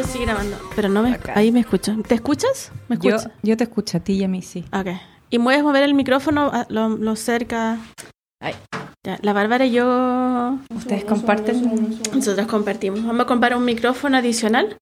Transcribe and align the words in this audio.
esto 0.00 0.20
grabando. 0.20 0.56
Pero 0.76 0.88
no 0.88 1.02
me... 1.02 1.18
Ahí 1.34 1.52
me 1.52 1.60
escucho. 1.60 1.96
¿Te 2.06 2.14
escuchas? 2.14 2.72
¿Me 2.88 2.96
Yo, 2.98 3.16
escuchas? 3.16 3.32
yo 3.42 3.56
te 3.56 3.64
escucho 3.64 3.96
a 3.96 4.00
ti 4.00 4.14
y 4.14 4.24
a 4.24 4.28
mí, 4.28 4.42
sí. 4.42 4.64
Ok. 4.72 4.88
¿Y 5.30 5.38
puedes 5.38 5.62
mover 5.62 5.82
el 5.84 5.94
micrófono 5.94 6.50
a- 6.52 6.66
lo, 6.68 6.88
lo 6.90 7.16
cerca? 7.16 7.78
Ay. 8.42 8.54
Ya, 9.06 9.18
la 9.22 9.32
Bárbara 9.32 9.64
y 9.66 9.72
yo... 9.72 10.58
Ustedes 10.74 11.04
comparten. 11.04 11.98
Nosotros 12.14 12.46
compartimos. 12.46 13.04
Vamos 13.04 13.22
a 13.22 13.26
comprar 13.26 13.56
un 13.56 13.64
micrófono 13.64 14.16
adicional. 14.18 14.76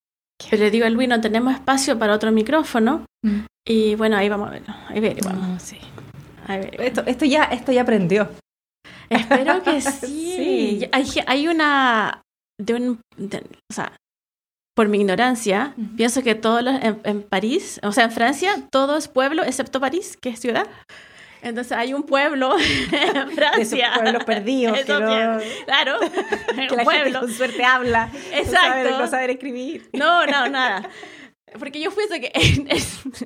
Pero 0.50 0.62
le 0.64 0.70
digo 0.70 0.86
a 0.86 0.90
Luis, 0.90 1.08
no 1.08 1.20
tenemos 1.20 1.52
espacio 1.54 1.98
para 1.98 2.14
otro 2.14 2.32
micrófono. 2.32 3.04
Mm. 3.24 3.40
Y 3.66 3.94
bueno, 3.96 4.16
ahí 4.16 4.28
vamos 4.28 4.48
a 4.48 4.52
verlo. 4.52 4.74
Ahí 4.88 5.00
veremos. 5.00 5.32
Ah, 5.36 5.58
sí. 5.58 5.78
Ahí. 6.46 6.68
Esto, 6.78 7.02
esto 7.06 7.24
ya, 7.24 7.44
esto 7.44 7.72
ya 7.72 7.82
aprendió. 7.82 8.28
Espero 9.10 9.62
que 9.62 9.80
sí. 9.80 10.34
Sí. 10.80 10.88
Hay, 10.92 11.04
hay 11.26 11.48
una. 11.48 12.22
De 12.60 12.74
un, 12.74 13.00
de- 13.16 13.44
o 13.70 13.74
sea, 13.74 13.92
por 14.78 14.86
mi 14.86 14.98
ignorancia, 15.00 15.74
pienso 15.96 16.22
que 16.22 16.36
todos 16.36 16.62
los. 16.62 16.72
En, 16.80 17.00
en 17.02 17.22
París, 17.24 17.80
o 17.82 17.90
sea, 17.90 18.04
en 18.04 18.12
Francia, 18.12 18.54
todo 18.70 18.96
es 18.96 19.08
pueblo 19.08 19.42
excepto 19.42 19.80
París, 19.80 20.16
que 20.22 20.28
es 20.28 20.38
ciudad. 20.38 20.68
Entonces 21.42 21.72
hay 21.72 21.94
un 21.94 22.04
pueblo 22.04 22.54
en 22.92 23.28
De 23.28 23.34
Francia. 23.34 23.90
pueblos 23.96 24.22
perdidos 24.22 24.76
que, 24.76 24.82
Eso 24.82 25.00
no- 25.00 25.40
Claro, 25.66 25.98
que 25.98 26.54
gente 26.54 26.84
pueblo. 26.84 27.18
con 27.22 27.32
suerte 27.32 27.64
habla. 27.64 28.06
No 28.12 28.36
Exacto. 28.38 28.98
no 29.00 29.06
saber 29.08 29.30
escribir. 29.30 29.90
No, 29.94 30.24
no, 30.26 30.48
nada. 30.48 30.88
Porque 31.58 31.80
yo 31.80 31.90
pienso 31.90 32.14
que, 32.20 32.30
en, 32.34 32.68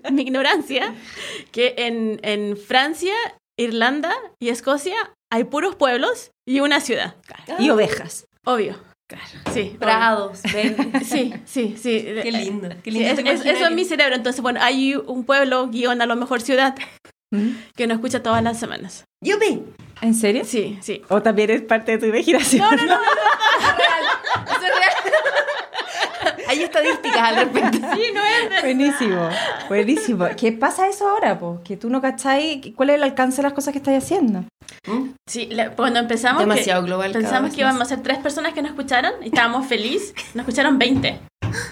en 0.05 0.15
mi 0.15 0.23
ignorancia, 0.23 0.95
que 1.51 1.74
en, 1.77 2.19
en 2.23 2.57
Francia, 2.57 3.12
Irlanda 3.59 4.15
y 4.41 4.48
Escocia 4.48 4.96
hay 5.30 5.45
puros 5.45 5.77
pueblos 5.77 6.30
y 6.49 6.60
una 6.60 6.80
ciudad. 6.80 7.16
Y 7.59 7.68
ovejas. 7.68 8.24
Obvio. 8.46 8.79
Sí. 9.52 9.77
Prados, 9.79 10.41
ven. 10.52 10.93
Sí, 11.05 11.32
sí, 11.45 11.74
sí. 11.79 12.05
Qué 12.23 12.30
lindo. 12.32 12.68
Qué 12.82 12.91
lindo 12.91 13.09
es- 13.30 13.45
eso 13.45 13.65
es 13.66 13.73
mi 13.73 13.85
cerebro. 13.85 14.15
Entonces, 14.16 14.41
bueno, 14.43 14.60
hay 14.63 14.95
un 14.95 15.24
pueblo, 15.24 15.68
guion, 15.68 16.01
a 16.02 16.07
lo 16.07 16.16
mejor 16.16 16.41
ciudad, 16.41 16.74
¿Mm? 17.30 17.51
que 17.77 17.87
nos 17.87 17.96
escucha 17.96 18.23
todas 18.23 18.43
las 18.43 18.59
semanas. 18.59 19.05
¡Yupi! 19.23 19.63
¿En 20.01 20.15
serio? 20.15 20.45
Sí, 20.45 20.79
sí. 20.83 21.01
¿O 21.09 21.23
también 21.23 21.51
es 21.51 21.63
parte 21.63 21.93
de 21.93 21.99
tu 21.99 22.07
imaginación? 22.07 22.60
No, 22.65 22.71
no, 22.73 22.85
no, 22.87 22.95
no. 22.96 23.01
Hay 26.53 26.63
estadísticas 26.63 27.17
al 27.19 27.37
respecto. 27.37 27.79
Sí, 27.95 28.03
no 28.15 28.23
es 28.25 28.63
Buenísimo, 28.63 29.29
buenísimo. 29.69 30.27
¿Qué 30.37 30.53
pasa 30.53 30.87
eso 30.89 31.09
ahora, 31.09 31.39
po? 31.39 31.61
Que 31.65 31.77
tú 31.77 31.89
no 31.91 32.01
cachai 32.01 32.73
cuál 32.77 32.91
es 32.91 32.97
el 32.97 33.03
alcance 33.03 33.39
de 33.39 33.43
las 33.45 33.53
cosas 33.53 33.73
que 33.73 33.79
estás 33.79 34.03
haciendo. 34.03 34.45
Sí, 35.29 35.47
le- 35.47 35.71
cuando 35.71 35.99
empezamos. 36.01 36.43
que- 36.43 36.49
Demasiado 36.49 36.83
global. 36.85 37.13
cada 37.13 37.23
Pensamos 37.23 37.55
que 37.55 37.61
íbamos 37.61 37.80
a 37.83 37.85
ser 37.87 38.03
tres 38.03 38.19
personas 38.19 38.53
que 38.55 38.63
nos 38.63 38.71
escucharan 38.73 39.15
y 39.23 39.27
estábamos 39.27 39.67
felices. 39.67 40.15
Nos 40.35 40.43
escucharon 40.47 40.79
20. 40.79 41.21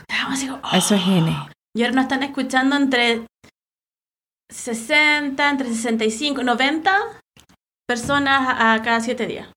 Estábamos 0.09 0.39
así 0.39 0.47
como, 0.49 0.61
oh. 0.63 0.77
Eso 0.77 0.95
es 0.95 1.03
N. 1.07 1.37
Y 1.77 1.83
ahora 1.83 1.95
nos 1.95 2.03
están 2.05 2.23
escuchando 2.25 2.75
entre 2.77 3.23
60, 4.53 5.49
entre 5.51 5.69
65, 5.69 6.43
90 6.43 6.93
personas 7.89 8.41
a, 8.49 8.75
a 8.75 8.83
cada 8.83 9.01
7 9.01 9.27
días. 9.27 9.49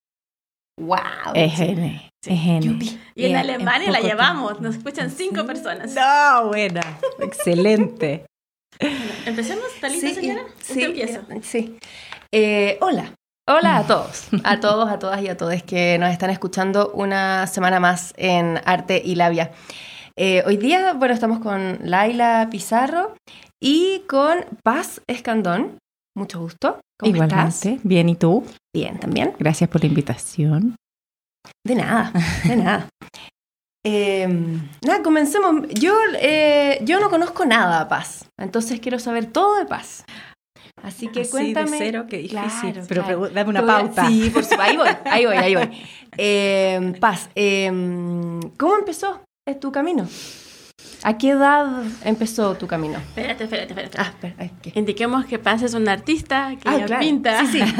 ¡Wow! 0.80 1.00
Es 1.34 1.60
N. 1.60 2.10
Yupi. 2.26 3.00
Y 3.16 3.26
en 3.26 3.36
Alemania 3.36 3.88
en 3.88 3.94
la 3.94 4.00
llevamos. 4.00 4.54
tiempo. 4.54 4.64
Nos 4.68 4.76
escuchan 4.78 5.12
5 5.12 5.46
personas. 5.46 5.94
No, 5.94 6.48
buena. 6.48 6.82
Excelente. 7.20 8.26
Empecemos, 9.26 9.66
¿está 9.76 9.90
lista, 9.90 10.14
señora? 10.14 10.42
sí, 10.62 10.72
Usted 10.74 10.86
empieza. 10.86 11.20
eh, 11.30 11.40
sí. 11.44 11.78
Eh, 12.32 12.78
hola. 12.82 13.14
Hola 13.46 13.80
a 13.80 13.84
todos, 13.86 14.30
a 14.46 14.60
todos, 14.62 14.90
a 14.90 15.00
todas 15.00 15.22
y 15.22 15.28
a 15.28 15.36
todos 15.36 15.62
que 15.64 15.98
nos 16.00 16.12
están 16.12 16.30
escuchando 16.30 16.92
una 16.94 17.46
semana 17.48 17.82
más 17.82 18.14
en 18.16 18.58
Arte 18.64 19.02
y 19.04 19.16
Labia. 19.16 19.52
Eh, 20.16 20.44
hoy 20.46 20.56
día, 20.56 20.94
bueno, 20.94 21.14
estamos 21.14 21.40
con 21.40 21.80
Laila 21.84 22.48
Pizarro 22.50 23.16
y 23.62 24.04
con 24.08 24.46
Paz 24.64 25.02
Escandón. 25.08 25.78
Mucho 26.16 26.40
gusto. 26.40 26.80
¿Cómo 26.98 27.22
estás? 27.22 27.66
Igualmente. 27.66 27.88
Bien, 27.88 28.08
¿y 28.08 28.16
tú? 28.16 28.46
Bien, 28.74 28.98
también. 28.98 29.34
Gracias 29.40 29.70
por 29.70 29.82
la 29.82 29.88
invitación. 29.88 30.78
De 31.66 31.76
nada, 31.76 32.12
de 32.46 32.56
nada. 32.56 32.88
Eh, 33.86 34.26
nada, 34.82 35.04
comencemos. 35.04 35.68
Yo, 35.74 35.94
eh, 36.18 36.80
yo 36.84 37.02
no 37.02 37.10
conozco 37.10 37.44
nada 37.46 37.82
a 37.82 37.88
Paz, 37.90 38.30
entonces 38.40 38.80
quiero 38.80 38.98
saber 38.98 39.26
todo 39.26 39.58
de 39.58 39.66
Paz. 39.66 40.06
Así 40.82 41.10
que 41.10 41.22
Así 41.22 41.32
cuéntame. 41.32 41.72
de 41.72 41.78
cero, 41.78 42.06
qué 42.10 42.18
difícil. 42.20 42.40
Claro, 42.72 42.86
Pero 42.88 43.04
claro. 43.04 43.30
dame 43.30 43.50
una 43.50 43.66
pauta. 43.66 44.08
Sí, 44.08 44.30
por 44.30 44.46
supuesto. 44.46 44.62
Ahí 44.64 44.78
voy, 44.78 44.88
ahí 45.04 45.26
voy, 45.26 45.36
ahí 45.36 45.56
voy. 45.56 45.70
Eh, 46.18 46.94
Paz, 47.02 47.30
eh, 47.36 47.70
¿cómo 48.58 48.78
empezó 48.78 49.22
tu 49.60 49.72
camino? 49.72 50.08
¿A 51.06 51.18
qué 51.18 51.32
edad 51.32 51.84
empezó 52.06 52.56
tu 52.56 52.66
camino? 52.66 52.98
Espérate, 52.98 53.44
espérate, 53.44 53.70
espérate. 53.74 53.98
Ah, 54.00 54.04
espera, 54.10 54.36
ay, 54.40 54.52
¿qué? 54.62 54.72
Indiquemos 54.76 55.26
que 55.26 55.38
Paz 55.38 55.62
es 55.62 55.74
un 55.74 55.90
artista, 55.90 56.56
que 56.62 56.70
Ah, 56.70 56.76
ella 56.76 56.86
claro. 56.86 57.02
pinta, 57.02 57.46
Sí, 57.46 57.62
sí. 57.62 57.62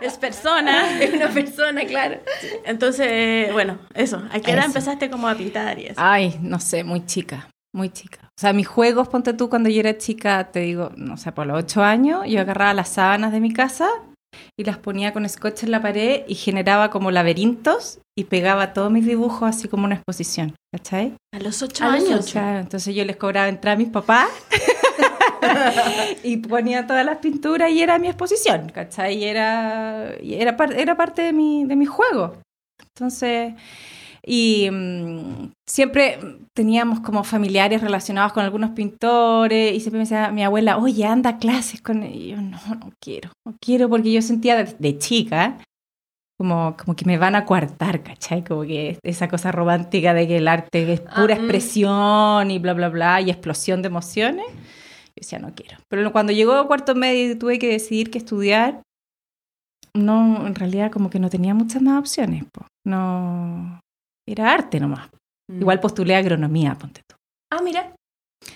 es 0.00 0.18
persona. 0.18 0.90
Es 1.00 1.14
una 1.14 1.28
persona, 1.28 1.84
claro. 1.84 2.18
Entonces, 2.64 3.52
bueno, 3.52 3.78
eso. 3.94 4.22
¿A 4.32 4.40
qué 4.40 4.50
edad 4.52 4.60
Eso. 4.60 4.66
empezaste 4.68 5.10
como 5.10 5.28
a 5.28 5.34
pintar 5.34 5.78
y 5.78 5.86
eso? 5.86 5.94
Ay, 5.98 6.38
no 6.42 6.58
sé, 6.58 6.84
muy 6.84 7.04
chica, 7.06 7.48
muy 7.72 7.90
chica. 7.90 8.18
O 8.24 8.40
sea, 8.40 8.52
mis 8.52 8.66
juegos, 8.66 9.08
ponte 9.08 9.32
tú, 9.34 9.48
cuando 9.48 9.68
yo 9.68 9.80
era 9.80 9.96
chica, 9.98 10.50
te 10.50 10.60
digo, 10.60 10.90
no 10.96 11.16
sé, 11.16 11.32
por 11.32 11.46
los 11.46 11.58
ocho 11.58 11.82
años, 11.82 12.22
yo 12.26 12.40
agarraba 12.40 12.74
las 12.74 12.88
sábanas 12.88 13.32
de 13.32 13.40
mi 13.40 13.52
casa 13.52 13.88
y 14.58 14.64
las 14.64 14.78
ponía 14.78 15.12
con 15.12 15.28
scotch 15.28 15.64
en 15.64 15.70
la 15.70 15.82
pared 15.82 16.22
y 16.28 16.34
generaba 16.34 16.90
como 16.90 17.10
laberintos 17.10 17.98
y 18.18 18.24
pegaba 18.24 18.72
todos 18.72 18.90
mis 18.90 19.06
dibujos 19.06 19.48
así 19.48 19.68
como 19.68 19.84
una 19.84 19.94
exposición, 19.96 20.54
¿cachai? 20.74 21.14
A 21.34 21.38
los 21.40 21.62
8 21.62 21.84
A 21.84 21.96
los 21.96 22.04
años. 22.08 22.30
Claro, 22.32 22.58
entonces 22.60 22.94
yo 22.94 23.04
les 23.04 23.16
cobraba 23.16 23.48
entrada 23.48 23.74
a 23.74 23.78
mis 23.78 23.88
papás 23.88 24.28
y 26.22 26.36
ponía 26.38 26.86
todas 26.86 27.04
las 27.04 27.18
pinturas 27.18 27.70
y 27.70 27.82
era 27.82 27.98
mi 27.98 28.08
exposición, 28.08 28.70
¿cachai? 28.70 29.16
Y 29.18 29.24
era, 29.24 30.14
y 30.22 30.34
era, 30.34 30.56
par- 30.56 30.74
era 30.78 30.96
parte 30.96 31.22
de 31.22 31.32
mi, 31.32 31.64
de 31.64 31.76
mi 31.76 31.86
juego. 31.86 32.36
Entonces, 32.94 33.54
y 34.24 34.68
mm, 34.70 35.52
siempre 35.68 36.18
teníamos 36.54 37.00
como 37.00 37.24
familiares 37.24 37.80
relacionados 37.80 38.32
con 38.32 38.44
algunos 38.44 38.70
pintores 38.70 39.74
y 39.74 39.80
siempre 39.80 39.98
me 39.98 40.04
decía 40.04 40.30
mi 40.30 40.42
abuela, 40.42 40.78
oye, 40.78 41.04
anda 41.04 41.30
a 41.30 41.38
clases 41.38 41.80
con... 41.80 42.02
Y 42.02 42.28
yo, 42.28 42.36
no, 42.36 42.58
no 42.80 42.92
quiero, 43.00 43.30
no 43.46 43.54
quiero 43.60 43.88
porque 43.88 44.12
yo 44.12 44.22
sentía 44.22 44.56
de, 44.56 44.74
de 44.78 44.98
chica 44.98 45.58
como, 46.40 46.74
como 46.74 46.96
que 46.96 47.04
me 47.04 47.18
van 47.18 47.34
a 47.34 47.44
coartar, 47.44 48.02
¿cachai? 48.02 48.42
Como 48.42 48.62
que 48.62 48.98
esa 49.02 49.28
cosa 49.28 49.52
romántica 49.52 50.14
de 50.14 50.26
que 50.26 50.38
el 50.38 50.48
arte 50.48 50.90
es 50.90 51.00
pura 51.00 51.34
Ah, 51.34 51.38
mm. 51.38 51.40
expresión 51.40 52.50
y 52.50 52.58
bla, 52.58 52.72
bla, 52.72 52.88
bla, 52.88 53.20
y 53.20 53.28
explosión 53.28 53.82
de 53.82 53.88
emociones. 53.88 54.46
Yo 54.48 55.12
decía, 55.16 55.38
no 55.38 55.54
quiero. 55.54 55.76
Pero 55.90 56.10
cuando 56.12 56.32
llegó 56.32 56.54
a 56.54 56.66
cuarto 56.66 56.94
medio 56.94 57.30
y 57.30 57.34
tuve 57.34 57.58
que 57.58 57.68
decidir 57.68 58.10
qué 58.10 58.16
estudiar, 58.16 58.80
no, 59.92 60.46
en 60.46 60.54
realidad 60.54 60.90
como 60.90 61.10
que 61.10 61.18
no 61.18 61.28
tenía 61.28 61.52
muchas 61.52 61.82
más 61.82 61.98
opciones. 61.98 62.44
po. 62.50 62.66
No, 62.86 63.78
era 64.32 64.52
arte 64.52 64.78
nomás. 64.80 65.08
Igual 65.52 65.80
postulé 65.80 66.14
agronomía, 66.14 66.74
ponte 66.74 67.02
tú. 67.06 67.16
Ah, 67.52 67.60
mira. 67.62 67.92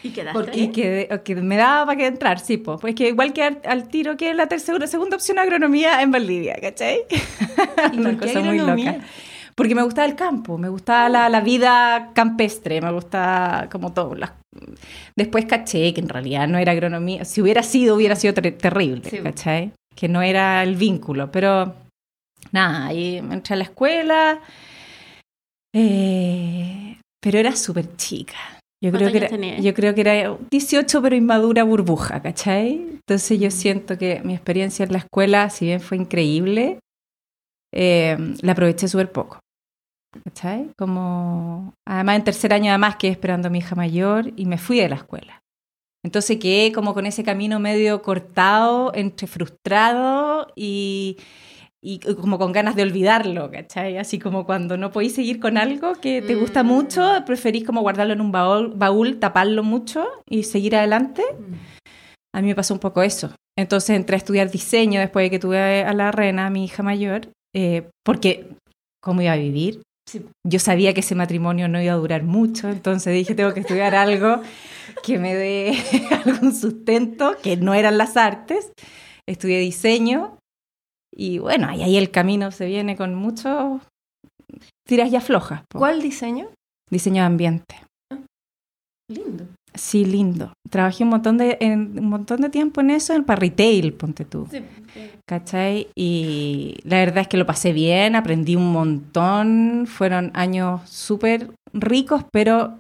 ¿Y 0.03 0.11
quedaste? 0.11 0.33
Porque 0.39 0.71
que, 0.71 1.21
que 1.25 1.35
me 1.37 1.57
daba 1.57 1.87
para 1.87 1.99
que 1.99 2.07
entrar, 2.07 2.39
sí, 2.41 2.57
pues. 2.57 2.81
Pues 2.81 2.95
que 2.95 3.09
igual 3.09 3.33
que 3.33 3.43
al, 3.43 3.61
al 3.65 3.89
tiro 3.89 4.17
que 4.17 4.33
la 4.33 4.47
tercera, 4.47 4.87
segunda 4.87 5.17
opción 5.17 5.39
agronomía 5.39 6.01
en 6.03 6.11
Valdivia, 6.11 6.57
¿cachai? 6.61 7.01
¿Y 7.93 7.99
Una 7.99 8.17
cosa 8.17 8.41
muy 8.41 8.51
agronomía? 8.61 8.93
loca. 8.93 9.05
Porque 9.57 9.75
me 9.75 9.83
gustaba 9.83 10.07
el 10.09 10.17
campo, 10.17 10.59
me 10.59 10.69
gustaba 10.69 11.09
la, 11.09 11.29
la 11.29 11.41
vida 11.41 12.11
campestre, 12.15 12.81
me 12.81 12.91
gusta 12.93 13.69
como 13.71 13.93
todo. 13.93 14.15
las- 14.15 14.33
Después 15.17 15.45
caché 15.47 15.93
que 15.95 16.01
en 16.01 16.09
realidad 16.09 16.49
no 16.49 16.59
era 16.59 16.73
agronomía. 16.73 17.25
Si 17.25 17.41
hubiera 17.43 17.63
sido, 17.63 17.95
hubiera 17.97 18.17
sido 18.17 18.35
ter- 18.35 18.57
terrible, 18.59 19.09
Sí. 19.09 19.19
¿cachai? 19.19 19.73
Que 19.95 20.09
no 20.09 20.23
era 20.23 20.63
el 20.63 20.77
vínculo. 20.77 21.31
Pero 21.31 21.75
nada, 22.53 22.87
ahí 22.87 23.17
entré 23.19 23.55
a 23.55 23.57
la 23.59 23.65
escuela. 23.65 24.41
Eh, 25.75 26.99
pero 27.21 27.39
era 27.39 27.55
súper 27.57 27.97
chica. 27.97 28.37
Yo 28.83 28.93
creo, 28.93 29.11
¿Cuántos 29.11 29.39
que 29.39 29.47
era, 29.47 29.61
yo 29.61 29.75
creo 29.75 29.95
que 29.95 30.01
era 30.03 30.39
18, 30.51 31.03
pero 31.03 31.17
inmadura 31.17 31.65
burbuja, 31.65 32.21
¿cachai? 32.21 32.75
Entonces 32.75 33.41
yo 33.41 33.51
siento 33.51 33.97
que 33.97 34.21
mi 34.25 34.35
experiencia 34.35 34.85
en 34.85 34.93
la 34.93 34.99
escuela, 34.99 35.49
si 35.51 35.67
bien 35.67 35.81
fue 35.81 35.97
increíble, 35.97 36.79
eh, 37.73 38.17
la 38.43 38.53
aproveché 38.53 38.87
súper 38.87 39.11
poco. 39.11 39.41
¿Cachai? 40.23 40.71
Como, 40.79 41.73
además 41.89 42.17
en 42.17 42.25
tercer 42.25 42.53
año 42.53 42.71
además 42.71 42.97
quedé 42.97 43.13
esperando 43.13 43.49
a 43.49 43.51
mi 43.51 43.59
hija 43.59 43.75
mayor 43.75 44.33
y 44.37 44.47
me 44.47 44.59
fui 44.59 44.79
de 44.79 44.89
la 44.89 44.97
escuela. 44.97 45.43
Entonces 46.05 46.39
quedé 46.39 46.71
como 46.73 46.93
con 46.93 47.07
ese 47.07 47.25
camino 47.25 47.59
medio 47.59 48.03
cortado, 48.03 48.93
entre 48.95 49.27
frustrado 49.27 50.47
y, 50.55 51.17
y 51.87 51.99
como 51.99 52.39
con 52.39 52.53
ganas 52.53 52.77
de 52.77 52.83
olvidarlo, 52.83 53.51
¿cachai? 53.51 53.99
Así 53.99 54.19
como 54.19 54.47
cuando 54.47 54.79
no 54.79 54.91
podéis 54.91 55.15
seguir 55.15 55.39
con 55.39 55.59
algo 55.59 55.93
que 56.01 56.23
te 56.23 56.35
gusta 56.35 56.63
Mm. 56.63 56.67
mucho, 56.67 57.13
preferís 57.27 57.65
como 57.65 57.83
guardarlo 57.83 58.15
en 58.15 58.23
un 58.23 58.33
baúl, 58.33 58.73
baúl, 58.75 59.19
taparlo 59.19 59.63
mucho 59.63 60.07
y 60.29 60.45
seguir 60.45 60.77
adelante. 60.77 61.23
A 62.35 62.41
mí 62.41 62.49
me 62.49 62.55
pasó 62.55 62.73
un 62.73 62.81
poco 62.81 63.03
eso. 63.03 63.31
Entonces 63.57 63.91
entré 63.91 64.17
a 64.17 64.19
estudiar 64.19 64.51
diseño 64.51 64.99
después 64.99 65.27
de 65.27 65.31
que 65.31 65.39
tuve 65.39 65.85
a 65.85 65.93
la 65.93 66.11
Rena, 66.11 66.49
mi 66.49 66.65
hija 66.65 66.83
mayor, 66.83 67.29
eh, 67.55 67.89
porque 68.05 68.47
¿cómo 69.03 69.21
iba 69.21 69.33
a 69.33 69.37
vivir? 69.37 69.83
Sí. 70.09 70.23
Yo 70.47 70.59
sabía 70.59 70.93
que 70.95 71.01
ese 71.01 71.15
matrimonio 71.15 71.69
no 71.69 71.81
iba 71.83 71.93
a 71.93 71.97
durar 71.97 72.23
mucho, 72.25 72.69
entonces 72.69 73.13
dije, 73.15 73.35
tengo 73.35 73.55
que 73.55 73.61
estudiar 73.61 73.95
algo 73.95 74.41
que 75.03 75.19
me 75.19 75.35
dé 75.35 75.73
algún 76.25 76.55
sustento, 76.55 77.37
que 77.43 77.57
no 77.57 77.75
eran 77.75 77.99
las 77.99 78.17
artes. 78.17 78.73
Estudié 79.27 79.59
diseño 79.61 80.37
y 81.17 81.39
bueno, 81.39 81.69
ahí, 81.69 81.83
ahí 81.83 81.97
el 81.97 82.11
camino 82.11 82.51
se 82.51 82.67
viene 82.67 82.97
con 82.97 83.15
muchos 83.15 83.81
tiras 84.87 85.11
y 85.13 85.17
aflojas. 85.17 85.63
po. 85.69 85.79
¿Cuál 85.79 86.03
diseño? 86.03 86.49
Diseño 86.91 87.23
de 87.23 87.27
ambiente. 87.27 87.77
Lindo. 89.11 89.47
Sí, 89.75 90.05
lindo. 90.05 90.53
Trabajé 90.71 91.05
un 91.05 91.11
montón 91.11 91.37
de, 91.37 91.59
en, 91.61 91.99
un 91.99 92.09
montón 92.09 92.41
de 92.41 92.49
tiempo 92.49 92.81
en 92.81 92.91
eso, 92.91 93.13
en 93.13 93.25
para 93.25 93.41
retail, 93.41 93.93
ponte 93.93 94.25
tú. 94.25 94.47
Sí. 94.51 94.63
¿Cachai? 95.29 95.89
Y 95.97 96.77
la 96.85 96.99
verdad 96.99 97.23
es 97.23 97.29
que 97.29 97.37
lo 97.37 97.47
pasé 97.47 97.73
bien, 97.73 98.15
aprendí 98.15 98.57
un 98.57 98.71
montón, 98.71 99.87
fueron 99.87 100.31
años 100.35 100.89
súper 100.89 101.51
ricos, 101.73 102.25
pero 102.31 102.79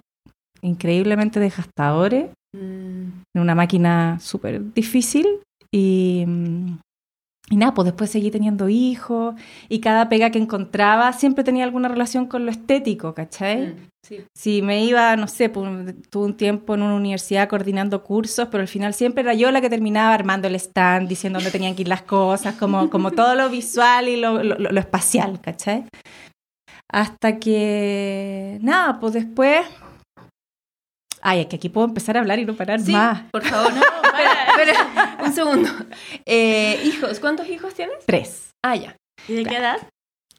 increíblemente 0.62 1.40
desgastadores, 1.40 2.30
Mm, 2.54 3.22
en 3.34 3.42
una 3.42 3.54
máquina 3.54 4.18
súper 4.20 4.72
difícil. 4.72 5.26
Y, 5.72 6.24
mm, 6.26 6.78
y 7.50 7.56
nada, 7.56 7.74
pues 7.74 7.84
después 7.84 8.10
seguí 8.10 8.30
teniendo 8.30 8.68
hijos 8.70 9.34
y 9.68 9.80
cada 9.80 10.08
pega 10.08 10.30
que 10.30 10.38
encontraba 10.38 11.12
siempre 11.12 11.44
tenía 11.44 11.64
alguna 11.64 11.88
relación 11.88 12.26
con 12.26 12.46
lo 12.46 12.50
estético, 12.50 13.14
¿cachai? 13.14 13.66
mm, 13.66 13.86
Sí. 14.06 14.22
Si 14.36 14.60
me 14.60 14.84
iba, 14.84 15.16
no 15.16 15.26
sé, 15.28 15.48
pues, 15.48 15.66
tuve 16.10 16.26
un 16.26 16.36
tiempo 16.36 16.74
en 16.74 16.82
una 16.82 16.94
universidad 16.94 17.48
coordinando 17.48 18.02
cursos, 18.04 18.48
pero 18.50 18.60
al 18.60 18.68
final 18.68 18.92
siempre 18.92 19.22
era 19.22 19.32
yo 19.32 19.50
la 19.50 19.62
que 19.62 19.70
terminaba 19.70 20.12
armando 20.12 20.46
el 20.46 20.54
stand, 20.56 21.08
diciendo 21.08 21.38
dónde 21.38 21.50
tenían 21.50 21.74
que 21.74 21.82
ir 21.82 21.88
las 21.88 22.02
cosas, 22.02 22.54
como, 22.56 22.90
como 22.90 23.12
todo 23.12 23.34
lo 23.34 23.48
visual 23.48 24.08
y 24.08 24.16
lo, 24.18 24.42
lo- 24.42 24.58
lo 24.58 24.80
espacial, 24.80 25.40
¿cachai? 25.40 25.84
Hasta 26.92 27.38
que, 27.38 28.58
nada, 28.62 29.00
pues 29.00 29.14
después... 29.14 29.64
Ay, 31.22 31.40
es 31.40 31.46
que 31.46 31.56
aquí 31.56 31.70
puedo 31.70 31.86
empezar 31.86 32.18
a 32.18 32.20
hablar 32.20 32.38
y 32.38 32.44
no 32.44 32.54
parar 32.54 32.80
Sí, 32.80 32.92
más. 32.92 33.22
por 33.32 33.42
favor. 33.42 33.72
No, 33.72 33.80
espera, 34.58 35.18
un 35.24 35.32
segundo. 35.32 35.68
Eh, 36.26 36.80
hijos, 36.84 37.20
¿cuántos 37.20 37.48
hijos 37.48 37.74
tienes? 37.74 37.96
Tres. 38.06 38.50
Ah, 38.64 38.76
ya. 38.76 38.96
¿Y 39.28 39.34
de 39.34 39.44
qué 39.44 39.56
edad? 39.56 39.76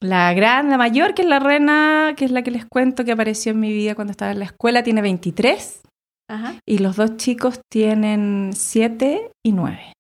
La 0.02 0.34
gran, 0.34 0.70
la 0.70 0.78
mayor, 0.78 1.14
que 1.14 1.22
es 1.24 1.28
la 1.28 1.40
Rena, 1.40 2.14
que 2.18 2.26
es 2.26 2.32
la 2.32 2.44
que 2.44 2.52
les 2.52 2.66
cuento 2.66 3.06
que 3.06 3.14
apareció 3.14 3.52
en 3.54 3.60
mi 3.60 3.72
vida 3.72 3.96
cuando 3.96 4.12
estaba 4.12 4.32
en 4.32 4.40
la 4.40 4.46
escuela, 4.46 4.84
tiene 4.84 5.02
23. 5.02 5.82
Ajá. 6.30 6.56
Y 6.68 6.80
los 6.80 6.96
dos 6.96 7.18
chicos 7.18 7.60
tienen 7.72 8.52
7 8.54 9.32
y 9.46 9.52
9. 9.52 9.94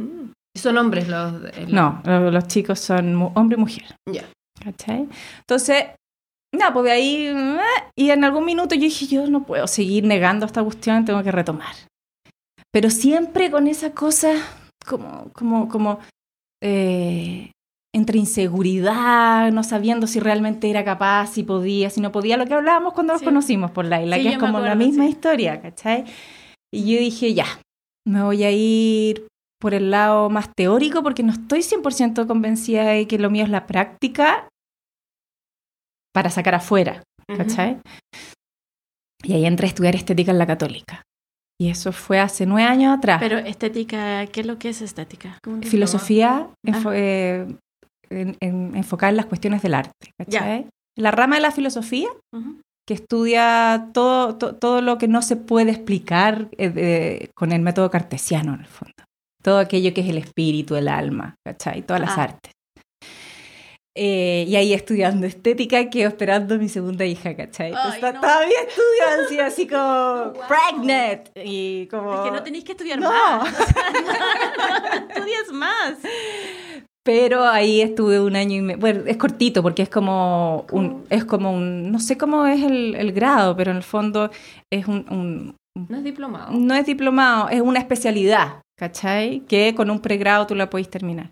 Mm. 0.00 0.32
Son 0.56 0.76
hombres 0.78 1.08
los... 1.08 1.44
el- 1.56 1.74
No, 1.74 2.02
lo- 2.04 2.30
los 2.30 2.46
chicos 2.48 2.80
son 2.80 3.14
mu- 3.14 3.32
hombre 3.34 3.56
y 3.56 3.60
mujer. 3.60 3.96
Ya. 4.10 4.24
¿Cachai? 4.62 5.08
Entonces, 5.38 5.84
nada, 6.54 6.72
pues 6.72 6.84
de 6.84 6.90
ahí. 6.92 7.26
eh, 7.28 7.58
Y 7.96 8.10
en 8.10 8.24
algún 8.24 8.44
minuto 8.44 8.74
yo 8.74 8.82
dije, 8.82 9.06
yo 9.06 9.26
no 9.28 9.44
puedo 9.44 9.66
seguir 9.66 10.04
negando 10.04 10.44
esta 10.44 10.62
cuestión, 10.62 11.04
tengo 11.04 11.22
que 11.22 11.32
retomar. 11.32 11.74
Pero 12.72 12.90
siempre 12.90 13.50
con 13.50 13.66
esa 13.66 13.92
cosa, 13.92 14.34
como, 14.86 15.32
como, 15.32 15.68
como. 15.68 15.98
eh, 16.62 17.50
entre 17.92 18.18
inseguridad, 18.18 19.50
no 19.50 19.64
sabiendo 19.64 20.06
si 20.06 20.20
realmente 20.20 20.70
era 20.70 20.84
capaz, 20.84 21.32
si 21.32 21.42
podía, 21.42 21.90
si 21.90 22.00
no 22.00 22.12
podía, 22.12 22.36
lo 22.36 22.46
que 22.46 22.54
hablábamos 22.54 22.92
cuando 22.92 23.14
nos 23.14 23.22
conocimos 23.22 23.72
por 23.72 23.84
Laila, 23.84 24.16
Sí, 24.16 24.22
que 24.22 24.28
es 24.28 24.38
como 24.38 24.60
la 24.60 24.76
misma 24.76 25.04
sí. 25.06 25.10
historia, 25.10 25.60
¿cachai? 25.60 26.04
Y 26.72 26.82
yo 26.94 27.00
dije, 27.00 27.34
ya, 27.34 27.46
me 28.06 28.22
voy 28.22 28.44
a 28.44 28.52
ir 28.52 29.26
por 29.60 29.74
el 29.74 29.90
lado 29.90 30.30
más 30.30 30.50
teórico 30.56 31.02
porque 31.02 31.24
no 31.24 31.32
estoy 31.32 31.62
100% 31.62 32.28
convencida 32.28 32.84
de 32.84 33.08
que 33.08 33.18
lo 33.18 33.28
mío 33.28 33.42
es 33.42 33.50
la 33.50 33.66
práctica 33.66 34.48
para 36.14 36.30
sacar 36.30 36.54
afuera. 36.54 37.02
¿cachai? 37.36 37.80
Y 39.22 39.32
ahí 39.32 39.46
entré 39.46 39.66
a 39.66 39.68
estudiar 39.68 39.94
estética 39.96 40.30
en 40.30 40.38
la 40.38 40.46
católica. 40.46 41.02
Y 41.60 41.68
eso 41.68 41.92
fue 41.92 42.18
hace 42.18 42.46
nueve 42.46 42.66
años 42.68 42.96
atrás. 42.96 43.18
Pero 43.20 43.36
estética, 43.38 44.26
¿qué 44.28 44.40
es 44.40 44.46
lo 44.46 44.58
que 44.58 44.70
es 44.70 44.80
estética? 44.80 45.38
Filosofía 45.62 46.48
Ah. 46.66 46.82
eh, 46.94 47.46
en- 48.08 48.36
en- 48.40 48.74
enfocada 48.76 49.10
en 49.10 49.16
las 49.16 49.26
cuestiones 49.26 49.60
del 49.62 49.74
arte, 49.74 50.12
¿cachai? 50.18 50.66
La 50.98 51.10
rama 51.10 51.36
de 51.36 51.42
la 51.42 51.50
filosofía 51.52 52.08
que 52.88 52.94
estudia 52.94 53.88
todo, 53.92 54.36
to- 54.36 54.54
todo 54.56 54.80
lo 54.80 54.96
que 54.98 55.06
no 55.06 55.20
se 55.22 55.36
puede 55.36 55.70
explicar 55.70 56.48
eh, 56.58 56.70
de- 56.70 57.30
con 57.36 57.52
el 57.52 57.60
método 57.62 57.90
cartesiano, 57.90 58.54
en 58.54 58.60
el 58.60 58.66
fondo. 58.66 58.94
Todo 59.42 59.58
aquello 59.58 59.92
que 59.94 60.00
es 60.00 60.08
el 60.08 60.18
espíritu, 60.18 60.76
el 60.76 60.88
alma, 60.88 61.36
¿cachai? 61.46 61.82
Todas 61.82 62.00
las 62.00 62.18
Ah. 62.18 62.22
artes. 62.24 62.52
Eh, 63.96 64.44
y 64.46 64.54
ahí 64.54 64.72
estudiando 64.72 65.26
estética, 65.26 65.90
quedo 65.90 66.08
esperando 66.08 66.56
mi 66.58 66.68
segunda 66.68 67.04
hija, 67.04 67.34
¿cachai? 67.34 67.70
Entonces, 67.70 67.94
Ay, 67.94 68.00
to- 68.00 68.12
no. 68.12 68.20
Todavía 68.20 68.56
estudio 68.68 69.24
así, 69.26 69.38
así 69.40 69.66
como 69.68 70.32
Wow. 70.32 70.42
pregnant 70.48 71.28
y 71.34 71.86
como... 71.88 72.14
Es 72.14 72.20
que 72.20 72.30
no 72.30 72.42
tenéis 72.44 72.64
que 72.64 72.72
estudiar 72.72 73.00
No. 73.00 73.10
más. 73.10 73.52
no, 73.52 75.08
estudias 75.08 75.52
más. 75.52 75.94
Pero 77.02 77.44
ahí 77.44 77.80
estuve 77.80 78.20
un 78.20 78.36
año 78.36 78.56
y 78.58 78.60
medio. 78.62 78.78
Bueno, 78.78 79.02
es 79.06 79.16
cortito 79.16 79.62
porque 79.62 79.82
es 79.82 79.88
como 79.88 80.66
un, 80.70 81.04
es 81.10 81.24
como 81.24 81.50
un, 81.52 81.90
no 81.90 81.98
sé 81.98 82.16
cómo 82.16 82.46
es 82.46 82.62
el, 82.62 82.94
el 82.94 83.12
grado, 83.12 83.56
pero 83.56 83.70
en 83.72 83.78
el 83.78 83.82
fondo 83.82 84.30
es 84.70 84.86
un, 84.86 85.04
un- 85.10 85.56
No 85.88 85.96
es 85.96 86.04
diplomado. 86.04 86.52
no 86.52 86.74
es 86.74 86.86
diplomado, 86.86 87.48
es 87.48 87.60
una 87.60 87.80
especialidad, 87.80 88.60
¿cachai? 88.78 89.40
Que 89.48 89.74
con 89.74 89.90
un 89.90 90.00
pregrado 90.00 90.46
tú 90.46 90.54
la 90.54 90.70
podéis 90.70 90.90
terminar. 90.90 91.30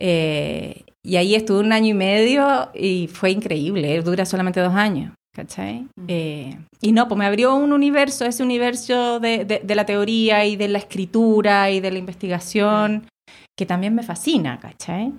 Eh, 0.00 0.82
y 1.04 1.16
ahí 1.16 1.34
estuve 1.34 1.60
un 1.60 1.72
año 1.72 1.88
y 1.88 1.94
medio 1.94 2.70
y 2.74 3.06
fue 3.08 3.30
increíble, 3.30 3.94
eh, 3.96 4.02
dura 4.02 4.24
solamente 4.26 4.60
dos 4.60 4.74
años, 4.74 5.12
¿cachai? 5.34 5.86
Eh, 6.08 6.58
y 6.80 6.92
no, 6.92 7.06
pues 7.08 7.18
me 7.18 7.26
abrió 7.26 7.54
un 7.54 7.72
universo, 7.72 8.24
ese 8.24 8.42
universo 8.42 9.20
de, 9.20 9.44
de- 9.44 9.60
de 9.62 9.74
la 9.74 9.86
teoría 9.86 10.44
y 10.46 10.56
de 10.56 10.68
la 10.68 10.78
escritura 10.78 11.70
y 11.70 11.80
de 11.80 11.90
la 11.90 11.98
investigación, 11.98 13.06
que 13.58 13.66
también 13.66 13.94
me 13.94 14.02
fascina, 14.02 14.58
¿cachai? 14.58 15.12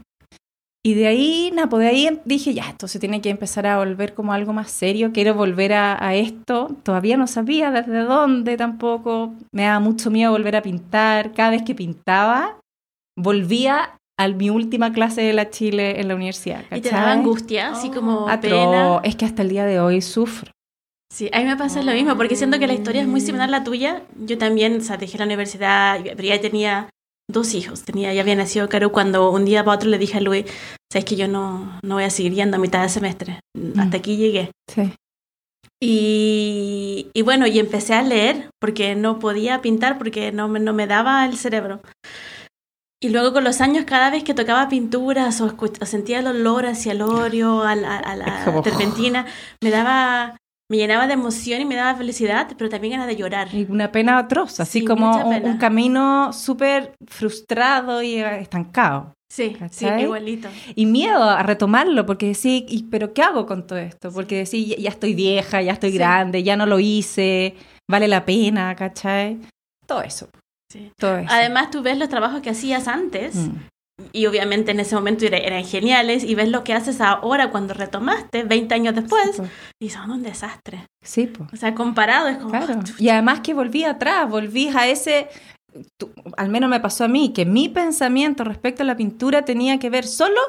Y 0.83 0.95
de 0.95 1.05
ahí, 1.07 1.51
nada, 1.53 1.69
pues 1.69 1.81
de 1.83 1.89
ahí 1.89 2.07
em- 2.07 2.19
dije, 2.25 2.55
ya, 2.55 2.69
esto 2.69 2.87
se 2.87 2.97
tiene 2.99 3.21
que 3.21 3.29
empezar 3.29 3.67
a 3.67 3.77
volver 3.77 4.15
como 4.15 4.33
algo 4.33 4.51
más 4.51 4.71
serio, 4.71 5.11
quiero 5.13 5.35
volver 5.35 5.73
a, 5.73 6.03
a 6.03 6.15
esto. 6.15 6.75
Todavía 6.83 7.17
no 7.17 7.27
sabía 7.27 7.69
desde 7.69 7.99
dónde 7.99 8.57
tampoco, 8.57 9.33
me 9.53 9.63
daba 9.63 9.79
mucho 9.79 10.09
miedo 10.09 10.31
volver 10.31 10.55
a 10.55 10.63
pintar. 10.63 11.33
Cada 11.33 11.51
vez 11.51 11.61
que 11.61 11.75
pintaba, 11.75 12.57
volvía 13.15 13.95
a 14.23 14.27
mi 14.29 14.49
última 14.49 14.91
clase 14.93 15.21
de 15.21 15.33
la 15.33 15.49
Chile 15.49 15.99
en 15.99 16.07
la 16.07 16.15
universidad. 16.15 16.61
Y 16.71 16.81
te 16.81 16.81
¿cachai? 16.89 16.99
daba 16.99 17.11
angustia, 17.13 17.71
así 17.71 17.87
Oh. 17.89 17.93
como 17.95 18.27
Atro- 18.27 18.49
pena. 18.49 18.99
Es 19.03 19.15
que 19.15 19.25
hasta 19.25 19.41
el 19.41 19.49
día 19.49 19.65
de 19.65 19.79
hoy 19.79 20.01
sufro. 20.01 20.51
Sí, 21.13 21.29
a 21.33 21.39
mí 21.39 21.45
me 21.45 21.57
pasa 21.57 21.81
lo 21.83 21.91
mismo, 21.91 22.15
porque 22.15 22.35
siento 22.37 22.57
que 22.57 22.67
la 22.67 22.73
historia 22.73 23.01
es 23.01 23.07
muy 23.07 23.19
similar 23.19 23.49
a 23.49 23.51
la 23.51 23.63
tuya. 23.65 24.03
Yo 24.17 24.37
también, 24.37 24.77
o 24.77 24.81
sea, 24.81 24.95
dejé 24.97 25.17
la 25.17 25.25
universidad, 25.25 25.99
pero 26.01 26.23
ya 26.23 26.39
tenía 26.39 26.89
dos 27.29 27.53
hijos. 27.53 27.83
Tenía, 27.83 28.13
ya 28.13 28.21
había 28.21 28.35
nacido 28.35 28.69
Caro 28.69 28.91
cuando 28.93 29.29
un 29.31 29.43
día 29.43 29.63
para 29.65 29.75
otro 29.75 29.89
le 29.89 29.97
dije 29.97 30.17
a 30.17 30.21
Luis, 30.21 30.45
sabes 30.91 31.03
que 31.05 31.17
yo 31.17 31.27
no, 31.27 31.77
no 31.83 31.95
voy 31.95 32.05
a 32.05 32.09
seguir 32.09 32.33
yendo 32.33 32.55
a 32.57 32.59
mitad 32.61 32.81
de 32.81 32.89
semestre. 32.89 33.39
Hasta 33.77 33.97
aquí 33.97 34.15
llegué. 34.15 34.51
Sí. 34.73 34.93
Y, 35.83 37.07
y 37.13 37.21
bueno, 37.23 37.47
y 37.47 37.59
empecé 37.59 37.93
a 37.95 38.03
leer 38.03 38.49
porque 38.61 38.95
no 38.95 39.19
podía 39.19 39.61
pintar 39.61 39.97
porque 39.97 40.31
no 40.31 40.47
me, 40.47 40.59
no 40.59 40.73
me 40.73 40.87
daba 40.87 41.25
el 41.25 41.35
cerebro. 41.37 41.81
Y 43.03 43.09
luego 43.09 43.33
con 43.33 43.43
los 43.43 43.61
años, 43.61 43.85
cada 43.85 44.11
vez 44.11 44.23
que 44.23 44.35
tocaba 44.35 44.69
pinturas 44.69 45.41
o, 45.41 45.55
o 45.57 45.85
sentía 45.85 46.19
el 46.19 46.27
olor 46.27 46.67
hacia 46.67 46.91
el 46.91 47.01
óleo, 47.01 47.63
a 47.63 47.75
la, 47.75 47.97
a 47.97 48.15
la 48.15 48.45
como- 48.45 48.61
terpentina, 48.61 49.25
me 49.61 49.71
daba, 49.71 50.37
me 50.69 50.77
llenaba 50.77 51.07
de 51.07 51.13
emoción 51.13 51.61
y 51.61 51.65
me 51.65 51.75
daba 51.75 51.95
felicidad, 51.97 52.47
pero 52.57 52.69
también 52.69 52.91
ganas 52.93 53.07
de 53.07 53.15
llorar. 53.15 53.47
Y 53.53 53.65
una 53.71 53.91
pena 53.91 54.19
atroz, 54.19 54.59
así 54.59 54.81
Sí, 54.81 54.85
como 54.85 55.29
un, 55.29 55.45
un 55.45 55.57
camino 55.57 56.31
súper 56.31 56.93
frustrado 57.07 58.03
y 58.03 58.17
estancado. 58.17 59.13
Sí, 59.33 59.55
sí, 59.71 59.85
¿Cachai? 59.85 60.03
igualito. 60.03 60.49
Y 60.75 60.85
miedo 60.85 61.23
a 61.23 61.41
retomarlo, 61.41 62.05
porque 62.05 62.27
decís, 62.27 62.65
¿y, 62.67 62.83
¿pero 62.91 63.13
qué 63.13 63.23
hago 63.23 63.45
con 63.47 63.65
todo 63.65 63.79
esto? 63.79 64.11
Porque 64.11 64.43
decís, 64.43 64.67
ya, 64.67 64.75
ya 64.77 64.89
estoy 64.89 65.15
vieja, 65.15 65.61
ya 65.61 65.71
estoy 65.71 65.91
Sí. 65.91 65.97
grande, 65.97 66.43
ya 66.43 66.55
no 66.57 66.65
lo 66.67 66.79
hice, 66.79 67.55
vale 67.89 68.07
la 68.09 68.25
pena, 68.25 68.75
¿cachai? 68.75 69.39
Todo 69.87 70.01
eso, 70.03 70.27
Sí. 70.71 70.91
todo 70.97 71.17
eso. 71.17 71.27
Además, 71.31 71.69
tú 71.71 71.81
ves 71.81 71.97
los 71.97 72.09
trabajos 72.09 72.41
que 72.41 72.49
hacías 72.51 72.87
antes 72.87 73.35
Mm. 73.35 73.51
y 74.13 74.25
obviamente 74.25 74.71
en 74.71 74.79
ese 74.79 74.95
momento 74.95 75.25
era- 75.25 75.37
eran 75.37 75.63
geniales 75.65 76.23
y 76.23 76.33
ves 76.35 76.49
lo 76.49 76.63
que 76.63 76.73
haces 76.73 77.01
ahora 77.01 77.51
cuando 77.51 77.73
retomaste 77.73 78.43
20 78.43 78.73
años 78.75 78.95
después 78.95 79.35
Sí, 79.35 79.43
y 79.79 79.89
son 79.89 80.09
un 80.11 80.23
desastre. 80.23 80.85
Sí, 81.03 81.27
po. 81.27 81.47
O 81.53 81.55
sea, 81.55 81.75
comparado 81.75 82.27
es 82.27 82.37
como... 82.37 82.53
Y 82.97 83.09
además 83.09 83.41
que 83.41 83.53
volví 83.53 83.83
atrás, 83.83 84.29
volví 84.29 84.69
a 84.75 84.87
ese, 84.87 85.27
tú- 85.99 86.11
al 86.37 86.49
menos 86.49 86.69
me 86.69 86.79
pasó 86.79 87.03
a 87.03 87.07
mí, 87.07 87.31
que 87.33 87.45
mi 87.45 87.69
pensamiento 87.69 88.43
respecto 88.43 88.83
a 88.83 88.85
la 88.85 88.95
pintura 88.97 89.43
tenía 89.45 89.77
que 89.77 89.89
ver 89.89 90.05
solo 90.07 90.39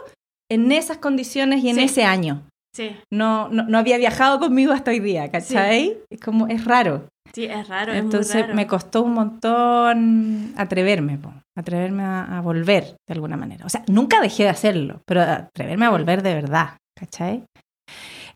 en 0.50 0.70
esas 0.72 0.98
condiciones 0.98 1.62
y 1.64 1.70
en 1.70 1.76
Sí. 1.76 1.82
ese 1.84 2.04
año. 2.04 2.42
Sí, 2.74 2.96
No, 3.10 3.48
no, 3.50 3.64
no 3.64 3.78
había 3.78 3.98
viajado 3.98 4.38
conmigo 4.38 4.72
hasta 4.72 4.90
hoy 4.92 5.00
día, 5.00 5.30
¿cachai? 5.30 5.98
Es 6.10 6.20
como, 6.20 6.46
es 6.48 6.64
raro. 6.64 7.06
sí, 7.34 7.44
es 7.44 7.68
raro, 7.68 7.92
es 7.92 7.98
Entonces 7.98 8.34
muy 8.34 8.42
raro. 8.42 8.54
me 8.54 8.66
costó 8.66 9.02
un 9.02 9.12
montón 9.14 10.54
atreverme, 10.56 11.18
po, 11.18 11.32
atreverme 11.56 12.02
a, 12.02 12.38
a 12.38 12.40
volver 12.40 12.96
de 13.06 13.12
alguna 13.14 13.36
manera. 13.36 13.66
O 13.66 13.68
sea, 13.68 13.84
nunca 13.88 14.20
dejé 14.20 14.44
de 14.44 14.48
hacerlo, 14.48 15.02
pero 15.06 15.20
atreverme 15.22 15.84
a 15.86 15.90
volver 15.90 16.22
de 16.22 16.34
verdad, 16.34 16.78
¿cachai? 16.98 17.44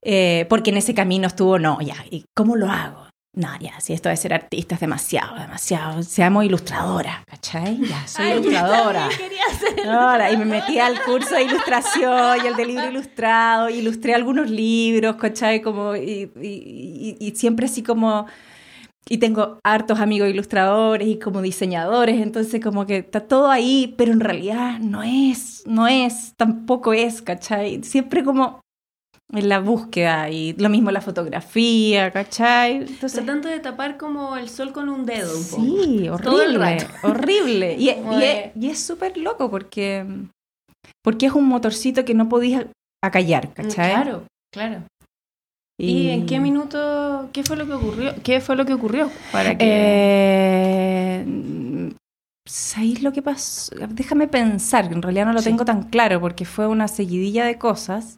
Eh, 0.03 0.45
porque 0.51 0.71
en 0.71 0.77
ese 0.77 0.95
camino 0.95 1.27
estuvo, 1.27 1.59
no, 1.59 1.81
ya, 1.81 1.97
¿y 2.11 2.25
cómo 2.37 2.57
lo 2.57 2.71
hago? 2.71 3.06
No, 3.37 3.49
ya, 3.61 3.79
si 3.81 3.93
esto 3.93 4.09
de 4.09 4.17
ser 4.17 4.33
artista 4.33 4.77
es 4.77 4.81
demasiado, 4.81 5.39
demasiado. 5.39 6.03
Seamos 6.03 6.45
ilustradora, 6.47 7.23
¿cachai? 7.27 7.79
Ya, 7.87 8.07
soy 8.07 8.25
Ay, 8.25 8.39
ilustradora. 8.39 9.09
quería 9.15 10.31
y 10.33 10.37
me 10.39 10.47
metí 10.47 10.79
al 10.79 11.03
curso 11.05 11.35
de 11.35 11.43
ilustración 11.43 12.39
y 12.43 12.47
el 12.47 12.57
de 12.57 12.65
libro 12.65 12.89
ilustrado, 12.89 13.69
ilustré 13.69 14.15
algunos 14.15 14.49
libros, 14.51 15.17
¿cachai? 15.17 15.61
Como, 15.61 15.95
y, 15.95 16.33
y- 16.41 17.17
y- 17.21 17.27
y 17.27 17.31
siempre 17.37 17.67
así 17.67 17.83
como... 17.83 18.27
Y 19.09 19.19
tengo 19.19 19.61
hartos 19.63 20.01
amigos 20.01 20.29
ilustradores 20.31 21.07
y 21.07 21.19
como 21.21 21.41
diseñadores, 21.41 22.21
entonces 22.21 22.61
como 22.61 22.87
que 22.87 22.97
está 22.97 23.21
todo 23.21 23.51
ahí, 23.53 23.95
pero 23.97 24.13
en 24.13 24.19
realidad 24.19 24.81
no 24.81 25.05
es, 25.05 25.63
no 25.65 25.87
es, 25.87 26.33
tampoco 26.37 26.93
es, 26.93 27.23
¿cachai? 27.23 27.85
Siempre 27.85 28.25
como 28.25 28.61
en 29.33 29.49
la 29.49 29.59
búsqueda 29.59 30.31
y 30.31 30.53
lo 30.55 30.69
mismo 30.69 30.91
la 30.93 31.01
fotografía, 31.01 32.11
¿cachai? 32.13 32.77
Entonces, 32.77 33.13
Tratando 33.13 33.49
de 33.49 33.59
tapar 33.61 33.97
como 33.97 34.37
el 34.37 34.49
sol 34.49 34.73
con 34.73 34.89
un 34.89 35.05
dedo 35.05 35.37
un 35.37 35.45
poco. 35.49 35.63
Sí, 35.63 36.09
Todo 36.23 36.43
el 36.43 36.57
horrible, 36.57 36.79
rato. 36.79 37.09
horrible. 37.09 37.77
Y, 37.79 37.89
es- 37.89 38.53
y 38.57 38.69
es 38.69 38.79
súper 38.85 39.17
loco 39.17 39.51
porque, 39.51 40.05
porque 41.03 41.27
es 41.27 41.33
un 41.33 41.47
motorcito 41.47 42.05
que 42.05 42.15
no 42.15 42.29
podías 42.29 42.67
acallar, 43.05 43.53
¿cachai? 43.53 43.93
Claro, 43.93 44.25
claro. 44.53 44.83
¿Y, 45.79 46.09
en 46.09 46.25
qué 46.25 46.41
minuto, 46.41 47.29
qué 47.35 47.43
fue 47.45 47.57
lo 47.57 47.67
que 47.67 47.75
ocurrió? 47.75 48.15
¿Qué 48.23 48.41
fue 48.41 48.57
lo 48.57 48.65
que 48.65 48.73
ocurrió 48.73 49.11
para 49.31 49.59
que 49.59 49.67
Eh, 49.69 51.27
¿Sabéis 52.49 53.03
lo 53.03 53.13
que 53.13 53.21
pasó? 53.23 53.75
Déjame 53.91 54.27
pensar, 54.29 54.89
que 54.89 54.95
en 54.95 55.03
realidad 55.03 55.27
no 55.27 55.33
lo 55.35 55.41
Sí. 55.43 55.51
tengo 55.51 55.65
tan 55.67 55.83
claro 55.91 56.21
porque 56.21 56.45
fue 56.45 56.67
una 56.67 56.89
seguidilla 56.89 57.45
de 57.45 57.59
cosas 57.59 58.17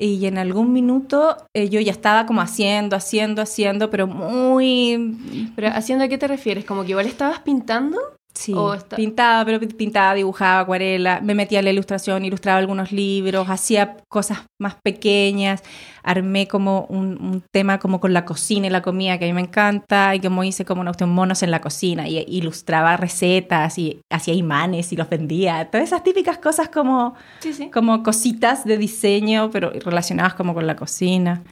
y 0.00 0.26
en 0.26 0.38
algún 0.38 0.72
minuto 0.72 1.36
eh, 1.54 1.68
yo 1.68 1.80
ya 1.80 1.92
estaba 1.92 2.24
como 2.26 2.40
haciendo, 2.40 2.96
haciendo, 2.96 3.42
haciendo, 3.42 3.90
pero 3.90 4.06
muy... 4.06 5.16
Pero 5.54 5.68
haciendo 5.68 6.04
a 6.04 6.08
qué 6.08 6.16
te 6.16 6.26
refieres? 6.26 6.64
¿Como 6.64 6.84
que 6.84 6.90
igual 6.90 7.06
estabas 7.06 7.40
pintando? 7.40 7.98
Sí, 8.40 8.54
O 8.56 8.72
está- 8.72 8.96
pintaba, 8.96 9.44
pero 9.44 9.60
pintaba, 9.60 10.14
dibujaba, 10.14 10.60
acuarela, 10.60 11.20
me 11.22 11.34
metía 11.34 11.58
a 11.58 11.62
la 11.62 11.68
ilustración, 11.70 12.24
ilustraba 12.24 12.58
algunos 12.58 12.90
libros, 12.90 13.50
hacía 13.50 13.98
cosas 14.08 14.38
más 14.58 14.76
pequeñas, 14.82 15.62
armé 16.02 16.48
como 16.48 16.86
un, 16.88 17.18
un 17.22 17.42
tema 17.52 17.78
como 17.78 18.00
con 18.00 18.14
la 18.14 18.24
cocina 18.24 18.66
y 18.66 18.70
la 18.70 18.80
comida 18.80 19.18
que 19.18 19.26
a 19.26 19.28
mí 19.28 19.34
me 19.34 19.42
encanta, 19.42 20.14
y 20.14 20.20
como 20.20 20.42
hice 20.42 20.64
como 20.64 20.80
una 20.80 20.90
cuestión 20.92 21.10
monos 21.10 21.42
en 21.42 21.50
la 21.50 21.60
cocina, 21.60 22.08
y 22.08 22.24
ilustraba 22.28 22.96
recetas, 22.96 23.76
y 23.78 24.00
hacía 24.10 24.32
imanes 24.32 24.90
y 24.92 24.96
los 24.96 25.10
vendía, 25.10 25.68
todas 25.70 25.88
esas 25.88 26.02
típicas 26.02 26.38
cosas 26.38 26.70
como, 26.70 27.14
Sí, 27.40 27.52
sí. 27.52 27.70
como 27.70 28.02
cositas 28.02 28.64
de 28.64 28.78
diseño, 28.78 29.50
pero 29.50 29.70
relacionadas 29.70 30.32
como 30.32 30.54
con 30.54 30.66
la 30.66 30.76
cocina. 30.76 31.42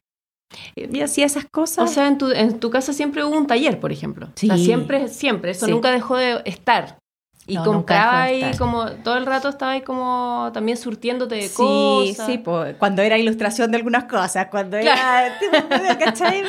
Y 0.77 1.01
hacía 1.01 1.27
esas 1.27 1.45
cosas. 1.45 1.91
O 1.91 1.93
sea, 1.93 2.07
en 2.09 2.19
tu, 2.19 2.31
en 2.31 2.59
tu 2.59 2.71
casa 2.71 2.93
siempre 2.93 3.23
hubo 3.25 3.37
un 3.37 3.47
taller, 3.47 3.79
por 3.81 3.93
ejemplo. 3.93 4.27
O 4.27 4.33
sea, 4.35 4.57
Sí. 4.57 4.65
siempre, 4.65 5.09
siempre. 5.09 5.51
Eso 5.51 5.67
Sí. 5.67 5.73
nunca 5.73 5.91
dejó 5.91 6.17
de 6.17 6.41
estar. 6.47 6.99
Y 7.47 7.55
No, 7.55 7.65
compraba 7.65 8.25
ahí 8.25 8.51
como, 8.59 8.91
todo 9.03 9.17
el 9.17 9.25
rato 9.25 9.49
estaba 9.49 9.73
ahí 9.73 9.81
como 9.81 10.51
también 10.53 10.77
surtiéndote 10.77 11.35
de 11.37 11.49
Sí, 11.49 11.55
cosas. 11.57 12.27
sí, 12.27 12.37
po, 12.39 12.63
cuando 12.79 13.01
era 13.01 13.17
ilustración 13.17 13.71
de 13.71 13.79
algunas 13.79 14.05
cosas, 14.05 14.49
cuando 14.51 14.77
era, 14.77 15.39
¿cachai? 15.99 16.43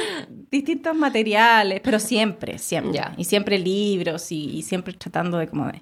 Distintos 0.51 0.93
materiales, 0.95 1.79
pero 1.81 1.99
siempre, 1.99 2.57
siempre. 2.57 2.93
Ya. 2.93 3.13
Y 3.15 3.23
siempre 3.23 3.57
libros 3.59 4.29
y, 4.33 4.57
y 4.57 4.61
siempre 4.63 4.93
tratando 4.93 5.37
de 5.37 5.47
como 5.47 5.67
de... 5.67 5.81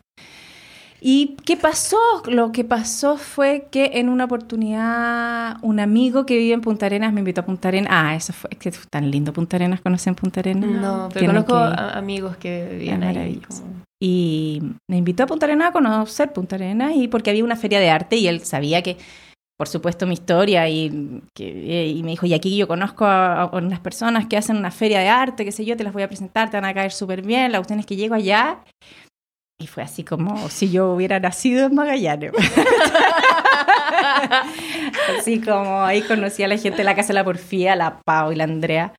¿Y 1.00 1.36
qué 1.46 1.58
pasó? 1.58 1.98
Lo 2.28 2.52
que 2.52 2.64
pasó 2.64 3.18
fue 3.18 3.68
que 3.72 3.92
en 3.96 4.10
una 4.10 4.26
oportunidad 4.26 5.58
un 5.62 5.80
amigo 5.80 6.26
que 6.26 6.38
vive 6.38 6.54
en 6.54 6.62
Punta 6.62 6.88
Arenas 6.88 7.14
me 7.14 7.20
invitó 7.20 7.42
a 7.42 7.46
Punta 7.46 7.68
Arenas. 7.68 7.92
Ah, 7.94 8.16
eso 8.16 8.34
fue, 8.34 8.50
es 8.52 8.58
que 8.58 8.72
fue 8.72 8.88
tan 8.90 9.10
lindo 9.12 9.32
Punta 9.34 9.58
Arenas, 9.58 9.82
¿conocen 9.82 10.16
Punta 10.16 10.40
Arenas? 10.40 10.70
No, 10.70 11.10
pero 11.14 11.28
conozco 11.28 11.54
que 11.54 11.82
amigos 11.98 12.38
que 12.38 12.68
vivían 12.72 13.04
Es 13.04 13.18
ahí. 13.18 13.42
como- 13.48 13.62
Y 14.02 14.62
me 14.90 14.98
invitó 14.98 15.24
a 15.24 15.28
Punta 15.28 15.46
Arenas 15.46 15.70
a 15.70 15.72
conocer 15.72 16.34
Punta 16.34 16.56
Arenas 16.56 16.94
y 16.96 17.08
porque 17.08 17.30
había 17.30 17.44
una 17.44 17.56
feria 17.56 17.80
de 17.80 17.90
arte 17.90 18.16
y 18.16 18.28
él 18.28 18.42
sabía 18.42 18.82
que, 18.82 18.98
por 19.58 19.68
supuesto, 19.68 20.06
mi 20.08 20.14
historia 20.14 20.68
y, 20.70 21.22
que- 21.36 21.88
y 21.96 22.02
me 22.04 22.12
dijo, 22.12 22.26
y 22.26 22.34
aquí 22.34 22.58
yo 22.58 22.68
conozco 22.68 23.06
a, 23.06 23.44
a 23.44 23.56
unas 23.58 23.80
personas 23.80 24.26
que 24.28 24.38
hacen 24.38 24.58
una 24.58 24.72
feria 24.72 25.00
de 25.00 25.10
arte, 25.10 25.46
qué 25.46 25.52
sé 25.52 25.64
yo, 25.66 25.78
te 25.78 25.84
las 25.84 25.94
voy 25.94 26.04
a 26.04 26.08
presentar, 26.08 26.50
te 26.50 26.58
van 26.58 26.66
a 26.66 26.74
caer 26.74 26.92
súper 26.92 27.22
bien, 27.24 27.52
la 27.52 27.60
cuestión 27.60 27.80
es 27.80 27.86
que 27.86 27.96
llego 27.96 28.14
allá 28.16 28.60
y 29.60 29.68
fue 29.68 29.84
así 29.84 30.04
como 30.04 30.50
si 30.50 30.72
yo 30.72 30.92
hubiera 30.92 31.20
nacido 31.20 31.66
en 31.66 31.76
Magallanes. 31.76 32.32
así 35.20 35.42
como 35.42 35.84
ahí 35.84 36.02
conocí 36.02 36.44
a 36.44 36.48
la 36.48 36.58
gente 36.58 36.78
de 36.78 36.84
la 36.84 36.96
Casa 36.96 37.10
de 37.10 37.16
la 37.16 37.24
Porfía, 37.24 37.76
la 37.76 38.00
Pau 38.02 38.32
y 38.32 38.36
la 38.36 38.44
Andrea 38.44 38.94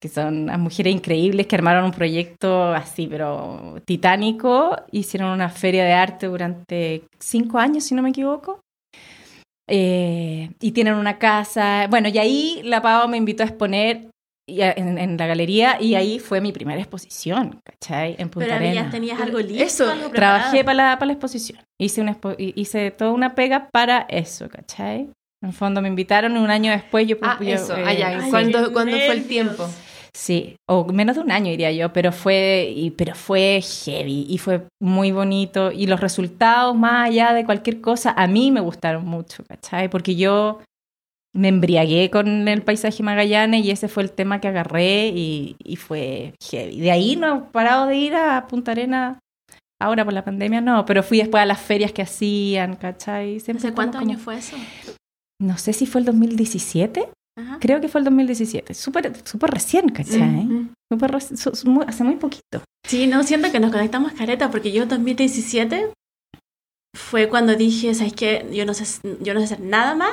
que 0.00 0.08
son 0.08 0.44
unas 0.44 0.58
mujeres 0.58 0.94
increíbles 0.94 1.46
que 1.46 1.56
armaron 1.56 1.84
un 1.84 1.92
proyecto 1.92 2.72
así, 2.72 3.08
pero 3.08 3.80
titánico. 3.84 4.76
Hicieron 4.92 5.30
una 5.30 5.48
feria 5.48 5.84
de 5.84 5.92
arte 5.92 6.26
durante 6.26 7.02
cinco 7.18 7.58
años, 7.58 7.84
si 7.84 7.94
no 7.94 8.02
me 8.02 8.10
equivoco. 8.10 8.60
Eh, 9.66 10.50
y 10.60 10.72
tienen 10.72 10.94
una 10.94 11.18
casa. 11.18 11.86
Bueno, 11.90 12.08
y 12.08 12.18
ahí 12.18 12.60
la 12.64 12.80
Pau 12.80 13.08
me 13.08 13.16
invitó 13.16 13.42
a 13.42 13.46
exponer 13.46 14.08
y 14.48 14.62
en, 14.62 14.98
en 14.98 15.16
la 15.16 15.26
galería 15.26 15.76
y 15.80 15.94
ahí 15.94 16.18
fue 16.18 16.40
mi 16.40 16.50
primera 16.52 16.80
exposición, 16.80 17.60
¿cachai? 17.64 18.16
En 18.18 18.30
Punta 18.30 18.46
Pero 18.46 18.56
Arenas. 18.56 18.84
ya 18.86 18.90
tenías 18.90 19.20
algo 19.20 19.38
listo, 19.38 19.62
Eso, 19.64 19.90
algo 19.90 20.10
Trabajé 20.10 20.64
para 20.64 20.74
la, 20.74 20.98
para 20.98 21.06
la 21.06 21.12
exposición. 21.12 21.60
Hice, 21.78 22.00
una 22.00 22.18
expo- 22.18 22.34
hice 22.38 22.90
toda 22.90 23.12
una 23.12 23.34
pega 23.34 23.68
para 23.70 24.06
eso, 24.08 24.48
¿cachai? 24.48 25.10
En 25.40 25.48
el 25.50 25.52
fondo 25.52 25.80
me 25.80 25.88
invitaron 25.88 26.34
y 26.36 26.38
un 26.40 26.50
año 26.50 26.72
después 26.72 27.06
yo... 27.06 27.16
Ah, 27.22 27.38
yo, 27.40 27.46
eso. 27.54 27.76
eh, 27.76 27.84
ah, 27.86 27.92
ya. 27.92 28.08
Ay, 28.08 28.30
¿Cuándo, 28.30 28.72
cuándo 28.72 28.96
fue 28.96 29.12
el 29.12 29.28
tiempo? 29.28 29.68
Sí, 30.12 30.56
o 30.66 30.84
menos 30.86 31.14
de 31.14 31.22
un 31.22 31.30
año 31.30 31.50
diría 31.50 31.70
yo, 31.70 31.92
pero 31.92 32.10
fue, 32.10 32.72
y, 32.74 32.90
pero 32.90 33.14
fue 33.14 33.60
heavy 33.62 34.26
y 34.28 34.38
fue 34.38 34.62
muy 34.80 35.12
bonito. 35.12 35.70
Y 35.70 35.86
los 35.86 36.00
resultados, 36.00 36.74
más 36.74 37.08
allá 37.08 37.32
de 37.34 37.44
cualquier 37.44 37.80
cosa, 37.80 38.14
a 38.16 38.26
mí 38.26 38.50
me 38.50 38.60
gustaron 38.60 39.04
mucho, 39.04 39.44
¿cachai? 39.44 39.88
Porque 39.88 40.16
yo 40.16 40.58
me 41.34 41.48
embriagué 41.48 42.10
con 42.10 42.48
el 42.48 42.62
paisaje 42.62 43.02
Magallanes 43.02 43.64
y 43.64 43.70
ese 43.70 43.88
fue 43.88 44.02
el 44.02 44.10
tema 44.12 44.40
que 44.40 44.48
agarré 44.48 45.08
y, 45.08 45.56
y 45.62 45.76
fue 45.76 46.34
heavy. 46.42 46.80
De 46.80 46.90
ahí 46.90 47.16
no 47.16 47.36
he 47.36 47.40
parado 47.52 47.86
de 47.86 47.96
ir 47.96 48.14
a 48.14 48.46
Punta 48.48 48.72
Arena. 48.72 49.18
Ahora 49.80 50.04
por 50.04 50.12
la 50.12 50.24
pandemia 50.24 50.60
no, 50.60 50.84
pero 50.84 51.02
fui 51.04 51.18
después 51.18 51.40
a 51.40 51.46
las 51.46 51.60
ferias 51.60 51.92
que 51.92 52.02
hacían, 52.02 52.74
¿cachai? 52.76 53.38
Siempre 53.38 53.66
¿Hace 53.68 53.74
cuántos 53.74 54.00
años 54.00 54.20
fue 54.20 54.36
eso? 54.38 54.56
No 55.40 55.56
sé 55.58 55.72
si 55.72 55.86
fue 55.86 56.00
el 56.00 56.04
2017. 56.06 57.08
Ajá. 57.38 57.58
Creo 57.60 57.80
que 57.80 57.86
fue 57.86 58.00
el 58.00 58.04
2017. 58.06 58.74
Súper 58.74 59.12
súper 59.24 59.50
recién, 59.52 59.88
¿cachai? 59.90 60.20
Mm. 60.20 60.72
Súper 60.92 61.12
reci- 61.12 61.36
su- 61.36 61.54
su- 61.54 61.70
muy- 61.70 61.84
hace 61.86 62.02
muy 62.02 62.16
poquito. 62.16 62.64
Sí, 62.88 63.06
no, 63.06 63.22
siento 63.22 63.52
que 63.52 63.60
nos 63.60 63.70
conectamos 63.70 64.10
careta 64.12 64.50
porque 64.50 64.72
yo 64.72 64.82
en 64.82 64.88
2017 64.88 65.92
fue 66.96 67.28
cuando 67.28 67.54
dije, 67.54 67.94
¿sabes 67.94 68.14
qué? 68.14 68.48
Yo 68.52 68.64
no 68.66 68.74
sé, 68.74 68.84
yo 69.20 69.34
no 69.34 69.40
sé 69.40 69.44
hacer 69.44 69.60
nada 69.60 69.94
más 69.94 70.10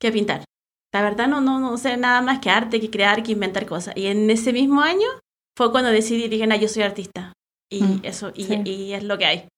que 0.00 0.10
pintar. 0.10 0.44
La 0.92 1.02
verdad 1.02 1.26
no, 1.28 1.40
no, 1.40 1.58
no 1.58 1.76
sé 1.78 1.96
nada 1.96 2.20
más 2.20 2.38
que 2.40 2.50
arte, 2.50 2.80
que 2.80 2.90
crear, 2.90 3.22
que 3.22 3.32
inventar 3.32 3.64
cosas. 3.66 3.96
Y 3.96 4.06
en 4.06 4.28
ese 4.30 4.52
mismo 4.52 4.82
año 4.82 5.08
fue 5.56 5.70
cuando 5.72 5.90
decidí, 5.90 6.28
dije, 6.28 6.46
no, 6.46 6.54
yo 6.56 6.68
soy 6.68 6.82
artista. 6.82 7.32
Y 7.70 7.82
Mm, 7.82 8.00
eso, 8.02 8.30
y, 8.34 8.44
sí. 8.44 8.60
y 8.64 8.92
es 8.92 9.02
lo 9.02 9.16
que 9.16 9.24
hay. 9.26 9.48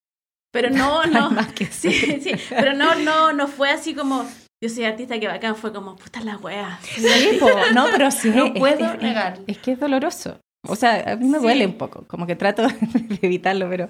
Pero 0.53 0.71
no, 0.71 1.05
no. 1.07 1.31
más 1.33 1.53
que 1.53 1.67
Sí, 1.73 1.91
sí, 1.93 2.31
pero 2.49 2.75
no, 2.75 2.95
no, 2.95 3.33
no 3.33 3.49
fue 3.49 3.71
así 3.71 3.95
como, 3.95 4.25
yo 4.63 4.69
soy 4.71 4.85
artista, 4.85 5.19
que 5.19 5.27
bacán. 5.27 5.57
Fue 5.57 5.73
como, 5.73 5.97
puta 5.97 6.21
la 6.21 6.37
wea. 6.37 6.79
Sí, 6.83 7.37
po, 7.41 7.49
no, 7.75 7.87
pero 7.91 8.11
sí. 8.13 8.29
No 8.31 8.47
es- 8.47 8.53
puedo 8.59 8.93
es, 8.95 9.03
negar. 9.03 9.41
Es, 9.49 9.59
que 9.59 9.73
es 9.73 9.81
doloroso. 9.81 10.39
O 10.67 10.77
sea, 10.77 11.13
a 11.13 11.17
mí 11.17 11.27
me 11.27 11.39
Sí. 11.39 11.45
duele 11.45 11.67
un 11.67 11.75
poco, 11.75 12.05
como 12.07 12.27
que 12.27 12.37
trato 12.37 12.63
de 12.69 13.19
evitarlo, 13.23 13.69
pero, 13.69 13.89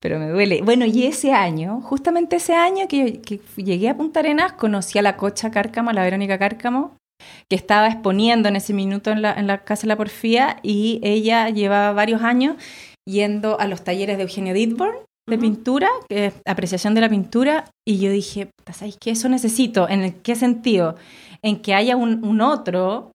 pero 0.00 0.18
me 0.18 0.28
duele. 0.28 0.62
Bueno, 0.62 0.84
y 0.86 1.04
ese 1.06 1.32
año, 1.32 1.80
justamente 1.80 2.36
ese 2.36 2.54
año 2.54 2.86
que, 2.88 3.20
que 3.20 3.40
llegué 3.56 3.88
a 3.88 3.96
Punta 3.96 4.20
Arenas, 4.20 4.52
conocí 4.52 4.98
a 4.98 5.02
la 5.02 5.16
Cocha 5.16 5.50
Cárcamo, 5.50 5.90
a 5.90 5.92
la 5.92 6.02
Verónica 6.02 6.38
Cárcamo, 6.38 6.96
que 7.50 7.56
estaba 7.56 7.88
exponiendo 7.88 8.48
en 8.48 8.56
ese 8.56 8.72
minuto 8.72 9.10
en 9.10 9.22
la, 9.22 9.32
en 9.32 9.46
la 9.46 9.64
Casa 9.64 9.82
de 9.82 9.88
la 9.88 9.96
Porfía, 9.96 10.58
y 10.62 11.00
ella 11.02 11.48
llevaba 11.50 11.92
varios 11.92 12.22
años 12.22 12.56
yendo 13.08 13.58
a 13.58 13.66
los 13.66 13.82
talleres 13.82 14.16
de 14.18 14.22
Eugenio 14.24 14.54
Ditborn 14.54 14.96
de 15.28 15.36
pintura, 15.38 15.88
que 16.08 16.26
es 16.26 16.34
apreciación 16.46 16.94
de 16.94 17.00
la 17.02 17.08
pintura, 17.10 17.64
y 17.86 17.98
yo 17.98 18.10
dije, 18.10 18.50
¿sabes 18.72 18.96
qué? 18.98 19.10
Eso 19.10 19.28
necesito. 19.28 19.86
¿En 19.88 20.10
qué 20.22 20.34
sentido? 20.36 20.96
En 21.42 21.60
que 21.60 21.74
haya 21.74 21.96
un, 21.96 22.24
un 22.24 22.40
otro 22.40 23.10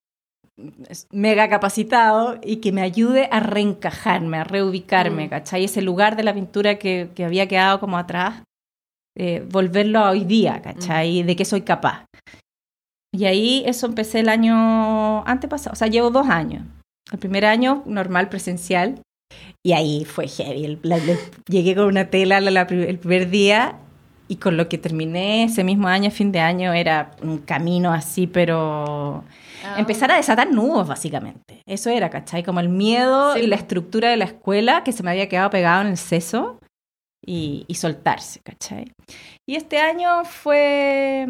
mega 1.11 1.49
capacitado 1.49 2.37
y 2.43 2.57
que 2.57 2.71
me 2.71 2.81
ayude 2.81 3.27
a 3.31 3.39
reencajarme, 3.39 4.37
a 4.37 4.43
reubicarme, 4.43 5.25
Mm. 5.25 5.29
¿cachai? 5.29 5.63
Ese 5.63 5.81
lugar 5.81 6.15
de 6.15 6.23
la 6.23 6.33
pintura 6.33 6.75
que, 6.77 7.09
que 7.15 7.25
había 7.25 7.47
quedado 7.47 7.79
como 7.79 7.97
atrás, 7.97 8.43
eh, 9.17 9.45
volverlo 9.49 9.99
a 9.99 10.11
hoy 10.11 10.23
día, 10.25 10.61
¿cachai? 10.61 11.23
De 11.23 11.35
que 11.35 11.45
soy 11.45 11.61
capaz. 11.61 12.05
Y 13.15 13.25
ahí 13.25 13.63
eso 13.67 13.85
empecé 13.87 14.19
el 14.21 14.29
año 14.29 15.23
antepasado, 15.27 15.73
o 15.73 15.75
sea, 15.75 15.87
llevo 15.87 16.09
dos 16.09 16.27
años. 16.29 16.63
El 17.11 17.19
primer 17.19 17.45
año 17.45 17.83
normal, 17.85 18.29
presencial, 18.29 19.01
y 19.65 19.73
ahí 19.73 20.05
fue 20.05 20.27
heavy. 20.27 20.65
El- 20.65 20.79
la- 20.83 20.97
la- 20.97 21.17
llegué 21.47 21.75
con 21.75 21.85
una 21.85 22.09
tela 22.09 22.39
la- 22.41 22.61
el 22.61 22.97
primer 22.99 23.29
día 23.29 23.75
y 24.27 24.37
con 24.37 24.57
lo 24.57 24.67
que 24.69 24.77
terminé 24.77 25.43
ese 25.43 25.63
mismo 25.63 25.87
año, 25.87 26.09
fin 26.11 26.31
de 26.31 26.39
año, 26.39 26.73
era 26.73 27.11
un 27.21 27.39
camino 27.39 27.91
así, 27.91 28.25
pero 28.25 29.23
Ah. 29.63 29.75
empezar 29.79 30.11
a 30.11 30.17
desatar 30.17 30.51
nudos, 30.51 30.87
básicamente. 30.87 31.61
Eso 31.65 31.89
era, 31.89 32.09
¿cachai? 32.09 32.43
Como 32.43 32.59
el 32.59 32.69
miedo 32.69 33.33
Sí. 33.33 33.41
y 33.41 33.47
la 33.47 33.55
estructura 33.55 34.09
de 34.09 34.17
la 34.17 34.25
escuela 34.25 34.83
que 34.83 34.91
se 34.91 35.03
me 35.03 35.11
había 35.11 35.29
quedado 35.29 35.49
pegado 35.49 35.81
en 35.81 35.87
el 35.87 35.97
seso 35.97 36.59
y, 37.25 37.63
y 37.67 37.75
soltarse, 37.75 38.41
¿cachai? 38.43 38.91
Y 39.47 39.55
este 39.55 39.79
año 39.79 40.25
fue 40.25 41.27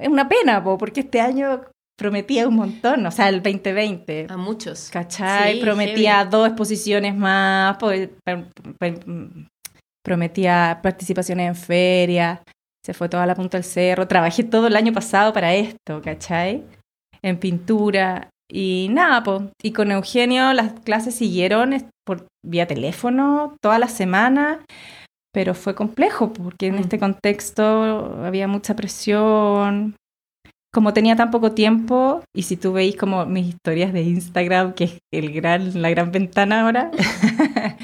es 0.00 0.08
una 0.08 0.28
pena, 0.28 0.62
po, 0.64 0.78
porque 0.78 1.00
este 1.00 1.20
año 1.20 1.62
prometía 1.96 2.48
un 2.48 2.56
montón, 2.56 3.06
o 3.06 3.10
sea, 3.10 3.28
el 3.28 3.42
2020. 3.42 4.26
A 4.30 4.36
muchos. 4.36 4.88
¿Cachai? 4.90 5.54
Sí, 5.56 5.60
prometía 5.60 6.18
heavy. 6.18 6.30
dos 6.30 6.48
exposiciones 6.48 7.14
más, 7.14 7.76
mm, 7.80 9.44
prometía 10.04 10.80
participaciones 10.82 11.48
en 11.48 11.54
ferias, 11.54 12.40
se 12.84 12.94
fue 12.94 13.08
toda 13.08 13.26
la 13.26 13.34
punta 13.34 13.56
del 13.56 13.64
cerro, 13.64 14.06
trabajé 14.08 14.44
todo 14.44 14.66
el 14.66 14.76
año 14.76 14.92
pasado 14.92 15.32
para 15.32 15.54
esto, 15.54 16.02
¿cachai? 16.02 16.62
En 17.24 17.38
pintura 17.38 18.28
y 18.50 18.88
nada, 18.90 19.22
po. 19.24 19.50
y 19.62 19.72
con 19.72 19.90
Eugenio 19.90 20.52
las 20.52 20.72
clases 20.80 21.14
siguieron 21.14 21.74
por 22.06 22.26
vía 22.46 22.66
teléfono 22.66 23.56
toda 23.62 23.78
la 23.78 23.88
semana, 23.88 24.60
pero 25.32 25.54
fue 25.54 25.74
complejo 25.74 26.32
porque 26.32 26.66
en 26.66 26.74
Mm. 26.76 26.78
este 26.80 26.98
contexto 26.98 28.22
había 28.24 28.46
mucha 28.46 28.76
presión, 28.76 29.96
como 30.72 30.92
tenía 30.92 31.16
tan 31.16 31.30
poco 31.30 31.52
tiempo, 31.52 32.22
y 32.36 32.42
si 32.42 32.56
tú 32.58 32.72
veis 32.74 32.96
como 32.96 33.24
mis 33.26 33.46
historias 33.48 33.92
de 33.94 34.02
Instagram, 34.02 34.74
que 34.74 34.84
es 34.84 34.98
el 35.12 35.32
gran, 35.32 35.80
la 35.80 35.88
gran 35.90 36.12
ventana 36.12 36.62
ahora, 36.62 36.90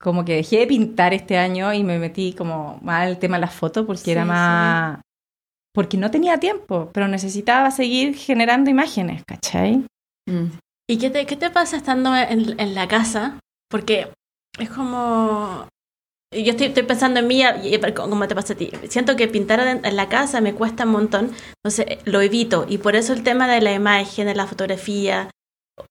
como 0.00 0.24
que 0.24 0.36
dejé 0.36 0.60
de 0.60 0.66
pintar 0.66 1.12
este 1.14 1.36
año 1.36 1.72
y 1.74 1.82
me 1.84 1.98
metí 1.98 2.32
como 2.32 2.78
más 2.82 3.06
al 3.06 3.18
tema 3.18 3.36
de 3.36 3.42
las 3.42 3.54
fotos 3.54 3.84
porque 3.86 4.02
Sí, 4.02 4.10
era 4.12 4.24
más... 4.24 5.00
Porque 5.76 5.98
no 5.98 6.10
tenía 6.10 6.38
tiempo, 6.38 6.88
pero 6.94 7.06
necesitaba 7.06 7.70
seguir 7.70 8.16
generando 8.16 8.70
imágenes, 8.70 9.22
¿cachai? 9.26 9.84
Mm. 10.26 10.46
¿Y 10.88 10.96
qué 10.96 11.10
te, 11.10 11.26
qué 11.26 11.36
te 11.36 11.50
pasa 11.50 11.76
estando 11.76 12.16
en, 12.16 12.58
en 12.58 12.74
la 12.74 12.88
casa? 12.88 13.38
Porque 13.68 14.08
es 14.58 14.70
como... 14.70 15.68
Yo 16.32 16.52
estoy, 16.52 16.68
estoy 16.68 16.84
pensando 16.84 17.20
en 17.20 17.26
mí, 17.26 17.42
como 17.94 18.26
te 18.26 18.34
pasa 18.34 18.54
a 18.54 18.56
ti. 18.56 18.70
Siento 18.88 19.16
que 19.16 19.28
pintar 19.28 19.60
en, 19.60 19.96
la 19.96 20.08
casa 20.08 20.40
me 20.40 20.54
cuesta 20.54 20.84
un 20.84 20.92
montón, 20.92 21.32
entonces 21.62 21.98
lo 22.06 22.22
evito. 22.22 22.64
Y 22.66 22.78
por 22.78 22.96
eso 22.96 23.12
el 23.12 23.22
tema 23.22 23.46
de 23.46 23.60
la 23.60 23.74
imagen, 23.74 24.26
de 24.28 24.34
la 24.34 24.46
fotografía 24.46 25.30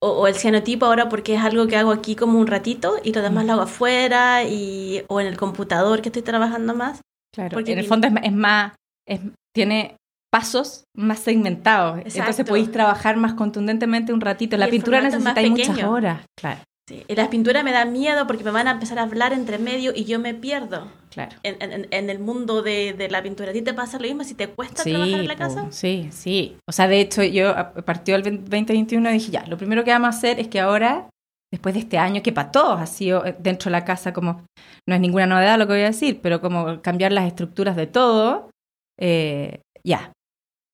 o, 0.02 0.10
o 0.10 0.28
el 0.28 0.34
cianotipo 0.34 0.88
ahora, 0.88 1.10
porque 1.10 1.36
es 1.36 1.42
algo 1.42 1.68
que 1.68 1.78
hago 1.78 1.92
aquí 1.92 2.16
como 2.16 2.40
un 2.40 2.48
ratito 2.48 2.96
y 3.04 3.14
lo 3.14 3.22
demás 3.22 3.46
lo 3.46 3.54
hago 3.54 3.62
afuera 3.62 4.46
y, 4.46 5.04
o 5.10 5.22
en 5.22 5.28
el 5.28 5.38
computador 5.38 6.02
que 6.02 6.10
estoy 6.10 6.24
trabajando 6.24 6.74
más. 6.74 7.02
Claro, 7.32 7.54
Porque 7.54 7.74
en 7.74 7.80
el 7.80 7.86
fondo 7.86 8.08
es, 8.08 8.14
es 8.24 8.34
más, 8.34 8.74
es- 9.08 9.22
tiene 9.56 9.96
pasos 10.32 10.84
más 10.98 11.20
segmentados, 11.20 11.98
entonces 11.98 12.20
Exacto. 12.20 12.46
podéis 12.50 12.72
trabajar 12.72 13.16
más 13.16 13.34
contundentemente 13.36 14.12
un 14.12 14.20
ratito. 14.22 14.58
La 14.58 14.68
pintura 14.68 15.00
necesitáis 15.02 15.50
muchas 15.50 15.84
horas, 15.84 16.22
claro, 16.38 16.60
Sí. 16.88 17.04
Y 17.08 17.16
las 17.16 17.30
pinturas 17.30 17.64
me 17.64 17.72
dan 17.72 17.92
miedo 17.94 18.28
porque 18.28 18.44
me 18.44 18.52
van 18.52 18.68
a 18.68 18.72
empezar 18.74 19.00
a 19.00 19.02
hablar 19.02 19.34
entre 19.34 19.58
medio 19.58 19.92
y 19.96 20.04
yo 20.06 20.20
me 20.20 20.36
pierdo 20.36 20.88
claro. 21.10 21.36
en, 21.42 21.60
en- 21.60 21.88
en 21.90 22.10
el 22.12 22.20
mundo 22.20 22.62
de, 22.62 22.94
de 22.94 23.10
la 23.10 23.24
pintura. 23.24 23.50
¿A 23.50 23.54
ti 23.54 23.64
te 23.64 23.74
pasa 23.74 23.98
lo 23.98 24.04
mismo 24.04 24.24
si 24.24 24.36
te 24.36 24.50
cuesta 24.50 24.84
trabajar 24.84 25.20
en 25.22 25.28
la 25.28 25.34
po, 25.34 25.40
casa? 25.40 25.66
sí, 25.72 26.10
sí. 26.12 26.58
O 26.70 26.72
sea, 26.72 26.88
de 26.88 27.00
hecho, 27.02 27.24
yo 27.24 27.56
partió 27.86 28.16
el 28.16 28.22
2021 28.22 29.10
y 29.10 29.14
dije, 29.14 29.32
ya, 29.32 29.48
lo 29.48 29.58
primero 29.58 29.84
que 29.84 29.90
vamos 29.90 30.14
a 30.14 30.18
hacer 30.18 30.40
es 30.40 30.48
que 30.48 30.60
ahora, 30.60 31.10
después 31.52 31.74
de 31.74 31.80
este 31.80 31.98
año, 31.98 32.22
que 32.22 32.32
para 32.32 32.52
todos 32.52 32.80
ha 32.80 32.86
sido 32.86 33.26
eh, 33.26 33.36
dentro 33.40 33.70
de 33.70 33.80
la 33.80 33.84
casa 33.84 34.14
como, 34.14 34.44
no 34.88 34.94
es 34.94 35.02
ninguna 35.02 35.26
novedad 35.26 35.58
lo 35.58 35.66
que 35.66 35.74
voy 35.74 35.82
a 35.82 35.86
decir, 35.86 36.20
pero 36.22 36.40
como 36.40 36.84
cambiar 36.84 37.12
las 37.14 37.26
estructuras 37.26 37.76
de 37.76 37.88
todo, 37.88 38.52
eh, 39.00 39.62
ya. 39.84 40.12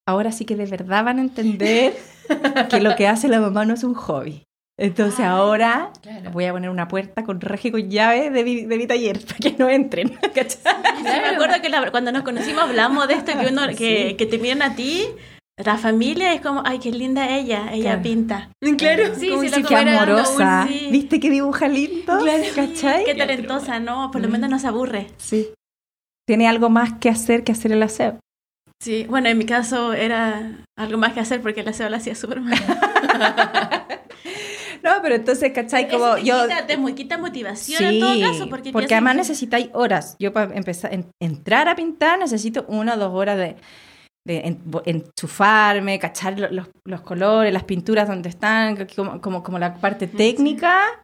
Ahora 0.07 0.31
sí 0.31 0.45
que 0.45 0.55
de 0.55 0.65
verdad 0.65 1.03
van 1.05 1.19
a 1.19 1.21
entender 1.21 1.93
que 2.69 2.79
lo 2.81 2.95
que 2.95 3.07
hace 3.07 3.27
la 3.27 3.39
mamá 3.39 3.65
no 3.65 3.73
es 3.73 3.84
un 3.84 3.93
hobby. 3.93 4.43
Entonces 4.79 5.19
Ay, 5.19 5.25
ahora 5.27 5.91
Claro. 6.01 6.31
voy 6.31 6.45
a 6.45 6.53
poner 6.53 6.69
una 6.71 6.88
puerta 6.88 7.23
con 7.23 7.39
reje 7.39 7.67
y 7.67 7.71
con 7.71 7.89
llave 7.89 8.31
de 8.31 8.43
mi, 8.43 8.65
de 8.65 8.77
mi 8.77 8.88
taller 8.88 9.19
para 9.23 9.38
que 9.38 9.55
no 9.60 9.69
entren. 9.69 10.10
¿cachai? 10.34 10.73
Sí, 10.97 11.03
me 11.03 11.27
acuerdo 11.36 11.62
que 11.62 11.69
la- 11.69 11.91
cuando 11.91 12.12
nos 12.12 12.23
conocimos 12.23 12.63
hablamos 12.63 13.07
de 13.07 13.13
esto, 13.15 13.31
que, 13.39 13.47
uno, 13.47 13.67
que, 13.77 14.10
Sí. 14.10 14.15
que 14.15 14.25
te 14.25 14.39
miran 14.39 14.63
a 14.63 14.75
ti, 14.75 15.05
la 15.63 15.77
familia 15.77 16.34
es 16.34 16.41
como, 16.41 16.63
ay, 16.65 16.79
qué 16.79 16.91
linda 16.91 17.29
ella, 17.38 17.69
ella 17.71 17.84
Claro. 17.91 18.01
pinta. 18.01 18.49
Claro. 18.77 19.13
Sí, 19.15 19.29
como 19.29 19.41
sí, 19.43 19.49
si 19.49 19.63
Qué 19.63 19.75
dando 19.75 19.91
un 19.91 19.97
amorosa. 19.97 20.65
sí. 20.67 20.88
¿Viste 20.91 21.19
que 21.19 21.29
dibuja 21.29 21.67
lindo? 21.67 22.17
¿Cachai? 22.55 23.03
Qué 23.05 23.13
talentosa, 23.13 23.79
¿no? 23.79 24.10
Por 24.10 24.21
lo 24.21 24.29
Mm. 24.29 24.31
menos 24.31 24.49
no 24.49 24.57
se 24.57 24.67
aburre. 24.67 25.07
Sí. 25.17 25.49
Tiene 26.31 26.47
algo 26.47 26.69
más 26.69 26.93
que 26.93 27.09
hacer 27.09 27.43
que 27.43 27.51
hacer 27.51 27.73
el 27.73 27.83
aseo. 27.83 28.17
Sí, 28.81 29.05
bueno, 29.09 29.27
en 29.27 29.37
mi 29.37 29.45
caso 29.45 29.91
era 29.91 30.63
algo 30.79 30.97
más 30.97 31.11
que 31.11 31.19
hacer 31.19 31.41
porque 31.41 31.59
el 31.59 31.67
aseo 31.67 31.89
lo 31.89 31.97
hacía 31.97 32.15
súper 32.15 32.39
mal. 32.39 32.57
No, 34.81 34.91
pero 35.03 35.15
entonces, 35.15 35.51
¿cachai? 35.51 35.89
Como 35.89 36.15
te, 36.15 36.23
yo... 36.23 36.41
quita, 36.43 36.65
te 36.65 36.93
quita 36.95 37.17
motivación 37.17 37.77
Sí, 37.79 37.83
en 37.85 37.99
todo 37.99 38.19
caso. 38.31 38.49
Porque, 38.49 38.71
piensas 38.71 38.91
además 38.93 39.15
necesitáis 39.17 39.69
horas. 39.73 40.15
Yo 40.19 40.31
para 40.31 40.55
empezar, 40.55 40.93
en- 40.93 41.11
entrar 41.21 41.67
a 41.67 41.75
pintar 41.75 42.17
necesito 42.17 42.65
una 42.69 42.95
o 42.95 42.97
dos 42.97 43.13
horas 43.13 43.37
de, 43.37 43.57
de 44.25 44.57
enchufarme, 44.85 45.99
cachar 45.99 46.39
lo- 46.39 46.49
los, 46.49 46.69
los 46.85 47.01
colores, 47.01 47.51
las 47.53 47.65
pinturas 47.65 48.07
donde 48.07 48.29
están, 48.29 48.87
como, 48.95 49.19
como, 49.21 49.43
como 49.43 49.59
la 49.59 49.75
parte 49.75 50.07
técnica, 50.07 50.79
es, 50.85 50.97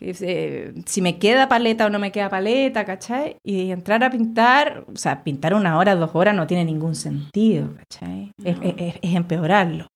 eh, 0.00 0.72
si 0.86 1.02
me 1.02 1.18
queda 1.18 1.48
paleta 1.48 1.86
o 1.86 1.90
no 1.90 1.98
me 1.98 2.12
queda 2.12 2.28
paleta, 2.30 2.84
¿cachai? 2.84 3.36
Y 3.44 3.70
entrar 3.70 4.02
a 4.04 4.10
pintar, 4.10 4.84
o 4.92 4.96
sea, 4.96 5.22
pintar 5.24 5.54
una 5.54 5.76
hora, 5.78 5.94
dos 5.96 6.10
horas 6.14 6.34
no 6.34 6.46
tiene 6.46 6.64
ningún 6.64 6.94
sentido, 6.94 7.70
¿cachai? 7.76 8.30
Es, 8.44 8.56
No. 8.56 8.62
es- 8.62 8.74
es- 8.78 8.94
es 9.02 9.14
empeorarlo. 9.14 9.86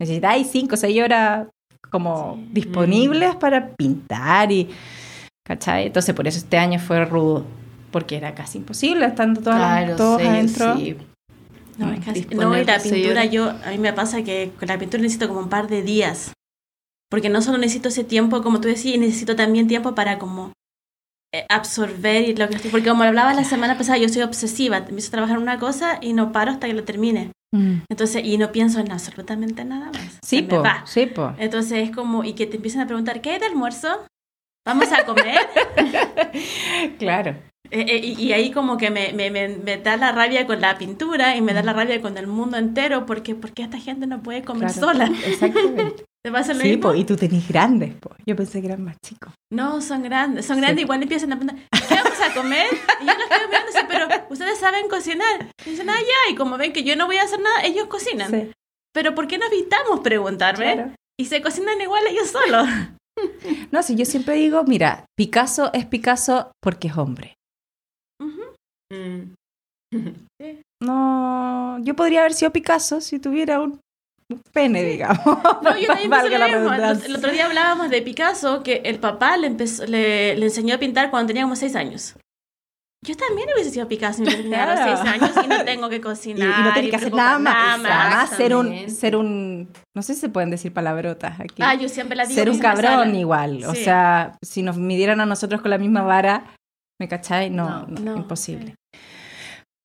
Necesitáis 0.00 0.48
cinco 0.50 0.74
o 0.74 0.76
seis 0.76 1.00
horas 1.02 1.46
como 1.90 2.34
Sí. 2.36 2.48
disponibles 2.52 3.34
para 3.36 3.70
pintar 3.74 4.52
y, 4.52 4.68
¿cachai? 5.46 5.86
Entonces 5.86 6.14
por 6.14 6.26
eso 6.28 6.38
este 6.38 6.58
año 6.58 6.78
fue 6.78 7.04
rudo, 7.04 7.44
porque 7.90 8.16
era 8.16 8.34
casi 8.34 8.58
imposible 8.58 9.06
estando 9.06 9.40
todas 9.40 9.58
las- 9.60 9.78
Claro, 9.78 9.96
todos 9.96 10.20
sí, 10.20 10.26
adentro. 10.28 10.76
sí. 10.76 10.96
No, 11.78 11.92
es 11.92 12.04
casi- 12.04 12.26
no, 12.34 12.58
y 12.58 12.64
la 12.64 12.78
pintura, 12.78 13.24
yo, 13.26 13.50
a 13.50 13.70
mí 13.70 13.78
me 13.78 13.92
pasa 13.92 14.22
que 14.22 14.50
con 14.58 14.68
la 14.68 14.78
pintura 14.78 15.02
necesito 15.02 15.28
como 15.28 15.40
un 15.40 15.48
par 15.48 15.68
de 15.68 15.82
días. 15.82 16.32
Porque 17.10 17.28
no 17.28 17.40
solo 17.42 17.58
necesito 17.58 17.88
ese 17.88 18.04
tiempo, 18.04 18.42
como 18.42 18.60
tú 18.60 18.68
decías, 18.68 18.98
necesito 18.98 19.36
también 19.36 19.68
tiempo 19.68 19.94
para 19.94 20.18
como 20.18 20.52
eh, 21.32 21.46
absorber 21.48 22.28
y 22.28 22.34
lo 22.34 22.48
que 22.48 22.56
estoy. 22.56 22.70
Porque 22.70 22.88
como 22.88 23.02
hablaba 23.02 23.34
la 23.34 23.44
semana 23.44 23.76
pasada, 23.76 23.98
yo 23.98 24.08
soy 24.08 24.22
obsesiva. 24.22 24.78
Empiezo 24.78 25.08
a 25.08 25.12
trabajar 25.12 25.38
una 25.38 25.58
cosa 25.58 25.98
y 26.00 26.12
no 26.12 26.32
paro 26.32 26.50
hasta 26.50 26.66
que 26.66 26.74
lo 26.74 26.84
termine. 26.84 27.32
Mm. 27.52 27.82
Entonces, 27.88 28.24
y 28.24 28.38
no 28.38 28.52
pienso 28.52 28.80
en 28.80 28.90
absolutamente 28.90 29.64
nada 29.64 29.86
más. 29.92 30.18
Sí, 30.22 30.42
po, 30.42 30.62
sí, 30.84 31.06
po. 31.06 31.34
Entonces 31.38 31.88
es 31.88 31.94
como, 31.94 32.24
y 32.24 32.34
que 32.34 32.46
te 32.46 32.56
empiezan 32.56 32.82
a 32.82 32.86
preguntar, 32.86 33.20
¿qué 33.20 33.30
hay 33.30 33.38
de 33.38 33.46
almuerzo? 33.46 34.06
¿Vamos 34.66 34.90
a 34.92 35.04
comer? 35.04 35.48
claro. 36.98 37.36
Eh, 37.70 37.84
eh, 37.88 38.14
y, 38.18 38.32
ahí 38.32 38.50
como 38.50 38.76
que 38.76 38.90
me, 38.90 39.12
me, 39.12 39.30
me, 39.30 39.48
me 39.48 39.76
da 39.78 39.96
la 39.96 40.12
rabia 40.12 40.46
con 40.46 40.60
la 40.60 40.78
pintura 40.78 41.36
y 41.36 41.40
me 41.42 41.52
da 41.54 41.62
la 41.62 41.72
rabia 41.72 42.00
con 42.00 42.16
el 42.18 42.26
mundo 42.26 42.56
entero 42.56 43.06
porque, 43.06 43.34
porque 43.34 43.62
esta 43.62 43.78
gente 43.78 44.06
no 44.06 44.22
puede 44.22 44.42
comer 44.42 44.70
claro. 44.72 44.86
sola. 44.92 45.10
Exactamente. 45.26 46.04
¿Te 46.24 46.32
pasa 46.32 46.54
lo 46.54 46.60
Sí, 46.60 46.68
mismo? 46.70 46.82
po, 46.90 46.94
y 46.94 47.04
tú 47.04 47.14
tenés 47.16 47.46
grandes, 47.46 47.94
po. 47.94 48.10
Yo 48.26 48.34
pensé 48.34 48.60
que 48.60 48.66
eran 48.66 48.82
más 48.82 48.96
chicos. 49.00 49.32
No, 49.52 49.80
son 49.80 50.02
grandes, 50.02 50.44
son 50.46 50.56
Sí. 50.56 50.62
grandes. 50.62 50.82
Igual 50.84 51.02
empiezan 51.02 51.32
a 51.32 51.38
preguntar, 51.38 51.64
¿qué 51.88 51.94
vamos 51.94 52.20
a 52.20 52.34
comer? 52.34 52.66
Y 53.00 53.06
yo 53.06 53.12
los 53.14 53.22
estoy 53.30 53.46
mirando 53.48 53.68
así, 53.68 53.86
pero 53.88 54.08
ustedes 54.30 54.58
saben 54.58 54.88
cocinar. 54.88 55.46
Y 55.64 55.70
dicen, 55.70 55.88
ah, 55.88 55.94
ya, 56.00 56.32
y 56.32 56.34
como 56.34 56.58
ven 56.58 56.72
que 56.72 56.82
yo 56.82 56.96
no 56.96 57.06
voy 57.06 57.16
a 57.18 57.22
hacer 57.22 57.38
nada, 57.40 57.62
ellos 57.64 57.86
cocinan. 57.86 58.30
Sí, 58.30 58.50
Pero 58.92 59.14
¿por 59.14 59.28
qué 59.28 59.38
no 59.38 59.46
evitamos 59.46 60.00
preguntarme? 60.00 60.72
claro. 60.74 60.90
Y 61.18 61.26
se 61.26 61.40
cocinan 61.40 61.80
igual 61.80 62.02
ellos 62.08 62.28
solos. 62.28 62.66
No, 63.72 63.82
si 63.82 63.94
yo 63.96 64.04
siempre 64.04 64.34
digo, 64.34 64.64
mira, 64.64 65.06
Picasso 65.16 65.72
es 65.72 65.86
Picasso 65.86 66.50
porque 66.62 66.88
es 66.88 66.98
hombre. 66.98 67.34
Mm. 68.92 69.34
No, 70.82 71.78
yo 71.82 71.96
podría 71.96 72.20
haber 72.20 72.34
sido 72.34 72.50
Picasso 72.52 73.00
si 73.00 73.18
tuviera 73.18 73.60
un, 73.60 73.80
un 74.30 74.42
pene, 74.52 74.82
digamos. 74.84 75.24
No, 75.24 75.78
yo 75.78 75.86
también 75.86 76.10
Valga 76.10 76.38
la. 76.38 76.46
El, 76.48 76.52
redundancia. 76.52 77.06
el 77.08 77.16
otro 77.16 77.32
día 77.32 77.46
hablábamos 77.46 77.88
de 77.88 78.02
Picasso, 78.02 78.62
que 78.62 78.82
el 78.84 78.98
papá 78.98 79.38
le, 79.38 79.46
empezó, 79.46 79.86
le, 79.86 80.36
le 80.36 80.44
enseñó 80.46 80.74
a 80.74 80.78
pintar 80.78 81.10
cuando 81.10 81.28
tenía 81.28 81.44
como 81.44 81.56
seis 81.56 81.74
años. 81.76 82.14
Yo 83.06 83.16
también 83.16 83.48
hubiese 83.54 83.70
sido 83.70 83.88
Picasso 83.88 84.24
si 84.24 84.30
tenía 84.36 84.64
Claro. 84.66 84.96
seis 85.02 85.14
años 85.14 85.30
y 85.44 85.48
no 85.48 85.64
tengo 85.64 85.88
que 85.88 86.00
cocinar. 86.00 86.60
y 86.60 86.62
no 86.64 86.74
tenés 86.74 86.90
que 86.90 86.96
hacer 86.96 87.14
nada 87.14 87.38
más. 87.38 88.30
ser 88.30 88.54
un, 88.54 88.90
ser 88.90 89.16
un, 89.16 89.70
no 89.96 90.02
sé 90.02 90.14
si 90.14 90.20
se 90.20 90.28
pueden 90.28 90.50
decir 90.50 90.72
palabrotas 90.74 91.40
aquí. 91.40 91.62
Ah, 91.62 91.74
yo 91.74 91.88
siempre 91.88 92.16
la 92.16 92.24
digo. 92.26 92.34
ser 92.34 92.50
un 92.50 92.58
cabrón 92.58 93.14
igual. 93.14 93.64
O 93.64 93.74
sea, 93.74 94.36
si 94.44 94.62
nos 94.62 94.76
midieran 94.76 95.20
a 95.20 95.26
nosotros 95.26 95.62
con 95.62 95.70
la 95.70 95.78
misma 95.78 96.02
vara, 96.02 96.44
¿me 97.00 97.08
cachai? 97.08 97.50
No, 97.50 97.68
No, 97.68 97.86
no, 97.86 98.00
no, 98.00 98.16
imposible. 98.16 98.74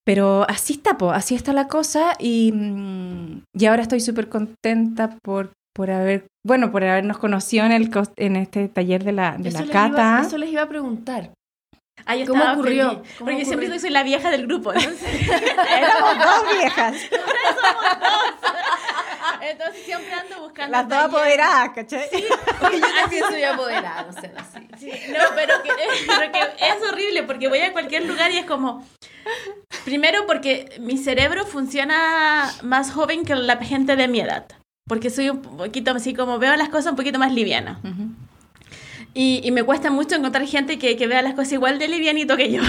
Pero 0.04 0.46
así 0.50 0.74
está, 0.74 0.98
po, 0.98 1.12
así 1.12 1.36
está 1.36 1.54
la 1.54 1.68
cosa 1.68 2.14
y, 2.20 2.52
mm, 2.52 3.44
y 3.54 3.66
ahora 3.66 3.84
estoy 3.84 4.00
súper 4.00 4.30
contenta 4.30 5.16
por, 5.24 5.52
por 5.76 5.92
haber, 5.92 6.26
bueno, 6.46 6.72
por 6.72 6.84
habernos 6.84 7.18
conocido 7.20 7.66
en, 7.66 7.72
el, 7.72 7.92
en 8.18 8.36
este 8.36 8.68
taller 8.68 9.04
de 9.04 9.12
la, 9.12 9.38
de 9.38 9.50
Eso 9.50 9.64
la 9.64 9.72
cata. 9.72 9.88
Iba, 9.90 10.22
eso 10.22 10.38
les 10.40 10.50
iba 10.50 10.64
a 10.64 10.70
preguntar. 10.70 11.32
Ah, 12.08 12.16
yo 12.16 12.26
¿Cómo 12.26 12.44
ocurrió? 12.52 13.04
¿Cómo 13.20 13.30
Porque 13.30 13.46
siempre 13.46 13.68
ocurrió? 13.68 13.80
soy 13.80 13.92
la 13.92 14.02
vieja 14.02 14.32
del 14.32 14.48
grupo. 14.48 14.74
Entonces, 14.74 15.04
Éramos 15.78 16.18
dos 16.18 16.54
viejas, 16.58 16.96
entonces 19.42 19.84
siempre 19.86 20.14
ando 20.14 20.42
buscando. 20.42 20.72
las 20.72 20.88
dos 20.88 20.98
apoderadas, 20.98 21.70
¿cachai? 21.76 22.10
Porque 22.60 22.80
yo 22.80 22.88
también 23.02 23.24
soy 23.30 23.44
apoderada, 23.44 24.04
no 24.04 24.14
sé, 24.14 24.32
así. 24.38 24.68
Sí, 24.80 24.92
no, 25.10 25.20
pero 25.36 25.62
que, 25.64 25.70
pero 26.08 26.32
que 26.32 26.40
es 26.40 26.92
horrible 26.92 27.24
porque 27.24 27.48
voy 27.48 27.60
a 27.60 27.72
cualquier 27.74 28.06
lugar 28.06 28.32
y 28.32 28.38
es 28.40 28.46
como. 28.46 28.88
Primero, 29.86 30.26
porque 30.28 30.76
mi 30.80 30.98
cerebro 30.98 31.46
funciona 31.46 32.52
más 32.64 32.92
joven 32.92 33.26
que 33.26 33.36
la 33.36 33.58
gente 33.58 33.96
de 33.96 34.08
mi 34.08 34.20
edad. 34.20 34.46
Porque 34.88 35.10
soy 35.10 35.30
un 35.30 35.42
poquito 35.42 35.92
así 35.92 36.14
como 36.14 36.38
veo 36.40 36.56
las 36.56 36.70
cosas 36.70 36.92
un 36.92 36.96
poquito 36.98 37.18
más 37.20 37.32
livianas. 37.32 37.78
Ujú. 37.84 38.10
Y, 39.14 39.42
y 39.44 39.52
me 39.52 39.64
cuesta 39.64 39.92
mucho 39.92 40.16
encontrar 40.16 40.46
gente 40.48 40.80
que, 40.80 40.96
que 40.96 41.06
vea 41.08 41.22
las 41.22 41.34
cosas 41.34 41.54
igual 41.54 41.80
de 41.80 41.88
livianito 41.90 42.38
que 42.38 42.50
yo. 42.52 42.62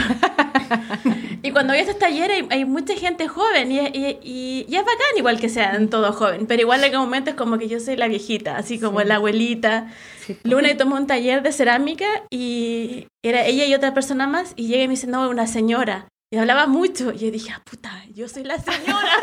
y 1.42 1.50
cuando 1.52 1.72
voy 1.72 1.78
a 1.78 1.83
estos 1.83 1.98
talleres 1.98 2.42
hay, 2.42 2.46
hay 2.50 2.64
mucha 2.64 2.94
gente 2.96 3.28
joven 3.28 3.70
y, 3.70 3.78
y, 3.78 4.18
y- 4.22 4.66
y 4.68 4.74
es 4.74 4.81
bacán 4.81 5.16
igual 5.16 5.38
que 5.40 5.48
sean 5.48 5.88
todos 5.88 6.16
jóvenes, 6.16 6.46
pero 6.48 6.62
igual 6.62 6.81
en 6.81 6.87
algún 6.87 7.07
momento 7.07 7.31
es 7.31 7.37
como 7.37 7.59
que 7.59 7.68
yo 7.68 7.78
soy 7.81 7.96
la 7.96 8.09
viejita, 8.09 8.57
así 8.57 8.78
como 8.81 9.00
Sí. 9.00 9.07
la 9.07 9.16
abuelita. 9.16 9.92
Sí. 10.26 10.37
Luna 10.44 10.76
tomó 10.76 10.96
un 10.96 11.07
taller 11.07 11.42
de 11.42 11.52
cerámica 11.52 12.07
y 12.31 13.07
era 13.22 13.44
ella 13.46 13.64
y 13.66 13.74
otra 13.74 13.94
persona 13.94 14.26
más 14.26 14.52
y 14.57 14.66
llega 14.66 14.83
y 14.85 14.88
me 14.88 14.92
dice, 14.94 15.07
no, 15.07 15.28
una 15.28 15.46
señora. 15.46 16.09
Y 16.32 16.38
hablaba 16.38 16.66
mucho. 16.66 17.12
Y 17.12 17.18
yo 17.18 17.30
dije, 17.30 17.52
ah, 17.54 17.62
puta, 17.64 17.90
yo 18.14 18.26
soy 18.28 18.42
la 18.44 18.58
señora. 18.58 19.10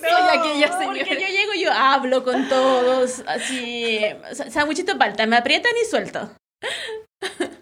Soy 0.00 0.38
aquella 0.38 0.70
Porque 0.84 1.04
señora. 1.04 1.20
yo 1.20 1.28
llego 1.34 1.54
y 1.54 1.60
yo 1.62 1.72
hablo 1.72 2.24
con 2.24 2.48
todos, 2.48 3.22
así, 3.26 4.00
sanguchito 4.50 4.98
palta, 4.98 5.24
me 5.26 5.36
aprietan 5.36 5.72
y 5.80 5.88
suelto. 5.88 6.30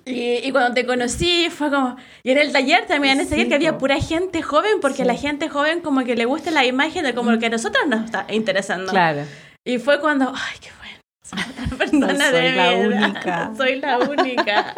Y, 0.06 0.36
y 0.38 0.50
cuando 0.50 0.72
te 0.74 0.84
conocí 0.86 1.50
fue 1.50 1.70
como, 1.70 1.96
y 2.24 2.30
era 2.30 2.40
el 2.42 2.52
taller 2.52 2.86
también, 2.86 3.14
en 3.14 3.20
ese 3.20 3.30
taller 3.32 3.48
que 3.48 3.54
había 3.54 3.78
pura 3.78 4.00
gente 4.00 4.42
joven, 4.42 4.80
porque 4.80 4.98
Sí. 4.98 5.04
la 5.04 5.14
gente 5.14 5.48
joven 5.48 5.80
como 5.82 6.02
que 6.04 6.16
le 6.16 6.24
gusta 6.24 6.50
la 6.50 6.64
imagen 6.64 7.04
de 7.04 7.14
como 7.14 7.30
lo 7.30 7.38
que 7.38 7.46
a 7.46 7.50
nosotros 7.50 7.86
nos 7.86 8.06
está 8.06 8.26
interesando. 8.30 8.90
Claro. 8.90 9.22
Y 9.64 9.78
fue 9.78 10.00
cuando, 10.00 10.32
ay, 10.34 10.58
qué 10.60 10.70
bueno, 10.80 10.98
soy 11.22 11.76
persona 11.76 12.12
No 12.12 12.18
soy 12.30 12.32
de 12.42 12.52
la 12.52 12.70
mi 12.70 12.74
edad. 12.94 13.04
única. 13.04 13.52
Soy 13.56 13.76
la 13.80 13.98
única. 13.98 14.74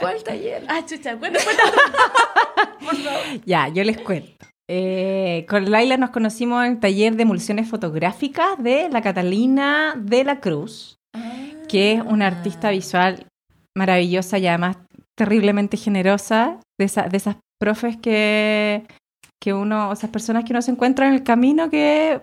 ¿Cuál 0.00 0.22
taller? 0.24 0.64
Ah, 0.68 0.84
chucha, 0.86 1.16
cuenta, 1.16 1.38
cuenta. 1.44 1.62
Por 2.84 2.96
favor. 2.96 3.20
Ya, 3.44 3.68
yo 3.68 3.84
les 3.84 3.98
cuento. 3.98 4.30
Eh, 4.68 5.44
con 5.48 5.70
Laila 5.70 5.96
nos 5.96 6.10
conocimos 6.10 6.64
en 6.64 6.72
el 6.72 6.80
taller 6.80 7.14
de 7.16 7.22
emulsiones 7.24 7.68
fotográficas 7.68 8.56
de 8.62 8.88
la 8.88 9.02
Catalina 9.02 9.94
de 9.96 10.24
la 10.24 10.40
Cruz, 10.40 10.96
que 11.68 11.92
es 11.94 12.02
una 12.02 12.26
artista 12.28 12.70
visual 12.70 13.26
maravillosa 13.76 14.38
y 14.38 14.46
además 14.46 14.76
terriblemente 15.16 15.76
generosa, 15.76 16.58
de, 16.78 16.86
esa- 16.86 17.08
de 17.08 17.16
esas 17.16 17.36
profes 17.60 17.96
que, 17.98 18.84
que 19.42 19.52
uno, 19.52 19.92
esas 19.92 20.10
personas 20.10 20.44
que 20.44 20.52
uno 20.52 20.62
se 20.62 20.70
encuentra 20.70 21.06
en 21.06 21.14
el 21.14 21.22
camino 21.22 21.68
que 21.68 22.20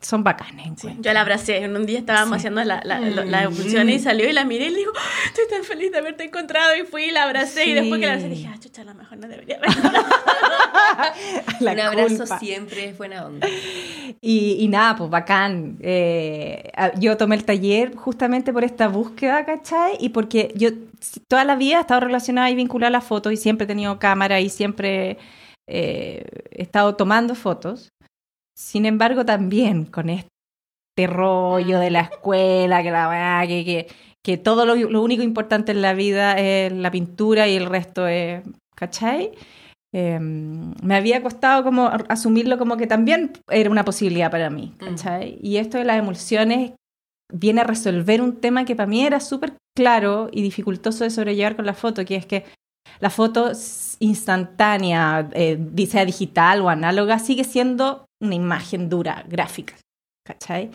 son 0.00 0.22
bacanes. 0.22 0.66
encuentro. 0.66 1.02
Yo 1.02 1.12
la 1.12 1.22
abracé. 1.22 1.56
En 1.58 1.74
un 1.76 1.84
día 1.84 1.98
estábamos 1.98 2.36
Sí. 2.36 2.38
haciendo 2.38 2.62
la, 2.64 2.80
la, 2.84 3.00
la, 3.00 3.24
Mm. 3.24 3.28
la 3.30 3.42
evolución 3.42 3.90
y 3.90 3.98
salió 3.98 4.28
y 4.28 4.32
la 4.32 4.44
miré 4.44 4.66
y 4.66 4.70
le 4.70 4.78
digo, 4.78 4.92
"Ah, 4.96 5.00
estoy 5.26 5.44
tan 5.50 5.64
feliz 5.64 5.90
de 5.90 5.98
haberte 5.98 6.22
encontrado. 6.24 6.76
Y 6.76 6.84
fui 6.86 7.04
y 7.04 7.10
la 7.10 7.24
abracé. 7.24 7.66
Y 7.66 7.74
después 7.74 8.00
que 8.00 8.06
la 8.06 8.12
abracé 8.12 8.28
Sí. 8.28 8.34
dije, 8.42 8.50
ah, 8.54 8.58
chucha, 8.60 8.82
a 8.82 8.84
lo 8.84 8.94
mejor 8.94 9.18
no 9.18 9.26
debería 9.28 9.56
haber. 9.56 9.68
La 11.60 11.72
Un 11.72 11.80
abrazo 11.80 12.16
culpa. 12.18 12.38
siempre 12.38 12.84
es 12.90 12.98
buena 12.98 13.26
onda. 13.26 13.46
Y, 14.20 14.56
y 14.60 14.68
nada, 14.68 14.96
pues 14.96 15.10
bacán. 15.10 15.78
Eh, 15.80 16.70
a- 16.76 16.94
yo 16.98 17.16
tomé 17.16 17.34
el 17.36 17.44
taller 17.44 17.94
justamente 17.96 18.52
por 18.52 18.64
esta 18.64 18.88
búsqueda, 18.88 19.44
¿cachai? 19.44 19.96
Y 20.00 20.10
porque 20.10 20.52
yo 20.54 20.70
toda 21.28 21.44
la 21.44 21.56
vida 21.56 21.78
he 21.78 21.80
estado 21.80 22.00
relacionada 22.00 22.50
y 22.50 22.54
vinculada 22.54 22.88
a 22.88 22.92
la 22.92 23.00
foto 23.00 23.30
y 23.32 23.36
siempre 23.36 23.64
he 23.64 23.68
tenido 23.68 23.98
cámara 23.98 24.40
y 24.40 24.48
siempre 24.48 25.18
eh, 25.66 26.24
he 26.52 26.62
estado 26.62 26.94
tomando 26.94 27.34
fotos. 27.34 27.90
Sin 28.58 28.86
embargo, 28.86 29.24
también 29.24 29.84
con 29.84 30.10
este 30.10 30.26
rollo 31.06 31.78
de 31.78 31.90
la 31.90 32.00
escuela, 32.00 32.82
que 32.82 32.90
la 32.90 33.44
que, 33.46 33.64
que, 33.64 33.86
que 34.20 34.36
todo 34.36 34.66
lo, 34.66 34.74
lo 34.74 35.00
único 35.00 35.22
importante 35.22 35.70
en 35.70 35.80
la 35.80 35.94
vida 35.94 36.36
es 36.36 36.72
la 36.72 36.90
pintura 36.90 37.46
y 37.46 37.54
el 37.54 37.66
resto 37.66 38.08
es, 38.08 38.42
¿cachai? 38.74 39.30
Eh, 39.94 40.18
me 40.18 40.96
había 40.96 41.22
costado 41.22 41.62
como 41.62 41.88
asumirlo 42.08 42.58
como 42.58 42.76
que 42.76 42.88
también 42.88 43.32
era 43.48 43.70
una 43.70 43.84
posibilidad 43.84 44.30
para 44.30 44.50
mí, 44.50 44.74
Mm. 44.74 44.84
¿cachai? 44.84 45.38
Y 45.40 45.58
esto 45.58 45.78
de 45.78 45.84
las 45.84 45.98
emulsiones 46.00 46.72
viene 47.32 47.60
a 47.60 47.64
resolver 47.64 48.20
un 48.20 48.40
tema 48.40 48.64
que 48.64 48.74
para 48.74 48.88
mí 48.88 49.06
era 49.06 49.20
súper 49.20 49.52
claro 49.76 50.28
y 50.32 50.42
dificultoso 50.42 51.04
de 51.04 51.10
sobrellevar 51.10 51.54
con 51.54 51.64
la 51.64 51.74
foto, 51.74 52.04
que 52.04 52.16
es 52.16 52.26
que 52.26 52.44
la 53.00 53.10
foto 53.10 53.52
instantánea, 54.00 55.28
eh, 55.32 55.58
sea 55.88 56.04
digital 56.04 56.60
o 56.62 56.68
análoga, 56.68 57.18
sigue 57.18 57.44
siendo 57.44 58.06
una 58.20 58.34
imagen 58.34 58.88
dura, 58.88 59.24
gráfica, 59.28 59.74
¿cachai? 60.26 60.70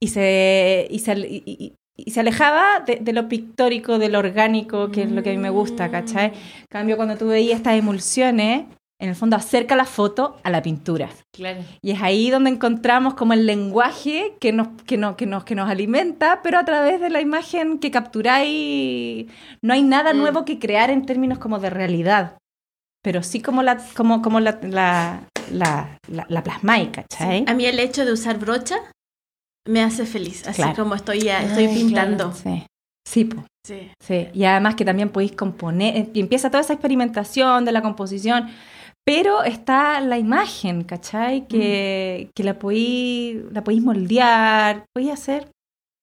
Y 0.00 0.08
se, 0.08 0.86
y 0.90 0.98
se, 1.00 1.12
y- 1.18 1.42
y- 1.46 1.74
y 1.96 2.10
se 2.10 2.20
alejaba 2.20 2.80
de, 2.80 2.96
de 2.96 3.12
lo 3.12 3.28
pictórico, 3.28 3.98
de 4.00 4.08
lo 4.08 4.18
orgánico, 4.18 4.90
que 4.90 5.02
es 5.04 5.12
lo 5.12 5.22
que 5.22 5.30
a 5.30 5.32
mí 5.32 5.38
me 5.38 5.50
gusta, 5.50 5.90
¿cachai? 5.92 6.26
En 6.26 6.66
cambio, 6.68 6.96
cuando 6.96 7.16
tú 7.16 7.28
veías 7.28 7.58
estas 7.58 7.78
emulsiones, 7.78 8.64
en 9.00 9.08
el 9.08 9.14
fondo 9.16 9.36
acerca 9.36 9.74
la 9.76 9.84
foto 9.84 10.36
a 10.44 10.50
la 10.50 10.62
pintura. 10.62 11.10
Claro. 11.32 11.60
Y 11.82 11.90
es 11.90 12.00
ahí 12.02 12.30
donde 12.30 12.50
encontramos 12.50 13.14
como 13.14 13.32
el 13.32 13.44
lenguaje 13.46 14.36
que 14.40 14.52
nos, 14.52 14.68
que 14.86 14.96
no, 14.96 15.16
que 15.16 15.26
nos, 15.26 15.44
que 15.44 15.54
nos 15.54 15.68
alimenta, 15.68 16.40
pero 16.42 16.58
a 16.58 16.64
través 16.64 17.00
de 17.00 17.10
la 17.10 17.20
imagen 17.20 17.78
que 17.78 17.90
capturáis, 17.90 19.26
no 19.62 19.72
hay 19.74 19.82
nada 19.82 20.12
Mm. 20.14 20.18
nuevo 20.18 20.44
que 20.44 20.58
crear 20.58 20.90
en 20.90 21.06
términos 21.06 21.38
como 21.38 21.58
de 21.58 21.70
realidad. 21.70 22.38
Pero 23.02 23.22
sí 23.22 23.40
como 23.42 23.62
la, 23.62 23.78
como, 23.96 24.22
como 24.22 24.40
la, 24.40 24.58
la, 24.62 25.28
la, 25.52 25.98
la, 26.08 26.24
la 26.28 26.42
plasmáis, 26.42 26.88
¿cachai? 26.90 27.44
A 27.46 27.52
mí 27.54 27.66
el 27.66 27.78
hecho 27.78 28.06
de 28.06 28.12
usar 28.12 28.38
brocha 28.38 28.76
me 29.66 29.82
hace 29.82 30.06
feliz. 30.06 30.46
Así 30.46 30.62
Claro. 30.62 30.76
como 30.82 30.94
estoy, 30.94 31.20
ya- 31.20 31.42
estoy 31.42 31.64
Ay, 31.66 31.74
pintando. 31.74 32.32
Sí, 32.32 32.64
sí, 33.06 33.24
po. 33.24 33.44
Sí. 33.66 33.90
Sí, 34.02 34.28
y 34.34 34.44
además 34.44 34.74
que 34.74 34.84
también 34.84 35.08
podéis 35.08 35.32
componer, 35.32 35.96
eh, 35.96 36.10
y 36.12 36.20
empieza 36.20 36.50
toda 36.50 36.60
esa 36.62 36.74
experimentación 36.74 37.64
de 37.64 37.72
la 37.72 37.80
composición, 37.80 38.48
pero 39.06 39.42
está 39.44 40.00
la 40.00 40.18
imagen, 40.18 40.84
¿cachai? 40.84 41.46
Que, 41.46 42.30
que 42.34 42.42
la 42.44 42.58
podéis 42.58 43.42
la 43.52 43.62
podéis 43.62 43.82
moldear, 43.82 44.84
podéis 44.94 45.12
hacer, 45.12 45.50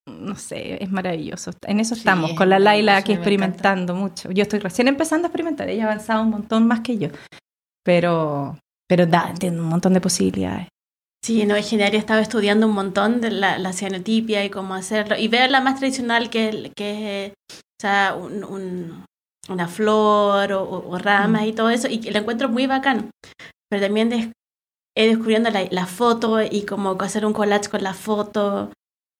no 0.08 0.36
sé, 0.36 0.84
es 0.84 0.92
maravilloso. 0.92 1.52
En 1.66 1.80
eso 1.80 1.96
Sí, 1.96 2.02
estamos, 2.02 2.32
es 2.32 2.38
con 2.38 2.50
la 2.50 2.60
Laila 2.60 2.98
aquí 2.98 3.12
me 3.14 3.16
experimentando 3.18 3.96
mucho. 3.96 4.32
Yo 4.32 4.44
estoy 4.44 4.60
recién 4.60 4.88
empezando 4.88 5.26
a 5.26 5.30
experimentar, 5.30 5.70
ella 5.70 5.84
ha 5.84 5.92
avanzado 5.92 6.22
un 6.24 6.30
montón 6.30 6.68
más 6.68 6.82
que 6.82 6.98
yo, 6.98 7.10
pero, 7.84 8.58
pero 8.88 9.06
da, 9.06 9.34
tiene 9.34 9.60
un 9.60 9.68
montón 9.68 9.94
de 9.94 10.02
posibilidades. 10.02 10.68
Sí, 11.24 11.46
no, 11.46 11.56
es 11.56 11.70
genial. 11.70 11.92
Yo 11.92 12.00
estaba 12.00 12.20
estudiando 12.20 12.66
un 12.68 12.74
montón 12.74 13.22
de 13.22 13.30
la, 13.30 13.60
la 13.60 13.74
cianotipia 13.74 14.44
y 14.44 14.50
cómo 14.50 14.74
hacerlo. 14.74 15.16
Y 15.18 15.28
ver 15.28 15.52
la 15.52 15.62
más 15.62 15.78
tradicional 15.80 16.32
que, 16.32 16.72
que 16.76 17.26
es 17.28 17.34
o 17.54 17.56
sea, 17.80 18.16
un- 18.20 18.44
un- 18.44 19.06
una 19.50 19.68
flor 19.68 20.52
o, 20.54 20.64
o- 20.64 20.90
o 20.90 20.98
ramas 20.98 21.42
Mm. 21.44 21.46
y 21.48 21.54
todo 21.54 21.70
eso. 21.70 21.88
Y 21.88 22.00
la 22.12 22.20
encuentro 22.20 22.50
muy 22.50 22.68
bacán. 22.68 23.10
Pero 23.70 23.82
también 23.84 24.10
des- 24.10 24.30
he 24.98 25.08
descubriendo 25.08 25.50
la, 25.50 25.66
la 25.72 25.86
foto 25.86 26.42
y 26.42 26.64
como 26.66 26.98
hacer 27.00 27.26
un 27.26 27.34
collage 27.34 27.70
con 27.70 27.84
la 27.84 27.94
foto. 27.94 28.72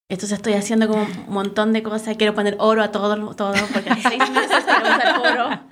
Entonces 0.10 0.38
estoy 0.38 0.54
haciendo 0.54 0.88
como 0.90 1.04
un 1.04 1.34
montón 1.34 1.72
de 1.72 1.82
cosas. 1.84 2.18
Quiero 2.18 2.34
poner 2.34 2.58
oro 2.60 2.84
a 2.84 2.92
todo, 2.92 3.34
todo 3.34 3.54
porque 3.74 3.90
hace 3.90 4.10
seis 4.10 4.30
meses 4.32 4.64
quiero 4.66 4.82
usar 4.82 5.20
oro. 5.20 5.50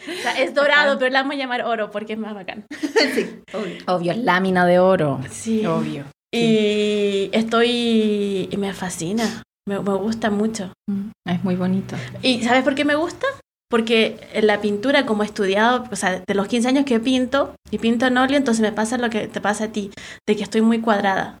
O 0.00 0.22
sea, 0.22 0.32
es 0.40 0.54
dorado, 0.54 0.98
pero 0.98 1.12
la 1.12 1.20
vamos 1.20 1.34
a 1.34 1.38
llamar 1.38 1.62
oro 1.62 1.90
porque 1.90 2.14
es 2.14 2.18
más 2.18 2.34
bacán. 2.34 2.64
sí, 3.14 3.38
obvio. 3.52 3.76
Obvio, 3.86 4.14
lámina 4.14 4.64
de 4.64 4.78
oro. 4.78 5.20
Sí. 5.30 5.64
Obvio. 5.66 6.04
Y 6.32 7.28
estoy. 7.32 8.48
y 8.50 8.56
me 8.56 8.72
fascina. 8.72 9.42
Me, 9.68 9.78
me 9.80 9.94
gusta 9.94 10.30
mucho. 10.30 10.72
Mm, 10.88 11.10
Es 11.26 11.44
muy 11.44 11.56
bonito. 11.56 11.96
¿Y 12.22 12.42
sabes 12.42 12.64
por 12.64 12.74
qué 12.74 12.84
me 12.84 12.94
gusta? 12.94 13.26
Porque 13.70 14.18
la 14.42 14.60
pintura, 14.60 15.06
como 15.06 15.22
he 15.22 15.26
estudiado, 15.26 15.84
o 15.92 15.96
sea, 15.96 16.20
de 16.26 16.34
los 16.34 16.48
15 16.48 16.68
años 16.68 16.84
que 16.84 16.98
pinto, 16.98 17.54
y 17.70 17.78
pinto 17.78 18.06
en 18.06 18.18
óleo, 18.18 18.36
entonces 18.36 18.62
me 18.62 18.72
pasa 18.72 18.98
lo 18.98 19.10
que 19.10 19.28
te 19.28 19.40
pasa 19.40 19.64
a 19.64 19.68
ti, 19.72 19.92
de 20.26 20.36
que 20.36 20.42
estoy 20.42 20.60
muy 20.60 20.80
cuadrada. 20.80 21.38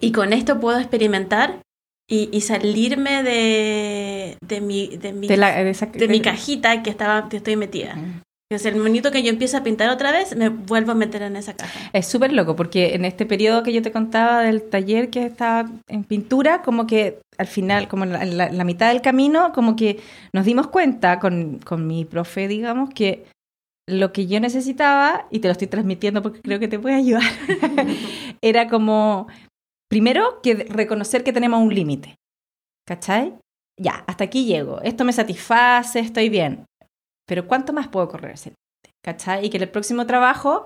Y 0.00 0.10
con 0.10 0.32
esto 0.32 0.58
puedo 0.58 0.78
experimentar 0.80 1.62
y, 2.10 2.28
y 2.36 2.40
salirme 2.40 3.22
de, 3.22 4.36
de, 4.44 4.60
mi, 4.60 4.88
de, 4.96 5.12
mi, 5.12 5.28
De, 5.28 5.36
la- 5.36 5.54
de 5.62 5.70
esa- 5.70 5.86
de 5.86 6.08
mi 6.08 6.20
cajita 6.20 6.82
que, 6.82 6.90
estaba, 6.90 7.28
que 7.28 7.36
estoy 7.36 7.54
metida. 7.54 7.94
Sea, 8.58 8.70
el 8.72 8.76
momento 8.78 9.10
que 9.10 9.22
yo 9.22 9.30
empiezo 9.30 9.56
a 9.56 9.62
pintar 9.62 9.90
otra 9.90 10.12
vez, 10.12 10.36
me 10.36 10.48
vuelvo 10.48 10.92
a 10.92 10.94
meter 10.94 11.22
en 11.22 11.36
esa 11.36 11.54
caja. 11.54 11.90
Es 11.92 12.06
súper 12.06 12.32
loco 12.32 12.56
porque 12.56 12.94
en 12.94 13.04
este 13.04 13.26
periodo 13.26 13.62
que 13.62 13.72
yo 13.72 13.82
te 13.82 13.92
contaba 13.92 14.42
del 14.42 14.62
taller 14.62 15.10
que 15.10 15.24
estaba 15.26 15.70
en 15.88 16.04
pintura, 16.04 16.62
como 16.62 16.86
que 16.86 17.18
al 17.38 17.46
final, 17.46 17.88
como 17.88 18.04
en 18.04 18.12
la- 18.12 18.46
en 18.46 18.58
la 18.58 18.64
mitad 18.64 18.88
del 18.92 19.00
camino, 19.02 19.52
como 19.52 19.76
que 19.76 20.00
nos 20.32 20.44
dimos 20.44 20.66
cuenta 20.68 21.18
con, 21.18 21.58
con 21.58 21.86
mi 21.86 22.04
profe, 22.04 22.48
digamos, 22.48 22.90
que 22.90 23.24
lo 23.88 24.12
que 24.12 24.26
yo 24.26 24.38
necesitaba, 24.38 25.26
y 25.30 25.40
te 25.40 25.48
lo 25.48 25.52
estoy 25.52 25.66
transmitiendo 25.66 26.22
porque 26.22 26.40
creo 26.40 26.60
que 26.60 26.68
te 26.68 26.78
puede 26.78 26.94
ayudar, 26.94 27.22
era 28.42 28.68
como, 28.68 29.26
primero, 29.90 30.40
que 30.42 30.54
reconocer 30.54 31.24
que 31.24 31.32
tenemos 31.32 31.60
un 31.60 31.74
límite, 31.74 32.14
¿cachai? 32.86 33.34
ya, 33.80 34.04
hasta 34.06 34.24
aquí 34.24 34.44
llego, 34.44 34.80
esto 34.82 35.04
me 35.04 35.12
satisface, 35.12 35.98
estoy 35.98 36.28
bien, 36.28 36.64
pero 37.26 37.46
¿cuánto 37.46 37.72
más 37.72 37.88
puedo 37.88 38.08
correr 38.08 38.32
ese 38.32 38.50
límite? 38.50 38.98
¿Cachai? 39.04 39.46
Y 39.46 39.50
que 39.50 39.56
en 39.56 39.64
el 39.64 39.70
próximo 39.70 40.06
trabajo 40.06 40.64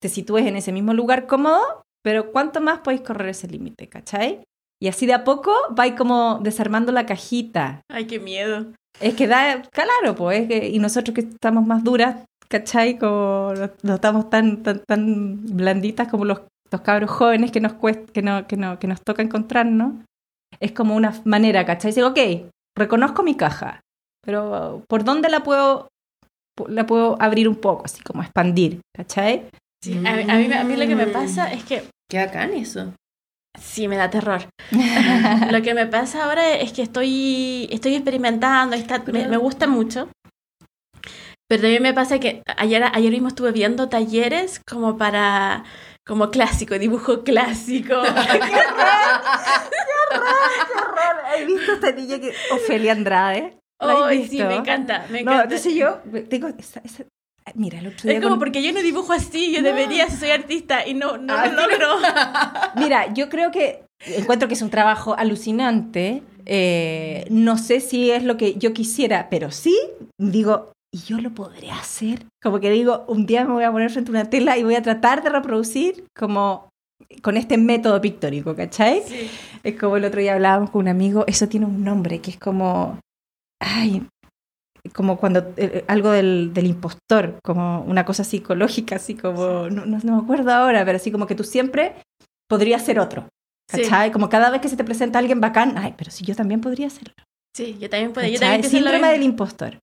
te 0.00 0.08
sitúes 0.08 0.46
en 0.46 0.56
ese 0.56 0.72
mismo 0.72 0.94
lugar 0.94 1.26
cómodo, 1.26 1.82
pero 2.02 2.32
¿cuánto 2.32 2.60
más 2.60 2.80
podéis 2.80 3.02
correr 3.02 3.28
ese 3.28 3.48
límite? 3.48 3.88
¿Cachai? 3.88 4.42
Y 4.82 4.88
así 4.88 5.06
de 5.06 5.12
a 5.12 5.24
poco 5.24 5.52
vais 5.70 5.94
como 5.94 6.38
desarmando 6.42 6.90
la 6.90 7.04
cajita. 7.04 7.82
Ay, 7.88 8.06
qué 8.06 8.18
miedo. 8.18 8.72
Es 8.98 9.14
que 9.14 9.26
da, 9.26 9.62
claro, 9.70 10.14
pues, 10.14 10.48
que, 10.48 10.68
y 10.68 10.78
nosotros 10.78 11.14
que 11.14 11.20
estamos 11.20 11.66
más 11.66 11.84
duras, 11.84 12.24
¿cachai? 12.48 12.98
Como 12.98 13.52
no, 13.82 13.94
estamos 13.94 14.30
tan, 14.30 14.62
tan, 14.62 14.82
tan 14.86 15.44
blanditas 15.56 16.08
como 16.08 16.24
los, 16.24 16.40
los 16.70 16.80
cabros 16.80 17.10
jóvenes 17.10 17.52
que 17.52 17.60
nos, 17.60 17.74
cuest, 17.74 18.10
que, 18.10 18.22
no, 18.22 18.46
que, 18.46 18.56
no, 18.56 18.78
que 18.78 18.86
nos 18.86 19.02
toca 19.02 19.22
encontrarnos. 19.22 19.94
Es 20.58 20.72
como 20.72 20.96
una 20.96 21.12
manera, 21.24 21.64
¿cachai? 21.66 21.92
Digo, 21.92 22.08
ok, 22.08 22.18
reconozco 22.76 23.22
mi 23.22 23.36
caja, 23.36 23.80
pero 24.24 24.84
¿por 24.88 25.04
dónde 25.04 25.28
la 25.28 25.42
puedo, 25.42 25.88
la 26.68 26.86
puedo 26.86 27.16
abrir 27.20 27.48
un 27.48 27.56
poco, 27.56 27.84
así 27.84 28.02
como 28.02 28.22
expandir, 28.22 28.80
¿cachai? 28.96 29.48
Sí, 29.82 29.96
a, 29.96 30.00
mí, 30.00 30.22
a, 30.28 30.36
mí, 30.36 30.52
a 30.52 30.64
mí 30.64 30.76
lo 30.76 30.86
que 30.86 30.96
me 30.96 31.06
pasa 31.06 31.52
es 31.52 31.64
que... 31.64 31.84
Qué 32.10 32.18
bacán 32.18 32.52
eso. 32.52 32.92
Sí, 33.58 33.88
me 33.88 33.96
da 33.96 34.10
terror. 34.10 34.48
lo 35.50 35.62
que 35.62 35.74
me 35.74 35.86
pasa 35.86 36.24
ahora 36.24 36.56
es 36.56 36.72
que 36.72 36.82
estoy, 36.82 37.68
estoy 37.70 37.94
experimentando, 37.94 38.76
está, 38.76 39.02
me, 39.06 39.26
me, 39.26 39.36
gusta 39.36 39.66
mucho. 39.66 40.08
Pero 41.48 41.62
también 41.62 41.82
me 41.82 41.94
pasa 41.94 42.20
que 42.20 42.42
ayer, 42.56 42.84
ayer 42.92 43.10
mismo 43.10 43.28
estuve 43.28 43.50
viendo 43.52 43.88
talleres 43.88 44.60
como 44.68 44.96
para, 44.96 45.64
como 46.06 46.30
clásico, 46.30 46.78
dibujo 46.78 47.24
clásico. 47.24 48.02
¡Qué 48.02 48.08
horror! 48.08 48.44
¡Qué 49.70 50.16
horror! 50.16 50.32
¡Qué 50.66 50.78
horror! 50.78 51.24
¿Has 51.26 51.46
visto 51.46 51.72
esta 51.72 51.92
niña 51.92 52.20
que... 52.20 52.34
Ofelia 52.52 52.92
Andrade? 52.92 53.58
Oh, 53.80 54.08
sí, 54.10 54.38
me 54.42 54.56
encanta, 54.56 55.06
me 55.10 55.20
encanta. 55.20 55.36
No, 55.38 55.42
entonces 55.44 55.74
yo 55.74 55.98
tengo 56.28 56.48
esa, 56.48 56.80
esa, 56.84 57.04
Mira, 57.54 57.78
el 57.80 57.88
otro 57.88 58.02
día 58.08 58.18
es 58.18 58.22
como 58.22 58.34
con... 58.34 58.38
porque 58.40 58.62
yo 58.62 58.72
no 58.72 58.82
dibujo 58.82 59.12
así, 59.12 59.52
yo 59.52 59.60
no. 59.62 59.68
debería, 59.68 60.08
soy 60.10 60.30
artista 60.30 60.86
y 60.86 60.94
no, 60.94 61.16
no 61.18 61.34
Ah, 61.34 61.46
lo 61.48 61.62
logro. 61.66 61.86
Mira, 62.76 63.12
yo 63.12 63.28
creo 63.28 63.50
que 63.50 63.82
encuentro 64.06 64.46
que 64.48 64.54
es 64.54 64.62
un 64.62 64.70
trabajo 64.70 65.14
alucinante. 65.16 66.22
Eh, 66.46 67.26
no 67.30 67.58
sé 67.58 67.80
si 67.80 68.10
es 68.10 68.24
lo 68.24 68.36
que 68.36 68.54
yo 68.54 68.72
quisiera, 68.72 69.28
pero 69.30 69.50
sí 69.50 69.76
digo, 70.18 70.72
y 70.92 70.98
yo 70.98 71.18
lo 71.18 71.30
podré 71.30 71.70
hacer. 71.70 72.24
Como 72.42 72.60
que 72.60 72.70
digo, 72.70 73.04
un 73.08 73.26
día 73.26 73.44
me 73.44 73.52
voy 73.52 73.64
a 73.64 73.72
poner 73.72 73.90
frente 73.90 74.10
a 74.10 74.12
una 74.12 74.30
tela 74.30 74.56
y 74.58 74.62
voy 74.64 74.74
a 74.74 74.82
tratar 74.82 75.22
de 75.22 75.30
reproducir 75.30 76.04
como 76.16 76.68
con 77.22 77.36
este 77.36 77.56
método 77.58 78.00
pictórico, 78.00 78.54
¿cachai? 78.54 79.02
Sí. 79.06 79.30
Es 79.62 79.78
como 79.78 79.96
el 79.96 80.04
otro 80.04 80.20
día 80.20 80.34
hablábamos 80.34 80.70
con 80.70 80.82
un 80.82 80.88
amigo, 80.88 81.24
eso 81.26 81.48
tiene 81.48 81.66
un 81.66 81.84
nombre 81.84 82.20
que 82.20 82.30
es 82.32 82.38
como, 82.38 82.98
ay, 83.60 84.06
como 84.94 85.18
cuando 85.18 85.52
eh, 85.56 85.84
algo 85.88 86.10
del, 86.10 86.52
del, 86.52 86.66
impostor, 86.66 87.38
como 87.44 87.82
una 87.82 88.04
cosa 88.04 88.24
psicológica, 88.24 88.96
así 88.96 89.14
como, 89.14 89.68
no, 89.68 89.86
no, 89.86 89.98
no, 90.02 90.16
me 90.16 90.22
acuerdo 90.22 90.52
ahora, 90.52 90.84
pero 90.84 90.96
así 90.96 91.12
como 91.12 91.26
que 91.26 91.34
tú 91.34 91.44
siempre 91.44 91.94
podrías 92.48 92.84
ser 92.84 92.98
otro, 92.98 93.28
¿cachai? 93.70 94.08
Sí. 94.08 94.12
Como 94.12 94.28
cada 94.28 94.50
vez 94.50 94.60
que 94.60 94.68
se 94.68 94.76
te 94.76 94.84
presenta 94.84 95.18
alguien 95.18 95.40
bacán, 95.40 95.76
ay, 95.76 95.94
pero 95.96 96.10
si 96.10 96.24
yo 96.24 96.34
también 96.34 96.60
podría 96.60 96.90
serlo. 96.90 97.14
Sí, 97.54 97.76
yo 97.78 97.90
también 97.90 98.12
podría. 98.12 98.32
Yo 98.32 98.40
también 98.40 98.64
Síndrome 98.64 99.08
del 99.08 99.22
impostor. 99.22 99.78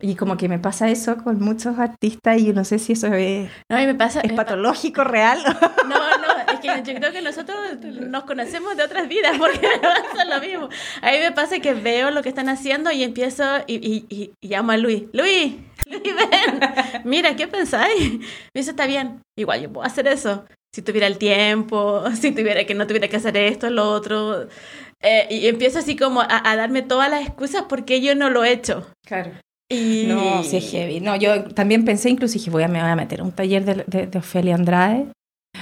Y 0.00 0.14
como 0.14 0.36
que 0.36 0.48
me 0.48 0.58
pasa 0.60 0.88
eso 0.88 1.16
con 1.16 1.40
muchos 1.40 1.78
artistas 1.78 2.38
y 2.38 2.46
yo 2.46 2.52
no 2.52 2.64
sé 2.64 2.78
si 2.78 2.92
eso 2.92 3.08
es, 3.14 3.50
no, 3.68 3.76
me 3.76 3.94
pasa, 3.96 4.20
es 4.20 4.32
patológico, 4.32 5.02
real. 5.02 5.40
No, 5.88 6.18
no, 6.18 6.27
es 6.62 6.82
que 6.82 6.92
yo 6.92 6.94
creo 6.98 7.12
que 7.12 7.22
nosotros 7.22 7.56
nos 8.00 8.24
conocemos 8.24 8.76
de 8.76 8.82
otras 8.82 9.08
vidas 9.08 9.36
porque 9.38 9.68
pasa 9.82 10.24
lo 10.24 10.40
mismo. 10.40 10.68
A 11.02 11.12
mí 11.12 11.18
me 11.18 11.32
pasa 11.32 11.58
que 11.60 11.74
veo 11.74 12.10
lo 12.10 12.22
que 12.22 12.28
están 12.28 12.48
haciendo 12.48 12.90
y 12.90 13.02
empiezo 13.02 13.44
y, 13.66 13.76
y, 13.76 14.06
y, 14.08 14.32
y 14.40 14.48
llamo 14.48 14.72
a 14.72 14.76
Luis. 14.76 15.04
Luis, 15.12 15.54
Luis, 15.86 16.02
ven. 16.02 16.60
Mira, 17.04 17.36
¿qué 17.36 17.48
pensáis? 17.48 18.18
Me 18.18 18.60
dice, 18.60 18.70
está 18.70 18.86
bien. 18.86 19.22
Igual 19.36 19.62
yo 19.62 19.72
puedo 19.72 19.86
hacer 19.86 20.06
eso. 20.08 20.44
Si 20.74 20.82
tuviera 20.82 21.06
el 21.06 21.18
tiempo, 21.18 22.04
si 22.14 22.32
tuviera 22.32 22.64
que 22.64 22.74
no 22.74 22.86
tuviera 22.86 23.08
que 23.08 23.16
hacer 23.16 23.36
esto, 23.36 23.70
lo 23.70 23.90
otro. 23.90 24.48
Eh, 25.00 25.26
y 25.30 25.46
empiezo 25.46 25.78
así 25.78 25.96
como 25.96 26.20
a, 26.20 26.42
a 26.44 26.56
darme 26.56 26.82
todas 26.82 27.08
las 27.10 27.22
excusas 27.22 27.64
porque 27.68 28.00
yo 28.00 28.14
no 28.14 28.30
lo 28.30 28.44
he 28.44 28.52
hecho. 28.52 28.86
Claro. 29.06 29.32
Y... 29.70 30.06
No, 30.06 30.42
sí 30.42 30.56
es 30.56 30.70
heavy. 30.70 31.00
No, 31.00 31.14
yo 31.16 31.44
también 31.44 31.84
pensé, 31.84 32.08
incluso 32.08 32.34
dije, 32.34 32.50
voy 32.50 32.62
a, 32.62 32.68
me 32.68 32.80
voy 32.80 32.90
a 32.90 32.96
meter 32.96 33.22
un 33.22 33.32
taller 33.32 33.64
de, 33.64 33.84
de, 33.86 34.06
de 34.06 34.18
Ofelia 34.18 34.54
Andrade. 34.54 35.08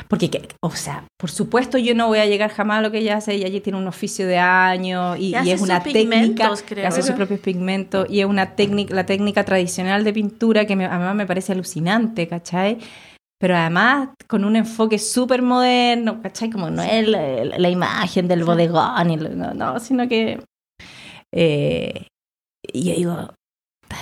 Porque, 0.09 0.31
que, 0.31 0.49
o 0.61 0.71
sea, 0.71 1.05
por 1.19 1.31
supuesto 1.31 1.79
yo 1.79 1.95
no 1.95 2.07
voy 2.07 2.19
a 2.19 2.27
llegar 2.27 2.51
jamás 2.51 2.79
a 2.79 2.83
lo 2.83 2.90
que 2.90 2.99
ella 2.99 3.16
hace. 3.16 3.35
Ella 3.35 3.62
tiene 3.62 3.79
un 3.79 3.88
oficio 3.88 4.27
de 4.27 4.38
años 4.38 5.19
y, 5.19 5.35
y 5.37 5.51
es 5.51 5.61
una 5.61 5.83
técnica 5.83 6.51
creo. 6.66 6.87
hace 6.87 7.03
sus 7.03 7.14
propios 7.14 7.40
pigmentos 7.40 8.07
y 8.09 8.21
es 8.21 8.27
una 8.27 8.55
técnica, 8.55 8.95
la 8.95 9.07
técnica 9.07 9.45
tradicional 9.45 10.05
de 10.05 10.12
pintura 10.12 10.64
que 10.64 10.77
me, 10.77 10.87
además 10.87 11.14
me 11.14 11.27
parece 11.27 11.53
alucinante, 11.53 12.29
¿cachai? 12.29 12.79
Pero 13.38 13.57
además 13.57 14.11
con 14.27 14.45
un 14.45 14.57
enfoque 14.57 14.99
súper 14.99 15.42
moderno, 15.42 16.23
¿cachai? 16.23 16.51
Como 16.51 16.71
no 16.71 16.83
es 16.83 17.07
la, 17.07 17.45
la 17.45 17.69
imagen 17.69 18.29
del 18.29 18.45
bodegón, 18.45 19.11
y, 19.11 19.16
no, 19.16 19.55
no, 19.55 19.81
sino 19.81 20.09
que... 20.09 20.40
Eh, 21.35 22.07
y 22.73 22.88
yo 22.88 22.95
digo, 22.95 23.35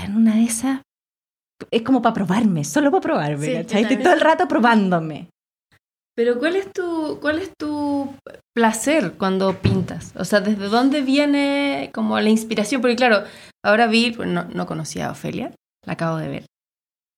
en 0.05 0.17
una 0.17 0.37
de 0.37 0.45
esas 0.45 0.81
es 1.71 1.83
como 1.83 2.03
para 2.03 2.15
probarme, 2.15 2.65
solo 2.65 2.91
para 2.91 3.01
probarme, 3.01 3.47
Sí, 3.47 3.53
¿cachai? 3.55 3.83
Estoy 3.83 3.97
todo 3.99 4.13
el 4.13 4.21
rato 4.21 4.47
probándome. 4.47 5.29
Pero 6.17 6.39
¿cuál 6.39 6.55
es 6.57 6.73
tu 6.73 7.19
cuál 7.21 7.39
es 7.41 7.51
tu 7.59 8.15
placer 8.55 9.15
cuando 9.19 9.55
pintas? 9.55 10.13
O 10.17 10.25
sea, 10.25 10.41
¿desde 10.41 10.69
dónde 10.69 11.03
viene 11.03 11.91
como 11.93 12.19
la 12.21 12.29
inspiración? 12.29 12.81
Porque 12.81 12.97
claro, 12.97 13.25
ahora 13.65 13.87
vi, 13.89 14.13
pues 14.13 14.29
no, 14.29 14.45
no 14.45 14.67
conocía 14.67 15.09
a 15.09 15.13
Ofelia, 15.13 15.51
la 15.85 15.95
acabo 15.95 16.19
de 16.19 16.29
ver. 16.29 16.47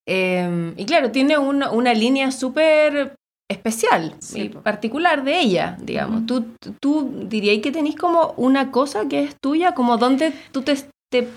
Eh, 0.07 0.73
y 0.77 0.85
claro, 0.85 1.11
tiene 1.11 1.37
una, 1.37 1.69
una 1.71 1.93
línea 1.93 2.31
súper 2.31 3.13
especial 3.49 4.15
Sí, 4.19 4.41
y 4.41 4.49
po. 4.49 4.61
particular 4.61 5.23
de 5.23 5.39
ella, 5.39 5.77
digamos. 5.79 6.25
¿Tú, 6.25 6.45
tú 6.81 7.25
dirías 7.29 7.61
que 7.61 7.71
tenés 7.71 7.95
como 7.95 8.33
una 8.37 8.71
cosa 8.71 9.07
que 9.07 9.23
es 9.23 9.35
tuya, 9.41 9.73
como 9.73 9.97
donde 9.97 10.33
tú 10.51 10.63
te, 10.63 10.75
te 11.11 11.29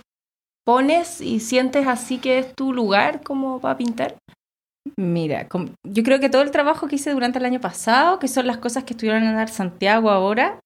pones 0.64 1.20
y 1.20 1.40
sientes 1.40 1.86
así 1.86 2.18
que 2.18 2.38
es 2.38 2.54
tu 2.54 2.72
lugar 2.72 3.22
como 3.22 3.60
para 3.60 3.76
pintar? 3.76 4.16
Mira, 4.96 5.46
yo 5.84 6.02
creo 6.02 6.20
que 6.20 6.30
todo 6.30 6.42
el 6.42 6.50
trabajo 6.50 6.88
que 6.88 6.96
hice 6.96 7.12
durante 7.12 7.38
el 7.38 7.44
año 7.44 7.60
pasado, 7.60 8.18
que 8.18 8.28
son 8.28 8.46
las 8.46 8.58
cosas 8.58 8.84
que 8.84 8.94
estuvieron 8.94 9.22
en 9.24 9.48
Santiago 9.48 10.10
ahora, 10.10 10.60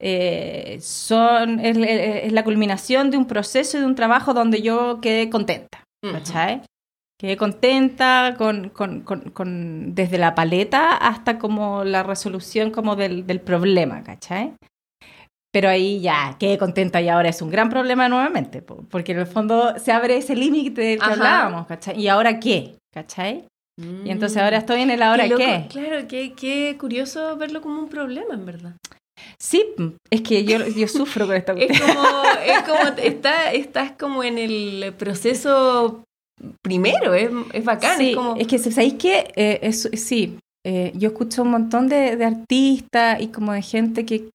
eh, 0.00 0.78
son, 0.80 1.60
es, 1.60 1.76
es 1.76 2.32
la 2.32 2.44
culminación 2.44 3.10
de 3.10 3.16
un 3.18 3.26
proceso 3.26 3.76
y 3.76 3.80
de 3.80 3.86
un 3.86 3.94
trabajo 3.94 4.34
donde 4.34 4.62
yo 4.62 5.00
quedé 5.00 5.30
contenta, 5.30 5.84
¿cachai? 6.02 6.62
Quedé 7.18 7.36
contenta 7.36 8.34
con, 8.38 8.70
con, 8.70 9.02
con, 9.02 9.30
con- 9.30 9.94
desde 9.94 10.16
la 10.16 10.34
paleta 10.34 10.96
hasta 10.96 11.38
como 11.38 11.84
la 11.84 12.02
resolución 12.02 12.70
como 12.70 12.96
del, 12.96 13.26
del 13.26 13.40
problema, 13.40 14.02
¿cachai? 14.02 14.54
Pero 15.52 15.68
ahí 15.68 16.00
ya 16.00 16.36
quedé 16.38 16.56
contenta 16.56 17.02
y 17.02 17.08
ahora 17.08 17.28
es 17.28 17.42
un 17.42 17.50
gran 17.50 17.68
problema 17.68 18.08
nuevamente, 18.08 18.62
po, 18.62 18.84
porque 18.88 19.12
en 19.12 19.18
el 19.18 19.26
fondo 19.26 19.78
se 19.78 19.92
abre 19.92 20.16
ese 20.16 20.34
límite 20.36 20.80
del 20.80 20.98
que 20.98 21.04
Ajá. 21.04 21.12
hablábamos, 21.12 21.66
¿cachai? 21.66 22.00
¿Y 22.00 22.08
ahora 22.08 22.40
qué? 22.40 22.79
¿Cachai? 22.94 23.46
Y 24.04 24.10
entonces 24.10 24.36
ahora 24.42 24.58
estoy 24.58 24.82
en 24.82 24.90
el 24.90 25.00
ahora 25.02 25.24
Mm. 25.26 25.28
Qué 25.30 25.34
qué. 25.36 25.66
Claro, 25.70 26.06
qué, 26.08 26.32
qué 26.34 26.76
curioso 26.78 27.36
verlo 27.36 27.62
como 27.62 27.80
un 27.80 27.88
problema, 27.88 28.34
en 28.34 28.44
verdad. 28.44 28.76
Sí, 29.38 29.64
es 30.10 30.20
que 30.22 30.44
yo, 30.44 30.66
yo 30.66 30.86
sufro 30.88 31.26
con 31.26 31.36
esta 31.36 31.52
Es 31.56 31.66
cuestión. 31.68 31.94
como, 31.96 32.22
es 32.44 32.62
como 32.62 32.98
está, 33.02 33.52
estás 33.52 33.92
como 33.92 34.22
en 34.24 34.36
el 34.38 34.92
proceso 34.98 36.04
primero, 36.62 37.14
es, 37.14 37.30
es 37.54 37.64
bacán. 37.64 37.96
Sí, 37.98 38.10
es 38.10 38.16
como, 38.16 38.36
es 38.36 38.46
que, 38.46 38.58
¿sabéis 38.58 38.94
qué? 38.94 39.32
Eh, 39.34 39.60
es- 39.62 39.88
sí, 39.94 40.38
eh, 40.66 40.92
yo 40.94 41.08
escucho 41.08 41.42
un 41.42 41.50
montón 41.52 41.88
de, 41.88 42.16
de 42.16 42.24
artistas 42.26 43.20
y 43.22 43.28
como 43.28 43.52
de 43.52 43.62
gente 43.62 44.04
que, 44.04 44.28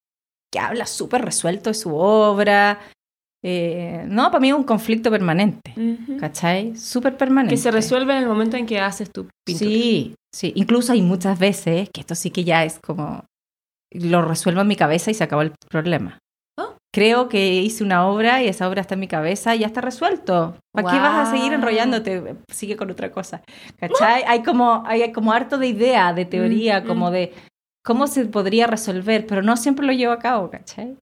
que 0.52 0.58
habla 0.58 0.86
súper 0.86 1.24
resuelto 1.24 1.70
de 1.70 1.74
su 1.74 1.94
obra. 1.94 2.80
Eh, 3.48 4.04
no, 4.08 4.24
para 4.32 4.40
mí 4.40 4.48
es 4.48 4.54
un 4.56 4.64
conflicto 4.64 5.08
permanente, 5.08 5.72
Ujú. 5.76 6.16
¿cachai? 6.18 6.74
Súper 6.74 7.16
permanente. 7.16 7.54
que 7.54 7.60
se 7.60 7.70
resuelve 7.70 8.12
en 8.16 8.22
el 8.24 8.28
momento 8.28 8.56
en 8.56 8.66
que 8.66 8.80
haces 8.80 9.12
tu 9.12 9.28
pintura. 9.44 9.70
Sí, 9.70 10.14
sí. 10.34 10.52
Incluso 10.56 10.92
hay 10.92 11.00
muchas 11.02 11.38
veces 11.38 11.88
que 11.90 12.00
esto 12.00 12.16
sí 12.16 12.30
que 12.32 12.42
ya 12.42 12.64
es 12.64 12.80
como 12.80 13.24
lo 13.92 14.22
resuelvo 14.22 14.62
en 14.62 14.66
mi 14.66 14.74
cabeza 14.74 15.12
y 15.12 15.14
se 15.14 15.22
acabó 15.22 15.42
el 15.42 15.52
problema. 15.70 16.18
Oh. 16.58 16.74
Creo 16.92 17.28
que 17.28 17.62
hice 17.62 17.84
una 17.84 18.08
obra 18.08 18.42
y 18.42 18.48
esa 18.48 18.68
obra 18.68 18.80
está 18.80 18.94
en 18.94 19.00
mi 19.00 19.06
cabeza 19.08 19.54
y 19.54 19.60
ya 19.60 19.68
está 19.68 19.80
resuelto. 19.80 20.56
¿Para 20.74 20.90
qué 20.90 20.98
vas 20.98 21.28
a 21.28 21.30
seguir 21.30 21.52
enrollándote? 21.52 22.34
Sigue 22.52 22.76
con 22.76 22.90
otra 22.90 23.12
cosa. 23.12 23.42
¿Cachai? 23.78 24.24
Hay 24.26 24.42
como, 24.42 24.82
hay 24.86 25.12
como 25.12 25.32
harto 25.32 25.56
de 25.56 25.68
idea, 25.68 26.12
de 26.12 26.24
teoría, 26.24 26.80
Mm, 26.80 26.86
como 26.88 27.10
mm. 27.10 27.12
de 27.12 27.32
cómo 27.84 28.08
se 28.08 28.24
podría 28.26 28.66
resolver, 28.66 29.24
pero 29.24 29.42
no 29.42 29.56
siempre 29.56 29.86
lo 29.86 29.92
llevo 29.92 30.12
a 30.12 30.18
cabo, 30.18 30.50
¿cachai? 30.50 30.96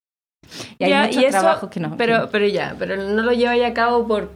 Y 0.79 0.85
hay 0.85 0.91
Ya, 0.91 1.11
y 1.11 1.25
eso- 1.25 1.39
trabajos 1.39 1.71
que 1.71 1.81
no. 1.81 1.97
Pero, 1.97 2.29
pero 2.31 2.47
ya, 2.47 2.75
pero 2.79 2.97
no 2.97 3.23
lo 3.23 3.33
lleváis 3.33 3.65
a 3.65 3.75
cabo 3.75 4.07
por 4.07 4.31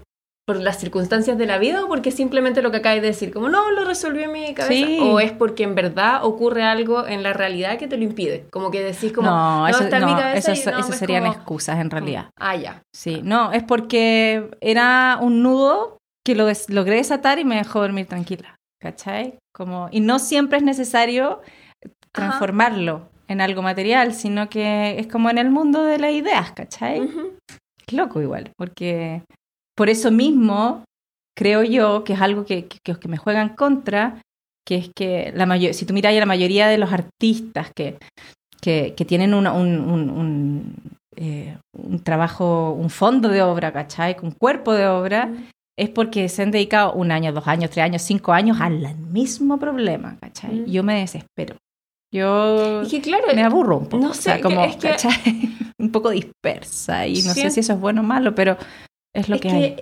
por 0.46 0.56
las 0.62 0.78
circunstancias 0.80 1.36
de 1.36 1.44
la 1.44 1.58
vida 1.58 1.84
o 1.84 1.88
porque 1.88 2.10
simplemente 2.10 2.62
lo 2.62 2.70
que 2.70 2.78
acabas 2.78 3.02
de 3.02 3.08
decir, 3.08 3.30
como 3.34 3.50
no, 3.50 3.70
lo 3.70 3.84
resolví 3.84 4.22
en 4.22 4.32
mi 4.32 4.54
cabeza? 4.54 4.72
Sí. 4.86 4.98
¿O 5.02 5.20
es 5.20 5.30
porque 5.30 5.62
en 5.62 5.74
verdad 5.74 6.24
ocurre 6.24 6.62
algo 6.64 7.06
en 7.06 7.22
la 7.22 7.34
realidad 7.34 7.76
que 7.76 7.86
te 7.86 7.98
lo 7.98 8.04
impide? 8.04 8.46
Como 8.50 8.70
que 8.70 8.82
decís 8.82 9.12
como, 9.12 9.28
no, 9.28 9.68
eso, 9.68 9.84
está 9.84 9.98
en 9.98 10.06
mi 10.06 10.12
no, 10.12 10.16
cabeza 10.18 10.52
eso- 10.52 10.70
y 10.70 10.72
no, 10.72 10.78
eso 10.80 10.92
es 10.94 10.98
serían 10.98 11.24
como- 11.24 11.34
excusas 11.34 11.78
en 11.80 11.90
realidad. 11.90 12.30
Ah, 12.40 12.56
ya. 12.56 12.80
Sí, 12.94 13.20
no, 13.22 13.52
es 13.52 13.62
porque 13.62 14.48
era 14.62 15.18
un 15.20 15.42
nudo 15.42 15.98
que 16.24 16.34
lo 16.34 16.46
logré 16.68 16.94
desatar 16.96 17.38
y 17.38 17.44
me 17.44 17.56
dejó 17.56 17.82
dormir 17.82 18.06
tranquila, 18.06 18.56
¿cachai? 18.80 19.34
Como, 19.54 19.90
y 19.92 20.00
no 20.00 20.18
siempre 20.18 20.56
es 20.56 20.64
necesario 20.64 21.42
transformarlo 22.12 23.08
en 23.28 23.40
algo 23.40 23.62
material, 23.62 24.14
sino 24.14 24.48
que 24.48 24.98
es 24.98 25.06
como 25.06 25.30
en 25.30 25.38
el 25.38 25.50
mundo 25.50 25.84
de 25.84 25.98
las 25.98 26.12
ideas, 26.12 26.52
¿cachai? 26.52 27.00
Ujú. 27.00 27.34
Es 27.86 27.92
loco 27.92 28.20
igual, 28.20 28.50
porque 28.56 29.22
por 29.76 29.88
eso 29.88 30.10
mismo 30.10 30.84
creo 31.36 31.62
yo 31.62 32.04
que 32.04 32.14
es 32.14 32.20
algo 32.20 32.44
que, 32.44 32.66
que, 32.66 32.94
que 32.96 33.08
me 33.08 33.16
juega 33.16 33.42
en 33.42 33.50
contra, 33.50 34.20
que 34.66 34.76
es 34.76 34.90
que 34.94 35.32
la 35.34 35.46
mayor, 35.46 35.72
si 35.74 35.86
tú 35.86 35.94
miras 35.94 36.12
a 36.14 36.18
la 36.18 36.26
mayoría 36.26 36.68
de 36.68 36.78
los 36.78 36.92
artistas 36.92 37.70
que, 37.76 37.96
que, 38.60 38.94
que 38.96 39.04
tienen 39.04 39.34
una- 39.34 39.52
un, 39.52 39.78
un, 39.80 40.10
un, 40.10 40.74
eh, 41.16 41.56
un 41.72 42.00
trabajo, 42.02 42.72
un 42.72 42.90
fondo 42.90 43.28
de 43.28 43.42
obra, 43.42 43.72
¿cachai? 43.72 44.16
Un 44.22 44.32
cuerpo 44.32 44.72
de 44.74 44.86
obra, 44.88 45.30
es 45.78 45.88
porque 45.90 46.28
se 46.28 46.42
han 46.42 46.50
dedicado 46.50 46.92
un 46.94 47.12
año, 47.12 47.32
dos 47.32 47.46
años, 47.46 47.70
tres 47.70 47.84
años, 47.84 48.02
cinco 48.02 48.32
años 48.32 48.60
al 48.60 48.96
mismo 48.98 49.58
problema, 49.58 50.16
¿cachai? 50.20 50.64
Yo 50.70 50.82
me 50.82 50.98
desespero. 51.00 51.56
Yo 52.12 52.82
Es 52.82 52.88
que 52.88 53.00
claro, 53.00 53.26
me 53.34 53.42
aburro 53.42 53.78
un 53.78 53.86
poco. 53.88 54.02
no 54.04 54.10
o 54.10 54.14
sea, 54.14 54.36
sé, 54.36 54.40
como, 54.40 54.64
es 54.64 54.76
que- 54.76 54.88
¿cachai? 54.88 55.12
un 55.78 55.92
poco 55.92 56.10
dispersa 56.10 57.06
y 57.06 57.22
no 57.22 57.34
Sí. 57.34 57.42
sé 57.42 57.50
si 57.50 57.60
eso 57.60 57.74
es 57.74 57.80
bueno 57.80 58.00
o 58.00 58.04
malo, 58.04 58.34
pero 58.34 58.56
es 59.14 59.28
lo 59.28 59.36
es 59.36 59.40
que, 59.42 59.48
que, 59.48 59.54
hay. 59.54 59.76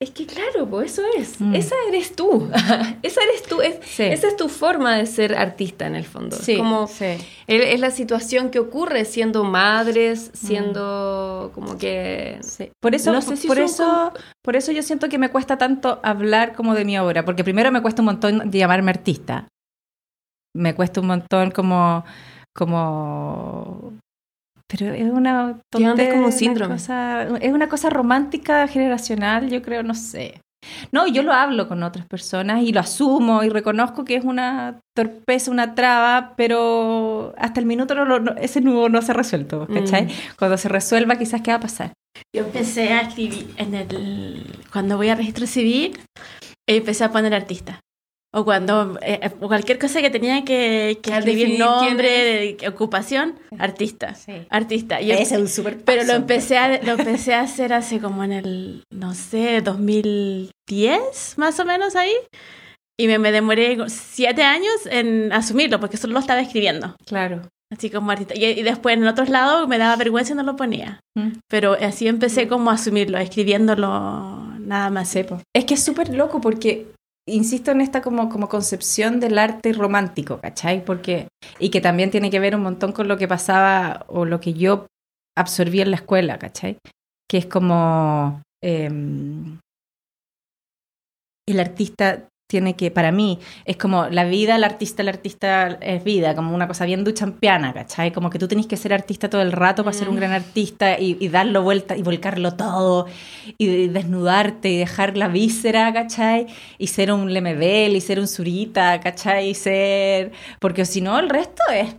es 0.00 0.10
que 0.10 0.26
claro, 0.26 0.66
pues 0.68 0.92
eso 0.92 1.02
es. 1.18 1.40
Mm. 1.40 1.54
Esa 1.54 1.74
eres 1.88 2.14
tú. 2.14 2.48
Esa 3.02 3.22
eres 3.22 3.42
tú. 3.48 3.60
Es, 3.62 3.78
Sí. 3.84 4.02
Esa 4.04 4.28
es 4.28 4.36
tu 4.36 4.48
forma 4.48 4.96
de 4.96 5.06
ser 5.06 5.34
artista 5.34 5.86
en 5.86 5.96
el 5.96 6.04
fondo. 6.04 6.36
Sí, 6.36 6.56
como 6.58 6.88
es, 7.00 7.80
la 7.80 7.90
situación 7.90 8.50
que 8.50 8.58
ocurre 8.58 9.04
siendo 9.06 9.44
madres, 9.44 10.30
siendo 10.34 11.50
como 11.54 11.78
que. 11.78 12.38
Por 12.80 12.94
eso, 12.94 13.12
No 13.12 13.22
sé 13.22 13.36
si 13.36 13.48
por 13.48 13.58
eso, 13.58 14.12
por 14.44 14.54
eso 14.56 14.70
yo 14.72 14.82
siento 14.82 15.08
que 15.08 15.18
me 15.18 15.30
cuesta 15.30 15.56
tanto 15.58 15.98
hablar 16.02 16.54
como 16.54 16.74
de 16.74 16.84
mi 16.84 16.98
obra, 16.98 17.24
porque 17.24 17.42
primero 17.44 17.72
me 17.72 17.82
cuesta 17.82 18.02
un 18.02 18.06
montón 18.06 18.50
de 18.50 18.58
llamarme 18.58 18.90
artista. 18.90 19.48
Me 20.56 20.74
cuesta 20.74 21.00
un 21.00 21.06
montón 21.06 21.50
como, 21.50 22.04
como, 22.56 23.92
pero 24.68 24.92
es 24.94 25.10
una 25.10 25.58
tontería, 25.72 26.10
como 26.12 26.22
un 26.22 26.28
una 26.28 26.32
síndrome. 26.32 26.74
cosa- 26.74 27.22
es 27.40 27.52
una 27.52 27.68
cosa 27.68 27.90
romántica 27.90 28.66
generacional, 28.68 29.48
yo 29.50 29.62
creo, 29.62 29.82
no 29.82 29.94
sé. 29.94 30.40
No, 30.92 31.06
yo 31.06 31.22
lo 31.22 31.32
hablo 31.32 31.68
con 31.68 31.82
otras 31.82 32.04
personas 32.06 32.62
y 32.62 32.72
lo 32.72 32.80
asumo 32.80 33.42
y 33.42 33.48
reconozco 33.48 34.04
que 34.04 34.16
es 34.16 34.24
una 34.24 34.78
torpeza, 34.94 35.50
una 35.50 35.74
traba, 35.74 36.34
pero 36.36 37.32
hasta 37.38 37.60
el 37.60 37.66
minuto 37.66 37.94
no, 37.94 38.04
no- 38.18 38.34
ese 38.36 38.60
nudo 38.60 38.88
no 38.90 39.00
se 39.00 39.12
ha 39.12 39.14
resuelto, 39.14 39.66
¿cachai? 39.72 40.04
Mm. 40.06 40.10
Cuando 40.38 40.58
se 40.58 40.68
resuelva, 40.68 41.16
quizás 41.16 41.40
qué 41.40 41.50
va 41.52 41.56
a 41.56 41.60
pasar. 41.60 41.92
Yo 42.36 42.44
empecé 42.44 42.92
a 42.92 43.00
escribir 43.02 43.54
en 43.56 43.74
el 43.74 44.44
cuando 44.70 44.96
voy 44.98 45.08
a 45.08 45.14
registro 45.14 45.46
civil, 45.46 45.98
empecé 46.68 47.04
a 47.04 47.10
poner 47.10 47.32
artista. 47.34 47.80
O 48.32 48.44
cuando 48.44 48.96
eh, 49.02 49.28
o 49.40 49.48
cualquier 49.48 49.78
cosa 49.80 50.00
que 50.00 50.08
tenía 50.10 50.44
que, 50.44 50.98
que 51.02 51.10
escribir 51.16 51.58
nombre, 51.58 52.56
de- 52.60 52.68
ocupación, 52.68 53.38
artista. 53.58 54.14
Artista. 54.50 55.00
Y 55.00 55.08
yo- 55.08 55.14
es 55.14 55.32
un 55.32 55.48
super 55.48 55.78
pero 55.84 56.02
lo 56.02 56.08
paso. 56.08 56.16
empecé 56.20 56.56
a 56.58 56.80
lo 56.82 56.92
empecé 56.92 57.34
a 57.34 57.40
hacer 57.40 57.72
hace 57.72 57.98
como 57.98 58.22
en 58.22 58.32
el 58.32 58.84
no 58.92 59.14
sé, 59.14 59.62
2010 59.62 61.34
más 61.38 61.58
o 61.60 61.64
menos 61.64 61.96
ahí. 61.96 62.12
Y 62.98 63.06
me, 63.08 63.18
me 63.18 63.32
demoré 63.32 63.78
siete 63.88 64.42
años 64.42 64.74
en 64.90 65.32
asumirlo 65.32 65.80
porque 65.80 65.96
solo 65.96 66.12
lo 66.12 66.20
estaba 66.20 66.40
escribiendo. 66.40 66.94
Claro. 67.06 67.42
Así 67.72 67.88
como 67.88 68.10
artista. 68.10 68.34
Y, 68.36 68.44
y 68.44 68.62
después 68.62 68.96
en 68.96 69.06
otros 69.06 69.28
lados 69.30 69.66
me 69.68 69.78
daba 69.78 69.96
vergüenza 69.96 70.34
y 70.34 70.36
no 70.36 70.42
lo 70.42 70.56
ponía. 70.56 71.00
Mm. 71.16 71.30
Pero 71.48 71.72
así 71.80 72.08
empecé 72.08 72.46
como 72.46 72.70
a 72.70 72.74
asumirlo, 72.74 73.16
escribiéndolo 73.18 74.52
nada 74.58 74.90
más. 74.90 75.16
Es 75.16 75.64
que 75.64 75.74
es 75.74 75.82
súper 75.82 76.10
loco 76.14 76.40
porque 76.40 76.86
insisto 77.34 77.70
en 77.70 77.80
esta 77.80 78.02
como, 78.02 78.28
como 78.28 78.48
concepción 78.48 79.20
del 79.20 79.38
arte 79.38 79.72
romántico, 79.72 80.40
¿cachai? 80.40 80.84
Porque, 80.84 81.28
y 81.58 81.70
que 81.70 81.80
también 81.80 82.10
tiene 82.10 82.30
que 82.30 82.40
ver 82.40 82.54
un 82.54 82.62
montón 82.62 82.92
con 82.92 83.08
lo 83.08 83.16
que 83.16 83.28
pasaba 83.28 84.04
o 84.08 84.24
lo 84.24 84.40
que 84.40 84.54
yo 84.54 84.86
absorbí 85.36 85.80
en 85.80 85.90
la 85.90 85.96
escuela, 85.96 86.38
¿cachai? 86.38 86.78
Que 87.28 87.38
es 87.38 87.46
como 87.46 88.42
em, 88.62 89.58
el 91.48 91.60
artista 91.60 92.28
tiene 92.50 92.74
que, 92.74 92.90
para 92.90 93.12
mí, 93.12 93.38
es 93.64 93.76
como 93.76 94.08
la 94.08 94.24
vida, 94.24 94.56
el 94.56 94.64
artista, 94.64 95.02
el 95.02 95.08
artista 95.08 95.68
es 95.80 96.02
vida, 96.02 96.34
como 96.34 96.52
una 96.52 96.66
cosa 96.66 96.84
bien 96.84 97.04
duchampiana, 97.04 97.72
¿cachai? 97.72 98.12
Como 98.12 98.28
que 98.28 98.40
tú 98.40 98.48
tenés 98.48 98.66
que 98.66 98.76
ser 98.76 98.92
artista 98.92 99.30
todo 99.30 99.40
el 99.40 99.52
rato 99.52 99.84
para 99.84 99.96
ser 99.96 100.08
un 100.08 100.16
Mm. 100.16 100.18
gran 100.18 100.32
artista 100.32 100.98
y, 100.98 101.16
y 101.20 101.28
darlo 101.28 101.62
vuelta 101.62 101.96
y 101.96 102.02
volcarlo 102.02 102.54
todo 102.56 103.06
y 103.56 103.86
desnudarte 103.86 104.68
y 104.68 104.78
dejar 104.78 105.16
la 105.16 105.28
víscera, 105.28 105.92
¿cachai? 105.92 106.48
Y 106.76 106.88
ser 106.88 107.12
un 107.12 107.32
Lemebel 107.32 107.94
y 107.94 108.00
ser 108.00 108.18
un 108.18 108.26
Zurita, 108.26 108.98
¿cachai? 109.00 109.50
Y 109.50 109.54
ser... 109.54 110.32
Porque 110.60 110.84
si 110.84 111.00
no, 111.00 111.18
el 111.20 111.28
resto 111.30 111.62
es 111.72 111.94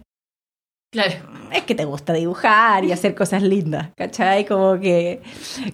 claro. 0.92 1.14
es 1.54 1.64
que 1.64 1.76
te 1.76 1.86
gusta 1.86 2.12
dibujar 2.14 2.84
y 2.84 2.92
hacer 2.92 3.16
cosas 3.16 3.42
lindas, 3.44 3.90
¿cachai? 3.96 4.46
Como 4.46 4.80
que, 4.80 5.22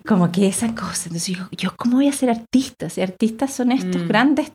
como 0.06 0.32
que 0.32 0.48
esa 0.48 0.68
cosa. 0.76 1.06
Entonces 1.10 1.36
yo, 1.36 1.48
yo 1.52 1.72
¿cómo 1.76 1.96
voy 1.98 2.08
a 2.08 2.12
ser 2.14 2.30
artista? 2.30 2.90
Si 2.90 3.02
artistas 3.02 3.52
son 3.54 3.72
estos 3.72 4.04
Mm. 4.04 4.08
grandes, 4.08 4.52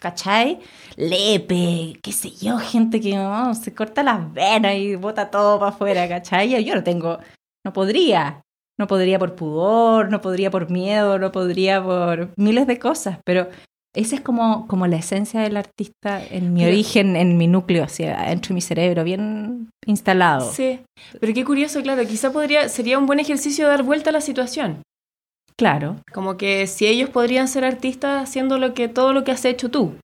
¿cachai? 0.00 0.60
Lepe, 0.96 1.98
qué 2.02 2.12
sé 2.12 2.30
yo, 2.30 2.58
gente 2.58 3.00
que 3.00 3.18
oh, 3.18 3.54
se 3.54 3.74
corta 3.74 4.02
las 4.02 4.32
venas 4.32 4.74
y 4.76 4.96
bota 4.96 5.30
todo 5.30 5.58
para 5.58 5.70
afuera, 5.70 6.08
¿cachai? 6.08 6.64
Yo 6.64 6.74
no 6.74 6.82
tengo, 6.84 7.18
no 7.64 7.72
podría. 7.72 8.42
No 8.78 8.86
podría 8.86 9.18
por 9.18 9.34
pudor, 9.36 10.10
no 10.10 10.20
podría 10.20 10.50
por 10.50 10.70
miedo, 10.70 11.18
no 11.18 11.32
podría 11.32 11.82
por 11.82 12.28
miles 12.36 12.66
de 12.66 12.78
cosas, 12.78 13.18
pero 13.24 13.48
esa 13.94 14.16
es 14.16 14.20
como, 14.20 14.66
como 14.68 14.86
la 14.86 14.96
esencia 14.96 15.40
del 15.40 15.56
artista 15.56 16.22
en 16.22 16.52
mi 16.52 16.60
Pero- 16.60 16.72
origen, 16.72 17.16
en 17.16 17.38
mi 17.38 17.46
núcleo, 17.46 17.84
hacia 17.84 18.20
dentro 18.24 18.48
de 18.50 18.54
mi 18.56 18.60
cerebro, 18.60 19.02
bien 19.02 19.70
instalado. 19.86 20.52
Sí, 20.52 20.80
pero 21.18 21.32
qué 21.32 21.42
curioso, 21.42 21.80
claro, 21.80 22.06
quizá 22.06 22.30
podría, 22.30 22.68
sería 22.68 22.98
un 22.98 23.06
buen 23.06 23.18
ejercicio 23.18 23.66
dar 23.66 23.82
vuelta 23.82 24.10
a 24.10 24.12
la 24.12 24.20
situación. 24.20 24.82
Claro, 25.58 25.96
Como 26.12 26.36
que 26.36 26.66
si 26.66 26.86
ellos 26.86 27.08
podrían 27.10 27.48
ser 27.48 27.64
artistas 27.64 28.22
haciendo 28.22 28.58
lo 28.58 28.74
que, 28.74 28.88
todo 28.88 29.12
lo 29.14 29.24
que 29.24 29.32
has 29.32 29.44
hecho 29.46 29.70
tú. 29.70 29.94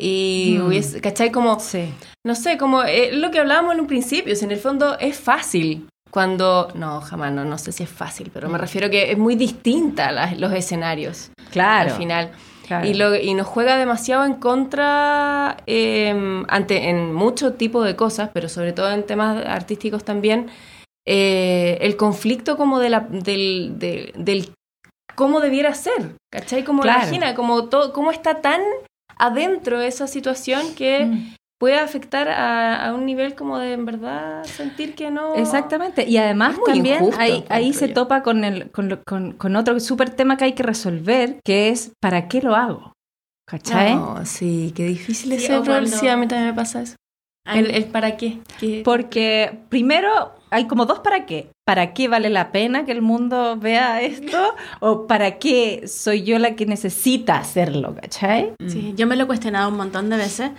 Y 0.00 0.56
Mm. 0.58 0.66
hubiese, 0.66 1.00
¿cachai? 1.02 1.30
Como, 1.30 1.60
sí. 1.60 1.92
no 2.26 2.34
sé, 2.34 2.56
como 2.56 2.82
eh, 2.84 3.10
lo 3.12 3.30
que 3.30 3.38
hablábamos 3.38 3.74
en 3.74 3.80
un 3.80 3.86
principio, 3.86 4.34
en 4.40 4.50
el 4.50 4.58
fondo 4.58 4.98
es 4.98 5.18
fácil. 5.18 5.86
Cuando, 6.10 6.68
no, 6.74 7.00
jamás, 7.02 7.32
no, 7.32 7.44
no 7.44 7.56
sé 7.58 7.70
si 7.70 7.82
es 7.84 7.90
fácil, 7.90 8.30
pero 8.32 8.48
me 8.48 8.58
refiero 8.58 8.88
que 8.90 9.12
es 9.12 9.18
muy 9.18 9.36
distinta 9.36 10.10
las- 10.10 10.38
los 10.40 10.52
escenarios 10.52 11.30
Claro. 11.52 11.90
al 11.92 11.96
final. 11.96 12.32
claro. 12.66 12.86
Y, 12.86 12.94
lo, 12.94 13.14
y 13.16 13.34
nos 13.34 13.46
juega 13.46 13.76
demasiado 13.76 14.24
en 14.24 14.34
contra 14.34 15.56
eh, 15.66 16.42
ante, 16.48 16.88
en 16.88 17.12
mucho 17.12 17.52
tipo 17.54 17.82
de 17.82 17.94
cosas, 17.94 18.30
pero 18.32 18.48
sobre 18.48 18.72
todo 18.72 18.90
en 18.90 19.04
temas 19.04 19.44
artísticos 19.46 20.02
también, 20.04 20.48
eh, 21.06 21.78
el 21.80 21.96
conflicto 21.96 22.56
como 22.56 22.78
de 22.78 22.90
la, 22.90 23.00
del, 23.00 23.74
de- 23.78 24.12
del 24.16 24.52
cómo 25.14 25.40
debiera 25.40 25.74
ser, 25.74 26.16
¿cachai? 26.32 26.64
Como 26.64 26.82
Claro. 26.82 27.00
imagina, 27.02 27.34
como 27.34 27.68
todo, 27.68 27.92
cómo 27.92 28.10
está 28.10 28.40
tan 28.40 28.60
adentro 29.18 29.80
esa 29.80 30.06
situación 30.06 30.74
que 30.74 31.04
Mm. 31.06 31.34
puede 31.58 31.78
afectar 31.78 32.28
a, 32.28 32.86
a 32.86 32.94
un 32.94 33.04
nivel 33.04 33.34
como 33.34 33.58
de 33.58 33.72
en 33.74 33.84
verdad 33.84 34.44
sentir 34.44 34.94
que 34.94 35.10
no... 35.10 35.34
Exactamente. 35.34 36.08
Y 36.08 36.16
además 36.16 36.56
también 36.64 36.96
injusto, 37.00 37.20
ahí, 37.20 37.44
ahí 37.50 37.72
se 37.74 37.88
topa 37.88 38.22
con, 38.22 38.44
el, 38.44 38.70
con, 38.70 38.88
lo- 38.88 39.02
con- 39.04 39.32
con 39.32 39.56
otro 39.56 39.78
súper 39.80 40.08
tema 40.10 40.36
que 40.38 40.44
hay 40.44 40.52
que 40.54 40.62
resolver, 40.62 41.38
que 41.44 41.68
es 41.68 41.92
¿para 42.00 42.28
qué 42.28 42.40
lo 42.40 42.54
hago? 42.56 42.92
¿Cachai? 43.46 43.94
No, 43.96 44.24
sí, 44.24 44.72
qué 44.74 44.84
difícil 44.84 45.32
es 45.32 45.42
Sí, 45.42 45.48
cuando- 45.66 45.86
Sí, 45.86 46.08
a 46.08 46.16
mí 46.16 46.26
también 46.28 46.50
me 46.50 46.54
pasa 46.54 46.80
eso. 46.82 46.94
El, 47.44 47.70
el 47.70 47.86
para 47.86 48.16
qué. 48.16 48.38
¿Qué? 48.58 48.82
Porque 48.84 49.60
primero 49.68 50.34
hay 50.50 50.66
como 50.66 50.86
dos 50.86 51.00
para 51.00 51.26
qué. 51.26 51.50
¿Para 51.64 51.94
qué 51.94 52.08
vale 52.08 52.30
la 52.30 52.52
pena 52.52 52.84
que 52.84 52.92
el 52.92 53.02
mundo 53.02 53.56
vea 53.56 54.02
esto? 54.02 54.54
¿O 54.80 55.06
para 55.06 55.38
qué 55.38 55.86
soy 55.86 56.24
yo 56.24 56.38
la 56.38 56.56
que 56.56 56.66
necesita 56.66 57.38
hacerlo? 57.38 57.94
¿Cachai? 57.94 58.52
Sí, 58.68 58.92
yo 58.96 59.06
me 59.06 59.16
lo 59.16 59.24
he 59.24 59.26
cuestionado 59.26 59.68
un 59.68 59.76
montón 59.76 60.10
de 60.10 60.16
veces 60.16 60.50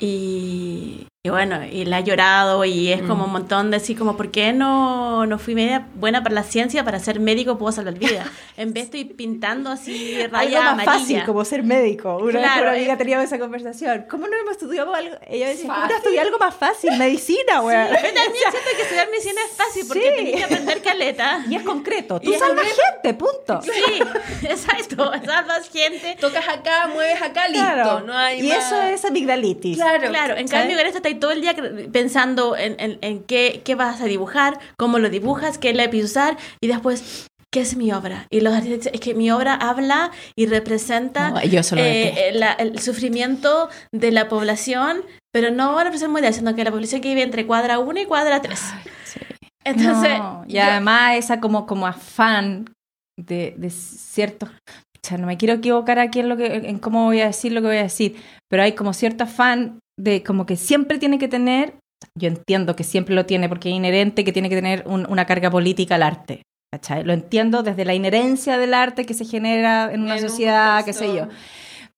y, 0.00 1.06
Y 1.24 1.30
bueno, 1.30 1.64
y 1.64 1.84
la 1.84 1.98
ha 1.98 2.00
llorado 2.00 2.64
y 2.64 2.90
es 2.92 3.00
como 3.00 3.26
un 3.26 3.30
montón 3.30 3.70
de 3.70 3.76
así 3.76 3.94
como, 3.94 4.16
¿por 4.16 4.32
qué 4.32 4.52
no, 4.52 5.24
no 5.24 5.38
fui 5.38 5.54
media 5.54 5.86
buena 5.94 6.24
para 6.24 6.34
la 6.34 6.42
ciencia? 6.42 6.82
Para 6.84 6.98
ser 6.98 7.20
médico 7.20 7.58
puedo 7.58 7.70
salvar 7.70 7.94
vidas. 7.94 8.26
En 8.56 8.72
vez 8.74 8.84
estoy 8.84 9.04
pintando 9.04 9.70
así 9.70 10.20
Algo 10.20 10.36
raya 10.36 10.74
más 10.74 10.84
fácil, 10.84 11.24
como 11.24 11.44
ser 11.44 11.62
médico. 11.62 12.16
Una 12.16 12.24
vez 12.24 12.42
Claro, 12.42 12.62
una 12.62 12.72
amiga 12.72 12.92
es- 12.94 12.98
teníamos 12.98 13.24
esa 13.26 13.38
conversación. 13.38 14.04
¿Cómo 14.10 14.26
no 14.26 14.36
hemos 14.36 14.52
estudiado 14.52 14.92
algo? 14.94 15.14
Ella 15.28 15.48
decía, 15.48 15.68
¿cómo 15.68 15.76
no 15.76 15.82
Fácil. 15.82 15.96
estudié 15.98 16.20
algo 16.20 16.38
más 16.38 16.54
fácil? 16.56 16.90
Medicina, 16.98 17.60
güey. 17.60 17.76
Yo 17.76 17.92
también 17.94 18.14
siento 18.52 18.58
que 18.76 18.82
estudiar 18.82 19.08
medicina 19.08 19.40
es 19.48 19.56
fácil 19.56 19.84
porque 19.86 20.02
Sí. 20.02 20.16
tenés 20.16 20.36
que 20.36 20.44
aprender 20.44 20.82
caleta. 20.82 21.44
Y 21.48 21.54
es 21.54 21.62
concreto. 21.62 22.20
Tú 22.20 22.32
salvas 22.34 22.66
gente, 22.66 23.14
punto. 23.14 23.62
Sí, 23.62 24.02
exacto. 24.48 25.12
Salvas 25.24 25.70
gente. 25.70 26.16
Tocas 26.20 26.48
acá, 26.48 26.88
mueves 26.92 27.22
acá, 27.22 27.46
listo. 27.48 27.64
Claro. 27.64 28.00
No 28.00 28.12
hay 28.12 28.40
y 28.44 28.48
más. 28.48 28.66
eso 28.66 28.82
es 28.82 29.04
amigdalitis. 29.04 29.76
Claro. 29.76 30.08
Claro, 30.08 30.36
en 30.36 30.48
¿sabes? 30.48 30.62
cambio 30.64 30.78
en 30.80 30.86
esto 30.88 31.00
estáis 31.12 31.20
todo 31.20 31.30
el 31.30 31.40
día 31.40 31.54
pensando 31.92 32.56
en, 32.56 32.76
en- 32.78 32.98
en 33.00 33.22
qué, 33.24 33.62
qué 33.64 33.74
vas 33.74 34.00
a 34.00 34.06
dibujar, 34.06 34.58
cómo 34.78 34.98
lo 34.98 35.08
dibujas, 35.10 35.58
qué 35.58 35.72
lápiz 35.74 36.04
usar 36.04 36.36
y 36.60 36.66
después, 36.68 37.26
¿qué 37.52 37.60
es 37.60 37.76
mi 37.76 37.92
obra? 37.92 38.26
Y 38.30 38.40
los 38.40 38.54
artistas 38.54 38.78
dicen, 38.78 38.94
es 38.94 39.00
que 39.00 39.14
mi 39.14 39.30
obra 39.30 39.54
habla 39.54 40.10
y 40.36 40.46
representa 40.46 41.30
No, 41.30 41.42
yo 41.44 41.60
eso 41.60 41.76
lo 41.76 41.82
detesto. 41.82 42.20
eh, 42.20 42.32
la- 42.32 42.52
el 42.52 42.78
sufrimiento 42.78 43.68
de 43.92 44.10
la 44.12 44.28
población, 44.28 45.02
pero 45.32 45.50
no 45.50 45.72
una 45.74 45.90
persona 45.90 46.12
mundial, 46.12 46.34
sino 46.34 46.54
que 46.54 46.64
la 46.64 46.70
población 46.70 47.00
que 47.00 47.08
vive 47.08 47.22
entre 47.22 47.46
cuadra 47.46 47.78
1 47.78 48.00
y 48.00 48.06
cuadra 48.06 48.40
3. 48.42 48.58
Sí. 49.04 49.20
Entonces, 49.64 50.18
No, 50.18 50.44
y 50.48 50.54
yo- 50.54 50.62
además 50.62 51.16
esa 51.16 51.40
como, 51.40 51.66
como 51.66 51.86
afán 51.86 52.72
de, 53.18 53.54
de 53.56 53.70
ciertos... 53.70 54.48
O 54.48 55.08
sea, 55.08 55.18
no 55.18 55.26
me 55.26 55.36
quiero 55.36 55.54
equivocar 55.54 55.98
aquí 55.98 56.20
en, 56.20 56.28
lo 56.28 56.36
que, 56.36 56.46
en 56.46 56.78
cómo 56.78 57.06
voy 57.06 57.20
a 57.20 57.26
decir 57.26 57.52
lo 57.52 57.60
que 57.60 57.66
voy 57.66 57.76
a 57.78 57.82
decir, 57.82 58.14
pero 58.48 58.62
hay 58.62 58.72
como 58.72 58.92
cierto 58.92 59.24
afán 59.24 59.80
de 60.02 60.22
como 60.22 60.46
que 60.46 60.56
siempre 60.56 60.98
tiene 60.98 61.18
que 61.18 61.28
tener, 61.28 61.74
yo 62.18 62.28
entiendo 62.28 62.74
que 62.74 62.84
siempre 62.84 63.14
lo 63.14 63.26
tiene 63.26 63.48
porque 63.48 63.68
es 63.68 63.74
inherente 63.76 64.24
que 64.24 64.32
tiene 64.32 64.48
que 64.48 64.56
tener 64.56 64.82
un- 64.86 65.06
una 65.08 65.24
carga 65.26 65.50
política 65.50 65.94
al 65.96 66.02
arte. 66.02 66.42
¿cachai? 66.74 67.04
Lo 67.04 67.12
entiendo 67.12 67.62
desde 67.62 67.84
la 67.84 67.92
inherencia 67.92 68.56
del 68.56 68.72
arte 68.72 69.04
que 69.04 69.12
se 69.12 69.26
genera 69.26 69.92
en 69.92 70.00
una 70.04 70.16
En 70.16 70.24
un 70.24 70.30
sociedad, 70.30 70.82
qué 70.86 70.94
sé 70.94 71.14
yo. 71.14 71.28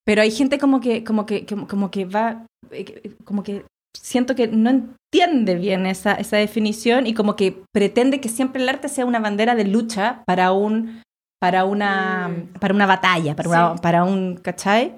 Pero 0.04 0.20
hay 0.20 0.32
gente 0.32 0.58
como 0.58 0.80
que, 0.80 1.04
como 1.04 1.26
que, 1.26 1.46
como, 1.46 1.68
como 1.68 1.90
que 1.92 2.04
va, 2.04 2.44
eh, 2.72 2.84
que- 2.84 3.12
como 3.24 3.44
que 3.44 3.64
siento 3.96 4.34
que 4.34 4.48
no 4.48 4.70
entiende 4.70 5.54
bien 5.54 5.86
esa, 5.86 6.14
esa 6.14 6.38
definición 6.38 7.06
y 7.06 7.14
como 7.14 7.36
que 7.36 7.62
pretende 7.72 8.20
que 8.20 8.28
siempre 8.28 8.60
el 8.62 8.68
arte 8.68 8.88
sea 8.88 9.06
una 9.06 9.20
bandera 9.20 9.54
de 9.54 9.64
lucha 9.64 10.24
para 10.26 10.50
un, 10.50 11.02
para 11.40 11.64
una, 11.64 12.28
Mm. 12.28 12.58
para 12.58 12.74
una 12.74 12.86
batalla, 12.86 13.36
para, 13.36 13.48
una- 13.48 13.74
para 13.76 14.02
un, 14.02 14.36
¿cachai? 14.42 14.92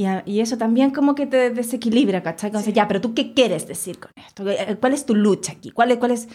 Y, 0.00 0.06
a- 0.06 0.22
y 0.24 0.40
eso 0.40 0.56
también 0.56 0.92
como 0.92 1.14
que 1.14 1.26
te 1.26 1.50
desequilibra, 1.50 2.22
¿cachai? 2.22 2.50
Sí. 2.50 2.56
dice, 2.56 2.72
ya, 2.72 2.88
pero 2.88 3.02
tú 3.02 3.12
qué 3.12 3.34
quieres 3.34 3.66
decir 3.68 3.98
con 3.98 4.10
esto? 4.16 4.44
¿Cuál 4.80 4.94
es 4.94 5.04
tu 5.04 5.14
lucha 5.14 5.52
aquí? 5.52 5.70
¿Cuál 5.72 5.90
es, 5.90 5.98
cuál 5.98 6.12
es? 6.12 6.28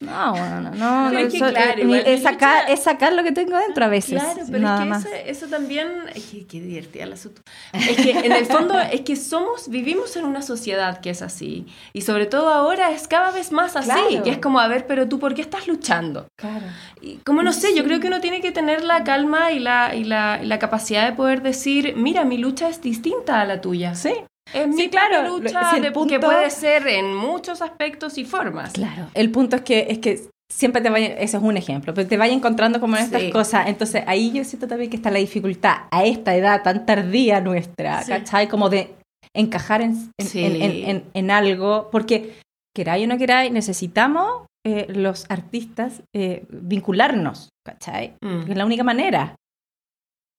No, 0.00 0.30
bueno, 0.32 0.60
no, 0.62 1.10
no, 1.10 1.18
es 1.18 1.30
que 1.30 1.36
eso- 1.36 1.50
claro, 1.50 1.78
eh, 1.78 1.82
igual 1.82 2.02
mi 2.06 2.10
es, 2.10 2.22
sacar, 2.22 2.70
es 2.70 2.82
sacar 2.82 3.12
lo 3.12 3.22
que 3.22 3.32
tengo 3.32 3.58
dentro 3.58 3.84
a 3.84 3.88
veces. 3.88 4.18
Claro, 4.22 4.40
pero 4.46 4.58
nada 4.60 4.76
es 4.78 4.82
que 4.82 4.88
más. 4.88 5.04
ese- 5.04 5.30
eso 5.30 5.46
también. 5.48 5.88
Es 6.14 6.24
que, 6.24 6.46
qué 6.46 6.58
divertida 6.62 7.04
asunto. 7.12 7.42
Es 7.74 7.96
que 7.98 8.12
en 8.12 8.32
el 8.32 8.46
fondo 8.46 8.78
es 8.80 9.02
que 9.02 9.14
somos, 9.16 9.68
vivimos 9.68 10.16
en 10.16 10.24
una 10.24 10.40
sociedad 10.40 11.00
que 11.02 11.10
es 11.10 11.20
así. 11.20 11.66
Y 11.92 12.00
sobre 12.00 12.24
todo 12.24 12.48
ahora 12.48 12.92
es 12.92 13.08
cada 13.08 13.30
vez 13.30 13.52
más 13.52 13.76
así. 13.76 13.90
Claro. 13.90 14.22
Que 14.24 14.30
es 14.30 14.38
como, 14.38 14.58
a 14.58 14.68
ver, 14.68 14.86
pero 14.86 15.06
tú, 15.06 15.18
¿por 15.18 15.34
qué 15.34 15.42
estás 15.42 15.66
luchando? 15.68 16.28
Claro. 16.36 16.64
Y 17.02 17.16
como 17.16 17.42
no 17.42 17.52
sé, 17.52 17.74
yo 17.76 17.84
creo 17.84 18.00
que 18.00 18.06
uno 18.06 18.20
tiene 18.22 18.40
que 18.40 18.52
tener 18.52 18.82
la 18.82 19.04
calma 19.04 19.52
y 19.52 19.58
la, 19.58 19.94
y 19.94 20.04
la, 20.04 20.40
y 20.42 20.46
la 20.46 20.58
capacidad 20.58 21.04
de 21.06 21.12
poder 21.14 21.42
decir, 21.42 21.92
mira, 21.96 22.24
mi 22.24 22.38
lucha 22.38 22.70
es 22.70 22.80
distinta 22.80 23.42
a 23.42 23.44
la 23.44 23.60
tuya. 23.60 23.94
Sí. 23.94 24.14
Es 24.54 24.66
mi 24.68 24.76
Sí, 24.76 24.88
claro, 24.90 25.28
lucha 25.28 25.70
si 25.74 25.80
de- 25.80 25.92
punto- 25.92 26.12
que 26.12 26.20
puede 26.20 26.50
ser 26.50 26.86
en 26.88 27.14
muchos 27.14 27.62
aspectos 27.62 28.18
y 28.18 28.24
formas. 28.24 28.72
Claro. 28.72 29.08
El 29.14 29.30
punto 29.30 29.56
es 29.56 29.62
que, 29.62 29.86
es 29.90 29.98
que 29.98 30.20
siempre 30.52 30.82
te 30.82 30.90
vaya, 30.90 31.06
eso 31.18 31.36
es 31.36 31.42
un 31.42 31.56
ejemplo, 31.56 31.94
pero 31.94 32.08
te 32.08 32.16
vaya 32.16 32.34
encontrando 32.34 32.80
como 32.80 32.96
en 32.96 33.04
estas 33.04 33.22
Sí. 33.22 33.30
cosas. 33.30 33.68
Entonces 33.68 34.02
ahí 34.06 34.32
yo 34.32 34.42
siento 34.44 34.66
también 34.66 34.90
que 34.90 34.96
está 34.96 35.10
la 35.10 35.18
dificultad 35.20 35.76
a 35.92 36.04
esta 36.04 36.34
edad 36.34 36.62
tan 36.62 36.84
tardía 36.86 37.40
nuestra, 37.40 38.02
Sí. 38.02 38.10
¿cachai? 38.10 38.48
Como 38.48 38.68
de 38.68 38.94
encajar 39.36 39.80
en, 39.82 40.10
en, 40.18 40.26
Sí. 40.26 40.44
en- 40.44 40.56
en- 40.60 40.88
en- 40.90 41.04
en 41.14 41.30
algo, 41.30 41.88
porque 41.92 42.34
queráis 42.76 43.04
o 43.04 43.08
no 43.08 43.18
queráis, 43.18 43.52
necesitamos 43.52 44.46
eh, 44.66 44.86
los 44.90 45.24
artistas 45.30 46.02
eh, 46.14 46.44
vincularnos, 46.50 47.48
¿cachai? 47.66 48.14
Mm. 48.22 48.50
Es 48.50 48.56
la 48.58 48.66
única 48.66 48.84
manera. 48.84 49.34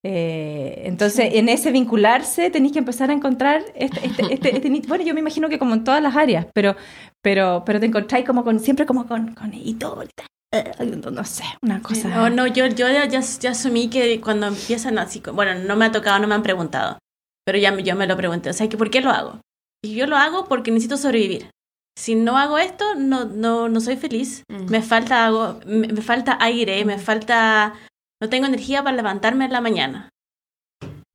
Eh, 0.04 0.82
entonces, 0.86 1.30
en 1.34 1.48
ese 1.48 1.72
vincularse 1.72 2.50
tenéis 2.50 2.74
que 2.74 2.80
empezar 2.80 3.12
a 3.12 3.14
encontrar 3.14 3.64
este, 3.76 4.06
este, 4.06 4.34
este, 4.34 4.56
este 4.56 4.88
bueno, 4.88 5.04
yo 5.04 5.14
me 5.14 5.20
imagino 5.20 5.48
que 5.48 5.60
como 5.60 5.76
en 5.76 5.84
todas 5.84 6.02
las 6.02 6.16
áreas, 6.16 6.48
pero, 6.54 6.76
pero, 7.22 7.64
pero 7.66 7.80
te 7.80 7.86
encontráis 7.86 8.26
como 8.26 8.44
con, 8.44 8.60
siempre 8.60 8.86
como 8.88 9.06
con, 9.08 9.36
con 9.36 9.54
editores, 9.54 10.10
eh, 10.54 10.72
no 11.12 11.24
sé, 11.24 11.44
una 11.62 11.82
cosa. 11.82 12.10
No, 12.10 12.30
no, 12.32 12.48
yo, 12.48 12.66
yo 12.66 12.88
ya, 12.90 13.06
ya, 13.06 13.20
ya 13.22 13.52
asumí 13.52 13.90
que 13.90 14.20
cuando 14.20 14.48
empiezan 14.48 14.98
así, 14.98 15.22
bueno, 15.34 15.54
no 15.56 15.76
me 15.76 15.86
ha 15.86 15.92
tocado, 15.92 16.18
no 16.20 16.28
me 16.28 16.34
han 16.36 16.44
preguntado, 16.44 16.98
pero 17.46 17.60
ya 17.60 17.72
me- 17.72 17.84
yo 17.84 17.96
me 17.96 18.08
lo 18.08 18.18
pregunté, 18.18 18.50
o 18.50 18.54
sea, 18.54 18.68
que 18.68 18.78
¿por 18.78 18.90
qué 18.90 19.02
lo 19.02 19.12
hago? 19.12 19.40
Y 19.84 19.94
yo 19.96 20.08
lo 20.08 20.18
hago 20.18 20.46
porque 20.46 20.72
necesito 20.72 20.98
sobrevivir. 20.98 21.50
Si 21.98 22.16
no 22.16 22.38
hago 22.38 22.58
esto, 22.58 22.96
no, 22.96 23.26
no, 23.26 23.68
no 23.70 23.82
soy 23.82 23.98
feliz. 23.98 24.44
Mm. 24.50 24.70
Me 24.72 24.82
falta 24.82 25.26
algo, 25.26 25.60
me, 25.66 25.88
me 25.88 26.02
falta 26.02 26.38
aire, 26.40 26.84
me 26.86 26.98
falta, 26.98 27.74
no 28.22 28.30
tengo 28.30 28.46
energía 28.46 28.84
para 28.84 28.96
levantarme 28.96 29.46
en 29.46 29.52
la 29.54 29.62
mañana. 29.62 30.10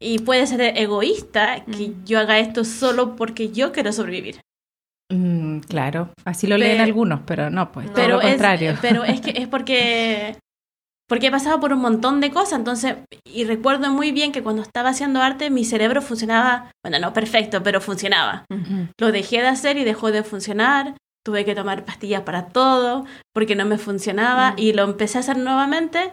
Y 0.00 0.18
puede 0.18 0.46
ser 0.46 0.60
egoísta 0.76 1.64
que 1.64 1.88
Mm. 1.88 2.04
yo 2.04 2.18
haga 2.18 2.38
esto 2.38 2.64
solo 2.64 3.16
porque 3.16 3.50
yo 3.50 3.72
quiero 3.72 3.92
sobrevivir. 3.92 4.40
Mm, 5.10 5.60
claro, 5.60 6.10
así 6.24 6.46
lo 6.46 6.56
Pe- 6.56 6.60
leen 6.60 6.80
algunos, 6.80 7.20
pero 7.26 7.48
no, 7.48 7.70
pues, 7.72 7.86
todo 7.86 7.94
pero 7.94 8.14
lo 8.16 8.20
es, 8.22 8.28
contrario. 8.30 8.76
pero 8.82 9.04
es 9.04 9.20
que 9.20 9.30
es 9.40 9.48
porque 9.48 10.36
porque 11.08 11.28
he 11.28 11.30
pasado 11.30 11.60
por 11.60 11.72
un 11.72 11.78
montón 11.78 12.20
de 12.20 12.32
cosas, 12.32 12.58
entonces 12.58 12.96
y 13.24 13.44
recuerdo 13.44 13.88
muy 13.92 14.10
bien 14.10 14.32
que 14.32 14.42
cuando 14.42 14.62
estaba 14.62 14.88
haciendo 14.90 15.22
arte 15.22 15.50
mi 15.50 15.64
cerebro 15.64 16.02
funcionaba, 16.02 16.72
bueno, 16.84 16.98
no 16.98 17.12
perfecto, 17.12 17.62
pero 17.62 17.80
funcionaba. 17.80 18.44
Lo 18.98 19.12
dejé 19.12 19.40
de 19.40 19.46
hacer 19.46 19.76
y 19.78 19.84
dejó 19.84 20.10
de 20.10 20.24
funcionar. 20.24 20.96
Tuve 21.24 21.44
que 21.44 21.54
tomar 21.54 21.84
pastillas 21.84 22.22
para 22.22 22.48
todo 22.48 23.04
porque 23.32 23.54
no 23.54 23.64
me 23.64 23.78
funcionaba 23.78 24.52
Mm. 24.52 24.58
y 24.58 24.72
lo 24.72 24.82
empecé 24.82 25.18
a 25.18 25.20
hacer 25.20 25.38
nuevamente 25.38 26.12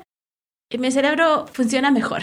mi 0.77 0.91
cerebro 0.91 1.45
funciona 1.51 1.91
mejor. 1.91 2.21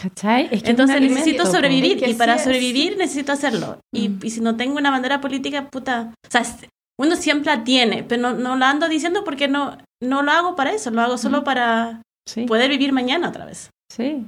¿Cachai? 0.00 0.48
Es 0.52 0.62
que 0.62 0.70
Entonces 0.70 1.00
necesito 1.00 1.46
sobrevivir 1.46 1.96
Es 1.96 2.02
que 2.04 2.10
y 2.10 2.14
para 2.14 2.36
es. 2.36 2.44
sobrevivir 2.44 2.96
necesito 2.96 3.32
hacerlo. 3.32 3.78
Y, 3.92 4.08
Mm. 4.08 4.20
y 4.22 4.30
si 4.30 4.40
no 4.40 4.56
tengo 4.56 4.76
una 4.78 4.90
bandera 4.90 5.20
política, 5.20 5.68
puta, 5.68 6.14
o 6.26 6.30
sea, 6.30 6.42
uno 6.98 7.16
siempre 7.16 7.54
la 7.54 7.64
tiene, 7.64 8.04
pero 8.04 8.22
no, 8.22 8.34
no 8.34 8.56
la 8.56 8.70
ando 8.70 8.88
diciendo 8.88 9.24
porque 9.24 9.48
no, 9.48 9.78
no 10.02 10.22
lo 10.22 10.30
hago 10.30 10.54
para 10.54 10.72
eso, 10.72 10.90
lo 10.90 11.00
hago 11.02 11.18
solo 11.18 11.40
Mm. 11.40 11.44
para 11.44 12.02
Sí. 12.28 12.44
poder 12.44 12.70
vivir 12.70 12.92
mañana 12.92 13.28
otra 13.30 13.44
vez. 13.46 13.70
Sí. 13.92 14.26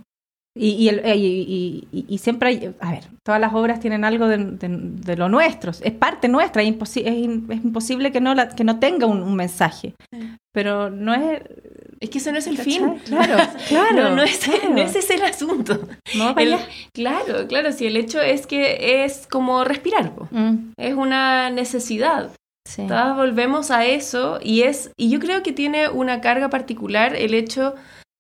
Y, 0.55 0.71
y, 0.71 0.89
el- 0.91 0.99
eh, 1.05 1.17
y, 1.17 1.27
y- 1.27 1.89
y- 1.93 2.05
y 2.09 2.19
siempre 2.19 2.49
hay, 2.51 2.75
a 2.81 2.91
ver, 2.91 3.05
todas 3.25 3.41
las 3.41 3.55
obras 3.55 3.81
tienen 3.81 4.05
algo 4.05 4.27
de, 4.29 4.37
de- 4.39 4.69
de 4.69 5.17
lo 5.17 5.29
nuestro, 5.31 5.71
es 5.71 5.93
parte 5.93 6.29
nuestra, 6.29 6.63
es, 6.63 6.69
imposi- 6.75 7.07
es, 7.07 7.15
in- 7.15 7.47
es 7.49 7.65
imposible 7.65 8.13
que 8.13 8.21
no, 8.21 8.35
la, 8.35 8.49
que 8.51 8.65
no 8.65 8.79
tenga 8.79 9.07
un, 9.07 9.23
un 9.23 9.35
mensaje, 9.35 9.95
Sí. 10.13 10.35
pero 10.53 10.91
no 10.91 11.15
es... 11.15 11.41
Es 12.03 12.11
que 12.11 12.19
eso 12.19 12.33
no 12.33 12.39
es 12.39 12.47
el 12.49 12.57
¿cachai? 12.57 12.73
fin. 12.75 12.99
Claro, 13.07 13.37
claro. 13.69 13.93
No, 14.11 14.17
no, 14.17 14.23
es, 14.25 14.39
claro. 14.45 14.71
no 14.71 14.79
ese 14.83 14.99
es 14.99 15.11
el 15.11 15.23
asunto. 15.23 15.79
No, 16.17 16.35
El- 16.37 16.57
claro, 16.93 17.47
claro, 17.49 17.73
si 17.73 17.87
el 17.87 17.97
hecho 17.97 18.21
es 18.21 18.47
que 18.47 19.05
es 19.05 19.29
como 19.31 19.63
respirar. 19.65 20.13
Mm, 20.33 20.73
es 20.77 20.95
una 20.95 21.49
necesidad. 21.51 22.31
sí. 22.69 22.87
Todas 22.89 23.17
volvemos 23.17 23.71
a 23.71 23.87
eso 23.87 24.41
y 24.43 24.63
es 24.63 24.91
y 24.97 25.11
yo 25.11 25.21
creo 25.21 25.43
que 25.45 25.53
tiene 25.53 25.89
una 25.89 26.21
carga 26.21 26.49
particular 26.51 27.15
el 27.15 27.35
hecho 27.35 27.75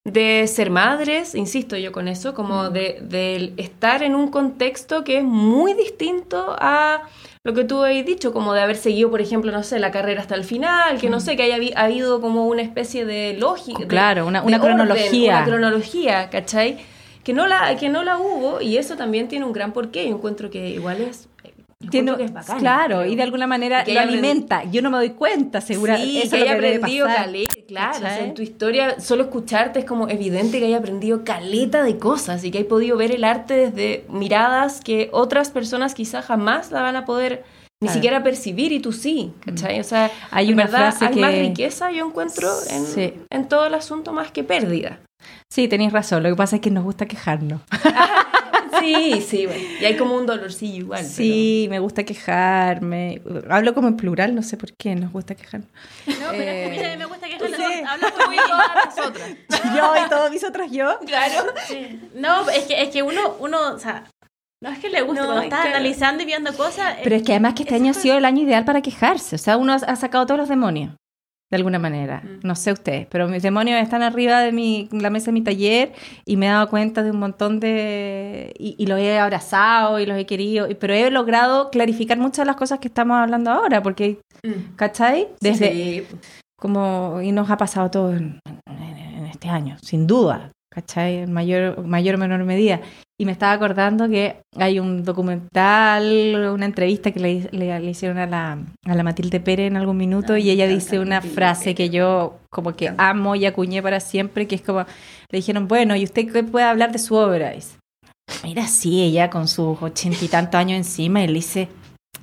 de 0.04 0.46
ser 0.48 0.70
madres, 0.70 1.34
insisto 1.34 1.76
yo 1.76 1.90
con 1.92 2.06
eso, 2.08 2.34
como 2.34 2.70
Mm. 2.70 2.72
de, 2.72 2.98
de 3.02 3.52
estar 3.56 4.02
en 4.02 4.14
un 4.14 4.28
contexto 4.28 5.04
que 5.04 5.18
es 5.18 5.24
muy 5.24 5.74
distinto 5.74 6.56
a 6.58 7.02
lo 7.44 7.54
que 7.54 7.64
tú 7.64 7.82
has 7.82 8.04
dicho, 8.06 8.32
como 8.32 8.54
de 8.54 8.60
haber 8.60 8.76
seguido, 8.76 9.10
por 9.10 9.20
ejemplo, 9.20 9.50
no 9.50 9.64
sé, 9.64 9.80
la 9.80 9.90
carrera 9.90 10.20
hasta 10.20 10.36
el 10.36 10.44
final, 10.44 11.00
que 11.00 11.10
no 11.10 11.16
Mm. 11.16 11.20
sé, 11.20 11.36
que 11.36 11.42
haya 11.42 11.56
habi- 11.56 11.72
habido 11.74 12.20
como 12.20 12.46
una 12.46 12.62
especie 12.62 13.04
de 13.04 13.34
lógica. 13.36 13.86
Claro, 13.88 14.26
una, 14.28 14.44
orden, 14.44 14.60
cronología. 14.60 15.38
una 15.38 15.44
cronología, 15.44 16.30
¿cachai? 16.30 16.78
Que 17.24 17.32
no, 17.32 17.48
la, 17.48 17.76
que 17.76 17.88
no 17.88 18.04
la 18.04 18.16
hubo 18.18 18.60
y 18.60 18.76
eso 18.76 18.96
también 18.96 19.26
tiene 19.26 19.44
un 19.44 19.52
gran 19.52 19.72
porqué. 19.72 20.08
Yo 20.08 20.14
encuentro 20.14 20.50
que 20.50 20.68
igual 20.70 21.00
es... 21.00 21.28
Tiene- 21.90 22.16
que 22.16 22.24
es 22.24 22.32
bacán, 22.32 22.58
claro, 22.58 22.98
creo. 23.00 23.12
y 23.12 23.16
de 23.16 23.22
alguna 23.22 23.46
manera 23.46 23.84
lo 23.86 23.92
aprend- 23.92 23.98
alimenta. 23.98 24.64
Yo 24.64 24.82
no 24.82 24.90
me 24.90 24.98
doy 24.98 25.10
cuenta, 25.10 25.60
segura. 25.60 25.96
Sí, 25.98 26.20
eso 26.22 26.36
que 26.36 26.42
haya 26.42 26.54
aprendido 26.54 27.06
caleta, 27.06 27.54
claro. 27.66 27.96
o 27.96 28.00
sea, 28.00 28.20
en 28.20 28.34
tu 28.34 28.42
historia, 28.42 29.00
solo 29.00 29.24
escucharte 29.24 29.78
es 29.80 29.84
como 29.84 30.08
evidente 30.08 30.58
que 30.58 30.66
haya 30.66 30.78
aprendido 30.78 31.24
caleta 31.24 31.82
de 31.82 31.98
cosas 31.98 32.44
y 32.44 32.50
que 32.50 32.58
hay 32.58 32.64
podido 32.64 32.96
ver 32.96 33.10
el 33.12 33.24
arte 33.24 33.54
desde 33.70 34.04
miradas 34.08 34.80
que 34.80 35.08
otras 35.12 35.50
personas 35.50 35.94
quizás 35.94 36.24
jamás 36.24 36.70
la 36.70 36.82
van 36.82 36.96
a 36.96 37.04
poder 37.04 37.44
ni 37.80 37.86
Claro. 37.88 37.94
siquiera 37.94 38.22
percibir 38.22 38.70
y 38.70 38.78
tú 38.78 38.92
sí, 38.92 39.32
¿cachai? 39.44 39.80
O 39.80 39.84
sea, 39.84 40.08
Hay 40.30 40.46
en 40.48 40.54
una 40.54 40.64
verdad 40.64 40.78
frase 40.96 41.06
hay 41.06 41.16
más 41.20 41.32
que- 41.32 41.40
riqueza, 41.42 41.90
yo 41.90 42.06
encuentro, 42.06 42.48
en, 42.70 42.86
Sí. 42.86 43.14
en 43.28 43.48
todo 43.48 43.66
el 43.66 43.74
asunto 43.74 44.12
más 44.12 44.30
que 44.30 44.44
pérdida. 44.44 45.00
Sí, 45.52 45.66
tenéis 45.68 45.92
razón. 45.92 46.22
Lo 46.22 46.28
que 46.30 46.36
pasa 46.36 46.56
es 46.56 46.62
que 46.62 46.70
nos 46.70 46.84
gusta 46.84 47.06
quejarnos. 47.06 47.60
Sí, 48.82 49.20
sí, 49.20 49.46
bueno. 49.46 49.62
Y 49.80 49.84
hay 49.84 49.96
como 49.96 50.16
un 50.16 50.26
dolorcillo 50.26 50.76
igual. 50.78 51.04
Sí, 51.04 51.66
me 51.70 51.78
gusta 51.78 52.04
quejarme. 52.04 53.22
Hablo 53.48 53.74
como 53.74 53.88
en 53.88 53.96
plural, 53.96 54.34
no 54.34 54.42
sé 54.42 54.56
por 54.56 54.72
qué, 54.74 54.94
nos 54.94 55.12
gusta 55.12 55.34
quejarnos. 55.34 55.68
No, 56.06 56.14
pero 56.30 56.42
Eh, 56.42 56.64
es 56.64 56.70
que 56.70 56.76
mira, 56.76 56.96
me 56.96 57.04
gusta 57.06 57.26
que 57.28 57.38
sí. 57.38 57.62
hablo 57.86 58.08
y 58.32 58.36
todas 58.36 58.96
nosotras. 58.96 59.30
Yo 59.76 59.92
y 60.06 60.08
todos 60.08 60.30
mis 60.30 60.44
otros 60.44 60.70
yo. 60.70 60.98
Claro. 61.06 61.52
Sí. 61.66 62.00
No, 62.14 62.48
es 62.50 62.64
que, 62.64 62.82
es 62.82 62.88
que 62.90 63.02
uno, 63.02 63.36
uno, 63.40 63.74
o 63.74 63.78
sea, 63.78 64.04
no 64.60 64.70
es 64.70 64.78
que 64.78 64.88
le 64.90 65.02
guste, 65.02 65.20
No, 65.20 65.26
cuando 65.26 65.42
estás 65.44 65.60
claro. 65.62 65.76
analizando 65.76 66.22
y 66.22 66.26
viendo 66.26 66.52
cosas. 66.54 66.96
Pero 67.02 67.16
es 67.16 67.22
que 67.22 67.32
además 67.32 67.54
que 67.54 67.62
este 67.64 67.74
año 67.74 67.90
ha 67.90 67.94
sido 67.94 68.16
el 68.16 68.24
año 68.24 68.42
ideal 68.42 68.64
para 68.64 68.80
quejarse. 68.82 69.36
O 69.36 69.38
sea, 69.38 69.56
uno 69.56 69.72
ha 69.72 69.76
ha 69.76 69.96
sacado 69.96 70.26
todos 70.26 70.38
los 70.38 70.48
demonios, 70.48 70.94
de 71.52 71.56
alguna 71.56 71.78
manera. 71.78 72.22
Mm. 72.24 72.46
No 72.46 72.56
sé 72.56 72.72
ustedes, 72.72 73.06
pero 73.10 73.28
mis 73.28 73.42
demonios 73.42 73.78
están 73.80 74.02
arriba 74.02 74.40
de 74.40 74.50
mi, 74.52 74.88
la 74.90 75.10
mesa 75.10 75.26
de 75.26 75.32
mi 75.32 75.42
taller 75.42 75.92
y 76.24 76.36
me 76.38 76.46
he 76.46 76.48
dado 76.48 76.68
cuenta 76.70 77.02
de 77.04 77.10
un 77.10 77.18
montón 77.20 77.60
de... 77.60 78.54
Y, 78.58 78.74
y 78.78 78.86
los 78.86 78.98
he 78.98 79.18
abrazado 79.18 80.00
y 80.00 80.06
los 80.06 80.16
he 80.18 80.24
querido, 80.26 80.68
y- 80.68 80.74
pero 80.74 80.94
he 80.94 81.10
logrado 81.10 81.68
clarificar 81.70 82.16
muchas 82.18 82.38
de 82.38 82.46
las 82.46 82.56
cosas 82.56 82.78
que 82.80 82.88
estamos 82.88 83.16
hablando 83.18 83.50
ahora, 83.52 83.82
porque, 83.82 84.18
Mm. 84.42 84.74
¿cachai? 84.76 85.28
Desde, 85.40 85.70
Sí. 85.72 86.06
como 86.58 87.20
y 87.22 87.30
nos 87.32 87.48
ha 87.50 87.56
pasado 87.56 87.90
todo 87.90 88.12
en, 88.12 88.40
en- 88.66 88.98
en 89.18 89.26
este 89.26 89.48
año, 89.48 89.76
sin 89.82 90.06
duda, 90.06 90.50
¿cachai? 90.72 91.16
En 91.18 91.32
mayor, 91.32 91.84
mayor 91.84 92.14
o 92.14 92.18
menor 92.18 92.42
medida. 92.44 92.80
Y 93.20 93.24
me 93.24 93.32
estaba 93.32 93.52
acordando 93.52 94.08
que 94.08 94.36
hay 94.56 94.80
un 94.80 95.04
documental, 95.04 96.50
una 96.52 96.66
entrevista 96.66 97.12
que 97.12 97.20
le, 97.20 97.48
le- 97.52 97.78
le 97.80 97.90
hicieron 97.90 98.18
a 98.18 98.26
la, 98.26 98.58
a 98.84 98.94
la 98.94 99.02
Matilde 99.02 99.38
Pérez 99.38 99.68
en 99.68 99.76
algún 99.76 99.96
minuto 99.96 100.32
Ah, 100.34 100.38
y 100.38 100.50
ella 100.50 100.66
dice 100.66 100.98
una 100.98 101.16
Matilde 101.16 101.34
frase 101.34 101.64
Pérez. 101.66 101.76
que 101.76 101.90
yo 101.90 102.38
como 102.50 102.74
que 102.74 102.92
amo 102.98 103.34
y 103.36 103.46
acuñé 103.46 103.82
para 103.82 104.00
siempre, 104.00 104.46
que 104.48 104.56
es 104.56 104.62
como, 104.62 104.80
le 104.80 105.36
dijeron, 105.38 105.68
bueno, 105.68 105.94
¿y 105.94 106.04
usted 106.04 106.30
qué 106.32 106.42
puede 106.42 106.64
hablar 106.66 106.90
de 106.92 106.98
su 106.98 107.14
obra? 107.14 107.52
Y 107.52 107.56
dice, 107.56 107.76
Mira, 108.44 108.66
sí, 108.66 109.02
ella 109.02 109.30
con 109.30 109.46
sus 109.46 109.80
ochenta 109.82 110.24
y 110.24 110.28
tantos 110.28 110.58
años 110.58 110.78
encima, 110.78 111.22
y 111.22 111.26
le 111.28 111.34
dice, 111.34 111.68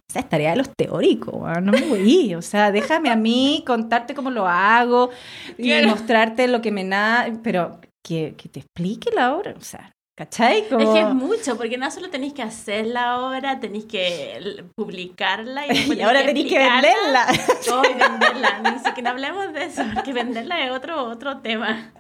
esa 0.10 0.20
es 0.22 0.30
tarea 0.30 0.52
de 0.52 0.58
los 0.58 0.70
teóricos, 0.76 1.34
no 1.62 1.72
me 1.72 1.82
voy, 1.88 2.34
o 2.36 2.41
sea, 2.41 2.72
déjame 2.72 3.10
a 3.10 3.16
mí 3.16 3.64
contarte 3.66 4.16
cómo 4.16 4.32
lo 4.32 4.47
hago 4.47 5.12
y 5.58 5.70
Claro. 5.70 5.89
mostrarte 5.89 6.47
lo 6.47 6.62
que 6.62 6.72
me 6.72 6.84
nada, 6.84 7.28
pero 7.43 7.80
que, 8.10 8.36
que 8.36 8.49
te 8.49 8.60
explique 8.62 9.12
la 9.16 9.36
obra, 9.36 9.53
o 9.57 9.62
sea, 9.62 9.91
¿cachai? 10.18 10.60
Es 10.62 10.68
que 10.68 10.99
es 11.01 11.14
mucho, 11.14 11.55
porque 11.57 11.78
no 11.78 11.89
solo 11.91 12.10
tenéis 12.10 12.34
que 12.34 12.41
hacer 12.41 12.88
la 12.88 13.20
obra, 13.22 13.60
tenéis 13.60 13.86
que 13.86 14.66
publicarla 14.76 15.66
y, 15.68 15.70
después 15.78 15.97
y 15.97 16.01
ahora 16.01 16.26
tenéis 16.26 16.47
que 16.51 16.57
venderla. 16.57 17.26
Y 17.32 17.97
venderla, 17.97 18.72
ni 18.74 18.80
siquiera 18.80 19.12
hablemos 19.12 19.53
de 19.53 19.66
eso, 19.66 19.84
porque 19.93 20.12
venderla 20.14 20.66
es 20.66 20.72
otro, 20.72 21.03
otro 21.05 21.38
tema. 21.39 21.93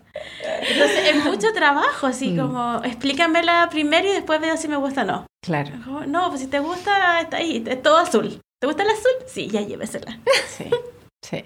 Entonces 0.43 1.09
es 1.15 1.23
mucho 1.23 1.53
trabajo, 1.53 2.07
así 2.07 2.31
Mm. 2.31 2.37
como 2.39 2.83
explícamela 2.83 3.67
primero 3.69 4.07
y 4.07 4.11
después 4.11 4.41
veo 4.41 4.57
si 4.57 4.67
me 4.67 4.75
gusta 4.77 5.03
o 5.03 5.05
no. 5.05 5.25
Claro, 5.45 5.71
Como, 5.85 6.01
No, 6.01 6.27
pues 6.29 6.41
si 6.41 6.47
te 6.47 6.59
gusta, 6.59 7.21
está 7.21 7.37
ahí, 7.37 7.63
es 7.65 7.81
todo 7.81 7.97
azul. 7.97 8.41
¿Te 8.59 8.67
gusta 8.67 8.83
el 8.83 8.89
azul? 8.89 9.11
Sí, 9.27 9.47
ya 9.47 9.61
llévesela. 9.61 10.19
sí, 10.47 10.65
sí. 11.23 11.43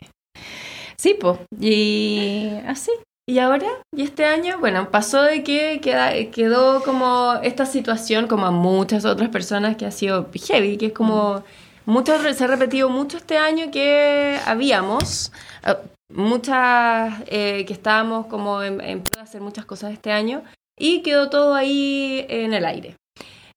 Sí, 0.97 1.16
pues, 1.20 1.38
y 1.59 2.49
así. 2.66 2.91
Y 3.28 3.39
ahora, 3.39 3.67
y 3.95 4.01
este 4.03 4.26
año, 4.26 4.59
bueno, 4.59 4.89
pasó 4.91 5.21
de 5.21 5.43
que 5.43 5.80
queda- 5.82 6.11
quedó 6.32 6.84
como 6.84 7.36
esta 7.41 7.65
situación, 7.65 8.28
como 8.28 8.45
a 8.47 8.51
muchas 8.51 9.05
otras 9.05 9.30
personas, 9.30 9.78
que 9.78 9.86
ha 9.86 9.91
sido 9.91 10.30
heavy, 10.34 10.78
que 10.78 10.88
es 10.88 10.93
como, 10.93 11.41
mucho, 11.86 12.17
se 12.34 12.43
ha 12.43 12.47
repetido 12.47 12.89
mucho 12.89 13.15
este 13.17 13.38
año 13.38 13.71
que 13.71 14.38
habíamos, 14.45 15.32
eh, 15.65 15.76
muchas, 16.13 17.13
eh, 17.28 17.63
que 17.65 17.71
estábamos 17.74 18.26
como 18.28 18.61
en, 18.61 18.82
en 18.82 19.03
de 19.03 19.21
hacer 19.21 19.39
muchas 19.41 19.63
cosas 19.65 19.93
este 19.93 20.11
año, 20.11 20.43
y 20.78 21.01
quedó 21.01 21.30
todo 21.30 21.55
ahí 21.55 22.26
en 22.28 22.53
el 22.53 22.65
aire. 22.65 22.95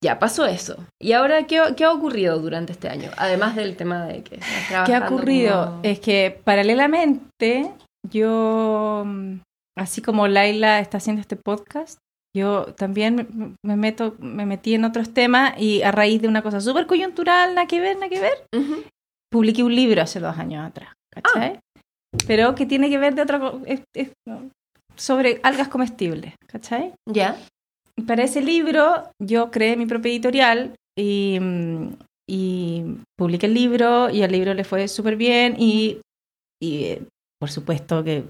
Ya, 0.04 0.18
pasó 0.20 0.44
eso. 0.46 0.76
¿Y 1.02 1.12
ahora 1.12 1.44
qué, 1.48 1.60
qué 1.76 1.84
ha 1.84 1.90
ocurrido 1.90 2.38
durante 2.38 2.70
este 2.72 2.88
año? 2.88 3.10
Además 3.16 3.56
del 3.56 3.76
tema 3.76 4.04
de 4.04 4.22
que... 4.22 4.36
estás 4.36 4.68
¿Qué 4.68 4.74
ha 4.76 4.84
trabajando 4.84 5.16
ocurrido? 5.16 5.64
como- 5.66 5.80
Es 5.82 5.98
que 6.00 6.38
paralelamente 6.44 7.72
yo, 8.08 9.02
mm, 9.06 9.36
así 9.76 10.02
como 10.02 10.28
Laila 10.28 10.80
está 10.80 10.98
haciendo 10.98 11.20
este 11.20 11.36
podcast, 11.36 11.98
yo 12.36 12.74
también 12.74 13.16
me- 13.16 13.54
me 13.64 13.76
meto, 13.76 14.14
me 14.18 14.44
metí 14.46 14.74
en 14.74 14.84
otros 14.84 15.12
temas 15.14 15.54
y 15.60 15.82
a 15.82 15.90
raíz 15.92 16.20
de 16.20 16.28
una 16.28 16.42
cosa 16.42 16.60
súper 16.60 16.86
coyuntural, 16.86 17.54
nada 17.54 17.66
que 17.66 17.80
ver, 17.80 17.96
nada 17.96 18.08
que 18.08 18.20
ver, 18.20 18.34
publiqué 19.32 19.62
un 19.62 19.74
libro 19.74 20.02
hace 20.02 20.20
dos 20.20 20.36
años 20.38 20.64
atrás, 20.66 20.92
¿cachai? 21.12 21.58
Pero 22.26 22.54
que 22.54 22.66
tiene 22.66 22.88
que 22.90 22.98
ver 22.98 23.14
de 23.14 23.22
otra 23.22 23.52
es- 23.66 23.82
es, 23.94 24.10
sobre 24.96 25.40
algas 25.42 25.68
comestibles, 25.68 26.34
¿cachai? 26.46 26.92
Ya. 27.08 27.36
Y 27.96 28.02
para 28.02 28.24
ese 28.24 28.40
libro 28.42 29.10
yo 29.22 29.50
creé 29.50 29.76
mi 29.76 29.86
propia 29.86 30.10
editorial 30.12 30.74
y, 30.98 31.38
y 32.28 32.84
publiqué 33.18 33.46
el 33.46 33.54
libro 33.54 34.10
y 34.10 34.22
al 34.22 34.32
libro 34.32 34.54
le 34.54 34.64
fue 34.64 34.88
súper 34.88 35.16
bien 35.16 35.56
y, 35.58 36.00
y, 36.62 36.84
eh, 36.84 37.02
por 37.38 37.50
supuesto 37.50 38.02
que 38.04 38.24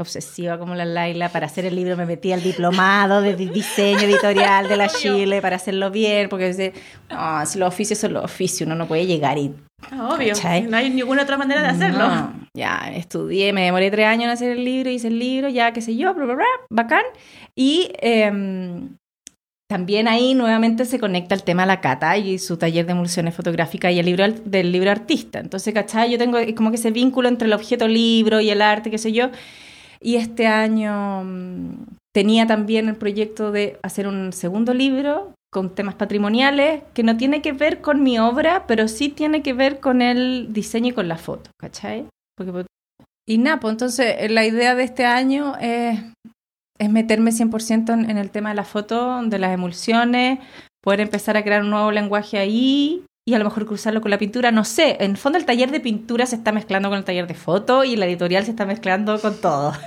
obsesiva 0.00 0.58
como 0.58 0.74
la 0.74 0.84
Laila, 0.84 1.28
para 1.28 1.46
hacer 1.46 1.66
el 1.66 1.76
libro 1.76 1.96
me 1.96 2.04
metí 2.04 2.32
al 2.32 2.42
diplomado 2.42 3.22
de 3.22 3.36
di- 3.36 3.46
diseño 3.48 4.00
editorial 4.00 4.68
de 4.68 4.76
la 4.76 4.88
Chile 4.88 5.40
para 5.40 5.56
hacerlo 5.56 5.90
bien, 5.92 6.28
porque 6.28 6.48
dice, 6.48 6.72
no, 7.10 7.46
si 7.46 7.58
los 7.60 7.68
oficios 7.68 7.98
son 8.00 8.12
los 8.14 8.24
oficios, 8.24 8.66
uno 8.66 8.74
no 8.74 8.86
puede 8.88 9.06
llegar 9.06 9.38
y 9.38 9.54
Obvio, 9.92 10.28
¿Cachai? 10.34 10.62
no 10.62 10.76
hay 10.78 10.88
ninguna 10.90 11.22
otra 11.22 11.36
manera 11.36 11.60
de 11.62 11.68
hacerlo. 11.68 12.08
no, 12.08 12.32
ya 12.54 12.90
estudié, 12.94 13.52
me 13.52 13.64
demoré 13.66 13.90
tres 13.90 14.06
años 14.06 14.24
en 14.24 14.30
hacer 14.30 14.50
el 14.52 14.64
libro, 14.64 14.90
hice 14.90 15.08
el 15.08 15.18
libro, 15.18 15.48
ya 15.48 15.72
qué 15.72 15.80
sé 15.82 15.94
yo, 15.94 16.12
bla, 16.14 16.24
bla, 16.24 16.34
bla, 16.36 16.44
bacán. 16.70 17.02
Y 17.54 17.90
em, 18.00 18.96
también 19.68 20.08
ahí 20.08 20.34
nuevamente 20.34 20.86
se 20.86 20.98
conecta 20.98 21.34
el 21.34 21.42
tema 21.44 21.62
de 21.62 21.68
la 21.68 21.80
Cata 21.82 22.16
y 22.16 22.38
su 22.38 22.56
taller 22.56 22.86
de 22.86 22.92
emulsiones 22.92 23.34
fotográficas 23.34 23.92
y 23.92 23.98
el 23.98 24.06
libro 24.06 24.24
del 24.44 24.72
libro 24.72 24.90
artista. 24.90 25.38
Entonces, 25.38 25.72
¿cachai? 25.74 26.10
Yo 26.10 26.18
tengo 26.18 26.38
como 26.56 26.70
que 26.70 26.76
ese 26.76 26.90
vínculo 26.90 27.28
entre 27.28 27.46
el 27.46 27.52
objeto 27.52 27.86
libro 27.86 28.40
y 28.40 28.50
el 28.50 28.62
arte, 28.62 28.90
qué 28.90 28.98
sé 28.98 29.12
yo. 29.12 29.28
Y 30.04 30.16
este 30.16 30.46
año 30.46 31.24
mm, 31.24 31.96
tenía 32.14 32.46
también 32.46 32.88
el 32.88 32.96
proyecto 32.96 33.50
de 33.50 33.78
hacer 33.82 34.06
un 34.06 34.34
segundo 34.34 34.74
libro 34.74 35.32
con 35.50 35.74
temas 35.74 35.94
patrimoniales 35.94 36.82
que 36.92 37.02
no 37.02 37.16
tiene 37.16 37.40
que 37.40 37.52
ver 37.52 37.80
con 37.80 38.02
mi 38.02 38.18
obra, 38.18 38.66
pero 38.66 38.86
sí 38.86 39.08
tiene 39.08 39.42
que 39.42 39.54
ver 39.54 39.80
con 39.80 40.02
el 40.02 40.52
diseño 40.52 40.88
y 40.88 40.92
con 40.92 41.08
la 41.08 41.16
foto, 41.16 41.50
¿cachai? 41.58 42.06
Pues, 42.36 42.66
y 43.26 43.38
nada, 43.38 43.60
pues 43.60 43.72
entonces 43.72 44.16
eh, 44.18 44.28
la 44.28 44.44
idea 44.44 44.74
de 44.74 44.84
este 44.84 45.06
año 45.06 45.54
es, 45.58 46.00
es 46.78 46.90
meterme 46.90 47.30
100% 47.30 47.94
en, 47.94 48.10
en 48.10 48.18
el 48.18 48.30
tema 48.30 48.50
de 48.50 48.56
la 48.56 48.64
foto, 48.64 49.22
de 49.22 49.38
las 49.38 49.54
emulsiones, 49.54 50.38
poder 50.82 51.00
empezar 51.00 51.38
a 51.38 51.42
crear 51.42 51.62
un 51.62 51.70
nuevo 51.70 51.92
lenguaje 51.92 52.36
ahí 52.36 53.06
y 53.26 53.34
a 53.34 53.38
lo 53.38 53.44
mejor 53.44 53.64
cruzarlo 53.66 54.00
con 54.02 54.10
la 54.10 54.18
pintura, 54.18 54.50
no 54.52 54.64
sé, 54.64 54.96
en 55.00 55.12
el 55.12 55.16
fondo 55.16 55.38
el 55.38 55.46
taller 55.46 55.70
de 55.70 55.80
pintura 55.80 56.26
se 56.26 56.36
está 56.36 56.52
mezclando 56.52 56.90
con 56.90 56.98
el 56.98 57.04
taller 57.04 57.26
de 57.26 57.34
foto 57.34 57.82
y 57.84 57.96
la 57.96 58.04
editorial 58.06 58.44
se 58.44 58.50
está 58.50 58.66
mezclando 58.66 59.18
con 59.20 59.40
todo. 59.40 59.72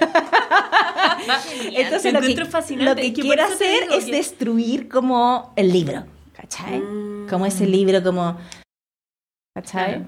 Entonces 1.74 2.14
lo 2.14 2.22
que, 2.22 2.36
lo 2.78 2.96
quiero 3.14 3.44
hacer 3.46 3.84
es 3.92 4.06
que- 4.06 4.12
destruir 4.12 4.88
como 4.90 5.54
el 5.56 5.72
libro, 5.72 6.06
¿cachai? 6.34 6.80
Mm. 6.80 7.28
Como 7.30 7.46
ese 7.46 7.68
libro, 7.68 8.02
como... 8.04 8.38
¿Cachai? 9.56 9.96
Claro. 9.96 10.06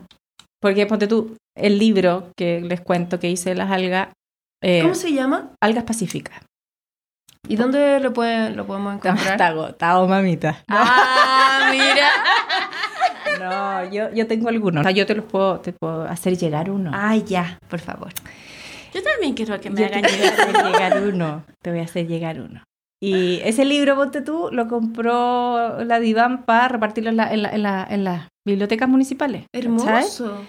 Porque 0.61 0.85
ponte 0.87 1.07
tú, 1.07 1.37
el 1.55 1.77
libro 1.77 2.31
que 2.37 2.61
les 2.61 2.81
cuento 2.81 3.19
que 3.19 3.29
hice 3.29 3.49
de 3.51 3.55
las 3.55 3.71
algas, 3.71 4.09
eh, 4.63 4.81
¿Cómo 4.81 4.95
se 4.95 5.13
llama? 5.13 5.51
algas 5.61 5.83
pacíficas. 5.83 6.41
¿Y 7.47 7.55
dónde 7.55 7.99
lo, 7.99 8.11
puede, 8.13 8.49
lo 8.51 8.65
podemos 8.65 8.93
encontrar? 8.95 9.31
está 9.33 9.47
agotado, 9.47 10.07
mamita. 10.07 10.63
Ah, 10.67 11.69
mira. 11.71 12.09
No, 13.39 13.89
yo, 13.91 14.13
yo 14.13 14.27
tengo 14.27 14.49
algunos. 14.49 14.81
O 14.81 14.83
sea, 14.83 14.91
yo 14.91 15.05
te 15.05 15.15
los 15.15 15.25
puedo, 15.25 15.59
te 15.59 15.73
puedo 15.73 16.03
hacer 16.03 16.37
llegar 16.37 16.69
uno. 16.69 16.91
Ay, 16.93 17.23
ya, 17.27 17.59
por 17.69 17.79
favor. 17.79 18.11
Yo 18.93 19.01
también 19.03 19.33
quiero 19.35 19.59
que 19.61 19.69
me 19.69 19.79
Yo 19.81 19.85
hagan 19.87 20.01
te 20.01 20.09
voy 20.09 20.17
a 20.17 20.31
llegar. 20.31 20.39
hacer 20.39 20.65
llegar 20.65 21.03
uno. 21.13 21.43
Te 21.61 21.69
voy 21.71 21.79
a 21.79 21.83
hacer 21.83 22.07
llegar 22.07 22.41
uno. 22.41 22.63
Y 23.01 23.39
ese 23.45 23.63
libro, 23.63 23.95
ponte 23.95 24.21
tú, 24.21 24.49
lo 24.51 24.67
compró 24.67 25.83
la 25.85 25.99
Divan 25.99 26.43
para 26.43 26.67
repartirlo 26.67 27.09
en, 27.11 27.17
la- 27.17 27.31
en 27.33 27.43
la- 27.43 27.49
en 27.51 27.63
la- 27.63 27.87
en 27.89 28.03
las 28.03 28.27
bibliotecas 28.45 28.89
municipales. 28.89 29.45
Hermoso. 29.53 30.45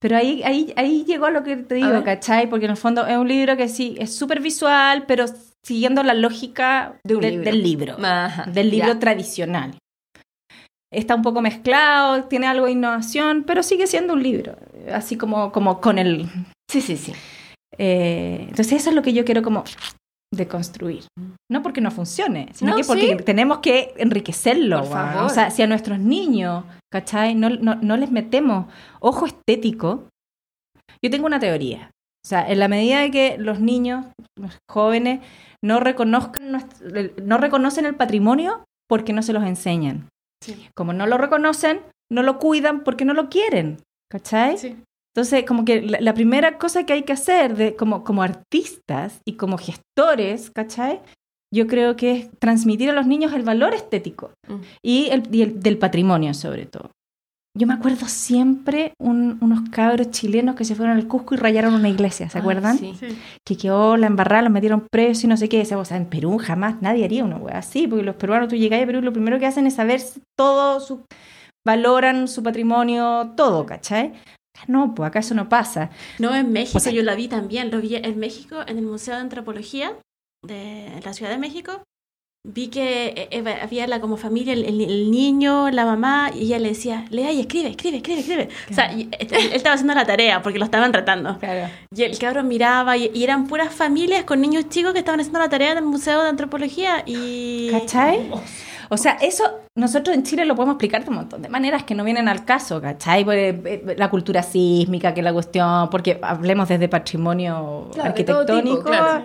Pero 0.00 0.16
ahí, 0.16 0.42
ahí, 0.44 0.72
ahí 0.76 1.04
llegó 1.06 1.30
lo 1.30 1.42
que 1.42 1.56
te 1.56 1.74
A 1.82 1.86
digo. 1.90 2.04
¿cachai? 2.04 2.48
Porque 2.50 2.66
en 2.66 2.72
el 2.72 2.76
fondo 2.76 3.06
es 3.06 3.16
un 3.16 3.28
libro 3.28 3.56
que 3.56 3.68
sí, 3.68 3.96
es 3.98 4.14
súper 4.14 4.40
visual, 4.40 5.04
pero 5.06 5.24
siguiendo 5.64 6.02
la 6.02 6.14
lógica 6.14 6.96
De 7.04 7.14
un 7.16 7.22
de- 7.22 7.30
libro. 7.30 7.44
del 7.44 7.62
libro, 7.62 7.96
Ajá, 8.02 8.44
del 8.50 8.70
libro 8.70 8.92
ya. 8.94 8.98
tradicional. 8.98 9.78
Está 10.96 11.14
un 11.14 11.22
poco 11.22 11.42
mezclado, 11.42 12.24
tiene 12.24 12.46
algo 12.46 12.64
de 12.66 12.72
innovación, 12.72 13.44
pero 13.46 13.62
sigue 13.62 13.86
siendo 13.86 14.14
un 14.14 14.22
libro, 14.22 14.56
así 14.92 15.16
como, 15.16 15.52
como 15.52 15.80
con 15.80 15.98
el... 15.98 16.26
Sí, 16.70 16.80
sí, 16.80 16.96
sí. 16.96 17.12
eh, 17.76 18.46
entonces 18.48 18.72
eso 18.72 18.90
es 18.90 18.96
lo 18.96 19.02
que 19.02 19.12
yo 19.12 19.24
quiero 19.24 19.42
como 19.42 19.62
deconstruir. 20.34 21.04
No 21.50 21.62
porque 21.62 21.80
no 21.82 21.90
funcione, 21.90 22.48
sino 22.54 22.70
No, 22.70 22.76
que 22.78 22.84
porque 22.84 23.16
sí. 23.18 23.24
tenemos 23.24 23.58
que 23.58 23.92
enriquecerlo. 23.98 24.80
Por 24.80 24.88
favor. 24.88 25.24
O 25.24 25.28
sea, 25.28 25.50
si 25.50 25.62
a 25.62 25.66
nuestros 25.66 25.98
niños, 25.98 26.64
¿cachai? 26.90 27.34
No, 27.34 27.50
no, 27.50 27.74
no 27.76 27.96
les 27.98 28.10
metemos 28.10 28.66
ojo 29.00 29.26
estético, 29.26 30.08
yo 31.02 31.10
tengo 31.10 31.26
una 31.26 31.38
teoría. 31.40 31.90
O 32.24 32.28
sea, 32.28 32.50
en 32.50 32.58
la 32.58 32.68
medida 32.68 33.00
de 33.00 33.10
que 33.10 33.36
los 33.38 33.60
niños, 33.60 34.06
los 34.36 34.56
jóvenes, 34.68 35.20
no 35.62 35.78
reconozcan 35.78 36.66
no 37.22 37.38
reconocen 37.38 37.84
el 37.86 37.94
patrimonio, 37.94 38.64
porque 38.88 39.12
no 39.12 39.22
se 39.22 39.32
los 39.32 39.44
enseñan. 39.44 40.08
Sí. 40.42 40.68
Como 40.74 40.92
no 40.92 41.06
lo 41.06 41.18
reconocen, 41.18 41.80
no 42.10 42.22
lo 42.22 42.38
cuidan 42.38 42.84
porque 42.84 43.04
no 43.04 43.14
lo 43.14 43.28
quieren. 43.28 43.78
¿Cachai? 44.10 44.58
Sí. 44.58 44.76
Entonces, 45.14 45.44
como 45.44 45.64
que 45.64 45.82
la, 45.82 45.98
la 46.00 46.14
primera 46.14 46.58
cosa 46.58 46.84
que 46.86 46.92
hay 46.92 47.02
que 47.02 47.12
hacer 47.14 47.56
de, 47.56 47.74
como, 47.74 48.04
como 48.04 48.22
artistas 48.22 49.20
y 49.24 49.32
como 49.34 49.56
gestores, 49.58 50.50
¿cachai? 50.50 51.00
Yo 51.52 51.66
creo 51.66 51.96
que 51.96 52.12
es 52.12 52.30
transmitir 52.38 52.90
a 52.90 52.92
los 52.92 53.06
niños 53.06 53.32
el 53.32 53.42
valor 53.42 53.72
estético 53.74 54.32
Mm. 54.48 54.60
y, 54.82 55.06
el, 55.10 55.22
y 55.34 55.42
el- 55.42 55.60
del 55.60 55.78
patrimonio 55.78 56.34
sobre 56.34 56.66
todo. 56.66 56.90
Yo 57.58 57.66
me 57.66 57.72
acuerdo 57.74 58.06
siempre 58.06 58.92
un- 58.98 59.38
unos 59.40 59.70
cabros 59.70 60.10
chilenos 60.10 60.54
que 60.56 60.64
se 60.64 60.74
fueron 60.74 60.96
al 60.96 61.08
Cusco 61.08 61.34
y 61.34 61.38
rayaron 61.38 61.74
una 61.74 61.88
iglesia, 61.88 62.28
¿se 62.28 62.36
Ah, 62.38 62.40
acuerdan? 62.42 62.76
sí. 62.78 62.94
Sí. 63.00 63.18
Que 63.46 63.56
quedó 63.56 63.96
la 63.96 64.06
embarrada, 64.08 64.42
los 64.42 64.52
metieron 64.52 64.86
presos 64.90 65.24
y 65.24 65.26
no 65.26 65.36
sé 65.36 65.48
qué. 65.48 65.62
O 65.74 65.84
sea, 65.84 65.96
en 65.96 66.06
Perú 66.06 66.38
jamás 66.38 66.82
nadie 66.82 67.04
haría 67.04 67.24
una 67.24 67.36
wea 67.36 67.58
así, 67.58 67.86
porque 67.86 68.04
los 68.04 68.16
peruanos, 68.16 68.48
tú 68.48 68.56
llegas 68.56 68.82
a 68.82 68.86
Perú 68.86 69.00
lo 69.00 69.12
primero 69.12 69.38
que 69.38 69.46
hacen 69.46 69.66
es 69.66 69.74
saber 69.74 70.00
si 70.00 70.20
todo 70.38 70.80
su... 70.80 71.04
valoran 71.66 72.28
su 72.28 72.42
patrimonio, 72.42 73.32
todo, 73.36 73.64
¿cachai? 73.66 74.12
No, 74.68 74.94
pues 74.94 75.08
acá 75.08 75.18
eso 75.20 75.34
no 75.34 75.48
pasa. 75.48 75.90
No, 76.18 76.34
en 76.34 76.52
México 76.52 76.78
O 76.78 76.80
sea- 76.80 76.92
yo 76.92 77.02
la 77.02 77.14
vi 77.14 77.28
también, 77.28 77.70
lo 77.70 77.80
vi 77.80 77.96
en 77.96 78.18
México, 78.18 78.56
en 78.66 78.78
el 78.78 78.84
Museo 78.86 79.14
de 79.14 79.20
Antropología 79.20 79.92
de 80.42 81.00
la 81.04 81.12
Ciudad 81.12 81.30
de 81.30 81.38
México. 81.38 81.82
Vi 82.48 82.68
que 82.68 83.08
eh, 83.08 83.28
eh, 83.32 83.58
había 83.60 83.88
la 83.88 84.00
como 84.00 84.16
familia, 84.16 84.52
el, 84.52 85.10
niño, 85.10 85.68
la 85.70 85.84
mamá, 85.84 86.30
y 86.32 86.44
ella 86.44 86.60
le 86.60 86.68
decía, 86.68 87.04
lea 87.10 87.32
y 87.32 87.40
escribe, 87.40 87.70
escribe, 87.70 87.96
escribe, 87.96 88.20
escribe. 88.20 88.48
O 88.70 88.74
sea, 88.74 88.92
él, 88.92 89.08
él 89.18 89.50
estaba 89.52 89.74
haciendo 89.74 89.94
la 89.94 90.06
tarea 90.06 90.42
porque 90.42 90.60
lo 90.60 90.64
estaban 90.64 90.92
tratando. 90.92 91.38
Claro. 91.40 91.68
Y 91.94 92.02
el 92.04 92.16
cabrón 92.18 92.46
miraba 92.46 92.96
y, 92.96 93.10
y 93.12 93.24
eran 93.24 93.48
puras 93.48 93.74
familias 93.74 94.22
con 94.22 94.40
niños 94.40 94.68
chicos 94.68 94.92
que 94.92 95.00
estaban 95.00 95.18
haciendo 95.18 95.40
la 95.40 95.48
tarea 95.48 95.72
en 95.72 95.78
el 95.78 95.84
Museo 95.84 96.22
de 96.22 96.28
Antropología 96.28 97.02
y... 97.04 97.68
¿Cachai? 97.72 98.30
O 98.88 98.96
sea, 98.96 99.12
eso 99.20 99.42
nosotros 99.74 100.14
en 100.14 100.22
Chile 100.22 100.44
lo 100.44 100.54
podemos 100.54 100.74
explicar 100.74 101.02
de 101.02 101.10
un 101.10 101.16
montón 101.16 101.42
de 101.42 101.48
maneras 101.48 101.82
que 101.82 101.94
no 101.94 102.04
vienen 102.04 102.28
al 102.28 102.44
caso, 102.44 102.80
¿cachai? 102.80 103.24
Eh, 103.28 103.94
La 103.96 104.08
cultura 104.10 104.42
sísmica, 104.44 105.12
que 105.12 105.20
es 105.20 105.24
la 105.24 105.32
cuestión, 105.32 105.90
porque 105.90 106.18
hablemos 106.22 106.68
desde 106.68 106.88
patrimonio 106.88 107.88
Claro, 107.92 108.12
de 108.14 108.24
todo 108.24 108.40
arquitectónico. 108.40 108.76
tipo, 108.78 108.88
claro. 108.88 109.24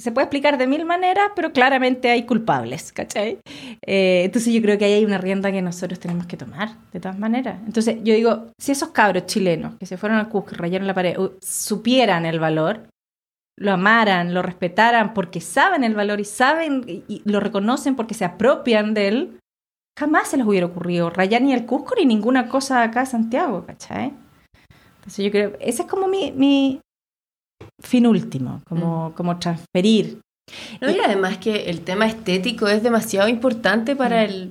Se 0.00 0.12
puede 0.12 0.24
explicar 0.24 0.56
de 0.56 0.66
mil 0.66 0.86
maneras, 0.86 1.30
pero 1.36 1.52
claramente 1.52 2.10
hay 2.10 2.24
culpables, 2.24 2.90
¿cachai? 2.90 3.38
Eh, 3.86 4.22
entonces 4.24 4.52
yo 4.54 4.62
creo 4.62 4.78
que 4.78 4.86
ahí 4.86 4.94
hay 4.94 5.04
una 5.04 5.18
rienda 5.18 5.52
que 5.52 5.60
nosotros 5.60 6.00
tenemos 6.00 6.26
que 6.26 6.38
tomar, 6.38 6.76
de 6.92 7.00
todas 7.00 7.18
maneras. 7.18 7.60
Entonces 7.66 7.98
yo 8.02 8.14
digo, 8.14 8.50
si 8.58 8.72
esos 8.72 8.90
cabros 8.90 9.26
chilenos 9.26 9.74
que 9.78 9.84
se 9.84 9.98
fueron 9.98 10.18
al 10.18 10.30
Cusco 10.30 10.52
y 10.54 10.56
rayaron 10.56 10.86
la 10.86 10.94
pared, 10.94 11.16
supieran 11.42 12.24
el 12.24 12.40
valor, 12.40 12.88
lo 13.58 13.72
amaran, 13.72 14.32
lo 14.32 14.40
respetaran 14.40 15.12
porque 15.12 15.42
saben 15.42 15.84
el 15.84 15.94
valor 15.94 16.18
y 16.18 16.24
saben 16.24 16.82
y, 16.86 17.20
lo 17.26 17.38
reconocen 17.40 17.94
porque 17.94 18.14
se 18.14 18.24
apropian 18.24 18.94
de 18.94 19.08
él, 19.08 19.38
jamás 19.98 20.28
se 20.28 20.38
les 20.38 20.46
hubiera 20.46 20.66
ocurrido 20.66 21.10
rayar 21.10 21.42
ni 21.42 21.52
el 21.52 21.66
Cusco 21.66 21.94
ni 21.94 22.06
ninguna 22.06 22.48
cosa 22.48 22.82
acá 22.82 23.00
en 23.00 23.06
Santiago, 23.06 23.66
¿cachai? 23.66 24.14
Entonces 24.96 25.24
yo 25.24 25.30
creo, 25.30 25.52
ese 25.60 25.82
es 25.82 25.88
como 25.88 26.08
mi, 26.08 26.32
mi 26.32 26.80
fin 27.80 28.06
último, 28.06 28.62
como, 28.68 29.12
como 29.16 29.38
transferir. 29.38 30.20
No, 30.80 30.90
y 30.90 30.98
además 30.98 31.38
que 31.38 31.70
el 31.70 31.82
tema 31.82 32.06
estético 32.06 32.66
es 32.68 32.82
demasiado 32.82 33.28
importante 33.28 33.94
para 33.94 34.24
el, 34.24 34.50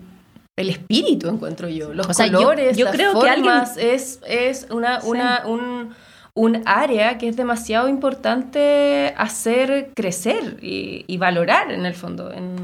el 0.58 0.70
espíritu, 0.70 1.28
encuentro 1.30 1.68
yo. 1.68 1.94
Los 1.94 2.08
O 2.08 2.14
sea, 2.14 2.28
yo- 2.28 2.38
colores, 2.38 2.78
yo 2.78 2.86
las 2.86 2.96
creo 2.96 3.20
que 3.20 3.30
alguien- 3.30 3.46
formas, 3.52 3.78
es, 3.78 4.20
es 4.28 4.68
una, 4.72 5.02
Sí. 5.02 5.08
una, 5.10 5.44
un, 5.46 5.90
un 6.36 6.62
área 6.66 7.18
que 7.18 7.28
es 7.28 7.36
demasiado 7.36 7.90
importante 7.90 9.14
hacer 9.18 9.92
crecer 9.94 10.58
y, 10.62 11.04
y 11.08 11.18
valorar 11.18 11.72
en 11.72 11.86
el 11.86 11.94
fondo. 11.96 12.32
en- 12.32 12.56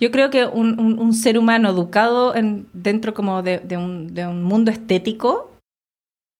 Yo 0.00 0.10
creo 0.10 0.30
que 0.30 0.46
un, 0.46 0.80
un- 0.80 0.98
un 0.98 1.12
ser 1.14 1.38
humano 1.38 1.68
educado 1.70 2.34
en, 2.34 2.66
dentro 2.72 3.14
como 3.14 3.42
de, 3.42 3.58
de 3.60 3.76
un, 3.76 4.12
de 4.14 4.26
un 4.26 4.42
mundo 4.42 4.72
estético 4.72 5.52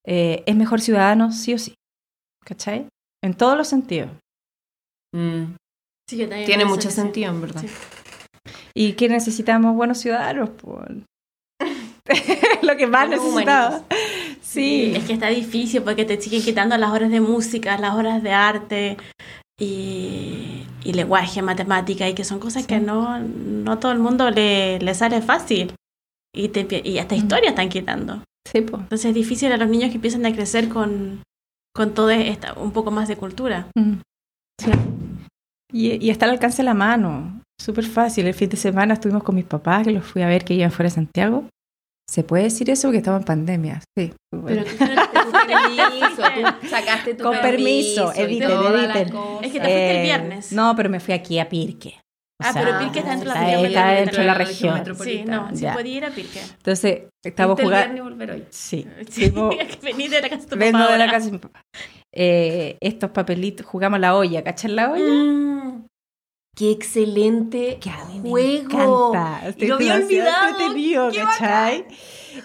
eh, 0.04 0.42
es 0.46 0.56
mejor 0.56 0.80
ciudadano 0.80 1.30
sí 1.30 1.54
o 1.54 1.58
sí, 1.58 1.74
¿cachai? 2.44 2.86
En 3.22 3.34
todos 3.34 3.56
los 3.56 3.68
sentidos. 3.68 4.10
Mm, 5.14 5.54
Sí, 6.08 6.16
yo 6.16 6.28
también 6.28 6.46
Tiene 6.46 6.64
mucho 6.64 6.90
sentido, 6.90 7.30
en 7.30 7.40
verdad. 7.40 7.62
Sí. 7.62 7.68
¿Y 8.74 8.92
qué 8.94 9.08
necesitamos? 9.08 9.76
Buenos 9.76 9.98
ciudadanos, 9.98 10.50
pues. 10.60 10.88
Lo 12.62 12.76
que 12.76 12.86
más 12.88 13.08
necesitamos. 13.08 13.82
Sí. 14.40 14.92
Es 14.96 15.04
que 15.04 15.12
está 15.12 15.28
difícil 15.28 15.82
porque 15.82 16.04
te 16.04 16.20
siguen 16.20 16.42
quitando 16.42 16.76
las 16.76 16.90
horas 16.90 17.10
de 17.10 17.20
música, 17.20 17.78
las 17.78 17.94
horas 17.94 18.22
de 18.24 18.32
arte 18.32 18.96
y, 19.60 20.64
y 20.82 20.92
lenguaje, 20.94 21.42
matemática, 21.42 22.08
y 22.08 22.14
que 22.14 22.24
son 22.24 22.40
cosas 22.40 22.62
Sí. 22.62 22.68
que 22.68 22.80
no, 22.80 23.18
no 23.20 23.78
todo 23.78 23.92
el 23.92 23.98
mundo 24.00 24.30
le, 24.30 24.80
le 24.80 24.94
sale 24.94 25.22
fácil. 25.22 25.74
Y, 26.34 26.48
te, 26.48 26.66
y 26.88 26.98
hasta 26.98 27.14
historia 27.14 27.50
están 27.50 27.68
quitando. 27.68 28.24
Sí, 28.50 28.62
pues. 28.62 28.82
Entonces 28.82 29.06
es 29.06 29.14
difícil 29.14 29.52
a 29.52 29.56
los 29.56 29.68
niños 29.68 29.90
que 29.90 29.96
empiezan 29.96 30.26
a 30.26 30.32
crecer 30.32 30.68
con, 30.68 31.22
con 31.74 31.94
todo 31.94 32.10
esta, 32.10 32.54
un 32.54 32.72
poco 32.72 32.90
más 32.90 33.08
de 33.08 33.16
cultura. 33.16 33.68
Mm. 33.76 33.94
Sí. 34.60 34.70
Y, 35.72 36.04
y 36.04 36.10
está 36.10 36.26
al 36.26 36.32
alcance 36.32 36.58
de 36.58 36.64
la 36.64 36.74
mano. 36.74 37.40
Súper 37.60 37.84
fácil. 37.84 38.26
El 38.26 38.34
fin 38.34 38.48
de 38.48 38.56
semana 38.56 38.94
estuvimos 38.94 39.22
con 39.22 39.34
mis 39.34 39.44
papás, 39.44 39.86
que 39.86 39.92
los 39.92 40.04
fui 40.04 40.22
a 40.22 40.26
ver 40.28 40.44
que 40.44 40.54
iban 40.54 40.70
fuera 40.72 40.88
de 40.88 40.94
Santiago. 40.94 41.44
¿Se 42.08 42.24
puede 42.24 42.44
decir 42.44 42.68
eso? 42.70 42.88
Porque 42.88 42.98
estamos 42.98 43.20
en 43.20 43.26
pandemia. 43.26 43.82
Sí. 43.96 44.12
Pero 44.46 44.64
tú 44.64 44.76
tienes- 44.76 44.98
Permiso, 45.50 46.22
tú 46.60 46.68
sacaste 46.68 47.14
tu 47.14 47.24
Con 47.24 47.40
permiso, 47.40 48.12
y 48.16 48.20
editen, 48.20 48.50
editen. 48.50 49.16
Es 49.42 49.52
que 49.52 49.58
te 49.60 49.64
fuiste 49.64 49.96
el 49.96 50.02
viernes. 50.02 50.52
No, 50.52 50.74
pero 50.76 50.88
me 50.90 51.00
fui 51.00 51.12
aquí 51.14 51.38
a 51.38 51.48
Pirque. 51.48 52.00
O 52.40 52.42
Ah, 52.42 52.52
sea, 52.54 52.62
pero 52.64 52.78
Pirque 52.78 53.00
está 53.00 53.10
dentro 53.10 53.28
de 53.28 53.34
la 53.34 53.44
región 53.44 53.66
está 53.66 53.94
dentro 53.94 54.20
de 54.20 54.26
la 54.26 54.34
región. 54.34 54.96
Sí, 55.04 55.24
no, 55.26 55.48
sí 55.54 55.62
Ya. 55.62 55.74
podía 55.74 55.96
ir 55.98 56.04
a 56.06 56.10
Pirque. 56.10 56.40
Entonces, 56.40 57.02
estamos 57.22 57.60
jugando. 57.60 58.04
volver 58.04 58.30
hoy. 58.30 58.44
Sí. 58.48 58.86
Sí, 59.10 59.30
que 59.30 59.78
vení 59.82 60.08
de 60.08 60.22
la 60.22 60.28
casa 60.30 60.42
de 60.44 60.48
tu 60.48 60.56
Vengo 60.56 60.78
papá 60.78 60.92
de 60.92 60.98
la 60.98 61.10
casa 61.10 61.26
de 61.26 61.32
mi 61.32 61.38
papá. 61.38 61.60
Eh, 62.12 62.78
estos 62.80 63.10
papelitos, 63.10 63.66
jugamos 63.66 64.00
la 64.00 64.16
olla, 64.16 64.42
¿cachan 64.42 64.74
la 64.74 64.90
olla? 64.90 65.04
Mm, 65.04 65.86
qué 66.56 66.72
excelente 66.72 67.78
Que 67.80 67.90
a 67.90 68.04
mí 68.06 68.20
me 68.20 68.28
juego. 68.30 69.14
encanta. 69.14 69.54
Y 69.56 69.66
lo 69.66 69.76
había 69.76 69.94
olvidado. 69.94 70.48
entretenido, 70.50 71.10
¿cachai? 71.12 71.86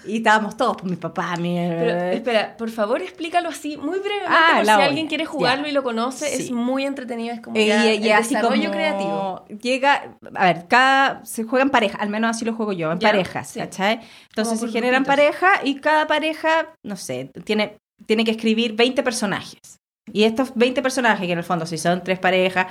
Y 0.06 0.16
estábamos 0.18 0.56
todos, 0.56 0.76
pues 0.78 0.90
mi 0.90 0.96
papá, 0.96 1.36
mi... 1.36 1.54
Pero 1.56 1.98
espera, 2.12 2.56
por 2.56 2.70
favor 2.70 3.02
explícalo 3.02 3.48
así, 3.48 3.76
muy 3.76 3.98
brevemente, 3.98 4.26
Ah, 4.28 4.54
por 4.56 4.64
si 4.64 4.70
alguien 4.70 5.06
quiere 5.06 5.24
jugarlo 5.26 5.64
ya. 5.64 5.70
y 5.70 5.72
lo 5.72 5.82
conoce, 5.82 6.26
Sí. 6.36 6.42
es 6.44 6.50
muy 6.50 6.84
entretenido, 6.84 7.32
es 7.34 7.40
como 7.40 7.56
Eh, 7.56 7.66
ya 7.66 7.84
y, 7.94 7.98
y 8.04 8.08
el 8.08 8.12
así 8.12 8.34
desarrollo 8.34 8.62
como 8.62 8.72
creativo. 8.74 9.44
llega, 9.62 10.16
a 10.34 10.44
ver, 10.44 10.66
cada 10.68 11.24
se 11.24 11.44
juega 11.44 11.62
en 11.64 11.70
pareja, 11.70 11.98
al 11.98 12.08
menos 12.10 12.30
así 12.30 12.44
lo 12.44 12.54
juego 12.54 12.72
yo, 12.72 12.90
en 12.92 12.98
Ya, 12.98 13.10
parejas, 13.10 13.48
sí. 13.50 13.60
¿cachai? 13.60 14.00
Entonces 14.30 14.58
se 14.60 14.68
generan 14.68 15.04
grupitos. 15.04 15.16
pareja 15.38 15.60
y 15.64 15.76
cada 15.76 16.06
pareja, 16.06 16.74
no 16.82 16.96
sé, 16.96 17.30
tiene, 17.44 17.76
tiene 18.06 18.24
que 18.24 18.32
escribir 18.32 18.74
20 18.74 19.02
personajes. 19.02 19.78
Y 20.12 20.24
estos 20.24 20.52
20 20.54 20.82
personajes, 20.82 21.26
que 21.26 21.32
en 21.32 21.38
el 21.38 21.44
fondo 21.44 21.64
si 21.66 21.78
son 21.78 22.02
tres 22.02 22.18
parejas, 22.18 22.66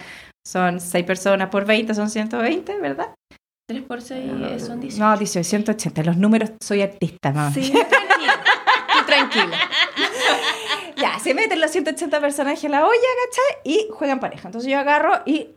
son 0.45 0.79
6 0.79 1.05
personas 1.05 1.49
por 1.49 1.65
20, 1.65 1.93
son 1.93 2.09
120, 2.09 2.79
¿verdad? 2.79 3.13
3 3.67 3.83
por 3.83 4.01
6 4.01 4.31
son 4.61 4.79
18. 4.79 5.03
No, 5.03 5.17
18, 5.17 5.43
180. 5.43 6.03
Los 6.03 6.17
números, 6.17 6.51
soy 6.61 6.81
artista, 6.81 7.31
mamá. 7.31 7.51
Sí, 7.51 7.71
tranquila. 7.89 8.43
Tú 8.93 9.05
tranquila. 9.05 9.57
Ya, 10.97 11.19
se 11.19 11.33
meten 11.33 11.59
los 11.59 11.71
180 11.71 12.21
personajes 12.21 12.63
a 12.63 12.69
la 12.69 12.85
olla, 12.85 12.95
¿cachai? 13.25 13.61
Y 13.65 13.89
juegan 13.91 14.21
pareja. 14.21 14.47
Entonces 14.47 14.71
yo 14.71 14.79
agarro 14.79 15.21
y 15.25 15.49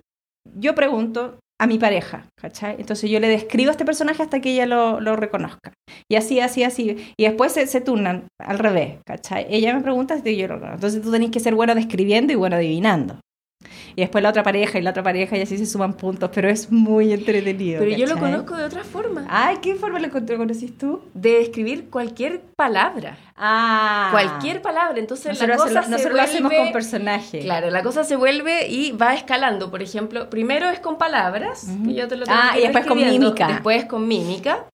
yo 0.58 0.74
pregunto 0.74 1.38
a 1.60 1.66
mi 1.68 1.78
pareja, 1.78 2.26
¿cachai? 2.36 2.74
Entonces 2.78 3.08
yo 3.08 3.20
le 3.20 3.28
describo 3.28 3.68
a 3.68 3.72
este 3.72 3.84
personaje 3.84 4.22
hasta 4.22 4.40
que 4.40 4.52
ella 4.52 4.66
lo, 4.66 5.00
lo 5.00 5.14
reconozca. 5.14 5.72
Y 6.10 6.16
así, 6.16 6.40
así, 6.40 6.64
así. 6.64 7.12
Y 7.16 7.24
después 7.24 7.52
se, 7.52 7.68
se 7.68 7.80
turnan 7.80 8.26
al 8.40 8.58
revés, 8.58 8.98
¿cachai? 9.06 9.46
Ella 9.48 9.74
me 9.74 9.80
pregunta 9.80 10.20
y 10.24 10.36
yo 10.36 10.48
lo 10.48 10.54
reconozco. 10.54 10.74
Entonces 10.74 11.02
tú 11.02 11.12
tenés 11.12 11.30
que 11.30 11.40
ser 11.40 11.54
bueno 11.54 11.74
describiendo 11.74 12.32
y 12.32 12.36
bueno 12.36 12.56
adivinando. 12.56 13.20
Y 13.96 14.02
después 14.02 14.22
la 14.22 14.30
otra 14.30 14.44
pareja 14.44 14.78
y 14.78 14.82
la 14.82 14.90
otra 14.90 15.02
pareja 15.02 15.36
y 15.36 15.42
así 15.42 15.58
se 15.58 15.66
suman 15.66 15.94
puntos, 15.94 16.30
pero 16.32 16.48
es 16.48 16.70
muy 16.70 17.12
entretenido. 17.12 17.80
Pero 17.80 17.96
yo 17.96 18.06
lo 18.06 18.16
conozco 18.18 18.56
de 18.56 18.64
otra 18.64 18.84
forma. 18.84 19.26
Ay, 19.28 19.56
¿qué 19.60 19.74
forma 19.74 19.98
lo 19.98 20.10
conocís 20.10 20.78
tú? 20.78 21.00
De 21.14 21.40
escribir 21.40 21.90
cualquier 21.90 22.40
palabra. 22.56 23.18
Ah. 23.36 24.08
Cualquier 24.12 24.62
palabra. 24.62 24.98
Entonces 25.00 25.40
la 25.40 25.48
Nosotros, 25.48 25.68
cosa 25.68 25.80
lo, 25.80 25.84
se 25.86 25.90
nosotros 25.90 26.16
lo 26.16 26.22
hacemos 26.22 26.52
con 26.52 26.72
personajes. 26.72 27.44
Claro, 27.44 27.70
la 27.70 27.82
cosa 27.82 28.04
se 28.04 28.14
vuelve 28.14 28.68
y 28.68 28.92
va 28.92 29.14
escalando. 29.14 29.70
Por 29.70 29.82
ejemplo, 29.82 30.30
primero 30.30 30.70
es 30.70 30.78
con 30.78 30.96
palabras, 30.96 31.66
que 31.84 31.94
yo 31.94 32.06
te 32.06 32.16
lo 32.16 32.24
tengo 32.26 32.38
Ah, 32.40 32.52
que 32.54 32.60
y 32.60 32.62
después 32.62 32.86
con 32.86 32.98
mímica. 32.98 33.48
Después 33.48 33.84
con 33.86 34.06
mímica. 34.06 34.66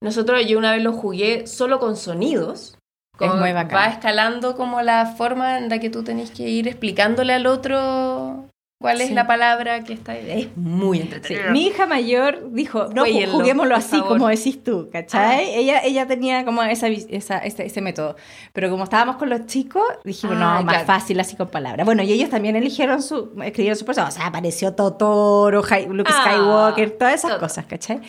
Nosotros, 0.00 0.46
yo 0.46 0.58
una 0.58 0.72
vez 0.72 0.82
lo 0.82 0.92
jugué 0.92 1.46
solo 1.48 1.80
con 1.80 1.96
sonidos. 1.96 2.78
Es 3.20 3.28
Con- 3.30 3.38
muy 3.40 3.52
bacán. 3.52 3.78
Va 3.78 3.86
escalando 3.88 4.56
como 4.56 4.80
la 4.82 5.06
forma 5.06 5.58
en 5.58 5.68
la 5.68 5.78
que 5.78 5.90
tú 5.90 6.02
tenés 6.02 6.30
que 6.30 6.48
ir 6.48 6.66
explicándole 6.68 7.32
al 7.34 7.46
otro 7.46 8.46
cuál 8.80 9.02
es 9.02 9.08
Sí. 9.08 9.14
la 9.14 9.26
palabra 9.26 9.84
que 9.84 9.92
está 9.92 10.12
ahí. 10.12 10.24
Es 10.30 10.56
muy 10.56 10.96
Sí, 10.96 11.02
entretenido. 11.04 11.50
Mi 11.50 11.66
hija 11.66 11.86
mayor 11.86 12.50
dijo, 12.52 12.84
no, 12.94 13.02
ju- 13.04 13.10
Jueguenlo, 13.10 13.34
juguémoslo 13.36 13.76
así 13.76 14.00
como 14.00 14.26
decís 14.28 14.64
tú, 14.64 14.88
¿cachai? 14.90 15.50
Ella, 15.54 15.80
ella 15.84 16.06
tenía 16.06 16.46
como 16.46 16.62
esa, 16.62 16.88
esa, 16.88 17.36
ese, 17.40 17.66
ese 17.66 17.80
método. 17.82 18.16
Pero 18.54 18.70
como 18.70 18.84
estábamos 18.84 19.16
con 19.16 19.28
los 19.28 19.44
chicos, 19.44 19.82
dijimos, 20.02 20.36
Ah, 20.40 20.56
no, 20.60 20.64
más 20.64 20.76
claro. 20.76 20.86
fácil 20.86 21.20
así 21.20 21.36
con 21.36 21.48
palabras. 21.48 21.84
Bueno, 21.84 22.02
y 22.02 22.10
ellos 22.10 22.30
también 22.30 22.56
eligieron 22.56 23.02
su, 23.02 23.32
escribieron 23.44 23.76
su 23.76 23.84
persona. 23.84 24.08
O 24.08 24.12
sea, 24.12 24.26
apareció 24.28 24.74
Totoro, 24.74 25.60
Luke 25.90 26.10
Ah, 26.10 26.22
Skywalker, 26.24 26.92
todas 26.92 27.14
esas 27.22 27.34
cosas, 27.38 27.66
¿cachai? 27.66 28.00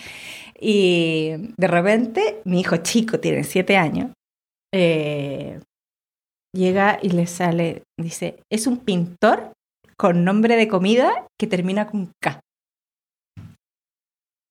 Y 0.59 1.32
de 1.57 1.68
repente, 1.68 2.41
mi 2.45 2.62
hijo 2.62 2.78
chico, 2.78 3.20
tiene 3.20 3.43
siete 3.43 3.76
años, 3.78 4.12
eh, 4.74 5.59
llega 6.55 6.99
y 7.01 7.09
le 7.09 7.28
sale, 7.28 7.84
dice, 7.99 8.41
es 8.51 8.67
un 8.67 8.78
pintor 8.78 9.53
con 9.97 10.24
nombre 10.24 10.55
de 10.55 10.67
comida 10.67 11.28
que 11.39 11.47
termina 11.47 11.88
con 11.88 12.11
K. 12.22 12.39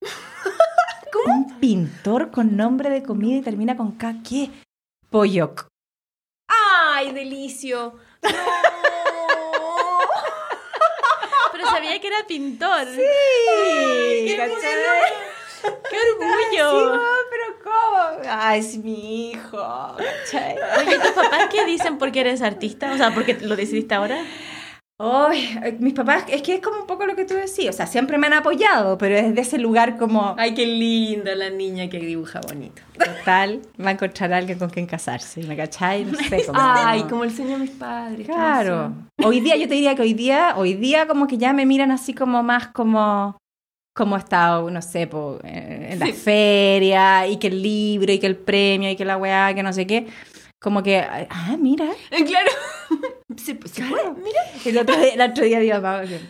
¿Cómo? 1.12 1.34
Un 1.34 1.58
pintor 1.60 2.30
con 2.30 2.56
nombre 2.56 2.90
de 2.90 3.02
comida 3.02 3.38
y 3.38 3.42
termina 3.42 3.76
con 3.76 3.92
K. 3.92 4.16
¿Qué? 4.28 4.50
Polloc. 5.10 5.66
¡Ay, 6.48 7.12
delicio! 7.12 7.96
¡No! 8.22 8.30
Pero 11.52 11.66
sabía 11.66 12.00
que 12.00 12.06
era 12.06 12.26
pintor. 12.26 12.86
Sí, 12.86 13.00
qué 14.26 14.36
¿cachai? 14.36 15.12
¡Qué 15.90 15.96
orgullo! 16.12 17.19
¿Cómo? 17.62 18.22
Ay, 18.28 18.60
es 18.60 18.78
mi 18.78 19.30
hijo. 19.30 19.58
¿cachai? 19.96 20.56
Oye, 20.78 20.98
¿tus 20.98 21.10
papás 21.12 21.48
qué 21.50 21.64
dicen 21.64 21.98
porque 21.98 22.20
eres 22.20 22.42
artista? 22.42 22.92
O 22.92 22.96
sea, 22.96 23.12
porque 23.14 23.34
lo 23.40 23.56
decidiste 23.56 23.94
ahora. 23.94 24.24
Ay, 25.02 25.78
mis 25.78 25.94
papás, 25.94 26.24
es 26.28 26.42
que 26.42 26.56
es 26.56 26.60
como 26.60 26.80
un 26.80 26.86
poco 26.86 27.06
lo 27.06 27.16
que 27.16 27.24
tú 27.24 27.32
decías, 27.32 27.74
o 27.74 27.76
sea, 27.78 27.86
siempre 27.86 28.18
me 28.18 28.26
han 28.26 28.34
apoyado, 28.34 28.98
pero 28.98 29.16
es 29.16 29.34
de 29.34 29.40
ese 29.40 29.56
lugar 29.56 29.96
como 29.96 30.34
¡Ay, 30.36 30.52
qué 30.52 30.66
linda 30.66 31.34
la 31.34 31.48
niña 31.48 31.88
que 31.88 31.98
dibuja 31.98 32.42
bonito! 32.46 32.82
total, 32.98 33.62
va 33.82 33.88
a 33.88 33.92
encontrar 33.92 34.34
a 34.34 34.36
alguien 34.36 34.58
con 34.58 34.68
quien 34.68 34.84
casarse, 34.84 35.42
¿me 35.44 35.56
cachai? 35.56 36.04
No 36.04 36.18
sé 36.18 36.44
cómo. 36.44 36.58
¡Ay, 36.60 37.04
como 37.04 37.24
el 37.24 37.34
sueño 37.34 37.52
de 37.52 37.58
mis 37.60 37.70
padres! 37.70 38.26
Claro. 38.26 38.92
Hoy 39.24 39.40
día, 39.40 39.56
yo 39.56 39.68
te 39.68 39.74
diría 39.74 39.94
que 39.94 40.02
hoy 40.02 40.12
día, 40.12 40.52
hoy 40.58 40.74
día 40.74 41.06
como 41.06 41.26
que 41.26 41.38
ya 41.38 41.54
me 41.54 41.64
miran 41.64 41.92
así 41.92 42.12
como 42.12 42.42
más 42.42 42.68
como 42.68 43.39
como 44.00 44.16
he 44.16 44.18
estado, 44.18 44.70
no 44.70 44.80
sé, 44.80 45.06
po, 45.06 45.38
eh, 45.44 45.88
en 45.92 45.98
la 45.98 46.06
Sí. 46.06 46.12
feria, 46.14 47.26
y 47.26 47.36
que 47.38 47.48
el 47.48 47.62
libro, 47.62 48.10
y 48.12 48.18
que 48.18 48.26
el 48.26 48.36
premio, 48.36 48.90
y 48.90 48.96
que 48.96 49.04
la 49.04 49.16
weá, 49.18 49.52
que 49.54 49.62
no 49.62 49.72
sé 49.74 49.86
qué. 49.86 50.06
Como 50.58 50.82
que, 50.82 50.98
ah, 51.00 51.56
mira. 51.58 51.86
Eh, 52.10 52.24
Claro. 52.24 52.50
Se, 53.36 53.52
se 53.68 53.84
puede, 53.84 54.10
mira. 54.22 54.40
El 54.64 54.78
otro 54.78 54.96
día, 54.98 55.14
el 55.14 55.20
otro 55.20 55.44
día 55.44 55.60
mi 55.60 55.68
mamá, 55.68 55.98
perdón. 56.00 56.28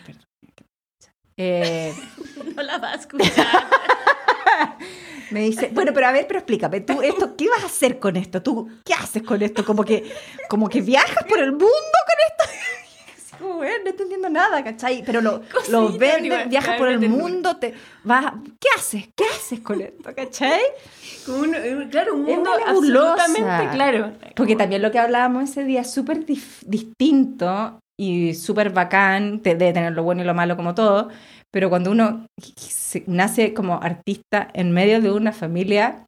Eh, 1.37 1.93
No 2.55 2.61
la 2.63 2.77
vas 2.77 2.93
a 2.97 2.99
escuchar. 2.99 3.47
Me 5.31 5.39
dice, 5.41 5.69
bueno, 5.73 5.91
pero 5.93 6.07
a 6.07 6.11
ver, 6.11 6.27
pero 6.27 6.39
explícame, 6.39 6.81
tú 6.81 7.01
esto, 7.01 7.35
¿qué 7.37 7.47
vas 7.47 7.63
a 7.63 7.67
hacer 7.67 7.99
con 7.99 8.17
esto? 8.17 8.41
¿Tú 8.41 8.67
qué 8.83 8.93
haces 8.93 9.23
con 9.23 9.41
esto? 9.41 9.63
Como 9.63 9.85
que, 9.85 10.11
como 10.49 10.67
que 10.67 10.81
viajas 10.81 11.23
por 11.23 11.39
el 11.39 11.51
mundo 11.53 11.65
con 11.69 12.17
esto. 12.27 12.43
Así 13.41 13.47
como, 13.47 13.55
"Bueno, 13.57 13.71
no 13.83 13.89
estoy 13.89 13.91
entendiendo 13.91 14.29
nada, 14.29 14.63
¿cachai? 14.63 15.03
Pero 15.05 15.21
lo, 15.21 15.41
Cosita, 15.53 15.71
lo 15.71 15.89
vendes, 15.97 16.25
igual, 16.25 16.49
viajas 16.49 16.75
por 16.77 16.87
el 16.89 16.99
mundo, 17.17 17.57
te 17.57 17.73
vas, 18.03 18.33
¿qué 18.59 18.67
haces? 18.77 19.09
¿Qué 19.15 19.23
haces 19.25 19.59
con 19.61 19.81
esto, 19.81 20.13
cachai? 20.15 20.61
Como 21.25 21.39
un- 21.39 21.55
un- 21.55 21.89
claro, 21.89 22.13
un 22.15 22.23
mundo 22.35 22.49
absolutamente 22.69 23.63
claro. 23.73 24.11
Porque 24.35 24.55
también 24.55 24.81
lo 24.81 24.91
que 24.91 24.99
hablábamos 24.99 25.43
ese 25.49 25.63
día 25.63 25.81
es 25.81 25.91
súper 25.91 26.25
distinto 26.25 27.79
y 27.99 28.33
súper 28.33 28.71
bacán, 28.71 29.39
te- 29.41 29.55
debe 29.55 29.73
tener 29.73 29.93
lo 29.93 30.03
bueno 30.03 30.21
y 30.23 30.25
lo 30.25 30.33
malo 30.33 30.55
como 30.55 30.73
todo, 30.73 31.09
pero 31.51 31.69
cuando 31.69 31.91
uno 31.91 32.25
se- 32.57 33.03
nace 33.07 33.53
como 33.53 33.81
artista 33.81 34.47
en 34.53 34.71
medio 34.71 35.01
de 35.01 35.11
una 35.11 35.31
familia 35.33 36.05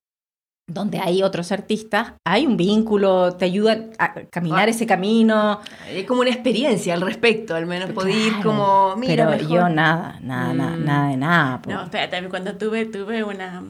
donde 0.70 0.99
hay 0.99 1.24
otros 1.24 1.51
artistas, 1.51 2.14
hay 2.26 2.45
un 2.47 2.55
vínculo, 2.55 3.36
te 3.36 3.45
ayudan 3.45 3.91
a 3.99 4.14
caminar 4.32 4.68
Ah. 4.68 4.72
ese 4.72 4.88
camino. 4.88 5.59
Hay 5.86 6.05
como 6.05 6.22
una 6.22 6.30
experiencia 6.30 6.93
al 6.93 7.01
respecto, 7.01 7.53
al 7.55 7.66
menos 7.66 7.89
ir 8.07 8.30
Claro, 8.34 8.43
como, 8.43 8.95
mira, 8.95 9.28
pero 9.28 9.30
mejor. 9.38 9.49
yo 9.49 9.70
nada, 9.70 10.20
nada, 10.22 10.53
nada, 10.53 10.78
Mm. 10.78 10.86
nada 10.86 11.09
de 11.09 11.18
nada. 11.18 11.61
po. 11.61 11.70
No, 11.72 11.84
espérate, 11.84 12.30
cuando 12.30 12.55
tuve, 12.57 12.86
tuve 12.86 13.24
una, 13.24 13.61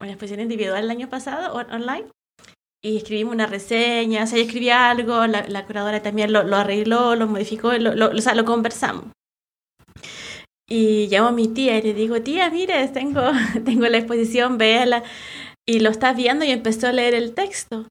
una 0.00 0.10
exposición 0.10 0.40
individual 0.40 0.84
el 0.84 0.90
año 0.90 1.08
pasado 1.08 1.54
on- 1.54 1.72
online 1.72 2.04
y 2.84 2.98
escribimos 2.98 3.32
una 3.34 3.46
reseña, 3.46 4.24
o 4.24 4.26
sea, 4.26 4.36
yo 4.38 4.44
escribí 4.44 4.68
algo, 4.68 5.26
la, 5.26 5.46
la 5.48 5.64
curadora 5.64 6.02
también 6.02 6.30
lo, 6.30 6.42
lo 6.42 6.56
arregló, 6.56 7.16
lo 7.16 7.26
modificó, 7.26 7.72
lo, 7.72 7.94
lo- 7.94 8.10
o 8.10 8.20
sea, 8.20 8.34
lo 8.34 8.44
conversamos. 8.44 9.06
Y 10.68 11.08
llamo 11.08 11.28
a 11.28 11.32
mi 11.32 11.48
tía 11.48 11.78
y 11.78 11.82
le 11.82 11.94
digo, 11.94 12.20
tía, 12.22 12.48
mire, 12.50 12.88
tengo, 12.88 13.22
tengo 13.64 13.86
la 13.86 13.98
exposición, 13.98 14.56
véala. 14.58 15.02
Y 15.66 15.80
lo 15.80 15.90
está 15.90 16.12
viendo 16.12 16.44
y 16.44 16.50
empezó 16.50 16.88
a 16.88 16.92
leer 16.92 17.14
el 17.14 17.34
texto. 17.34 17.88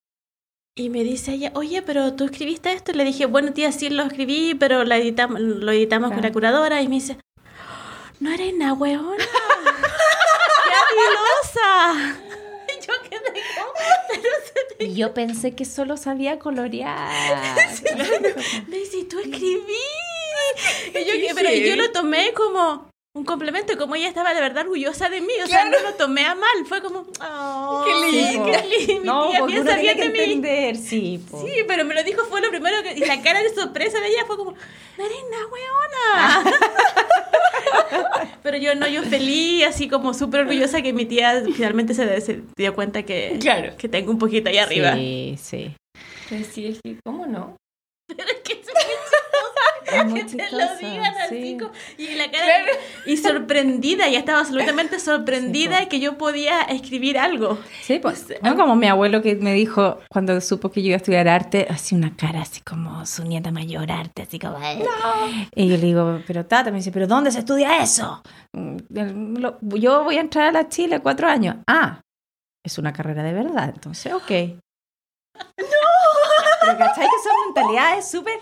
Y 0.76 0.90
me 0.90 1.04
dice 1.04 1.34
ella, 1.34 1.52
oye, 1.56 1.82
pero 1.82 2.14
tú 2.14 2.26
escribiste 2.26 2.72
esto. 2.72 2.92
Y 2.92 2.96
le 2.96 3.04
dije, 3.04 3.26
bueno, 3.26 3.54
tía, 3.54 3.72
sí 3.72 3.90
lo 3.90 4.04
escribí, 4.04 4.56
pero 4.56 4.84
lo 4.84 4.96
editamos, 4.96 5.40
lo 5.40 5.72
editamos 5.72 6.10
con 6.10 6.18
Claro. 6.20 6.30
la 6.30 6.34
curadora. 6.34 6.82
Y 6.82 6.88
me 6.88 6.96
dice, 6.96 7.18
no 8.20 8.32
eres 8.32 8.54
una 8.54 8.74
weona. 8.74 9.18
¡Qué 10.66 10.74
habilosa! 10.76 12.18
Y 12.68 12.82
yo 12.88 12.94
quedé 13.10 13.42
como. 13.56 13.72
Y 14.92 14.96
yo 14.96 15.14
pensé 15.14 15.56
que 15.56 15.66
solo 15.66 15.98
sabía 15.98 16.40
colorear. 16.40 17.10
Me 18.68 18.78
dice, 18.78 18.98
"¿Y 18.98 19.04
tú 19.06 19.20
escribí. 19.20 19.74
Y 20.94 21.06
yo, 21.28 21.36
pero 21.36 21.50
yo 21.52 21.76
lo 21.76 21.92
tomé 21.92 22.34
como 22.34 22.90
un 23.16 23.26
complemento, 23.26 23.78
como 23.78 23.96
ella 23.96 24.08
estaba 24.08 24.34
de 24.34 24.42
verdad 24.42 24.64
orgullosa 24.64 25.08
de 25.08 25.22
mí. 25.22 25.34
O 25.44 25.48
sea, 25.48 25.66
no 25.66 25.80
lo 25.82 25.94
tomé 25.94 26.26
a 26.26 26.34
mal. 26.34 26.66
Fue 26.68 26.82
como, 26.82 27.06
oh, 27.22 27.86
Qué 27.86 28.12
lindo. 28.12 28.46
qué 28.46 28.64
lindo. 28.88 29.02
Mi 29.02 29.08
No, 29.08 29.30
tía 29.30 29.40
porque 29.40 29.54
uno 29.60 29.64
piensa 29.66 29.80
tiene 29.80 29.82
bien 29.82 29.98
que 29.98 30.04
de 30.04 30.10
mí. 30.10 30.20
entender, 30.34 30.76
sí. 30.78 31.22
Sí, 31.30 31.64
pero 31.68 31.86
me 31.86 31.94
lo 31.94 32.04
dijo, 32.04 32.24
fue 32.26 32.42
lo 32.42 32.50
primero 32.50 32.82
que... 32.82 32.94
Y 32.94 33.02
la 33.06 33.22
cara 33.22 33.44
de 33.44 33.54
sorpresa 33.54 34.00
de 34.00 34.08
ella 34.08 34.26
fue 34.26 34.36
como, 34.36 34.54
no 34.54 35.06
eres 35.06 35.18
una 35.28 35.46
weona. 35.48 36.58
pero 38.44 38.58
yo 38.58 38.74
no, 38.76 38.88
yo 38.88 39.04
feliz, 39.04 39.66
así 39.68 39.88
como 39.88 40.14
súper 40.16 40.42
orgullosa 40.42 40.82
que 40.82 40.92
mi 40.92 41.06
tía 41.06 41.44
finalmente 41.56 41.94
se, 41.94 42.20
se 42.22 42.42
dio 42.58 42.74
cuenta 42.74 43.04
que, 43.04 43.38
Claro. 43.40 43.76
que 43.78 43.88
tengo 43.90 44.12
un 44.12 44.18
poquito 44.18 44.50
ahí 44.50 44.58
arriba. 44.58 44.96
Sí, 44.96 45.36
sí. 45.40 45.76
Pues 46.30 46.48
sí, 46.48 46.68
es 46.68 46.80
que, 46.84 46.98
¿cómo 47.06 47.28
no? 47.28 47.56
Pero 48.08 48.28
es 48.32 48.40
que 48.40 48.54
es 48.54 48.66
muy 48.66 48.84
Es 50.02 50.06
muy 50.06 50.22
chistoso 50.26 50.38
que 50.38 50.46
te 50.50 50.56
lo 50.56 50.78
digan 50.92 51.14
así. 51.16 51.42
sí. 51.42 51.58
como- 51.60 51.72
y 51.98 52.16
la 52.16 52.32
cara... 52.32 52.48
Y 53.06 53.18
sorprendida, 53.18 54.10
ya 54.10 54.20
estaba 54.20 54.40
absolutamente 54.40 55.00
sorprendida 55.00 55.78
Sí, 55.80 55.84
po. 55.86 55.90
que 55.90 56.00
yo 56.00 56.18
podía 56.18 56.62
escribir 56.64 57.18
algo. 57.18 57.58
Sí, 57.82 58.00
pues, 58.00 58.28
no 58.42 58.56
como 58.56 58.76
mi 58.76 58.88
abuelo 58.88 59.22
que 59.22 59.36
me 59.36 59.54
dijo 59.54 60.00
cuando 60.10 60.40
supo 60.42 60.72
que 60.72 60.82
yo 60.82 60.88
iba 60.88 60.96
a 60.96 60.98
estudiar 60.98 61.28
arte, 61.28 61.68
así 61.70 61.96
una 61.96 62.16
cara 62.16 62.42
así 62.42 62.62
como 62.62 63.06
su 63.06 63.24
nieta 63.24 63.52
mayor 63.52 63.92
arte, 63.92 64.24
así 64.24 64.40
como... 64.40 64.58
Y 65.56 65.68
yo 65.70 65.78
le 65.78 65.84
digo, 65.86 66.22
pero 66.26 66.46
tata, 66.46 66.72
me 66.72 66.78
dice, 66.78 66.92
¿pero 66.92 67.08
dónde 67.08 67.32
se 67.32 67.40
estudia 67.40 67.82
eso? 67.84 68.22
Mm, 68.54 68.78
Yo 69.76 70.04
voy 70.04 70.18
a 70.18 70.22
entrar 70.22 70.48
a 70.48 70.52
la 70.52 70.70
Chile 70.70 71.00
cuatro 71.00 71.28
años. 71.28 71.58
Ah, 71.68 72.02
es 72.66 72.78
una 72.78 72.94
carrera 72.94 73.24
de 73.24 73.34
verdad, 73.34 73.72
entonces, 73.74 74.14
ok. 74.14 74.30
¡No! 75.58 75.66
Pero 76.62 76.78
¿cachai 76.78 77.06
que 77.06 77.24
son 77.24 77.34
mentalidades 77.48 78.10
súper... 78.10 78.36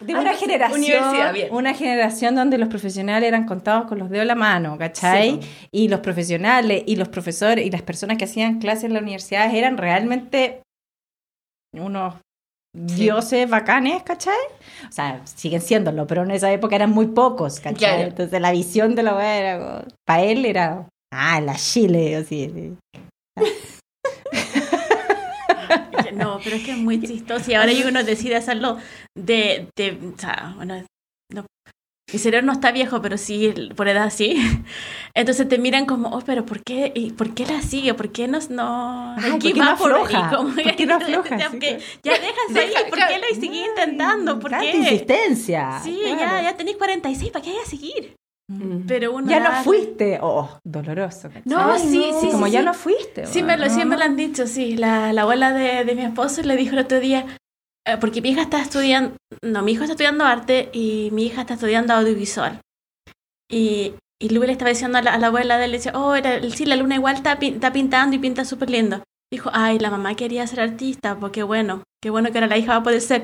De 0.00 0.14
una 0.14 0.34
generación, 0.34 0.80
universidad, 0.80 1.32
bien. 1.32 1.48
una 1.50 1.74
generación 1.74 2.36
donde 2.36 2.56
los 2.56 2.68
profesionales 2.68 3.26
eran 3.26 3.46
contados 3.46 3.88
con 3.88 3.98
los 3.98 4.10
dedos 4.10 4.22
de 4.22 4.26
la 4.26 4.34
mano, 4.36 4.78
¿cachai? 4.78 5.40
Sí, 5.42 5.68
y 5.72 5.88
los 5.88 6.00
profesionales 6.00 6.84
y 6.86 6.96
los 6.96 7.08
profesores 7.08 7.66
y 7.66 7.70
las 7.70 7.82
personas 7.82 8.16
que 8.16 8.24
hacían 8.24 8.60
clases 8.60 8.84
en 8.84 8.94
las 8.94 9.02
universidades 9.02 9.54
eran 9.54 9.76
realmente 9.76 10.62
unos 11.72 12.14
dioses 12.72 13.50
bacanes, 13.50 14.02
¿cachai? 14.04 14.38
O 14.88 14.92
sea, 14.92 15.20
siguen 15.24 15.60
siéndolo, 15.60 16.06
pero 16.06 16.22
en 16.22 16.30
esa 16.30 16.52
época 16.52 16.76
eran 16.76 16.90
muy 16.90 17.06
pocos, 17.06 17.58
¿cachai? 17.58 17.78
Claro. 17.78 18.02
Entonces 18.02 18.40
la 18.40 18.52
visión 18.52 18.94
de 18.94 19.02
la 19.02 19.36
era 19.36 19.84
para 20.06 20.22
él 20.22 20.44
era, 20.46 20.88
ah, 21.12 21.40
la 21.40 21.56
Chile, 21.56 22.16
así. 22.16 22.76
No, 26.16 26.40
pero 26.42 26.56
es 26.56 26.64
que 26.64 26.72
es 26.72 26.78
muy 26.78 27.00
chistoso. 27.06 27.50
Y 27.50 27.54
ahora 27.54 27.72
uno 27.86 28.02
decide 28.04 28.36
hacerlo 28.36 28.78
de, 29.16 29.68
de 29.76 29.98
o 30.14 30.18
sea, 30.18 30.52
bueno, 30.56 30.84
no, 31.32 31.44
mi 32.12 32.18
cerebro 32.18 32.46
no 32.46 32.52
está 32.52 32.72
viejo, 32.72 33.02
pero 33.02 33.18
sí, 33.18 33.52
por 33.76 33.86
edad 33.88 34.10
sí. 34.10 34.36
Entonces 35.14 35.48
te 35.48 35.58
miran 35.58 35.84
como, 35.84 36.08
oh, 36.10 36.22
pero 36.24 36.46
¿por 36.46 36.62
qué, 36.62 36.90
y 36.94 37.10
¿por 37.10 37.34
qué 37.34 37.44
la 37.46 37.60
sigue? 37.60 37.92
¿Por 37.94 38.12
qué 38.12 38.28
no, 38.28 38.38
no, 38.50 39.14
Ay, 39.18 39.32
aquí 39.32 39.48
¿por 39.48 39.52
qué 39.54 39.60
va 39.60 39.64
no 39.66 39.72
por 39.72 40.76
qué 40.76 40.86
no 40.86 40.94
afloja? 40.94 41.36
Ya, 41.36 41.50
Sí, 41.50 41.58
que- 41.58 41.74
pues. 41.74 41.84
ya 42.02 42.12
déjase 42.12 42.58
ahí, 42.60 42.68
Deja, 42.68 42.86
¿por 42.88 42.98
qué 42.98 43.18
la 43.18 43.40
sigue 43.40 43.66
intentando? 43.66 44.38
¿Por 44.38 44.50
qué? 44.58 44.76
insistencia. 44.76 45.80
Sí, 45.84 45.98
claro. 46.02 46.18
ya, 46.20 46.42
ya 46.42 46.56
tenéis 46.56 46.76
46, 46.78 47.30
¿para 47.30 47.44
qué 47.44 47.50
hay 47.50 47.56
a 47.58 47.66
seguir? 47.68 48.14
Pero 48.86 49.12
uno 49.12 49.28
Ya 49.28 49.40
no 49.40 49.52
fuiste. 49.62 50.18
Oh, 50.22 50.58
doloroso. 50.64 51.28
¿cachai? 51.28 51.42
No, 51.44 51.78
sí, 51.78 52.10
sí, 52.18 52.30
Como 52.32 52.46
sí, 52.46 52.52
ya 52.52 52.60
sí. 52.60 52.64
no 52.66 52.74
fuiste. 52.74 53.26
Sí 53.26 53.42
me, 53.42 53.56
lo, 53.58 53.68
sí 53.68 53.84
me 53.84 53.96
lo 53.98 54.04
han 54.04 54.16
dicho, 54.16 54.46
sí. 54.46 54.76
La, 54.76 55.12
la 55.12 55.22
abuela 55.22 55.52
de, 55.52 55.84
de 55.84 55.94
mi 55.94 56.02
esposo 56.02 56.40
le 56.42 56.56
dijo 56.56 56.72
el 56.72 56.78
otro 56.78 56.98
día, 56.98 57.26
eh, 57.86 57.96
porque 58.00 58.22
mi 58.22 58.30
hija 58.30 58.42
está 58.42 58.60
estudiando, 58.62 59.16
no, 59.42 59.62
mi 59.62 59.72
hijo 59.72 59.82
está 59.82 59.92
estudiando 59.92 60.24
arte 60.24 60.70
y 60.72 61.10
mi 61.12 61.26
hija 61.26 61.42
está 61.42 61.54
estudiando 61.54 61.92
audiovisual. 61.92 62.60
Y, 63.50 63.94
y 64.20 64.28
Luis 64.30 64.46
le 64.46 64.52
estaba 64.52 64.70
diciendo 64.70 64.96
a 64.98 65.02
la, 65.02 65.12
a 65.14 65.18
la 65.18 65.26
abuela 65.26 65.58
de 65.58 65.66
él, 65.66 65.70
le 65.72 65.76
decía, 65.78 65.92
oh, 65.94 66.14
era, 66.14 66.40
sí, 66.50 66.64
la 66.64 66.76
luna 66.76 66.94
igual 66.94 67.16
está, 67.16 67.38
pin- 67.38 67.54
está 67.54 67.72
pintando 67.72 68.16
y 68.16 68.18
pinta 68.18 68.44
súper 68.46 68.70
lindo. 68.70 69.02
Dijo, 69.32 69.50
ay, 69.52 69.78
la 69.78 69.90
mamá 69.90 70.14
quería 70.14 70.46
ser 70.46 70.60
artista, 70.60 71.16
porque 71.20 71.42
bueno, 71.42 71.82
qué 72.02 72.08
bueno 72.10 72.30
que 72.32 72.38
ahora 72.38 72.46
la 72.46 72.56
hija 72.56 72.72
va 72.72 72.78
a 72.78 72.82
poder 72.82 73.00
ser. 73.02 73.22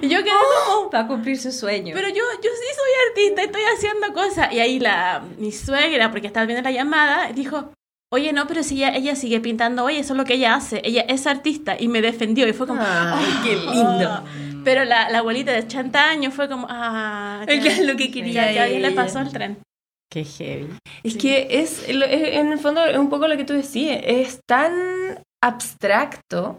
Y 0.00 0.08
yo 0.08 0.18
quedé 0.22 0.32
como, 0.66 0.90
Va 0.90 1.00
a 1.00 1.06
cumplir 1.06 1.38
su 1.38 1.52
sueño. 1.52 1.92
pero 1.94 2.08
yo, 2.08 2.14
yo 2.42 2.50
sí 2.50 2.66
soy 2.74 2.90
artista, 3.10 3.42
estoy 3.42 3.62
haciendo 3.76 4.14
cosas. 4.14 4.52
Y 4.52 4.60
ahí 4.60 4.78
la, 4.80 5.22
mi 5.38 5.52
suegra, 5.52 6.10
porque 6.10 6.26
estaba 6.28 6.46
viendo 6.46 6.62
la 6.62 6.70
llamada, 6.74 7.32
dijo, 7.32 7.70
oye, 8.10 8.32
no, 8.32 8.46
pero 8.46 8.62
si 8.62 8.76
ella, 8.76 8.94
ella 8.96 9.14
sigue 9.14 9.40
pintando, 9.40 9.84
oye, 9.84 9.98
eso 9.98 10.14
es 10.14 10.16
lo 10.18 10.24
que 10.24 10.34
ella 10.34 10.54
hace, 10.54 10.80
ella 10.84 11.02
es 11.08 11.26
artista 11.26 11.76
y 11.78 11.88
me 11.88 12.00
defendió 12.00 12.48
y 12.48 12.52
fue 12.54 12.66
como, 12.66 12.82
Ay, 12.82 13.26
qué 13.44 13.56
lindo. 13.56 14.24
Pero 14.64 14.84
la, 14.84 15.10
la 15.10 15.18
abuelita 15.18 15.52
de 15.52 15.58
80 15.60 16.08
años 16.10 16.32
fue 16.32 16.48
como, 16.48 16.66
ah, 16.70 17.44
Es 17.46 17.62
ya, 17.62 17.82
lo 17.82 17.96
que 17.96 18.10
quería 18.10 18.50
ya, 18.52 18.66
le 18.66 18.90
pasó 18.92 19.18
el 19.18 19.30
tren. 19.30 19.58
Qué 20.10 20.24
heavy. 20.24 20.68
Es 21.02 21.16
que 21.16 21.46
es, 21.50 21.88
lo- 21.94 22.04
es- 22.04 22.36
en 22.36 22.52
el 22.52 22.58
fondo, 22.58 22.84
es 22.84 22.98
un 22.98 23.08
poco 23.08 23.26
lo 23.28 23.36
que 23.38 23.44
tú 23.44 23.54
decías, 23.54 23.98
es 24.04 24.40
tan 24.46 24.72
abstracto 25.42 26.58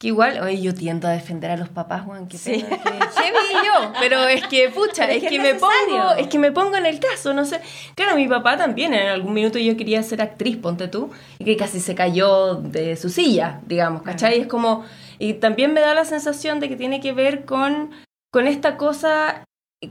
que 0.00 0.08
igual, 0.08 0.40
oye, 0.40 0.60
yo 0.62 0.72
tiendo 0.74 1.08
a 1.08 1.10
defender 1.10 1.50
a 1.50 1.56
los 1.56 1.70
papás, 1.70 2.02
Juan, 2.04 2.28
que 2.28 2.38
Sí. 2.38 2.60
heavy 2.60 3.66
yo, 3.66 3.92
pero 3.98 4.28
es 4.28 4.46
que, 4.46 4.68
pucha, 4.70 5.06
es, 5.10 5.16
es 5.16 5.22
que 5.24 5.28
que, 5.30 5.40
me 5.40 5.54
pongo, 5.56 6.12
es 6.16 6.28
que 6.28 6.38
me 6.38 6.52
pongo 6.52 6.76
en 6.76 6.86
el 6.86 7.00
caso, 7.00 7.34
no 7.34 7.44
sé. 7.44 7.60
Claro, 7.96 8.14
mi 8.14 8.28
papá 8.28 8.56
también, 8.56 8.94
en 8.94 9.08
algún 9.08 9.34
minuto 9.34 9.58
yo 9.58 9.76
quería 9.76 10.00
ser 10.04 10.22
actriz, 10.22 10.56
ponte 10.56 10.86
tú, 10.86 11.10
y 11.40 11.44
que 11.44 11.56
casi 11.56 11.80
se 11.80 11.96
cayó 11.96 12.54
de 12.54 12.94
su 12.96 13.08
silla, 13.08 13.60
digamos, 13.66 14.02
¿cachai? 14.02 14.38
Es 14.40 14.46
como, 14.46 14.84
y 15.18 15.34
también 15.34 15.72
me 15.74 15.80
da 15.80 15.94
la 15.94 16.04
sensación 16.04 16.60
de 16.60 16.68
que 16.68 16.76
tiene 16.76 17.00
que 17.00 17.12
ver 17.12 17.44
con, 17.44 17.90
con 18.32 18.46
esta 18.46 18.76
cosa 18.76 19.42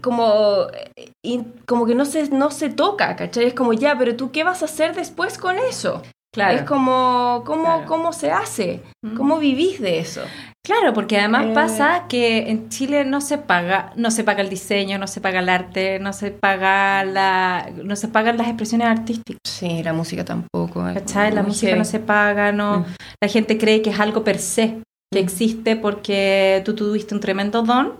como, 0.01 0.67
eh, 0.95 1.11
in- 1.21 1.53
como 1.67 1.85
que 1.85 1.95
no 1.95 2.05
se, 2.05 2.29
no 2.29 2.49
se 2.51 2.69
toca, 2.69 3.17
¿cachai? 3.17 3.43
Es 3.43 3.53
como, 3.53 3.73
ya, 3.73 3.97
pero 3.97 4.15
tú, 4.15 4.31
¿qué 4.31 4.45
vas 4.45 4.61
a 4.61 4.65
hacer 4.65 4.95
después 4.95 5.37
con 5.37 5.57
eso? 5.57 6.01
Claro. 6.37 6.55
Es 6.57 6.61
como, 6.63 7.41
¿cómo, 7.45 7.63
Claro. 7.63 7.85
¿cómo 7.87 8.13
se 8.13 8.31
hace? 8.31 8.81
¿Cómo 9.15 9.39
vivís 9.39 9.81
de 9.81 9.97
eso? 9.99 10.21
Claro, 10.63 10.93
porque 10.93 11.17
además 11.17 11.45
Eh. 11.47 11.51
pasa 11.55 12.05
que 12.07 12.49
en 12.49 12.69
Chile 12.69 13.05
no 13.05 13.21
se 13.21 13.37
paga, 13.39 13.91
no 13.95 14.11
se 14.11 14.23
paga 14.23 14.41
el 14.41 14.49
diseño, 14.49 14.99
no 14.99 15.07
se 15.07 15.19
paga 15.21 15.39
el 15.39 15.49
arte, 15.49 15.97
no 15.99 16.13
se 16.13 16.29
paga 16.29 17.03
la, 17.05 17.69
no 17.83 17.95
se 17.95 18.07
pagan 18.09 18.37
las 18.37 18.47
expresiones 18.47 18.87
artísticas. 18.87 19.39
Sí, 19.47 19.81
la 19.81 19.93
música 19.93 20.23
tampoco. 20.25 20.83
¿Cachai? 20.93 21.31
La 21.33 21.41
música 21.41 21.67
heavy. 21.69 21.79
no 21.79 21.85
se 21.85 21.99
paga, 21.99 22.51
no. 22.51 22.79
Mm. 22.81 22.85
La 23.23 23.29
gente 23.29 23.57
cree 23.57 23.81
que 23.81 23.89
es 23.89 23.99
algo 23.99 24.23
per 24.23 24.37
se, 24.37 24.81
que 25.11 25.21
Mm. 25.21 25.23
existe 25.23 25.75
porque 25.75 26.61
tú 26.65 26.75
tuviste 26.75 27.15
un 27.15 27.21
tremendo 27.21 27.63
don 27.63 27.97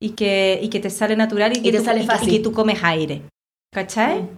y 0.00 0.10
que, 0.10 0.58
y 0.62 0.68
que 0.70 0.80
te 0.80 0.88
sale 0.88 1.16
natural 1.16 1.54
y 1.56 1.60
que, 1.62 1.72
te 1.72 1.78
tú, 1.78 1.84
sale 1.84 1.98
y 2.00 2.06
que- 2.06 2.12
fácil. 2.12 2.28
y 2.28 2.36
que 2.38 2.42
tú 2.44 2.52
comes 2.52 2.82
aire. 2.82 3.22
¿Cachai? 3.74 4.22
Mm. 4.22 4.28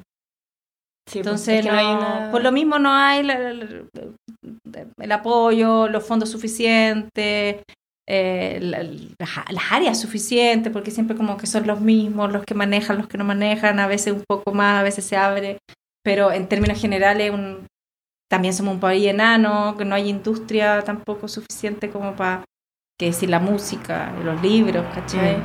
Sí, 1.10 1.18
pues, 1.18 1.26
Entonces, 1.26 1.58
es 1.58 1.64
que 1.66 1.72
no- 1.72 1.78
hay 1.78 1.86
una- 1.86 2.30
por 2.30 2.42
lo 2.42 2.52
mismo 2.52 2.78
no 2.78 2.92
hay 2.92 3.20
el 4.98 5.12
apoyo, 5.12 5.88
los 5.88 6.04
fondos 6.06 6.28
suficientes, 6.30 7.62
eh, 8.08 8.58
la- 8.60 8.82
las, 8.82 9.50
las 9.50 9.72
áreas 9.72 10.00
suficientes, 10.00 10.72
porque 10.72 10.90
siempre 10.90 11.16
como 11.16 11.36
que 11.36 11.46
son 11.46 11.66
los 11.66 11.80
mismos, 11.80 12.32
los 12.32 12.44
que 12.44 12.54
manejan, 12.54 12.98
los 12.98 13.08
que 13.08 13.18
no 13.18 13.24
manejan, 13.24 13.78
a 13.80 13.86
veces 13.86 14.12
un 14.12 14.24
poco 14.28 14.52
más, 14.52 14.80
a 14.80 14.82
veces 14.82 15.04
se 15.04 15.16
abre, 15.16 15.58
pero 16.04 16.32
en 16.32 16.48
términos 16.48 16.80
generales 16.80 17.30
un- 17.32 17.66
también 18.30 18.54
somos 18.54 18.74
un 18.74 18.80
país 18.80 19.06
enano, 19.08 19.74
que 19.76 19.84
no 19.84 19.94
hay 19.96 20.08
industria 20.08 20.82
tampoco 20.82 21.26
suficiente 21.26 21.90
como 21.90 22.14
para 22.14 22.44
que 22.98 23.06
decir 23.06 23.28
la 23.30 23.40
música, 23.40 24.12
los 24.24 24.40
libros, 24.42 24.84
¿cachai? 24.94 25.38
Mm. 25.38 25.42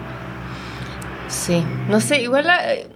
Sí, 1.27 1.63
no 1.89 1.99
sé, 1.99 2.21
igual 2.21 2.45
la- 2.45 2.73
eh, 2.75 2.87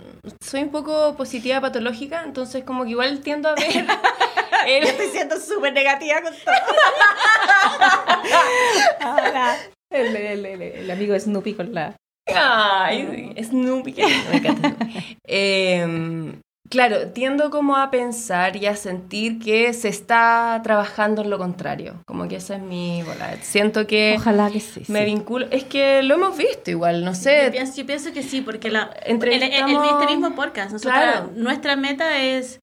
soy 0.43 0.63
un 0.63 0.69
poco 0.71 1.15
positiva 1.15 1.61
patológica, 1.61 2.23
entonces 2.23 2.63
como 2.63 2.83
que 2.83 2.91
igual 2.91 3.19
tiendo 3.21 3.49
a 3.49 3.55
ver... 3.55 3.65
el- 4.67 4.87
siendo 5.11 5.39
súper 5.39 5.73
negativa 5.73 6.21
con 6.21 6.33
todo. 6.33 6.53
Ahora, 9.01 9.57
el, 9.91 10.15
el- 10.15 10.45
el- 10.45 10.61
el 10.61 10.91
amigo 10.91 11.13
de 11.13 11.19
Snoopy 11.19 11.53
con 11.53 11.73
la... 11.73 11.95
Ay, 12.27 13.33
Snoopy, 13.43 13.93
que 13.93 14.05
me 14.05 14.37
encanta 14.37 14.69
Snoopy. 14.69 15.17
Em, 15.25 16.39
claro, 16.69 17.07
tiendo 17.09 17.49
como 17.49 17.75
a 17.77 17.89
pensar 17.91 18.55
y 18.55 18.65
a 18.67 18.75
sentir 18.75 19.39
que 19.39 19.73
se 19.73 19.87
está 19.89 20.59
trabajando 20.63 21.21
en 21.23 21.29
lo 21.29 21.37
contrario, 21.37 21.95
como 22.05 22.27
que 22.27 22.35
esa 22.37 22.55
es 22.55 22.61
mi 22.61 23.01
bola. 23.03 23.35
Siento 23.41 23.87
que 23.87 24.15
Ojalá 24.17 24.49
que 24.51 24.59
sí. 24.59 24.83
me 24.87 24.99
sí. 24.99 25.05
vinculo, 25.05 25.47
es 25.51 25.63
que 25.63 26.03
lo 26.03 26.15
hemos 26.15 26.37
visto 26.37 26.71
igual, 26.71 27.03
no 27.03 27.11
Yo 27.11 27.15
sé, 27.15 27.49
pienso, 27.51 27.75
yo 27.77 27.85
pienso 27.85 28.13
que 28.13 28.23
sí, 28.23 28.41
porque 28.41 28.69
la, 28.71 28.89
Entre- 29.05 29.35
el, 29.35 29.43
el- 29.43 29.49
el- 29.53 29.55
estamos- 29.59 29.87
este 30.01 30.05
mismo 30.15 30.35
podcast, 30.35 30.71
nosotros, 30.71 30.93
Claro. 31.01 31.31
nuestra 31.35 31.75
meta 31.75 32.17
es, 32.23 32.59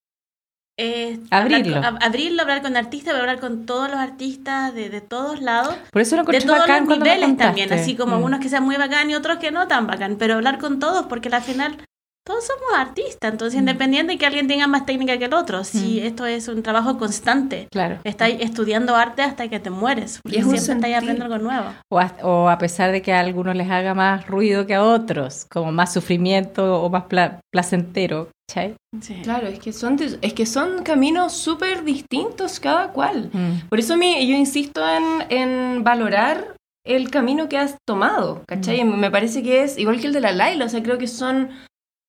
es 0.79 1.19
Abrirlo. 1.31 1.77
hablar 1.77 1.93
con, 1.93 2.01
ab- 2.01 2.05
abrirlo, 2.07 2.43
hablar 2.43 2.63
con 2.63 2.77
artistas, 2.77 3.15
hablar 3.19 3.41
con 3.41 3.65
todos 3.67 3.89
los 3.91 3.99
artistas 3.99 4.75
de, 4.75 4.91
de 4.91 5.01
todos 5.01 5.41
lados, 5.41 5.75
Por 5.91 6.03
eso 6.03 6.17
lo 6.17 6.25
de 6.25 6.41
todos 6.41 6.59
bacán 6.59 6.87
los 6.87 6.99
niveles 6.99 7.37
también, 7.39 7.73
así 7.73 7.97
como 7.97 8.19
Mm. 8.19 8.23
unos 8.25 8.41
que 8.41 8.49
sean 8.51 8.63
muy 8.65 8.77
bacán 8.77 9.11
y 9.11 9.15
otros 9.15 9.39
que 9.39 9.51
no 9.51 9.67
tan 9.69 9.87
bacán, 9.87 10.17
pero 10.19 10.35
hablar 10.35 10.59
con 10.59 10.79
todos, 10.79 11.07
porque 11.07 11.29
al 11.31 11.43
final 11.43 11.79
todos 12.27 12.45
somos 12.45 12.64
artistas, 12.77 13.31
entonces 13.33 13.57
Mm. 13.57 13.61
independiente 13.68 14.12
de 14.14 14.18
que 14.18 14.27
alguien 14.27 14.49
tenga 14.49 14.66
más 14.66 14.85
técnica 14.85 15.16
que 15.16 15.27
el 15.27 15.35
otro, 15.35 15.62
si 15.62 16.01
esto 16.01 16.27
es 16.27 16.49
un 16.49 16.62
trabajo 16.62 16.99
constante. 16.99 17.68
Claro. 17.70 17.99
Estás 18.03 18.31
estudiando 18.41 18.97
arte 18.97 19.22
hasta 19.22 19.49
que 19.49 19.61
te 19.61 19.70
mueres, 19.70 20.18
porque 20.22 20.39
siempre 20.39 20.59
estás 20.59 20.77
aprendiendo 20.77 21.24
algo 21.24 21.39
nuevo. 21.39 21.66
O 21.91 22.01
a, 22.01 22.12
o 22.22 22.49
a 22.49 22.59
pesar 22.59 22.91
de 22.91 23.01
que 23.01 23.12
a 23.12 23.20
algunos 23.20 23.55
les 23.55 23.70
haga 23.70 23.95
más 23.95 24.27
ruido 24.27 24.66
que 24.66 24.74
a 24.74 24.83
otros, 24.83 25.47
como 25.49 25.70
más 25.70 25.93
sufrimiento 25.93 26.83
o 26.83 26.91
más 26.91 27.05
pla- 27.05 27.39
placentero, 27.53 28.29
¿cachai? 28.49 28.74
Sí. 29.01 29.20
claro, 29.22 29.47
es 29.47 29.59
que 29.61 29.72
son, 29.72 29.97
es 30.20 30.33
que 30.33 30.47
son 30.47 30.83
caminos 30.83 31.33
súper 31.33 31.85
distintos 31.85 32.59
cada 32.59 32.89
cual. 32.93 33.31
Mm. 33.33 33.68
Por 33.68 33.79
eso 33.79 33.97
mi- 33.97 34.27
yo 34.27 34.35
insisto 34.35 34.83
en, 34.89 35.05
en 35.31 35.85
valorar 35.85 36.55
el 36.85 37.11
camino 37.11 37.49
que 37.49 37.59
has 37.59 37.77
tomado, 37.87 38.43
¿cachai? 38.49 38.83
Me 38.85 39.11
parece 39.11 39.43
que 39.43 39.62
es 39.62 39.77
igual 39.79 40.01
que 40.01 40.07
el 40.07 40.12
de 40.12 40.20
la 40.20 40.33
Laila, 40.33 40.64
o 40.64 40.68
sea, 40.68 40.83
creo 40.83 40.99
que 40.99 41.09
son 41.09 41.51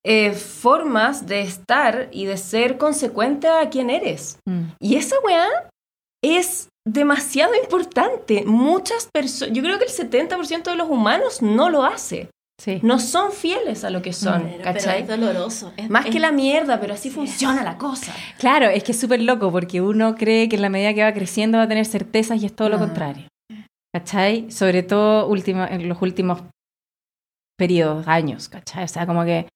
eh, 0.05 0.31
formas 0.33 1.25
de 1.27 1.41
estar 1.41 2.09
y 2.11 2.25
de 2.25 2.37
ser 2.37 2.77
consecuente 2.77 3.47
a 3.47 3.69
quién 3.69 3.89
eres. 3.89 4.39
Mm. 4.47 4.63
Y 4.79 4.95
esa 4.95 5.15
weá 5.19 5.47
es 6.23 6.69
demasiado 6.87 7.53
importante. 7.61 8.43
Muchas 8.45 9.09
personas, 9.13 9.53
yo 9.53 9.61
creo 9.61 9.77
que 9.77 9.85
el 9.85 9.91
70% 9.91 10.63
de 10.63 10.75
los 10.75 10.89
humanos 10.89 11.41
no 11.41 11.69
lo 11.69 11.83
hace. 11.83 12.29
Sí. 12.59 12.79
No 12.81 12.97
son 12.97 13.31
fieles 13.33 13.83
a 13.83 13.91
lo 13.91 14.01
que 14.01 14.13
son, 14.13 14.41
Pero- 14.43 14.57
pero 14.57 14.63
¿cachai? 14.73 15.01
es 15.03 15.07
doloroso. 15.07 15.73
es- 15.77 15.89
Más 15.91 16.05
es- 16.07 16.11
que 16.11 16.19
la 16.19 16.31
mierda, 16.31 16.79
pero 16.79 16.95
así 16.95 17.11
funciona 17.11 17.63
la 17.63 17.77
cosa. 17.77 18.13
Claro, 18.39 18.65
es 18.67 18.83
que 18.83 18.93
es 18.93 18.99
súper 18.99 19.21
loco 19.21 19.51
porque 19.51 19.79
uno 19.79 20.15
cree 20.15 20.49
que 20.49 20.55
en 20.55 20.63
la 20.63 20.69
medida 20.69 20.93
que 20.95 21.03
va 21.03 21.13
creciendo 21.13 21.59
va 21.59 21.65
a 21.65 21.67
tener 21.67 21.85
certezas 21.85 22.41
y 22.41 22.47
es 22.47 22.55
todo 22.55 22.69
lo 22.69 22.79
No. 22.79 22.85
contrario. 22.85 23.27
¿Cachai? 23.93 24.49
Sobre 24.49 24.81
todo 24.81 25.27
última- 25.27 25.67
en 25.67 25.87
los 25.87 26.01
últimos 26.01 26.41
periodos, 27.57 28.07
años, 28.07 28.49
¿cachai? 28.49 28.83
O 28.85 28.87
sea, 28.87 29.05
como 29.05 29.23
que 29.25 29.47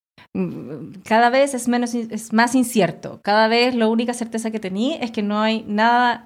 cada 1.03 1.29
vez 1.29 1.53
es, 1.53 1.67
menos, 1.67 1.93
es 1.93 2.33
más 2.33 2.55
incierto. 2.55 3.19
Cada 3.23 3.47
vez 3.47 3.75
la 3.75 3.87
única 3.87 4.13
certeza 4.13 4.51
que 4.51 4.59
tenía 4.59 4.97
es 4.97 5.11
que 5.11 5.21
no 5.21 5.41
hay 5.41 5.63
nada 5.67 6.25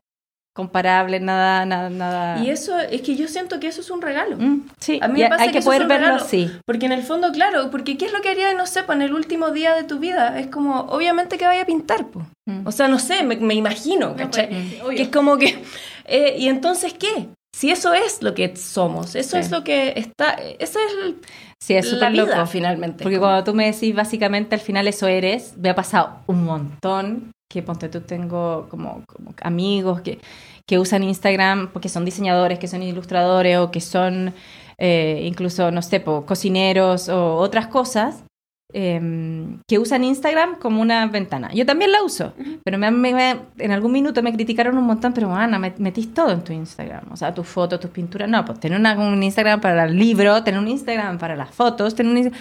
comparable, 0.56 1.20
nada, 1.20 1.66
nada, 1.66 1.90
nada... 1.90 2.42
Y 2.42 2.50
eso, 2.50 2.80
es 2.80 3.02
que 3.02 3.18
yo 3.18 3.28
siento 3.28 3.60
que 3.60 3.68
eso 3.68 3.82
es 3.82 3.90
un 3.92 4.02
regalo. 4.02 4.38
Mm, 4.38 4.70
sí, 4.80 5.00
A 5.02 5.10
mí 5.10 5.22
me 5.22 5.28
pasa 5.28 5.44
hay 5.44 5.50
que 5.50 5.54
que 5.54 5.58
eso 5.60 5.70
es 5.70 5.76
poder 5.76 5.82
un 5.82 5.88
verlo 5.90 6.06
regalo. 6.08 6.24
así. 6.24 6.50
Porque 6.66 6.86
en 6.86 6.94
el 6.94 7.04
fondo, 7.04 7.32
claro, 7.34 7.70
porque 7.72 7.98
¿qué 7.98 8.06
es 8.06 8.14
lo 8.14 8.22
que 8.22 8.30
haría, 8.30 8.54
no 8.54 8.66
sé, 8.66 8.84
pues, 8.84 8.96
en 8.96 9.02
el 9.02 9.14
último 9.14 9.52
día 9.52 9.74
de 9.76 9.84
tu 9.84 10.00
vida? 10.00 10.40
Es 10.40 10.48
como, 10.48 10.82
obviamente 10.82 11.38
que 11.38 11.46
vaya 11.46 11.64
a 11.64 11.66
pintar, 11.66 12.08
pues. 12.08 12.26
Mm. 12.46 12.66
O 12.66 12.72
sea, 12.72 12.88
no 12.88 13.00
sé, 13.00 13.24
me, 13.24 13.36
me 13.36 13.54
imagino, 13.54 14.12
No, 14.12 14.16
¿cachai? 14.16 14.48
pues, 14.82 14.96
que 14.96 15.02
es 15.04 15.10
como 15.10 15.38
que, 15.38 15.62
eh, 16.06 16.36
¿y 16.40 16.48
entonces 16.48 16.94
qué? 16.94 17.28
Si 17.56 17.72
eso 17.72 17.94
es 17.94 18.22
lo 18.22 18.34
que 18.34 18.54
somos, 18.58 19.16
eso 19.16 19.32
Sí. 19.32 19.38
es 19.38 19.50
lo 19.50 19.64
que 19.64 19.94
está, 19.96 20.32
ese 20.34 20.80
es 20.84 20.92
el- 21.06 21.16
Sí, 21.58 21.74
es 21.74 21.90
la 21.94 22.10
vida 22.10 22.26
loco. 22.36 22.48
finalmente. 22.48 23.04
Porque 23.04 23.16
Como- 23.18 23.28
cuando 23.30 23.44
tú 23.46 23.54
me 23.56 23.72
decís 23.72 23.96
básicamente 23.96 24.56
al 24.56 24.62
final 24.62 24.88
eso 24.90 25.08
eres, 25.08 25.58
me 25.58 25.70
ha 25.70 25.76
pasado 25.76 26.20
un 26.28 26.44
montón 26.44 27.32
que 27.50 27.62
ponte 27.64 27.88
tú 27.88 28.02
tengo 28.02 28.68
como, 28.70 29.04
como 29.08 29.34
amigos 29.42 30.02
que, 30.02 30.20
que 30.68 30.80
usan 30.80 31.04
Instagram 31.04 31.72
porque 31.72 31.88
son 31.88 32.04
diseñadores, 32.04 32.60
que 32.60 32.68
son 32.68 32.84
ilustradores 32.84 33.58
o 33.60 33.72
que 33.72 33.80
son 33.80 34.34
eh, 34.78 35.22
incluso, 35.24 35.72
no 35.72 35.82
sé, 35.82 36.02
po, 36.02 36.26
cocineros 36.26 37.08
o 37.08 37.36
otras 37.38 37.68
cosas 37.68 38.26
em, 38.74 39.60
que 39.68 39.80
usan 39.80 40.04
Instagram 40.04 40.56
como 40.60 40.82
una 40.82 41.06
ventana. 41.08 41.52
Yo 41.54 41.66
también 41.66 41.92
la 41.92 42.04
uso, 42.04 42.34
pero 42.64 42.78
me, 42.78 42.92
me- 42.92 43.40
en 43.58 43.72
algún 43.72 43.92
minuto 43.92 44.22
me 44.24 44.34
criticaron 44.34 44.78
un 44.78 44.86
montón, 44.86 45.14
pero 45.14 45.34
Ana, 45.34 45.60
me- 45.60 45.74
metís 45.78 46.14
todo 46.14 46.32
en 46.32 46.44
tu 46.44 46.52
Instagram, 46.54 47.12
o 47.12 47.16
sea, 47.18 47.34
tus 47.34 47.48
fotos, 47.48 47.80
tus 47.80 47.92
pinturas, 47.92 48.30
no, 48.30 48.44
pues 48.46 48.60
tener 48.60 48.80
una- 48.80 48.94
un 49.00 49.22
Instagram 49.24 49.62
para 49.62 49.86
el 49.86 49.98
libro, 49.98 50.44
tener 50.44 50.60
un 50.60 50.68
Instagram 50.68 51.18
para 51.18 51.36
las 51.36 51.52
fotos, 51.52 51.96
tener 51.96 52.28
un 52.28 52.32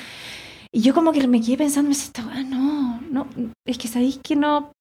Y 0.77 0.81
yo 0.81 0.93
como 0.93 1.13
que 1.13 1.27
me 1.29 1.41
quedé 1.41 1.57
pensando, 1.57 1.89
me 1.91 1.95
decía, 1.95 2.25
"Ah, 2.33 2.43
no, 2.43 3.01
no, 3.09 3.27
es 3.65 3.79
que 3.79 3.87
sabéis 3.87 4.19
que 4.19 4.35
no... 4.35 4.73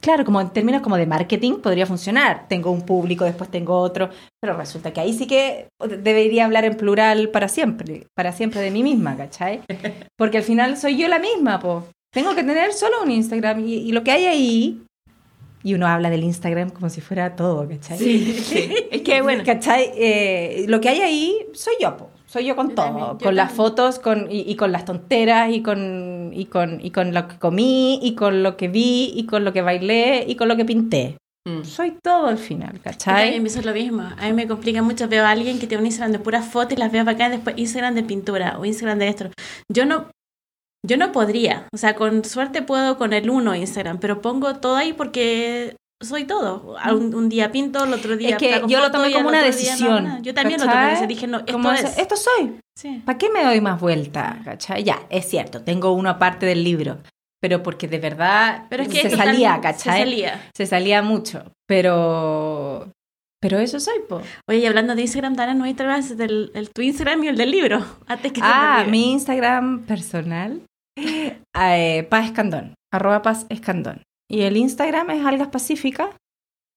Claro, 0.00 0.24
como 0.24 0.40
en 0.40 0.50
términos 0.50 0.80
como 0.80 0.96
de 0.96 1.06
marketing 1.06 1.56
podría 1.56 1.86
funcionar. 1.86 2.46
Tengo 2.48 2.70
un 2.70 2.82
público, 2.82 3.24
después 3.24 3.50
tengo 3.50 3.76
otro, 3.76 4.08
pero 4.40 4.56
resulta 4.56 4.92
que 4.92 5.00
ahí 5.00 5.12
sí 5.12 5.26
que 5.26 5.68
debería 5.98 6.46
hablar 6.46 6.64
en 6.64 6.76
plural 6.76 7.28
para 7.28 7.48
siempre, 7.48 8.06
para 8.14 8.32
siempre 8.32 8.60
de 8.60 8.70
mí 8.70 8.82
misma, 8.82 9.16
¿cachai? 9.16 9.60
Porque 10.16 10.38
al 10.38 10.44
final 10.44 10.76
soy 10.76 10.96
yo 10.96 11.08
la 11.08 11.18
misma, 11.18 11.60
po. 11.60 11.84
Tengo 12.12 12.34
que 12.34 12.42
tener 12.42 12.72
solo 12.72 13.02
un 13.02 13.10
Instagram 13.10 13.60
y, 13.60 13.74
y 13.74 13.92
lo 13.92 14.02
que 14.02 14.10
hay 14.10 14.24
ahí, 14.24 14.82
y 15.62 15.74
uno 15.74 15.86
habla 15.86 16.10
del 16.10 16.24
Instagram 16.24 16.70
como 16.70 16.88
si 16.88 17.00
fuera 17.00 17.36
todo, 17.36 17.68
¿cachai? 17.68 17.98
Sí, 17.98 18.32
sí. 18.32 18.74
Es 18.90 19.02
que, 19.02 19.20
bueno, 19.22 19.44
¿Cachai? 19.44 19.92
Eh, 19.94 20.64
lo 20.68 20.80
que 20.80 20.88
hay 20.88 21.00
ahí 21.00 21.46
soy 21.52 21.74
yo, 21.80 21.96
po. 21.96 22.10
Soy 22.30 22.46
yo 22.46 22.54
con 22.54 22.68
Yo 22.68 22.74
todo, 22.76 22.86
también, 22.86 23.18
yo 23.18 23.24
con 23.24 23.34
las 23.34 23.50
fotos 23.50 23.98
con, 23.98 24.30
y, 24.30 24.48
y 24.48 24.54
con 24.54 24.70
las 24.70 24.84
tonteras 24.84 25.50
y 25.50 25.62
con, 25.62 26.30
y, 26.32 26.44
con, 26.46 26.80
y 26.80 26.92
con 26.92 27.12
lo 27.12 27.26
que 27.26 27.38
comí 27.38 27.98
y 28.00 28.14
con 28.14 28.44
lo 28.44 28.56
que 28.56 28.68
vi 28.68 29.12
y 29.16 29.26
con 29.26 29.44
lo 29.44 29.52
que 29.52 29.62
bailé 29.62 30.24
y 30.28 30.36
con 30.36 30.46
lo 30.46 30.56
que 30.56 30.64
pinté. 30.64 31.16
Mm. 31.44 31.64
Soy 31.64 31.96
todo 32.00 32.26
al 32.26 32.38
final, 32.38 32.74
Yo 32.74 32.80
también 32.98 33.42
¿cachai? 33.42 33.64
lo 33.64 33.72
mismo. 33.72 34.02
A 34.02 34.26
mí 34.26 34.32
me 34.32 34.46
complica 34.46 34.80
mucho. 34.80 35.08
Veo 35.08 35.24
a 35.24 35.30
alguien 35.30 35.58
que 35.58 35.66
tiene 35.66 35.80
un 35.80 35.86
Instagram 35.86 36.12
de 36.12 36.20
puras 36.20 36.46
fotos 36.46 36.74
y 36.74 36.76
las 36.76 36.92
veo 36.92 37.02
acá 37.02 37.30
después 37.30 37.58
Instagram 37.58 37.96
de 37.96 38.04
pintura 38.04 38.60
o 38.60 38.64
Instagram 38.64 39.00
de 39.00 39.08
esto. 39.08 39.30
Yo 39.68 39.84
no, 39.84 40.06
yo 40.86 40.96
no 40.98 41.10
podría. 41.10 41.66
O 41.72 41.78
sea, 41.78 41.96
con 41.96 42.24
suerte 42.24 42.62
puedo 42.62 42.96
con 42.96 43.12
el 43.12 43.28
uno 43.28 43.56
Instagram, 43.56 43.98
pero 43.98 44.20
pongo 44.20 44.54
todo 44.56 44.76
ahí 44.76 44.92
porque 44.92 45.74
soy 46.00 46.24
todo. 46.24 46.76
A 46.78 46.94
Un, 46.94 47.14
un 47.14 47.28
día 47.28 47.52
pinto, 47.52 47.84
el 47.84 47.92
otro 47.92 48.16
día 48.16 48.30
Es 48.30 48.36
que 48.36 48.62
yo 48.68 48.80
lo 48.80 48.90
tomé 48.90 49.12
como 49.12 49.28
una 49.28 49.40
no 49.40 49.44
decisión. 49.46 50.04
nada. 50.04 50.20
Yo 50.22 50.32
también 50.34 50.60
lo 50.60 50.66
tomé. 50.66 51.06
Dije, 51.06 51.26
no, 51.26 51.38
esto 51.40 51.52
Como 51.52 51.72
es. 51.72 51.84
ese- 51.84 52.00
esto 52.02 52.16
soy. 52.16 52.58
Sí. 52.76 53.02
¿Para 53.04 53.18
qué 53.18 53.28
me 53.30 53.44
doy 53.44 53.60
más 53.60 53.80
vuelta? 53.80 54.40
¿Cachai? 54.44 54.82
Ya, 54.84 55.00
es 55.10 55.28
cierto, 55.28 55.62
tengo 55.62 55.92
uno 55.92 56.08
aparte 56.08 56.46
del 56.46 56.64
libro, 56.64 56.98
pero 57.40 57.62
porque 57.62 57.88
de 57.88 57.98
verdad 57.98 58.64
Pero 58.70 58.84
es 58.84 58.88
que 58.88 59.02
se 59.02 59.16
salía, 59.16 59.60
¿cachai? 59.60 59.98
Se 59.98 60.04
salía. 60.04 60.50
Se 60.54 60.66
salía 60.66 61.02
mucho, 61.02 61.44
pero... 61.68 62.90
Pero 63.42 63.58
eso 63.58 63.80
soy, 63.80 64.00
po. 64.06 64.20
Oye, 64.48 64.58
y 64.58 64.66
hablando 64.66 64.94
de 64.94 65.00
Instagram, 65.00 65.34
Dana, 65.34 65.54
no 65.54 65.66
Instagram 65.66 65.98
es 66.00 66.16
del, 66.18 66.50
el, 66.54 66.68
tu 66.70 66.82
Instagram 66.82 67.24
y 67.24 67.28
el 67.28 67.36
del 67.36 67.50
libro. 67.50 67.82
Antes 68.06 68.32
que 68.32 68.40
Ah, 68.42 68.84
mi 68.86 69.12
Instagram 69.12 69.84
personal, 69.86 70.60
eh, 70.98 72.06
Paz 72.10 72.26
Escandón, 72.26 72.74
arroba 72.92 73.22
Paz 73.22 73.46
Escandón. 73.48 74.02
Y 74.30 74.42
el 74.42 74.56
Instagram 74.56 75.10
es 75.10 75.26
Algas 75.26 75.48
Pacíficas, 75.48 76.08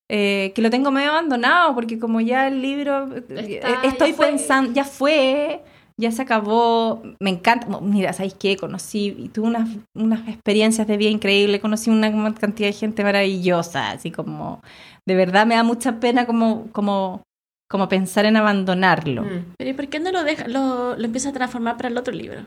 eh, 0.09 0.51
que 0.55 0.61
lo 0.61 0.69
tengo 0.69 0.91
medio 0.91 1.11
abandonado, 1.11 1.75
porque 1.75 1.99
como 1.99 2.19
ya 2.19 2.47
el 2.47 2.61
libro, 2.61 3.09
eh, 3.15 3.23
Está, 3.29 3.69
eh, 3.69 3.77
estoy 3.83 4.09
ya 4.11 4.15
fue. 4.17 4.27
pensando, 4.27 4.71
ya 4.73 4.83
fue, 4.83 5.61
ya 5.97 6.11
se 6.11 6.23
acabó, 6.23 7.03
me 7.21 7.29
encanta, 7.29 7.67
mo- 7.67 7.79
mira, 7.81 8.11
¿sabéis 8.11 8.33
qué? 8.33 8.57
Conocí, 8.57 9.15
y 9.17 9.29
tuve 9.29 9.47
unas, 9.47 9.69
unas 9.95 10.27
experiencias 10.27 10.87
de 10.87 10.97
vida 10.97 11.11
increíbles, 11.11 11.61
conocí 11.61 11.89
una 11.91 12.11
cantidad 12.33 12.67
de 12.69 12.73
gente 12.73 13.03
maravillosa, 13.03 13.91
así 13.91 14.09
como, 14.09 14.59
de 15.07 15.15
verdad 15.15 15.45
me 15.45 15.55
da 15.55 15.63
mucha 15.63 15.99
pena 15.99 16.25
como, 16.25 16.67
como, 16.71 17.21
como 17.69 17.87
pensar 17.87 18.25
en 18.25 18.35
abandonarlo. 18.37 19.23
Mm. 19.23 19.45
Pero 19.57 19.69
¿y 19.69 19.73
por 19.73 19.87
qué 19.89 19.99
no 19.99 20.11
lo 20.11 20.23
deja, 20.23 20.47
lo, 20.47 20.95
lo 20.97 21.05
empieza 21.05 21.29
a 21.29 21.33
transformar 21.33 21.77
para 21.77 21.89
el 21.89 21.97
otro 21.97 22.13
libro? 22.13 22.41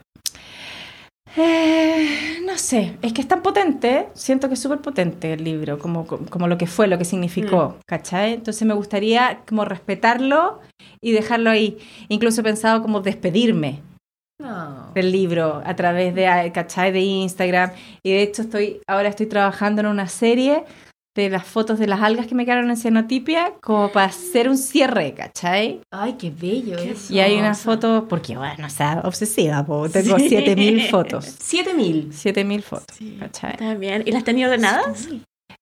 Eh, 1.36 2.38
no 2.46 2.56
sé, 2.56 2.96
es 3.02 3.12
que 3.12 3.20
es 3.20 3.28
tan 3.28 3.42
potente, 3.42 4.08
siento 4.14 4.48
que 4.48 4.54
es 4.54 4.60
súper 4.60 4.78
potente 4.80 5.34
el 5.34 5.44
libro, 5.44 5.78
como, 5.78 6.06
como 6.06 6.48
lo 6.48 6.56
que 6.56 6.66
fue, 6.66 6.86
lo 6.86 6.96
que 6.96 7.04
significó, 7.04 7.76
¿cachai? 7.86 8.32
Entonces 8.34 8.66
me 8.66 8.72
gustaría 8.74 9.40
como 9.46 9.64
respetarlo 9.66 10.60
y 11.02 11.12
dejarlo 11.12 11.50
ahí. 11.50 11.76
Incluso 12.08 12.40
he 12.40 12.44
pensado 12.44 12.80
como 12.80 13.00
despedirme 13.00 13.82
No. 14.40 14.92
del 14.94 15.12
libro 15.12 15.62
a 15.64 15.76
través 15.76 16.14
de, 16.14 16.26
ah, 16.26 16.50
¿cachai? 16.52 16.90
De 16.92 17.00
Instagram. 17.00 17.70
Y 18.02 18.12
de 18.12 18.22
hecho 18.22 18.42
estoy, 18.42 18.80
ahora 18.86 19.08
estoy 19.10 19.26
trabajando 19.26 19.82
en 19.82 19.88
una 19.88 20.08
serie 20.08 20.64
de 21.16 21.30
las 21.30 21.44
fotos 21.44 21.78
de 21.78 21.86
las 21.86 22.00
algas 22.02 22.26
que 22.26 22.34
me 22.34 22.44
quedaron 22.44 22.70
en 22.70 22.76
cianotipia 22.76 23.54
como 23.60 23.90
para 23.90 24.06
hacer 24.06 24.48
un 24.48 24.58
cierre, 24.58 25.14
¿cachai? 25.14 25.80
Ay, 25.90 26.14
qué 26.18 26.30
bello 26.30 26.76
eso. 26.78 27.12
Y 27.12 27.20
hay 27.20 27.36
una 27.36 27.54
foto, 27.54 28.06
porque 28.08 28.36
bueno, 28.36 28.66
o 28.66 28.70
sea, 28.70 29.00
obsesiva, 29.04 29.64
po, 29.64 29.88
tengo 29.88 30.18
7000 30.18 30.88
fotos. 30.90 31.24
7000. 31.24 32.12
7000 32.12 32.62
fotos, 32.62 32.96
Sí, 32.96 33.16
¿cachai? 33.18 33.56
También. 33.56 34.02
¿Y 34.06 34.12
las 34.12 34.24
tenía 34.24 34.46
ordenadas? 34.46 35.08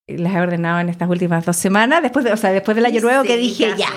Las 0.07 0.35
he 0.35 0.41
ordenado 0.41 0.81
en 0.81 0.91
estas 0.91 1.09
últimas 1.09 1.47
dos 1.47 1.57
semanas, 1.57 2.03
después 2.03 2.27
de, 2.27 2.33
o 2.33 2.37
sea, 2.37 2.53
después 2.53 2.75
del 2.75 2.85
año 2.85 3.01
nuevo 3.01 3.25
que 3.25 3.39
dije 3.39 3.75
ya, 3.75 3.89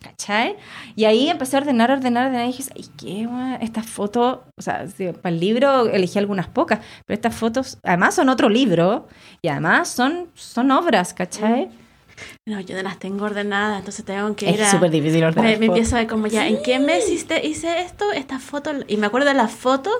¿cachai? 0.00 0.56
Y 0.96 1.04
ahí 1.04 1.28
empecé 1.28 1.56
a 1.56 1.60
ordenar, 1.60 1.90
ordenar, 1.90 2.28
ordenar 2.28 2.48
y 2.48 2.52
dije, 2.52 2.64
ay, 2.74 2.86
qué 2.96 3.26
guay, 3.26 3.58
estas 3.60 3.84
fotos, 3.84 4.38
o 4.58 4.62
sea, 4.62 4.86
sí, 4.88 5.08
para 5.20 5.34
el 5.34 5.40
libro 5.40 5.88
elegí 5.88 6.18
algunas 6.18 6.48
pocas, 6.48 6.78
pero 7.04 7.14
estas 7.16 7.34
fotos 7.34 7.78
además 7.82 8.14
son 8.14 8.30
otro 8.30 8.48
libro 8.48 9.08
y 9.42 9.48
además 9.48 9.88
son, 9.88 10.28
son 10.34 10.70
obras, 10.70 11.12
¿cachai? 11.12 11.68
No, 12.46 12.58
yo 12.60 12.74
no 12.74 12.82
las 12.82 12.98
tengo 12.98 13.26
ordenadas, 13.26 13.80
entonces 13.80 14.06
tengo 14.06 14.34
que 14.34 14.48
ir 14.48 14.60
Es 14.60 14.68
a... 14.68 14.70
súper 14.70 14.90
difícil 14.90 15.22
ordenar. 15.22 15.50
Me, 15.50 15.58
me 15.58 15.66
empiezo 15.66 15.96
a 15.96 15.98
ver 15.98 16.08
como 16.08 16.28
ya, 16.28 16.48
¿en 16.48 16.62
qué 16.62 16.78
mes 16.78 17.10
hice, 17.10 17.46
hice 17.46 17.82
esto? 17.82 18.10
Esta 18.12 18.38
foto, 18.38 18.70
y 18.88 18.96
me 18.96 19.06
acuerdo 19.06 19.28
de 19.28 19.34
la 19.34 19.48
foto, 19.48 19.90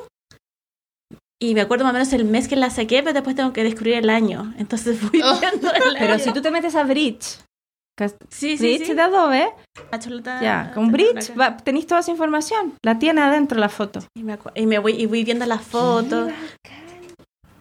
y 1.48 1.54
me 1.54 1.60
acuerdo 1.62 1.84
más 1.84 1.92
o 1.92 1.94
menos 1.94 2.12
el 2.12 2.24
mes 2.24 2.48
que 2.48 2.56
la 2.56 2.70
saqué, 2.70 3.02
pero 3.02 3.12
después 3.14 3.34
tengo 3.36 3.52
que 3.52 3.62
descubrir 3.64 3.94
el 3.94 4.10
año. 4.10 4.54
Entonces 4.58 4.98
fui 4.98 5.20
Oh. 5.22 5.38
viendo 5.40 5.72
el 5.72 5.82
Pero 5.98 6.14
año. 6.14 6.22
si 6.24 6.32
tú 6.32 6.40
te 6.42 6.50
metes 6.50 6.74
a 6.74 6.84
Bridge, 6.84 7.38
Sí, 8.30 8.56
sí, 8.56 8.64
Bridge 8.76 8.86
sí. 8.86 8.94
de 8.94 9.02
Adobe, 9.02 9.48
ya, 10.40 10.72
con 10.74 10.86
la- 10.86 10.90
Bridge 10.92 11.30
va- 11.38 11.56
tenéis 11.58 11.86
toda 11.86 12.00
esa 12.00 12.10
información, 12.10 12.72
la 12.82 12.98
tiene 12.98 13.20
adentro 13.20 13.58
la 13.60 13.68
foto. 13.68 14.00
Y 14.14 14.22
me, 14.24 14.38
y 14.56 14.66
me 14.66 14.78
voy, 14.78 14.92
y 15.00 15.06
voy 15.06 15.22
viendo 15.24 15.44
las 15.46 15.62
fotos. 15.62 16.32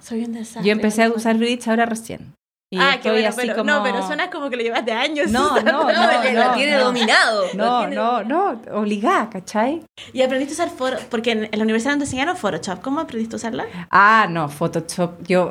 Soy 0.01 0.23
un 0.25 0.33
desastre. 0.33 0.63
Yo 0.63 0.71
empecé 0.71 1.03
a 1.03 1.09
con 1.09 1.17
usar 1.17 1.37
Bridge 1.37 1.67
ahora 1.67 1.85
recién. 1.85 2.33
Y 2.73 2.79
Ah, 2.79 2.99
qué 3.01 3.11
bueno, 3.11 3.27
así 3.27 3.41
pero, 3.41 3.55
como... 3.57 3.65
no, 3.65 3.83
pero 3.83 4.01
suena 4.07 4.29
como 4.29 4.49
que 4.49 4.55
lo 4.55 4.63
llevas 4.63 4.85
de 4.85 4.93
años. 4.93 5.29
No, 5.29 5.61
no, 5.61 5.83
no, 5.91 5.91
lo 5.91 6.45
no, 6.45 6.53
tiene 6.53 6.77
no. 6.77 6.85
dominado. 6.85 7.47
No, 7.53 7.85
no, 7.87 8.23
no, 8.23 8.61
obligada, 8.71 9.29
¿cachai? 9.29 9.83
Y 10.13 10.21
aprendiste 10.21 10.53
a 10.53 10.65
usar 10.65 10.77
Photoshop, 10.77 11.09
porque 11.09 11.31
en, 11.31 11.49
la 11.51 11.63
universidad 11.63 11.91
no 11.91 11.97
te 11.97 12.05
enseñaron 12.05 12.37
Photoshop. 12.37 12.79
¿Cómo 12.81 13.01
aprendiste 13.01 13.35
a 13.35 13.37
usarla? 13.37 13.65
Ah, 13.89 14.27
no, 14.29 14.47
Photoshop, 14.47 15.21
yo 15.27 15.49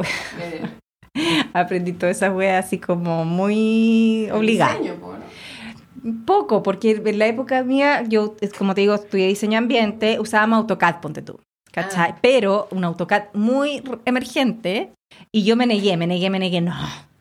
aprendí 1.53 1.93
todas 1.93 2.17
esas 2.17 2.35
weas 2.35 2.65
así 2.65 2.79
como 2.79 3.27
muy 3.27 4.31
obligada. 4.33 4.79
Diseño, 4.79 4.95
po, 4.95 5.13
¿no? 5.13 6.25
Poco, 6.25 6.63
porque 6.63 7.03
en 7.05 7.19
la 7.19 7.27
época 7.27 7.63
mía, 7.63 8.03
yo, 8.09 8.35
es 8.41 8.55
como 8.55 8.75
te 8.75 8.81
digo, 8.81 8.95
estudié 8.95 9.27
diseño 9.27 9.59
ambiente, 9.59 10.19
usábamos 10.19 10.61
AutoCAD, 10.61 11.01
ponte 11.01 11.21
tú, 11.21 11.39
¿cachai? 11.71 12.13
Ah. 12.13 12.19
Pero 12.23 12.69
un 12.71 12.83
AutoCAD 12.85 13.25
muy 13.35 13.83
emergente 14.07 14.93
y 15.31 15.45
yo 15.45 15.57
me 15.57 15.67
negué, 15.67 15.99
me 15.99 16.07
negué, 16.07 16.31
me 16.31 16.39
negué, 16.39 16.63
no. 16.63 16.75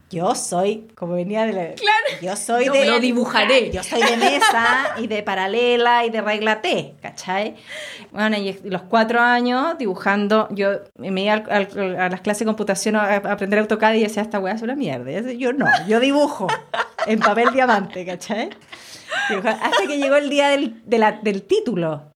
Yo 0.10 0.34
soy, 0.34 0.88
como 0.96 1.14
venía 1.14 1.46
de 1.46 1.54
la... 1.54 1.74
Claro. 1.76 2.08
Yo 2.22 2.36
soy 2.36 2.68
de... 2.70 2.86
lo 2.86 3.00
dibujaré. 3.00 3.70
Yo 3.72 3.84
soy 3.84 4.02
de 4.02 4.18
mesa 4.18 4.96
y 4.98 5.06
de 5.06 5.22
paralela 5.22 6.04
y 6.06 6.10
de 6.10 6.22
regla 6.22 6.62
T, 6.62 6.96
¿cachai? 7.02 7.56
Bueno, 8.12 8.36
y 8.38 8.58
los 8.64 8.82
cuatro 8.84 9.20
años 9.22 9.78
dibujando, 9.78 10.48
yo 10.52 10.72
me 10.98 11.10
iba 11.22 11.34
a 11.34 12.10
las 12.10 12.22
clases 12.22 12.40
de 12.40 12.46
computación 12.46 12.96
a, 12.96 13.02
a 13.04 13.16
aprender 13.18 13.60
AutoCAD 13.60 13.94
y 13.96 14.04
decía, 14.04 14.24
esta 14.24 14.40
weá 14.40 14.54
es 14.56 14.62
una 14.64 14.76
mierda. 14.76 15.12
Yo, 15.34 15.54
no, 15.54 15.68
yo 15.88 16.00
dibujo 16.00 16.48
en 17.06 17.20
papel 17.20 17.52
diamante, 17.54 18.04
¿cachai? 18.06 18.50
Hasta 19.30 19.86
que 19.88 19.98
llegó 19.98 20.16
el 20.16 20.30
día 20.30 20.50
del, 20.50 20.82
de 20.86 20.98
la- 20.98 21.20
del 21.22 21.44
título. 21.44 22.12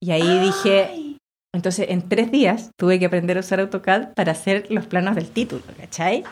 Y 0.00 0.10
ahí 0.10 0.38
dije, 0.40 1.16
entonces 1.54 1.86
en 1.88 2.08
tres 2.08 2.30
días 2.32 2.70
tuve 2.76 2.98
que 2.98 3.06
aprender 3.06 3.36
a 3.36 3.40
usar 3.40 3.60
AutoCAD 3.60 4.14
para 4.14 4.32
hacer 4.32 4.66
los 4.70 4.86
planos 4.86 5.14
del 5.14 5.28
título, 5.30 5.62
¿cachai? 5.78 6.24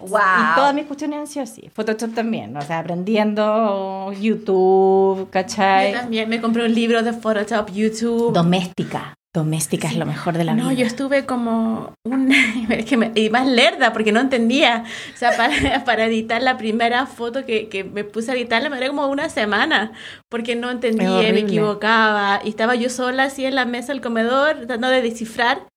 Wow. 0.00 0.08
Y 0.18 0.54
todas 0.56 0.74
mis 0.74 0.86
cuestiones 0.86 1.18
han 1.20 1.26
sido 1.26 1.42
así. 1.44 1.70
Photoshop 1.74 2.14
también, 2.14 2.56
o 2.56 2.62
sea, 2.62 2.78
aprendiendo 2.80 4.12
YouTube, 4.12 5.18
Yo 5.18 5.30
¿cachai? 5.30 5.92
también 5.92 6.28
me 6.28 6.40
compré 6.40 6.64
un 6.64 6.74
libro 6.74 7.02
de 7.02 7.12
Photoshop, 7.12 7.70
YouTube. 7.72 8.32
Doméstica. 8.32 9.14
Doméstica 9.32 9.86
es 9.86 9.96
lo 9.96 10.06
mejor 10.06 10.36
de 10.36 10.42
la 10.42 10.54
no, 10.54 10.70
vida. 10.70 10.80
yo 10.80 10.86
estuve 10.86 11.24
como 11.24 11.92
un... 12.04 12.32
es 12.70 12.84
que 12.84 12.96
me- 12.96 13.12
y 13.14 13.30
más 13.30 13.46
lerda 13.46 13.92
porque 13.92 14.10
no 14.10 14.18
entendía. 14.18 14.82
O 15.14 15.16
sea, 15.16 15.36
para, 15.36 15.84
para 15.84 16.06
editar 16.06 16.42
la 16.42 16.58
primera 16.58 17.06
foto 17.06 17.44
que, 17.46 17.68
que 17.68 17.84
me 17.84 18.02
puse 18.02 18.32
a 18.32 18.34
editarla 18.34 18.70
me 18.70 18.76
duró 18.78 18.88
como 18.88 19.06
una 19.06 19.28
semana 19.28 19.92
porque 20.28 20.56
no 20.56 20.68
entendía, 20.72 21.32
me 21.32 21.40
equivocaba. 21.40 22.40
Y 22.44 22.48
estaba 22.48 22.74
yo 22.74 22.90
sola 22.90 23.24
así 23.24 23.44
en 23.44 23.54
la 23.54 23.66
mesa 23.66 23.92
del 23.92 24.02
comedor 24.02 24.56
tratando 24.56 24.88
de 24.88 25.00
descifrar 25.00 25.68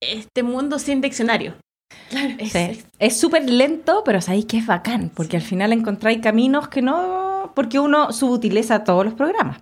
este 0.00 0.44
mundo 0.44 0.78
sin 0.78 1.00
diccionario. 1.00 1.54
Claro, 2.10 2.34
es- 2.38 2.52
Sí. 2.52 2.58
es- 2.58 2.86
Es 2.98 3.20
súper 3.20 3.48
lento, 3.48 4.02
pero 4.04 4.20
sabéis 4.20 4.46
que 4.46 4.58
es 4.58 4.66
bacán, 4.66 5.10
porque 5.14 5.36
al 5.36 5.42
final 5.42 5.72
encontráis 5.72 6.20
caminos 6.20 6.68
que 6.68 6.82
no... 6.82 7.52
Porque 7.54 7.78
uno 7.78 8.12
subutiliza 8.12 8.84
todos 8.84 9.04
los 9.04 9.14
programas, 9.14 9.60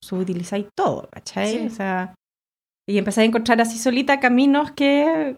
subutilizáis 0.00 0.66
todo, 0.76 1.08
¿cachai? 1.12 1.58
Sí. 1.58 1.66
O 1.66 1.70
sea, 1.70 2.14
y 2.88 2.98
empezáis 2.98 3.26
a 3.26 3.28
encontrar 3.28 3.60
así 3.60 3.78
solita 3.78 4.18
caminos 4.18 4.70
que... 4.72 5.36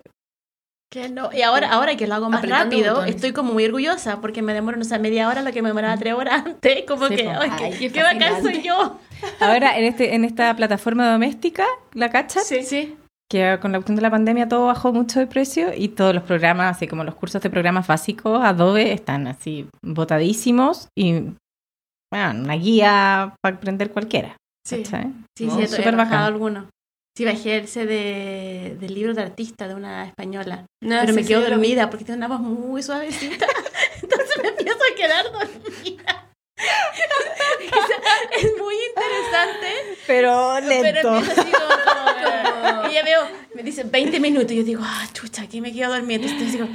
que 0.90 1.08
no. 1.08 1.30
Y 1.32 1.42
ahora, 1.42 1.70
ahora 1.72 1.96
que 1.96 2.06
lo 2.06 2.14
hago 2.14 2.30
más 2.30 2.38
Apretando 2.38 2.76
rápido, 2.76 2.94
botones. 2.94 3.14
estoy 3.16 3.32
como 3.32 3.52
muy 3.52 3.64
orgullosa 3.64 4.20
porque 4.20 4.40
me 4.42 4.54
demoro, 4.54 4.76
no 4.78 4.84
sé, 4.84 4.98
media 4.98 5.28
hora 5.28 5.42
lo 5.42 5.52
que 5.52 5.62
me 5.62 5.68
demoraba 5.68 5.96
tres 5.96 6.14
horas 6.14 6.42
antes. 6.46 6.84
Como 6.86 7.08
Sí, 7.08 7.16
que, 7.16 7.28
ay, 7.28 7.50
Ay, 7.58 7.74
qué, 7.78 7.90
qué 7.92 8.02
bacán 8.02 8.42
soy 8.42 8.62
yo. 8.62 8.98
Ahora, 9.40 9.76
en, 9.78 9.84
este, 9.84 10.14
en 10.14 10.24
esta 10.24 10.54
plataforma 10.56 11.10
doméstica, 11.10 11.64
¿la 11.92 12.10
cachas? 12.10 12.46
Sí, 12.46 12.62
sí. 12.62 12.96
Que 13.30 13.58
con 13.62 13.70
la 13.70 13.78
cuestión 13.78 13.96
de 13.96 14.02
la 14.02 14.10
pandemia 14.10 14.48
todo 14.48 14.66
bajó 14.66 14.92
mucho 14.92 15.20
de 15.20 15.26
precio 15.26 15.72
y 15.74 15.88
todos 15.88 16.14
los 16.14 16.24
programas, 16.24 16.76
así 16.76 16.88
como 16.88 17.04
los 17.04 17.14
cursos 17.14 17.40
de 17.40 17.48
programas 17.48 17.86
básicos, 17.86 18.42
Adobe, 18.42 18.92
están 18.92 19.28
así 19.28 19.68
botadísimos 19.82 20.88
y, 20.98 21.12
bueno, 22.12 22.42
una 22.42 22.54
guía 22.54 23.34
para 23.40 23.56
aprender 23.56 23.90
cualquiera. 23.92 24.36
Sí. 24.66 24.82
¿cachai? 24.82 25.12
Sí, 25.38 25.46
No, 25.46 25.56
sí, 25.56 25.62
he 25.62 25.68
súper 25.68 25.96
bajado 25.96 26.26
alguno. 26.26 26.68
Sí, 27.16 27.24
bajé 27.24 27.58
ese 27.58 27.86
de, 27.86 28.76
del 28.80 28.94
libro 28.94 29.14
de 29.14 29.22
artista 29.22 29.68
de 29.68 29.74
una 29.74 30.06
española. 30.06 30.66
No, 30.82 30.96
pero 31.00 31.08
sí, 31.08 31.12
me 31.12 31.22
sí, 31.22 31.28
quedo 31.28 31.48
dormida 31.48 31.88
porque 31.88 32.04
tiene 32.04 32.18
una 32.18 32.28
voz 32.28 32.40
muy 32.40 32.82
suavecita. 32.82 33.46
Entonces 34.02 34.38
me 34.42 34.48
empiezo 34.48 34.78
a 34.78 34.96
quedar 34.96 35.24
dormida. 35.26 36.29
es 38.36 38.52
muy 38.60 38.74
interesante. 38.74 39.68
Pero 40.06 40.52
Pero 40.56 40.66
lento. 40.92 41.10
así 41.10 41.50
como, 41.52 41.68
como- 41.84 42.88
y 42.90 42.94
ya 42.94 43.02
veo, 43.04 43.22
me 43.54 43.62
dice 43.62 43.84
20 43.84 44.20
minutos. 44.20 44.52
Y 44.52 44.56
yo 44.56 44.64
digo, 44.64 44.82
ah, 44.84 45.06
chucha, 45.12 45.42
aquí 45.42 45.60
me 45.60 45.72
quedo 45.72 45.92
dormida. 45.92 46.22
Entonces 46.22 46.52
digo, 46.52 46.68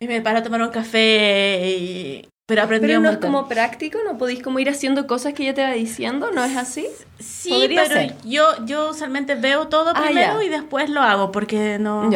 y 0.00 0.06
me 0.08 0.20
paro 0.20 0.38
a 0.38 0.42
tomar 0.42 0.62
un 0.62 0.70
café. 0.70 1.66
Y... 1.68 2.28
Pero 2.46 2.62
aprendí 2.62 2.88
Pero 2.88 2.98
un 2.98 3.04
no 3.04 3.10
es 3.10 3.18
como 3.18 3.48
práctico, 3.48 3.98
no 4.04 4.18
podéis 4.18 4.42
como 4.42 4.58
ir 4.58 4.68
haciendo 4.68 5.06
cosas 5.06 5.32
que 5.32 5.44
ella 5.44 5.54
te 5.54 5.62
va 5.62 5.70
diciendo, 5.72 6.30
¿no 6.32 6.44
es 6.44 6.56
así? 6.56 6.86
Sí, 7.18 7.50
Podría 7.50 7.84
pero 7.84 7.94
ser. 7.94 8.14
yo, 8.24 8.44
yo 8.66 8.90
usualmente 8.90 9.36
veo 9.36 9.68
todo 9.68 9.92
Ah, 9.94 10.02
primero 10.02 10.40
ya. 10.40 10.44
y 10.44 10.48
después 10.50 10.90
lo 10.90 11.00
hago 11.00 11.30
porque 11.32 11.78
no. 11.78 12.10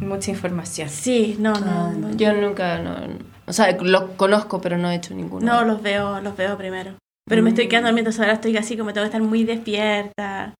Mucha 0.00 0.30
información. 0.30 0.88
Sí, 0.88 1.36
no, 1.38 1.52
no. 1.54 1.92
no, 1.92 2.08
Ah, 2.08 2.10
yo 2.16 2.32
nunca, 2.32 2.78
no, 2.78 2.96
o 3.46 3.52
sea, 3.52 3.76
lo 3.80 4.16
conozco, 4.16 4.60
pero 4.60 4.78
no 4.78 4.90
he 4.90 4.96
hecho 4.96 5.14
ninguno. 5.14 5.44
No, 5.44 5.64
los 5.64 5.82
veo, 5.82 6.20
los 6.20 6.36
veo 6.36 6.56
primero. 6.56 6.94
Pero 7.28 7.42
me 7.42 7.50
estoy 7.50 7.68
quedando 7.68 7.88
dormida, 7.88 8.00
entonces 8.00 8.20
ahora 8.20 8.34
estoy 8.34 8.56
así 8.56 8.76
como 8.76 8.92
tengo 8.92 9.04
que 9.04 9.08
estar 9.08 9.22
muy 9.22 9.44
despierta. 9.44 10.54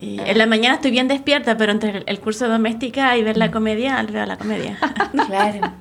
Y 0.00 0.20
en 0.20 0.38
la 0.38 0.46
mañana 0.46 0.76
estoy 0.76 0.92
bien 0.92 1.08
despierta, 1.08 1.56
pero 1.56 1.72
entre 1.72 2.04
el, 2.06 2.20
curso 2.20 2.44
de 2.44 2.52
doméstica 2.52 3.16
y 3.16 3.24
ver 3.24 3.36
la 3.36 3.50
comedia, 3.50 4.02
veo 4.02 4.26
la 4.26 4.38
comedia. 4.38 4.78
Claro. 5.26 5.72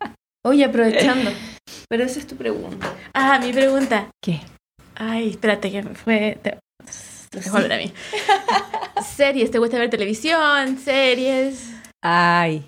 Oye, 0.44 0.66
aprovechando. 0.66 1.32
Pero 1.90 2.04
esa 2.04 2.20
es 2.20 2.28
tu 2.28 2.36
pregunta. 2.36 2.94
ah, 3.14 3.40
mi 3.40 3.52
pregunta. 3.52 4.10
¿Qué? 4.24 4.42
Ay, 4.96 5.30
espérate, 5.30 5.70
que 5.72 5.84
fue... 5.84 6.40
Te, 6.42 6.58
te 7.30 7.50
volver 7.50 7.74
a 7.74 7.78
mí. 7.78 7.94
¿Series? 9.16 9.52
¿Te 9.52 9.60
gusta 9.60 9.78
ver 9.78 9.90
televisión? 9.90 10.78
¿Series? 10.78 11.72
Ay, 12.02 12.66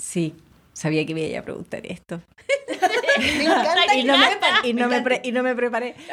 sí. 0.00 0.34
Sabía 0.74 1.04
que 1.04 1.14
me 1.14 1.28
iba 1.28 1.40
a 1.40 1.42
preguntar 1.42 1.84
esto. 1.86 2.20
Me 3.18 3.44
encanta 3.44 3.94
Y 3.96 4.04
no 4.04 4.18
me, 4.18 4.26
y 4.64 4.72
no 4.74 4.88
me, 4.88 5.00
pre- 5.02 5.20
y 5.24 5.32
no 5.32 5.42
me 5.42 5.54
preparé. 5.54 5.94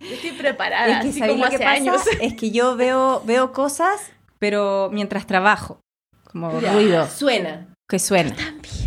Yo 0.00 0.14
estoy 0.14 0.32
preparada, 0.32 0.86
Es 0.86 1.02
que 1.02 1.08
así 1.08 1.18
¿sabéis 1.18 1.34
como 1.36 1.44
hace 1.46 1.58
pasa? 1.58 1.70
años. 1.70 2.02
Es 2.20 2.34
que 2.34 2.50
yo 2.50 2.76
veo, 2.76 3.22
veo 3.24 3.52
cosas, 3.52 4.12
pero 4.38 4.90
mientras 4.92 5.26
trabajo. 5.26 5.80
Como 6.30 6.60
Ya, 6.60 6.72
ruido 6.74 7.08
Suena. 7.08 7.73
Que 7.94 8.00
suena. 8.00 8.34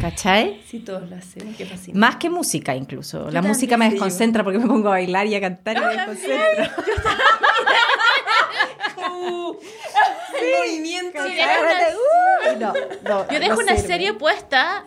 ¿Cachai? 0.01 0.61
Sí, 0.69 0.79
todos 0.79 1.09
lo 1.09 1.15
hacen. 1.15 1.55
Qué 1.55 1.65
fascinante. 1.65 1.97
Más 1.97 2.17
que 2.17 2.29
música 2.29 2.75
incluso. 2.75 3.19
La 3.19 3.23
también, 3.35 3.47
música 3.53 3.77
me 3.77 3.85
sí. 3.85 3.91
desconcentra 3.91 4.43
porque 4.43 4.59
me 4.59 4.67
pongo 4.67 4.89
a 4.89 4.91
bailar 4.91 5.27
y 5.27 5.35
a 5.35 5.39
cantar 5.39 5.77
y 5.77 5.79
me 5.79 5.87
desconcentro. 5.95 6.65
movimiento. 10.59 11.23
Sí, 11.25 11.37
una- 11.39 12.51
Uy, 12.51 12.59
no, 12.59 12.73
no, 13.03 13.27
Yo 13.31 13.39
dejo 13.39 13.55
no 13.55 13.61
una 13.61 13.75
sirve. 13.75 13.87
serie 13.87 14.13
puesta 14.13 14.83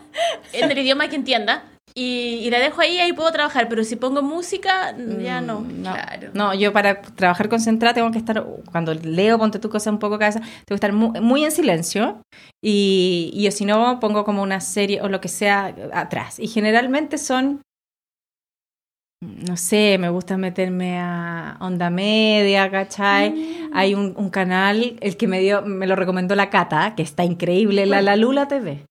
en 0.53 0.69
el 0.69 0.77
idioma 0.77 1.07
que 1.07 1.15
entienda 1.15 1.63
y, 1.95 2.39
y 2.43 2.49
la 2.49 2.59
dejo 2.59 2.81
ahí 2.81 2.99
ahí 2.99 3.13
puedo 3.13 3.31
trabajar, 3.31 3.67
pero 3.69 3.83
si 3.83 3.95
pongo 3.95 4.21
música, 4.21 4.95
ya 5.21 5.41
no. 5.41 5.61
Mm, 5.61 5.81
No, 5.83 5.93
Claro. 5.93 6.29
no, 6.33 6.53
yo 6.53 6.71
para 6.73 7.01
trabajar 7.01 7.49
concentrada 7.49 7.93
tengo 7.93 8.11
que 8.11 8.17
estar, 8.17 8.45
cuando 8.71 8.93
leo, 8.93 9.37
ponte 9.37 9.59
tu 9.59 9.69
cosa 9.69 9.89
un 9.91 9.99
poco 9.99 10.17
cabeza, 10.19 10.39
tengo 10.39 10.51
que 10.67 10.75
estar 10.75 10.93
muy, 10.93 11.19
muy 11.21 11.43
en 11.43 11.51
silencio 11.51 12.21
y, 12.63 13.31
y 13.33 13.49
si 13.51 13.65
no 13.65 13.99
pongo 13.99 14.23
como 14.23 14.41
una 14.41 14.59
serie 14.61 15.01
o 15.01 15.09
lo 15.09 15.19
que 15.21 15.27
sea 15.27 15.75
atrás. 15.93 16.39
Y 16.39 16.47
generalmente 16.47 17.17
son, 17.17 17.61
no 19.23 19.55
sé, 19.55 19.97
me 19.99 20.09
gusta 20.09 20.37
meterme 20.37 20.97
a 20.99 21.57
onda 21.59 21.89
media, 21.91 22.71
¿cachai? 22.71 23.69
Hay 23.73 23.93
un, 23.93 24.13
un 24.17 24.29
canal, 24.31 24.97
el 24.99 25.15
que 25.15 25.27
me 25.27 25.39
dio, 25.39 25.61
me 25.61 25.85
lo 25.85 25.95
recomendó 25.95 26.33
la 26.35 26.49
Cata, 26.49 26.95
que 26.95 27.03
está 27.03 27.23
increíble, 27.23 27.85
La 27.85 28.01
La 28.01 28.15
Lula 28.15 28.47
TV. 28.47 28.85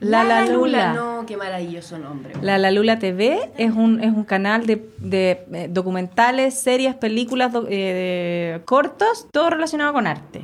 La 0.00 0.22
La 0.24 0.44
Lula. 0.46 0.92
No, 0.92 1.24
qué 1.26 1.36
maravilloso 1.36 1.98
nombre. 1.98 2.32
La 2.42 2.58
La 2.58 2.70
Lula 2.70 2.98
TV 2.98 3.50
es 3.58 3.72
un, 3.72 4.02
es 4.02 4.12
un 4.12 4.24
canal 4.24 4.66
de, 4.66 4.88
de, 4.98 5.44
eh, 5.52 5.68
documentales, 5.70 6.54
series, 6.60 6.94
películas, 6.94 7.52
do- 7.52 7.66
eh, 7.68 8.60
cortos, 8.64 9.26
todo 9.32 9.50
relacionado 9.50 9.92
con 9.92 10.06
arte. 10.06 10.42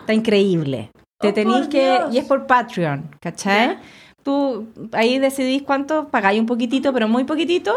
Está 0.00 0.14
increíble. 0.14 0.90
Te 1.20 1.28
Oh, 1.28 1.32
tenéis 1.34 1.68
que... 1.68 1.80
Dios. 1.82 2.14
Y 2.14 2.18
es 2.18 2.24
por 2.24 2.46
Patreon, 2.46 3.08
¿cachai? 3.20 3.78
Tú 4.24 4.66
ahí 4.92 5.18
decidís 5.18 5.62
cuánto, 5.62 6.08
pagáis 6.08 6.40
un 6.40 6.46
poquitito, 6.46 6.92
pero 6.92 7.06
muy 7.08 7.24
poquitito, 7.24 7.72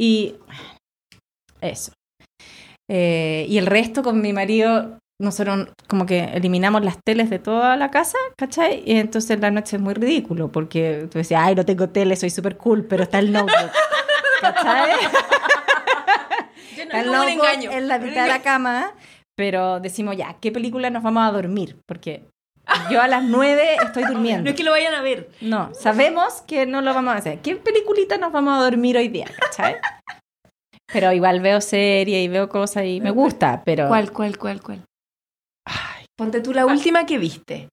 y 0.00 0.34
eso. 1.60 1.92
Eh, 2.90 3.46
y 3.48 3.58
el 3.58 3.66
resto 3.66 4.02
con 4.02 4.20
mi 4.20 4.32
marido, 4.32 4.98
nosotros 5.18 5.68
como 5.88 6.06
que 6.06 6.24
eliminamos 6.34 6.84
las 6.84 6.98
teles 7.02 7.30
de 7.30 7.38
toda 7.38 7.76
la 7.76 7.90
casa, 7.90 8.18
¿cachai? 8.36 8.82
Y 8.84 8.98
entonces 8.98 9.40
la 9.40 9.50
noche 9.50 9.76
es 9.76 9.82
muy 9.82 9.94
ridículo, 9.94 10.52
porque 10.52 11.08
tú 11.10 11.18
decías, 11.18 11.42
ay, 11.44 11.54
no 11.54 11.64
tengo 11.64 11.88
tele, 11.88 12.16
soy 12.16 12.30
súper 12.30 12.56
cool, 12.56 12.84
pero 12.84 13.04
está 13.04 13.18
el 13.18 13.32
notebook, 13.32 13.70
¿cachai? 14.40 14.90
Está 16.76 17.00
el 17.00 17.06
notebook 17.06 17.44
engaño. 17.44 17.70
en 17.72 17.88
la 17.88 17.98
mitad 17.98 18.22
de 18.24 18.28
la 18.28 18.42
cama, 18.42 18.92
pero 19.36 19.80
decimos, 19.80 20.16
ya, 20.16 20.36
¿qué 20.40 20.52
película 20.52 20.90
nos 20.90 21.02
vamos 21.02 21.26
a 21.26 21.32
dormir? 21.32 21.78
Porque 21.86 22.24
yo 22.90 23.00
a 23.00 23.08
las 23.08 23.22
nueve 23.22 23.76
estoy 23.82 24.04
durmiendo. 24.04 24.42
No 24.44 24.50
es 24.50 24.56
que 24.56 24.64
lo 24.64 24.70
vayan 24.70 24.94
a 24.94 25.02
ver. 25.02 25.30
No, 25.40 25.72
sabemos 25.74 26.42
que 26.42 26.66
no 26.66 26.80
lo 26.80 26.92
vamos 26.92 27.14
a 27.14 27.18
hacer. 27.18 27.40
¿Qué 27.40 27.56
peliculita 27.56 28.18
nos 28.18 28.32
vamos 28.32 28.58
a 28.58 28.62
dormir 28.62 28.96
hoy 28.96 29.08
día? 29.08 29.26
¿Cachai? 29.40 29.76
Pero 30.92 31.12
igual 31.12 31.40
veo 31.40 31.60
series 31.60 32.24
y 32.24 32.28
veo 32.28 32.48
cosas 32.48 32.84
y 32.84 33.00
me 33.00 33.10
gusta, 33.10 33.62
pero... 33.64 33.88
¿Cuál, 33.88 34.12
cuál, 34.12 34.38
cuál, 34.38 34.62
cuál? 34.62 34.82
Ponte 36.16 36.40
tú 36.40 36.52
la 36.52 36.66
última 36.66 37.04
que 37.06 37.18
viste. 37.18 37.68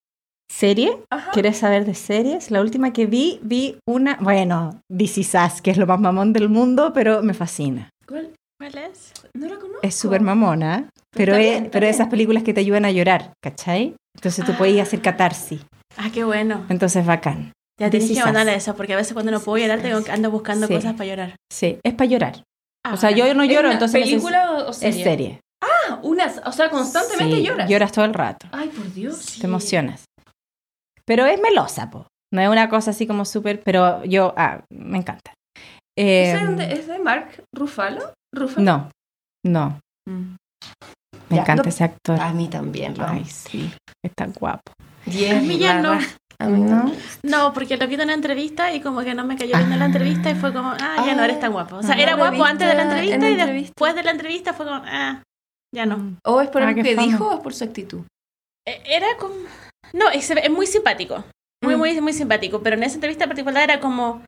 ¿Serie? 0.52 1.00
¿Quieres 1.32 1.58
saber 1.58 1.86
de 1.86 1.96
series? 1.96 2.52
La 2.52 2.62
última 2.62 2.94
que 2.94 3.06
vi, 3.06 3.40
vi 3.42 3.78
una... 3.88 4.18
Bueno, 4.22 4.82
This 4.96 5.18
Is 5.18 5.34
Us, 5.34 5.62
que 5.62 5.72
es 5.72 5.78
lo 5.78 5.88
más 5.88 6.00
mamón 6.00 6.34
del 6.34 6.50
mundo, 6.50 6.92
pero 6.94 7.24
me 7.24 7.34
fascina. 7.34 7.90
¿Cuál? 8.08 8.34
¿Cuál 8.60 8.78
es? 8.78 9.14
No 9.34 9.48
la 9.48 9.56
conozco. 9.56 9.80
Es 9.82 9.96
súper 9.96 10.22
mamona, 10.22 10.90
pero, 11.12 11.34
Está 11.36 11.42
es, 11.44 11.60
bien, 11.62 11.72
pero 11.72 11.88
esas 11.88 12.08
películas 12.10 12.44
que 12.44 12.54
te 12.54 12.60
ayudan 12.60 12.86
a 12.86 12.92
llorar, 12.92 13.34
¿cachai? 13.42 13.96
Entonces 14.16 14.46
tú 14.46 14.54
puedes 14.54 14.80
hacer 14.80 15.02
catarsis. 15.02 15.62
Ah, 15.98 16.10
qué 16.14 16.24
bueno. 16.24 16.66
Entonces, 16.70 17.06
bacán. 17.06 17.52
Ya 17.80 17.90
tienes 17.90 18.10
que 18.12 18.14
Us. 18.24 18.48
eso, 18.50 18.76
porque 18.76 18.94
a 18.94 18.98
veces 18.98 19.14
cuando 19.14 19.32
no 19.32 19.40
puedo 19.40 19.58
llorar 19.58 19.82
tengo 19.82 20.04
que 20.04 20.12
ando 20.12 20.30
buscando 20.30 20.68
Sí. 20.68 20.76
cosas 20.76 20.94
para 20.94 21.06
llorar. 21.10 21.36
Sí, 21.52 21.80
es 21.84 21.94
para 21.96 22.10
llorar. 22.10 22.44
Ah, 22.86 22.94
o 22.94 22.98
sea, 22.98 23.10
bacán. 23.10 23.28
yo 23.28 23.34
no 23.34 23.44
¿Es 23.44 23.50
lloro, 23.50 23.68
una 23.70 23.74
entonces... 23.74 24.04
¿Película 24.04 24.66
o 24.68 24.74
serie? 24.74 24.98
Es 24.98 25.04
serie. 25.04 25.40
Ah, 25.90 26.00
una, 26.04 26.32
o 26.46 26.52
sea, 26.52 26.70
constantemente 26.70 27.36
Sí, 27.38 27.44
lloras. 27.44 27.70
Lloras 27.70 27.92
todo 27.92 28.06
el 28.06 28.14
rato. 28.14 28.48
Ay, 28.52 28.70
por 28.70 28.92
Dios. 28.94 29.18
Sí. 29.18 29.42
Te 29.42 29.48
emocionas. 29.48 30.06
Pero 31.06 31.26
es 31.26 31.40
melosa, 31.42 31.90
po. 31.90 32.08
No 32.34 32.42
es 32.42 32.50
una 32.50 32.70
cosa 32.70 32.92
así 32.92 33.06
como 33.06 33.26
súper, 33.26 33.62
pero 33.64 34.04
yo, 34.06 34.34
ah, 34.38 34.62
me 34.72 34.98
encanta. 34.98 35.34
Eh, 35.98 36.32
¿Es 36.34 36.58
de, 36.58 36.74
es 36.74 36.88
de 36.88 37.00
Mark 37.00 37.44
Ruffalo? 37.54 38.14
¿Ruffalo? 38.34 38.66
no, 38.66 38.90
no. 39.46 39.80
Mm. 40.10 40.36
Me 41.30 41.36
Ya, 41.38 41.42
encanta 41.44 41.64
no- 41.64 41.70
ese 41.70 41.84
actor. 41.84 42.20
A 42.20 42.32
mí 42.34 42.48
también. 42.48 42.98
Lo 42.98 43.06
Ay, 43.08 43.26
sí, 43.26 43.72
está 44.04 44.26
guapo. 44.28 44.72
Diez 45.06 45.38
A 45.38 45.42
mí 45.42 45.58
ya 45.60 45.82
no. 45.82 45.90
barras. 45.92 46.18
A 46.40 46.48
mí 46.48 46.62
¿No? 46.62 46.92
no. 47.24 47.54
Porque 47.54 47.78
lo 47.78 47.88
vi 47.88 47.94
en 47.96 48.02
una 48.02 48.14
entrevista 48.16 48.74
y 48.74 48.82
como 48.82 49.02
que 49.02 49.14
no 49.14 49.24
me 49.24 49.38
cayó 49.38 49.56
bien 49.58 49.72
en 49.72 49.80
la 49.80 49.86
Ah. 49.86 49.88
entrevista 49.88 50.32
y 50.32 50.36
fue 50.36 50.52
como, 50.52 50.70
ah, 50.72 51.04
ya 51.06 51.14
no 51.16 51.24
eres 51.24 51.40
tan 51.40 51.52
guapo. 51.52 51.76
O 51.78 51.84
sea, 51.84 51.96
Ah, 51.96 52.00
era 52.02 52.12
lo 52.14 52.18
guapo 52.18 52.44
antes 52.44 52.68
de 52.68 52.74
la 52.74 52.82
en 52.84 52.88
entrevista 52.90 53.30
y 53.30 53.32
entrevista. 53.34 53.54
después 53.68 53.96
de 53.96 54.04
la 54.04 54.12
entrevista 54.12 54.54
fue 54.54 54.66
como, 54.66 54.82
ah, 54.86 55.22
ya 55.74 55.86
no. 55.86 56.18
¿O 56.26 56.40
es 56.42 56.50
por 56.50 56.62
Ah, 56.62 56.68
algo 56.70 56.82
qué 56.84 56.90
que 56.90 56.96
fama. 56.96 57.08
dijo 57.08 57.28
o 57.30 57.34
es 57.36 57.40
por 57.40 57.54
su 57.54 57.64
actitud? 57.64 58.02
Eh, 58.68 58.82
Era 58.86 59.08
como... 59.20 59.36
No, 59.94 60.10
es, 60.10 60.30
es 60.30 60.50
muy 60.52 60.68
simpático. 60.68 61.24
Muy, 61.64 61.76
Mm. 61.76 61.80
muy, 61.80 62.02
muy 62.02 62.14
simpático. 62.14 62.62
Pero 62.62 62.76
en 62.76 62.84
esa 62.84 62.96
entrevista 62.96 63.26
en 63.26 63.30
particular 63.30 63.64
era 63.64 63.80
como... 63.80 64.24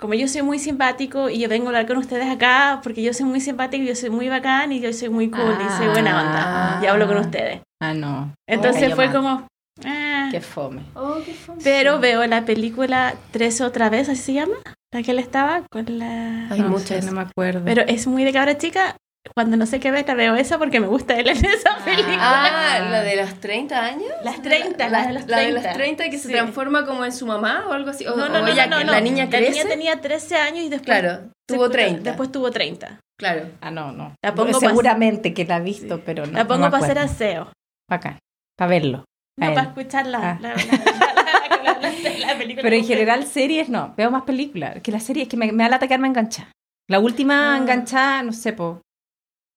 Como 0.00 0.14
yo 0.14 0.26
soy 0.26 0.42
muy 0.42 0.58
simpático 0.58 1.28
y 1.30 1.38
yo 1.38 1.48
vengo 1.48 1.66
a 1.66 1.68
hablar 1.68 1.86
con 1.86 1.96
ustedes 1.98 2.26
acá 2.28 2.80
porque 2.82 3.02
yo 3.02 3.12
soy 3.14 3.24
muy 3.26 3.40
simpático 3.40 3.84
y 3.84 3.86
yo 3.86 3.94
soy 3.94 4.10
muy 4.10 4.28
bacán 4.28 4.72
y 4.72 4.80
yo 4.80 4.92
soy 4.92 5.10
muy 5.10 5.30
cool 5.30 5.56
y 5.64 5.70
soy 5.76 5.86
buena 5.88 6.20
onda. 6.20 6.80
Y 6.82 6.86
hablo 6.86 7.06
con 7.06 7.18
ustedes. 7.18 7.60
Ah, 7.80 7.94
no. 7.94 8.34
Entonces 8.48 8.94
fue 8.96 9.06
mal. 9.08 9.14
como... 9.16 9.46
ah. 9.84 10.28
Qué 10.32 10.40
fome. 10.40 10.82
Oh, 10.94 11.18
qué 11.24 11.34
fome. 11.34 11.60
Pero 11.62 12.00
veo 12.00 12.26
la 12.26 12.44
película 12.44 13.14
13 13.30 13.62
otra 13.64 13.90
vez, 13.90 14.08
así 14.08 14.22
se 14.22 14.32
llama, 14.34 14.54
la 14.92 15.02
que 15.04 15.10
él 15.12 15.18
estaba 15.20 15.62
con 15.70 15.84
la... 15.98 16.48
Hay 16.50 16.62
no 16.62 16.70
muchas. 16.70 17.04
no 17.04 17.12
me 17.12 17.20
acuerdo. 17.20 17.62
Pero 17.64 17.82
es 17.82 18.06
muy 18.08 18.24
de 18.24 18.32
cabra 18.32 18.58
chica. 18.58 18.96
Cuando 19.34 19.56
no 19.56 19.66
sé 19.66 19.78
qué 19.80 19.90
ver, 19.90 20.06
la 20.06 20.14
veo 20.14 20.34
esa 20.34 20.58
porque 20.58 20.80
me 20.80 20.86
gusta 20.88 21.14
él 21.18 21.28
en 21.28 21.44
esa 21.44 21.76
película. 21.84 22.18
Ah, 22.20 22.80
la 22.90 23.02
de 23.02 23.16
los 23.16 23.34
30 23.40 23.84
años. 23.84 24.10
Las 24.24 24.42
30, 24.42 24.88
la, 24.88 25.00
la 25.02 25.06
de 25.06 25.12
los 25.14 25.26
la 25.28 25.36
de 25.38 25.42
30. 25.44 25.62
las 25.62 25.74
30 25.76 26.10
que 26.10 26.18
se 26.18 26.28
transforma 26.30 26.84
como 26.84 27.04
en 27.04 27.12
su 27.12 27.24
mamá 27.26 27.64
o 27.68 27.72
algo 27.72 27.90
así. 27.90 28.06
O, 28.06 28.16
No, 28.16 28.28
no, 28.28 28.38
o 28.40 28.42
no, 28.42 28.48
ella, 28.48 28.66
no, 28.66 28.82
la 28.82 29.00
niña 29.00 29.24
La 29.24 29.30
crece. 29.30 29.50
niña 29.52 29.64
tenía 29.68 30.00
13 30.00 30.36
años 30.36 30.58
y 30.64 30.68
después... 30.68 30.86
Claro, 30.98 31.30
tuvo 31.48 31.70
30. 31.70 32.02
Después 32.02 32.32
tuvo 32.32 32.50
30. 32.50 32.98
Claro. 33.18 33.48
Ah, 33.60 33.70
no, 33.70 33.92
no. 33.92 34.14
La 34.24 34.34
pongo 34.34 34.58
Seguramente 34.58 35.32
que 35.32 35.44
la 35.44 35.58
he 35.58 35.62
visto, 35.62 36.00
pero 36.04 36.26
no. 36.26 36.32
la 36.32 36.46
pongo 36.46 36.68
para 36.70 36.84
hacer 36.84 36.98
aseo. 36.98 37.52
Bacán. 37.88 38.18
Para 38.58 38.68
verlo. 38.70 39.04
No, 39.38 39.54
para 39.54 39.68
escuchar 39.68 40.06
la, 40.06 40.32
Ah. 40.32 40.38
la, 40.42 40.48
la, 40.54 40.56
la- 40.56 41.80
la- 41.80 41.90
la- 41.90 42.26
la 42.26 42.38
película. 42.38 42.62
Pero 42.62 42.76
en 42.76 42.84
general 42.84 43.24
series 43.26 43.68
no, 43.68 43.94
veo 43.96 44.10
más 44.10 44.22
películas. 44.22 44.80
Que 44.82 44.90
las 44.92 45.04
series 45.04 45.28
que 45.28 45.36
me, 45.36 45.52
me 45.52 45.62
da 45.62 45.70
lata 45.70 45.86
quedarme 45.86 46.08
enganchada. 46.08 46.50
La 46.90 46.98
última 46.98 47.54
Ah. 47.54 47.58
enganchada, 47.58 48.22
no 48.24 48.32
sé, 48.32 48.52
po. 48.52 48.80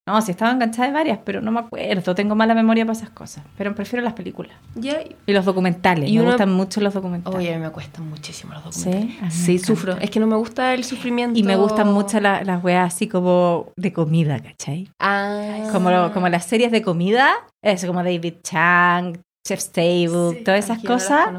No, 0.08 0.22
sí 0.22 0.30
estaba 0.32 0.52
enganchada 0.52 0.88
de 0.90 0.94
varias, 0.94 1.20
pero 1.26 1.42
no 1.42 1.52
me 1.52 1.62
acuerdo. 1.62 2.14
Tengo 2.14 2.36
mala 2.36 2.54
memoria 2.54 2.86
para 2.86 2.96
esas 2.96 3.10
cosas. 3.10 3.44
Pero 3.58 3.74
prefiero 3.74 4.04
las 4.04 4.14
películas. 4.14 4.56
Y 4.76 5.32
los 5.34 5.46
documentales. 5.46 6.08
Y 6.08 6.20
me 6.20 6.26
gustan 6.26 6.54
mucho 6.54 6.80
los 6.80 6.94
documentales. 6.94 7.36
Oye, 7.40 7.58
me 7.58 7.72
cuestan 7.72 8.08
muchísimo 8.08 8.54
los 8.54 8.76
Sí, 8.76 8.86
documentales. 8.92 9.34
Sí, 9.34 9.52
encanta. 9.54 9.68
sufro. 9.68 9.98
Es 9.98 10.12
que 10.12 10.20
no 10.20 10.28
me 10.28 10.36
gusta 10.36 10.76
el 10.76 10.84
sufrimiento. 10.84 11.40
Y 11.40 11.42
me 11.42 11.56
gustan 11.56 11.92
mucho 11.92 12.20
la- 12.20 12.44
las 12.44 12.64
weas 12.64 12.94
así 12.94 13.08
como 13.08 13.72
de 13.78 13.92
comida, 13.94 14.40
¿cachai? 14.44 14.90
Ah. 15.02 15.70
Como, 15.72 15.90
lo- 15.90 16.14
como 16.14 16.30
las 16.30 16.46
series 16.46 16.72
de 16.72 16.84
comida, 16.84 17.34
eso 17.64 17.88
como 17.88 18.04
David 18.04 18.36
Chang, 18.44 19.18
Chef's 19.48 19.72
Table, 19.72 20.38
Sí. 20.38 20.44
todas 20.44 20.66
esas 20.66 20.84
no 20.84 20.88
cosas. 20.90 21.30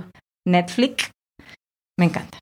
Netflix, 0.45 1.11
me 1.99 2.07
encanta. 2.07 2.39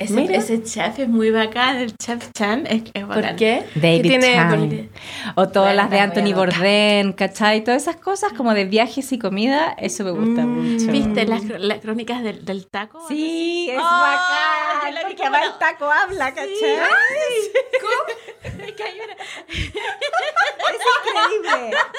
Ese, 0.00 0.32
ese 0.36 0.62
chef 0.62 0.96
es 1.00 1.08
muy 1.08 1.32
bacán, 1.32 1.78
el 1.78 1.92
chef 1.96 2.30
Chan 2.32 2.66
es, 2.68 2.82
es 2.94 3.04
bacán. 3.04 3.24
¿Por 3.30 3.34
qué? 3.36 3.64
David 3.74 4.02
tiene 4.02 4.32
Chang. 4.32 4.50
Porque- 4.60 4.88
O 5.34 5.48
todas 5.48 5.70
Bueno, 5.74 5.82
las 5.82 5.90
de 5.90 5.98
Anthony. 5.98 6.34
Bourdain, 6.36 7.12
¿cachai? 7.14 7.64
Todas 7.64 7.82
esas 7.82 7.96
cosas 7.96 8.32
como 8.32 8.54
de 8.54 8.64
viajes 8.64 9.10
y 9.10 9.18
comida, 9.18 9.74
eso 9.76 10.04
me 10.04 10.12
gusta 10.12 10.42
Mm, 10.42 10.72
mucho. 10.76 10.92
¿Viste 10.92 11.26
las, 11.26 11.42
las 11.46 11.80
crónicas 11.80 12.22
del, 12.22 12.44
del 12.44 12.68
taco? 12.68 13.04
Sí, 13.08 13.70
es 13.72 13.76
Oh, 13.76 13.82
bacán, 13.82 14.94
yo 14.94 15.00
porque 15.02 15.24
el 15.46 15.58
taco 15.58 15.90
habla, 15.90 16.26
¿cachai? 16.32 16.48
Hay 16.62 16.76
una- 16.76 16.88
Es 18.48 18.68
increíble. 18.68 19.16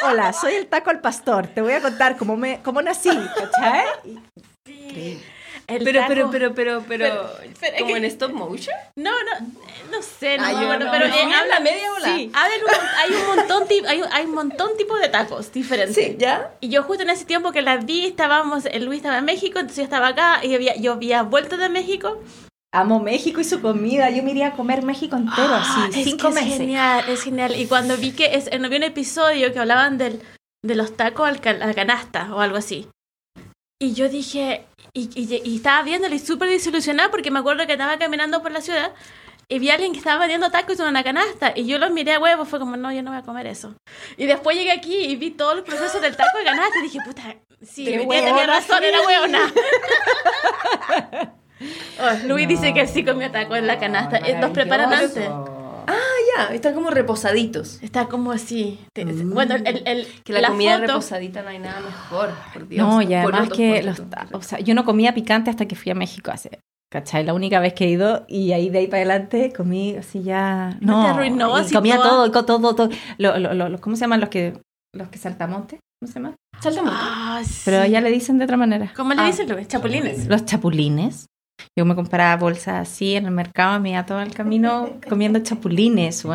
Hola, 0.04 0.32
soy 0.32 0.54
el 0.54 0.68
taco 0.68 0.90
al 0.90 1.02
pastor. 1.02 1.48
Te 1.48 1.60
voy 1.62 1.74
a 1.74 1.82
contar 1.82 2.16
cómo, 2.16 2.38
me, 2.38 2.62
cómo 2.64 2.82
nací, 2.82 3.10
¿cachai? 3.10 3.86
El 5.70 5.84
Pero, 5.84 6.00
taco- 6.02 6.08
pero, 6.10 6.32
pero, 6.32 6.54
pero, 6.56 6.84
pero, 6.88 7.06
Pero- 7.06 7.30
pero 7.60 7.76
es 7.76 7.82
¿como 7.82 7.96
en 7.98 8.06
stop 8.06 8.32
motion? 8.32 8.76
No, 8.96 9.12
no, 9.12 9.48
no 9.92 10.02
sé, 10.02 10.38
no, 10.38 10.44
Ah, 10.44 10.48
me 10.48 10.54
yo 10.54 10.60
acuerdo, 10.62 10.86
no, 10.86 10.92
pero 10.92 11.08
no, 11.08 11.16
eh, 11.16 11.22
habla 11.24 11.46
la 11.56 11.60
media 11.60 11.92
bola. 11.92 12.16
Sí, 12.16 12.32
hay 12.34 13.14
un 13.14 13.36
montón, 13.36 13.64
hay, 13.88 14.02
un- 14.02 14.12
hay 14.14 14.26
un 14.26 14.34
montón 14.34 14.70
tipo 14.78 14.98
de 14.98 15.10
tacos 15.10 15.52
diferentes. 15.52 16.18
¿ya? 16.18 16.52
Y 16.60 16.70
yo 16.70 16.84
justo 16.84 17.04
en 17.04 17.10
ese 17.12 17.26
tiempo 17.26 17.52
que 17.52 17.62
las 17.62 17.86
vi, 17.86 18.06
estábamos, 18.06 18.66
el 18.66 18.86
Luis 18.86 18.98
estaba 18.98 19.18
en 19.20 19.26
México, 19.26 19.60
entonces 19.60 19.78
yo 19.78 19.84
estaba 19.84 20.08
acá 20.10 20.40
y 20.44 20.54
había, 20.56 20.76
yo 20.76 20.94
había 20.94 21.24
vuelto 21.24 21.58
de 21.58 21.70
México. 21.70 22.22
Amo 22.72 23.00
México 23.00 23.42
y 23.42 23.44
su 23.46 23.62
comida. 23.62 24.12
Yo 24.12 24.22
me 24.22 24.30
iría 24.32 24.48
a 24.50 24.52
comer 24.54 24.84
México 24.84 25.16
entero, 25.16 25.56
Ah, 25.56 25.88
así, 25.88 26.00
es 26.02 26.06
cinco 26.06 26.28
que 26.30 26.36
meses. 26.36 26.52
Es 26.52 26.58
genial, 26.60 27.04
es 27.10 27.24
genial. 27.24 27.56
Y 27.60 27.66
cuando 27.66 27.98
vi 27.98 28.12
que 28.12 28.36
es, 28.36 28.48
no 28.60 28.70
vi 28.70 28.78
un 28.78 28.84
episodio 28.84 29.52
que 29.52 29.58
hablaban 29.60 29.98
del, 29.98 30.22
de 30.64 30.76
los 30.76 30.96
tacos 30.96 31.28
al 31.28 31.40
la 31.60 31.74
canasta 31.74 32.30
o 32.34 32.42
algo 32.42 32.58
así. 32.58 32.88
Y 33.82 33.94
yo 33.94 34.10
dije, 34.10 34.66
y, 34.94 35.10
y, 35.16 35.42
y 35.44 35.56
estaba 35.56 35.84
viéndolo 35.84 36.14
y 36.14 36.20
súper 36.20 36.50
desilusionada 36.50 37.10
porque 37.12 37.32
me 37.32 37.40
acuerdo 37.40 37.66
que 37.66 37.74
estaba 37.74 37.98
caminando 37.98 38.42
por 38.42 38.52
la 38.52 38.60
ciudad 38.60 38.92
y 39.48 39.58
vi 39.58 39.70
a 39.70 39.76
alguien 39.76 39.94
que 39.94 40.00
estaba 40.00 40.20
vendiendo 40.20 40.52
tacos 40.52 40.80
en 40.80 40.88
una 40.88 41.04
canasta 41.04 41.54
y 41.56 41.66
yo 41.66 41.80
los 41.80 41.90
miré 41.92 42.14
a 42.14 42.20
huevo, 42.20 42.46
fue 42.46 42.60
como, 42.60 42.76
no, 42.76 42.92
yo 42.92 43.02
no 43.02 43.12
voy 43.12 43.20
a 43.20 43.24
comer 43.24 43.48
eso. 43.48 43.74
Y 44.18 44.26
después 44.26 44.58
llegué 44.58 44.72
aquí 44.72 44.96
y 44.96 45.16
vi 45.16 45.32
todos 45.32 45.56
los 45.56 45.66
procesos 45.66 46.02
del 46.02 46.16
taco 46.16 46.38
de 46.38 46.44
canasta 46.44 46.78
y 46.80 46.84
dije, 46.84 47.00
puta, 47.06 47.36
sí, 47.64 47.86
Qué 47.86 47.98
mi 47.98 48.08
tía 48.08 48.26
tenía 48.26 48.46
razón, 48.46 48.84
era 48.84 49.02
huevona. 49.02 49.54
Oh, 52.02 52.28
Luis 52.28 52.48
dice 52.48 52.74
que 52.74 52.88
sí 52.88 53.04
comió 53.04 53.30
tacos 53.32 53.58
en 53.58 53.68
la 53.68 53.78
canasta. 53.78 54.16
Eh, 54.16 54.38
Los 54.40 54.52
preparan 54.52 54.94
antes. 54.94 55.30
Ah, 55.90 56.48
ya, 56.50 56.54
están 56.56 56.74
como 56.74 56.90
reposaditos. 56.90 57.82
Está 57.82 58.06
como 58.08 58.32
así. 58.32 58.80
Te- 58.94 59.06
Bueno, 59.06 59.56
el, 59.56 59.82
el- 59.86 60.08
Que 60.24 60.34
la, 60.34 60.50
comida 60.50 60.76
foto- 60.76 60.88
reposadita 60.88 61.42
no 61.44 61.50
hay 61.50 61.60
nada 61.60 61.80
mejor, 61.82 62.30
por 62.54 62.68
Dios. 62.68 62.88
No, 62.88 63.02
y 63.02 63.14
además 63.14 63.50
que 63.50 63.84
los, 63.84 64.02
o 64.32 64.42
sea, 64.42 64.60
yo 64.60 64.74
no 64.76 64.86
comía 64.86 65.14
picante 65.14 65.50
hasta 65.50 65.66
que 65.68 65.76
fui 65.76 65.92
a 65.92 65.96
México 65.96 66.32
hace, 66.32 66.60
¿cachai? 66.92 67.24
La 67.26 67.34
única 67.34 67.60
vez 67.60 67.74
que 67.74 67.86
he 67.86 67.90
ido 67.90 68.26
y 68.28 68.52
ahí 68.52 68.70
de 68.70 68.80
ahí 68.80 68.88
para 68.88 68.98
adelante 69.04 69.52
comí 69.56 69.96
así 69.96 70.24
ya, 70.24 70.78
¿No 70.82 70.98
no, 70.98 71.04
te 71.04 71.10
arruinó 71.10 71.56
así 71.56 71.74
comía 71.74 71.96
toda? 71.98 72.32
todo, 72.32 72.46
todo, 72.46 72.76
todo, 72.76 72.90
lo, 73.18 73.38
lo- 73.40 73.54
lo- 73.54 73.70
lo- 73.70 73.82
¿cómo 73.82 73.96
se 73.96 74.02
llaman 74.02 74.20
los 74.20 74.30
que, 74.30 74.60
los 74.96 75.10
que 75.10 75.18
saltamontes? 75.18 75.80
¿Cómo 76.02 76.12
se 76.12 76.20
llama? 76.20 76.36
Saltamonte. 76.62 76.98
Ah, 77.02 77.42
sí. 77.46 77.62
Pero 77.66 77.82
allá 77.82 78.00
le 78.02 78.10
dicen 78.12 78.38
de 78.38 78.46
otra 78.46 78.58
manera. 78.58 78.92
¿Cómo 78.96 79.14
le 79.14 79.22
Ah. 79.22 79.26
dicen, 79.26 79.50
Luis? 79.50 79.68
Chapulines. 79.68 80.28
Los 80.28 80.46
chapulines. 80.46 81.26
Yo 81.76 81.86
me 81.86 81.96
compraba 81.96 82.36
bolsas 82.38 82.88
así 82.90 83.16
en 83.16 83.26
el 83.26 83.32
mercado, 83.32 83.80
me 83.80 83.92
iba 83.92 84.06
todo 84.06 84.22
el 84.22 84.34
camino 84.34 84.90
comiendo 85.10 85.40
chapulines, 85.40 86.26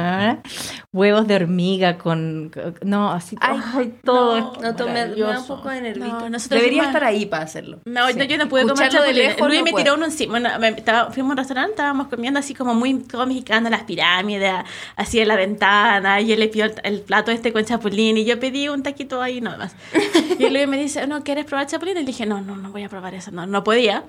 huevos 0.93 1.27
de 1.27 1.35
hormiga 1.37 1.99
con, 1.99 2.51
no, 2.83 3.11
así, 3.11 3.37
Ay, 3.41 3.59
ay, 3.75 3.95
todo. 4.05 4.53
no, 4.61 4.73
No, 4.73 4.87
me, 4.87 5.07
me 5.07 5.17
da 5.21 5.41
un 5.41 5.47
poco 5.47 5.69
de 5.71 5.81
nervito. 5.81 6.07
No, 6.07 6.29
nosotros 6.31 6.61
Debería 6.61 6.83
fuimos- 6.83 6.87
estar 6.95 7.05
ahí 7.05 7.27
para 7.27 7.45
hacerlo. 7.45 7.81
No, 7.85 8.09
Sí. 8.09 8.15
no, 8.19 8.25
yo 8.25 8.39
no 8.39 8.49
pude 8.49 8.63
comer 8.63 8.75
Escucharlo 8.87 9.01
de 9.01 9.07
chapulines. 9.13 9.35
lejos 9.37 9.49
Luis 9.49 9.59
no 9.61 9.65
me 9.65 9.73
tiró 9.83 9.95
uno 9.95 10.05
encima. 10.07 10.31
Bueno, 10.39 10.59
me- 10.59 10.69
estaba- 10.69 11.11
fuimos 11.11 11.31
a 11.31 11.33
un 11.33 11.39
restaurante, 11.39 11.71
estábamos 11.73 12.09
comiendo 12.09 12.39
así 12.41 12.55
como 12.55 12.75
muy 12.75 12.95
todo 13.01 13.27
mexicano, 13.27 13.71
las 13.71 13.83
pirámides, 13.85 14.53
así 14.97 15.21
en 15.21 15.29
la 15.29 15.37
ventana, 15.37 16.21
y 16.21 16.33
él 16.33 16.41
le 16.41 16.49
pidió 16.49 16.67
el, 16.67 16.75
el 16.85 17.01
plato 17.01 17.31
este 17.31 17.53
con 17.53 17.65
chapulín, 17.65 18.17
y 18.17 18.25
yo 18.25 18.39
pedí 18.39 18.69
un 18.69 18.83
taquito 18.83 19.21
ahí 19.23 19.41
nomás. 19.41 19.75
Y 20.39 20.51
Luis 20.51 20.67
me 20.67 20.77
dice, 20.77 21.07
no, 21.07 21.23
¿quieres 21.23 21.45
probar 21.45 21.67
chapulín? 21.69 21.97
Y 21.97 22.01
le 22.01 22.07
dije, 22.07 22.27
no, 22.27 22.41
no, 22.41 22.57
no 22.57 22.71
voy 22.71 22.83
a 22.83 22.89
probar 22.89 23.15
eso, 23.15 23.31
no, 23.31 23.47
no 23.47 23.63
podía. 23.63 24.03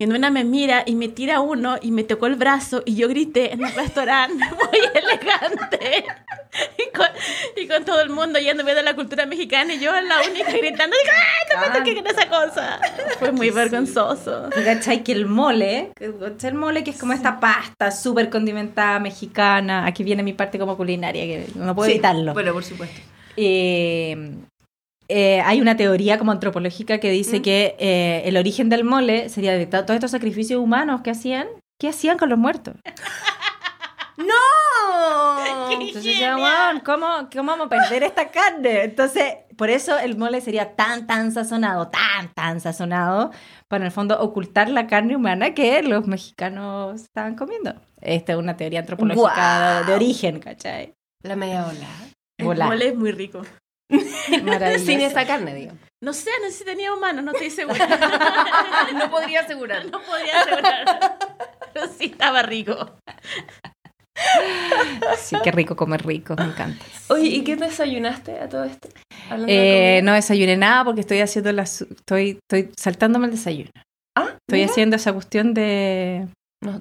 Y 0.00 0.04
en 0.04 0.14
una 0.14 0.30
me 0.30 0.44
mira 0.44 0.82
y 0.86 0.94
me 0.94 1.08
tira 1.08 1.40
uno 1.40 1.76
y 1.82 1.90
me 1.90 2.04
tocó 2.04 2.26
el 2.26 2.34
brazo 2.34 2.82
y 2.86 2.94
yo 2.94 3.06
grité 3.06 3.52
en 3.52 3.62
el 3.62 3.74
restaurante, 3.74 4.42
muy 4.50 4.80
elegante. 4.94 6.06
Y 6.78 6.96
con, 6.96 7.06
y 7.54 7.68
con 7.68 7.84
todo 7.84 8.00
el 8.00 8.08
mundo 8.08 8.38
yendo 8.38 8.64
viendo 8.64 8.80
la 8.80 8.96
cultura 8.96 9.26
mexicana 9.26 9.74
y 9.74 9.78
yo 9.78 9.92
la 9.92 10.22
única 10.26 10.52
gritando, 10.52 10.96
digo, 10.96 11.12
¡ay, 11.14 11.54
no 11.54 11.60
me 11.60 11.78
toquen 11.78 12.06
esa 12.06 12.28
cosa! 12.30 12.80
Fue 13.18 13.30
muy 13.30 13.50
vergonzoso. 13.50 14.48
¿Cachai? 14.64 15.04
Que 15.04 15.12
el 15.12 15.26
mole, 15.26 15.92
¿cachai? 15.94 16.48
el 16.48 16.56
mole 16.56 16.82
que 16.82 16.92
es 16.92 16.98
como 16.98 17.12
esta 17.12 17.38
pasta 17.38 17.90
súper 17.90 18.30
condimentada 18.30 19.00
mexicana, 19.00 19.84
aquí 19.84 20.02
viene 20.02 20.22
mi 20.22 20.32
parte 20.32 20.58
como 20.58 20.78
culinaria, 20.78 21.24
que 21.24 21.46
no 21.56 21.74
puedo 21.74 21.88
Sí, 21.88 21.96
evitarlo. 21.96 22.32
Bueno, 22.32 22.54
por 22.54 22.64
supuesto. 22.64 23.02
Eh, 23.36 24.32
eh, 25.10 25.40
hay 25.44 25.60
una 25.60 25.76
teoría 25.76 26.18
como 26.18 26.32
antropológica 26.32 26.98
que 26.98 27.10
dice 27.10 27.40
Mm. 27.40 27.42
que 27.42 27.76
eh, 27.78 28.22
el 28.24 28.36
origen 28.36 28.68
del 28.68 28.84
mole 28.84 29.28
sería 29.28 29.52
de 29.52 29.66
to- 29.66 29.82
todos 29.84 29.96
estos 29.96 30.10
sacrificios 30.12 30.60
humanos 30.60 31.00
que 31.02 31.10
hacían. 31.10 31.46
¿Qué 31.78 31.88
hacían 31.88 32.16
con 32.18 32.28
los 32.30 32.38
muertos? 32.38 32.74
¡No! 34.16 34.24
Entonces 35.72 36.04
decían, 36.04 36.36
"Weón, 36.40 36.80
¿cómo, 36.80 37.06
¿cómo 37.32 37.50
vamos 37.52 37.66
a 37.66 37.68
perder 37.70 38.02
esta 38.02 38.30
carne? 38.30 38.84
Entonces, 38.84 39.24
por 39.56 39.70
eso 39.70 39.98
el 39.98 40.16
mole 40.16 40.40
sería 40.40 40.74
tan, 40.74 41.06
tan 41.06 41.32
sazonado, 41.32 41.88
tan, 41.88 42.32
tan 42.34 42.60
sazonado, 42.60 43.30
para 43.68 43.82
en 43.82 43.86
el 43.86 43.92
fondo 43.92 44.20
ocultar 44.20 44.68
la 44.68 44.86
carne 44.86 45.16
humana 45.16 45.54
que 45.54 45.82
los 45.82 46.06
mexicanos 46.06 47.02
estaban 47.02 47.34
comiendo. 47.34 47.74
Esta 48.00 48.32
es 48.32 48.38
una 48.38 48.56
teoría 48.56 48.80
antropológica 48.80 49.80
de, 49.80 49.86
de 49.86 49.94
origen, 49.94 50.40
¿cachai? 50.40 50.94
La 51.22 51.36
media 51.36 51.66
ola. 51.66 51.88
El 52.38 52.46
mole 52.46 52.88
es 52.88 52.96
muy 52.96 53.12
rico. 53.12 53.42
Maravilloso. 54.42 54.86
Sin 54.86 55.00
esa 55.00 55.26
carne, 55.26 55.54
digo. 55.54 55.72
No 56.02 56.12
sé, 56.12 56.30
no 56.42 56.48
sé 56.48 56.58
si 56.58 56.64
tenía 56.64 56.92
humano, 56.94 57.20
no 57.22 57.32
estoy 57.32 57.50
segura. 57.50 57.86
no 58.94 59.10
podría 59.10 59.40
asegurar. 59.40 59.84
No 59.86 60.00
podía 60.00 60.40
asegurar. 60.40 61.18
Pero 61.72 61.86
sí 61.88 62.06
estaba 62.06 62.42
rico. 62.42 62.96
Sí, 65.18 65.36
qué 65.42 65.50
rico 65.50 65.76
comer 65.76 66.04
rico, 66.04 66.34
me 66.36 66.44
encanta. 66.44 66.84
Oye, 67.08 67.28
¿y 67.28 67.44
qué 67.44 67.56
desayunaste 67.56 68.38
a 68.38 68.48
todo 68.48 68.64
esto? 68.64 68.88
Eh, 69.46 70.00
no 70.02 70.12
desayuné 70.12 70.56
nada 70.56 70.84
porque 70.84 71.00
estoy 71.00 71.20
haciendo 71.20 71.52
las, 71.52 71.82
estoy, 71.82 72.38
estoy 72.50 72.72
saltándome 72.76 73.26
el 73.26 73.32
desayuno. 73.32 73.70
Ah, 74.16 74.30
Estoy 74.30 74.60
mira. 74.60 74.70
haciendo 74.70 74.96
esa 74.96 75.12
cuestión 75.12 75.54
de 75.54 76.26
No, 76.62 76.80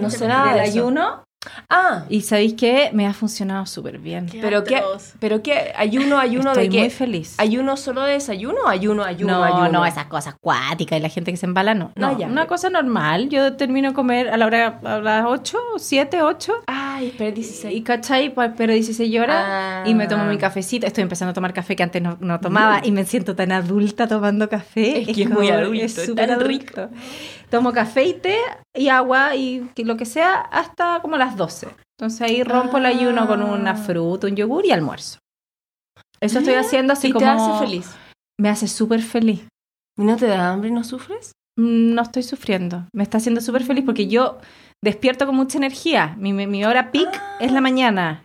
no 0.00 0.10
sé 0.10 0.26
nada 0.26 0.52
del 0.54 0.60
ayuno 0.60 1.24
Ah, 1.70 2.04
y 2.10 2.20
sabéis 2.20 2.52
que 2.52 2.90
me 2.92 3.06
ha 3.06 3.14
funcionado 3.14 3.64
súper 3.64 3.98
bien. 3.98 4.26
pero 4.42 4.62
qué, 4.62 4.76
atroz. 4.76 5.14
pero 5.20 5.42
qué, 5.42 5.72
ayuno, 5.74 6.18
ayuno 6.18 6.50
Estoy 6.50 6.64
de 6.68 6.70
qué? 6.70 6.80
muy 6.80 6.90
feliz. 6.90 7.34
¿Ayuno 7.38 7.78
solo 7.78 8.02
de 8.02 8.12
desayuno 8.14 8.66
ayuno, 8.68 9.02
ayuno, 9.04 9.38
no, 9.38 9.44
ayuno? 9.44 9.68
no, 9.70 9.86
esas 9.86 10.04
cosas 10.06 10.34
cuáticas 10.38 10.98
y 10.98 11.02
la 11.02 11.08
gente 11.08 11.30
que 11.30 11.38
se 11.38 11.46
embala, 11.46 11.72
no. 11.74 11.92
No, 11.96 12.18
ya. 12.18 12.26
una 12.26 12.46
cosa 12.46 12.68
normal. 12.68 13.30
Yo 13.30 13.56
termino 13.56 13.88
de 13.88 13.94
comer 13.94 14.28
a 14.28 14.36
la 14.36 14.44
hora, 14.46 14.80
a 14.84 14.98
las 15.00 15.24
8, 15.26 15.58
7, 15.78 16.22
8. 16.22 16.52
Ay, 16.66 17.14
pero 17.16 17.32
16. 17.34 17.74
Y 17.74 17.82
cachai, 17.82 18.34
Pa- 18.34 18.52
pero 18.54 18.74
16 18.74 19.18
horas 19.18 19.42
Ah. 19.48 19.82
y 19.86 19.94
me 19.94 20.06
tomo 20.08 20.24
mi 20.24 20.36
cafecito. 20.36 20.86
Estoy 20.86 21.02
empezando 21.02 21.30
a 21.30 21.34
tomar 21.34 21.54
café 21.54 21.74
que 21.74 21.82
antes 21.82 22.02
no, 22.02 22.18
no 22.20 22.38
tomaba 22.40 22.80
y 22.84 22.92
me 22.92 23.04
siento 23.06 23.34
tan 23.34 23.50
adulta 23.52 24.06
tomando 24.06 24.46
café. 24.50 25.00
Es 25.10 25.16
que 25.16 25.22
es 25.22 25.30
muy 25.30 25.48
adulto, 25.48 25.82
es 25.84 25.94
súper 25.94 26.30
adulto. 26.32 26.90
Tomo 27.48 27.72
café 27.72 28.04
y 28.04 28.12
té 28.14 28.36
y 28.74 28.88
agua 28.88 29.34
y 29.34 29.68
que- 29.74 29.84
lo 29.84 29.96
que 29.96 30.04
sea 30.04 30.34
hasta 30.36 31.00
como 31.00 31.16
las 31.16 31.29
12. 31.36 31.68
Entonces 31.98 32.20
ahí 32.22 32.42
rompo 32.42 32.78
el 32.78 32.86
ayuno 32.86 33.26
con 33.26 33.42
una 33.42 33.72
Ah. 33.72 33.76
fruta, 33.76 34.26
un 34.26 34.36
yogur 34.36 34.64
y 34.66 34.70
almuerzo. 34.72 35.18
Eso 36.20 36.38
estoy 36.40 36.54
haciendo 36.54 36.92
así 36.92 37.08
¿Y 37.08 37.12
como... 37.12 37.24
te 37.24 37.30
hace 37.30 37.58
feliz? 37.64 37.94
Me 38.38 38.48
hace 38.48 38.68
súper 38.68 39.02
feliz. 39.02 39.46
¿Y 39.98 40.04
no 40.04 40.16
te 40.16 40.26
da 40.26 40.50
hambre 40.52 40.68
y 40.68 40.72
no 40.72 40.84
sufres? 40.84 41.32
Mm, 41.58 41.94
No 41.94 42.02
estoy 42.02 42.22
sufriendo. 42.22 42.86
Me 42.94 43.02
está 43.02 43.18
haciendo 43.18 43.40
súper 43.40 43.64
feliz 43.64 43.84
porque 43.84 44.06
yo 44.06 44.38
despierto 44.82 45.26
con 45.26 45.36
mucha 45.36 45.58
energía. 45.58 46.14
Mi, 46.18 46.32
mi- 46.32 46.46
mi 46.46 46.64
hora 46.64 46.90
peak 46.92 47.08
Ah. 47.14 47.36
es 47.40 47.52
la 47.52 47.60
mañana. 47.60 48.24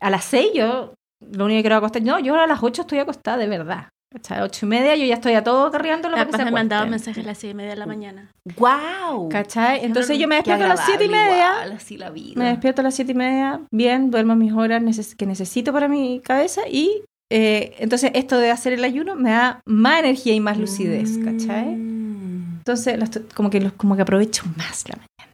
A 0.00 0.10
las 0.10 0.24
6 0.26 0.50
yo 0.54 0.94
lo 1.20 1.44
único 1.46 1.58
que 1.58 1.62
quiero 1.62 1.76
acostar. 1.76 2.02
No, 2.02 2.18
yo 2.18 2.34
a 2.38 2.46
las 2.46 2.62
8 2.62 2.82
estoy 2.82 2.98
acostada 2.98 3.36
de 3.38 3.46
verdad. 3.48 3.88
¿Cachai? 4.16 4.40
Ocho 4.42 4.64
y 4.64 4.68
media, 4.70 4.96
yo 4.96 5.04
ya 5.04 5.14
estoy 5.16 5.34
a 5.34 5.44
todo 5.44 5.70
carriándolo 5.70 6.16
La 6.16 6.22
para 6.22 6.26
que 6.26 6.32
Paz 6.32 6.40
se 6.40 6.44
me 6.46 6.50
mandaba 6.50 6.82
acueste. 6.84 6.90
mensajes 7.10 7.24
a 7.24 7.26
las 7.26 7.36
seis 7.38 7.50
y 7.50 7.54
media 7.54 7.70
de 7.70 7.76
la 7.76 7.84
mañana. 7.86 8.30
¡Guau! 8.56 9.28
¿Cachai? 9.28 9.84
Entonces 9.84 10.18
yo 10.18 10.26
me 10.26 10.36
despierto 10.36 10.64
a 10.64 10.68
las 10.68 10.86
siete 10.86 11.04
y 11.04 11.08
media. 11.10 11.52
igual, 11.52 11.72
así 11.72 11.98
la 11.98 12.08
vida. 12.10 12.32
Me 12.36 12.46
despierto 12.46 12.80
a 12.80 12.84
las 12.84 12.94
siete 12.94 13.12
y 13.12 13.14
media, 13.14 13.60
bien, 13.70 14.10
duermo 14.10 14.34
mis 14.34 14.52
horas 14.54 14.82
neces- 14.82 15.14
que 15.16 15.26
necesito 15.26 15.70
para 15.72 15.86
mi 15.88 16.20
cabeza 16.20 16.62
y 16.66 17.02
eh, 17.30 17.74
entonces 17.78 18.10
esto 18.14 18.38
de 18.38 18.50
hacer 18.50 18.72
el 18.72 18.84
ayuno 18.84 19.16
me 19.16 19.30
da 19.32 19.60
más 19.66 19.98
energía 20.00 20.32
y 20.32 20.40
más 20.40 20.56
lucidez, 20.56 21.18
¿cachai? 21.22 21.66
Mm. 21.76 22.58
Entonces 22.58 22.96
lo 22.98 23.04
estoy- 23.04 23.26
como 23.34 23.50
que 23.50 23.70
como 23.72 23.96
que 23.96 24.02
aprovecho 24.02 24.44
más 24.56 24.88
la 24.88 24.94
mañana. 24.96 25.32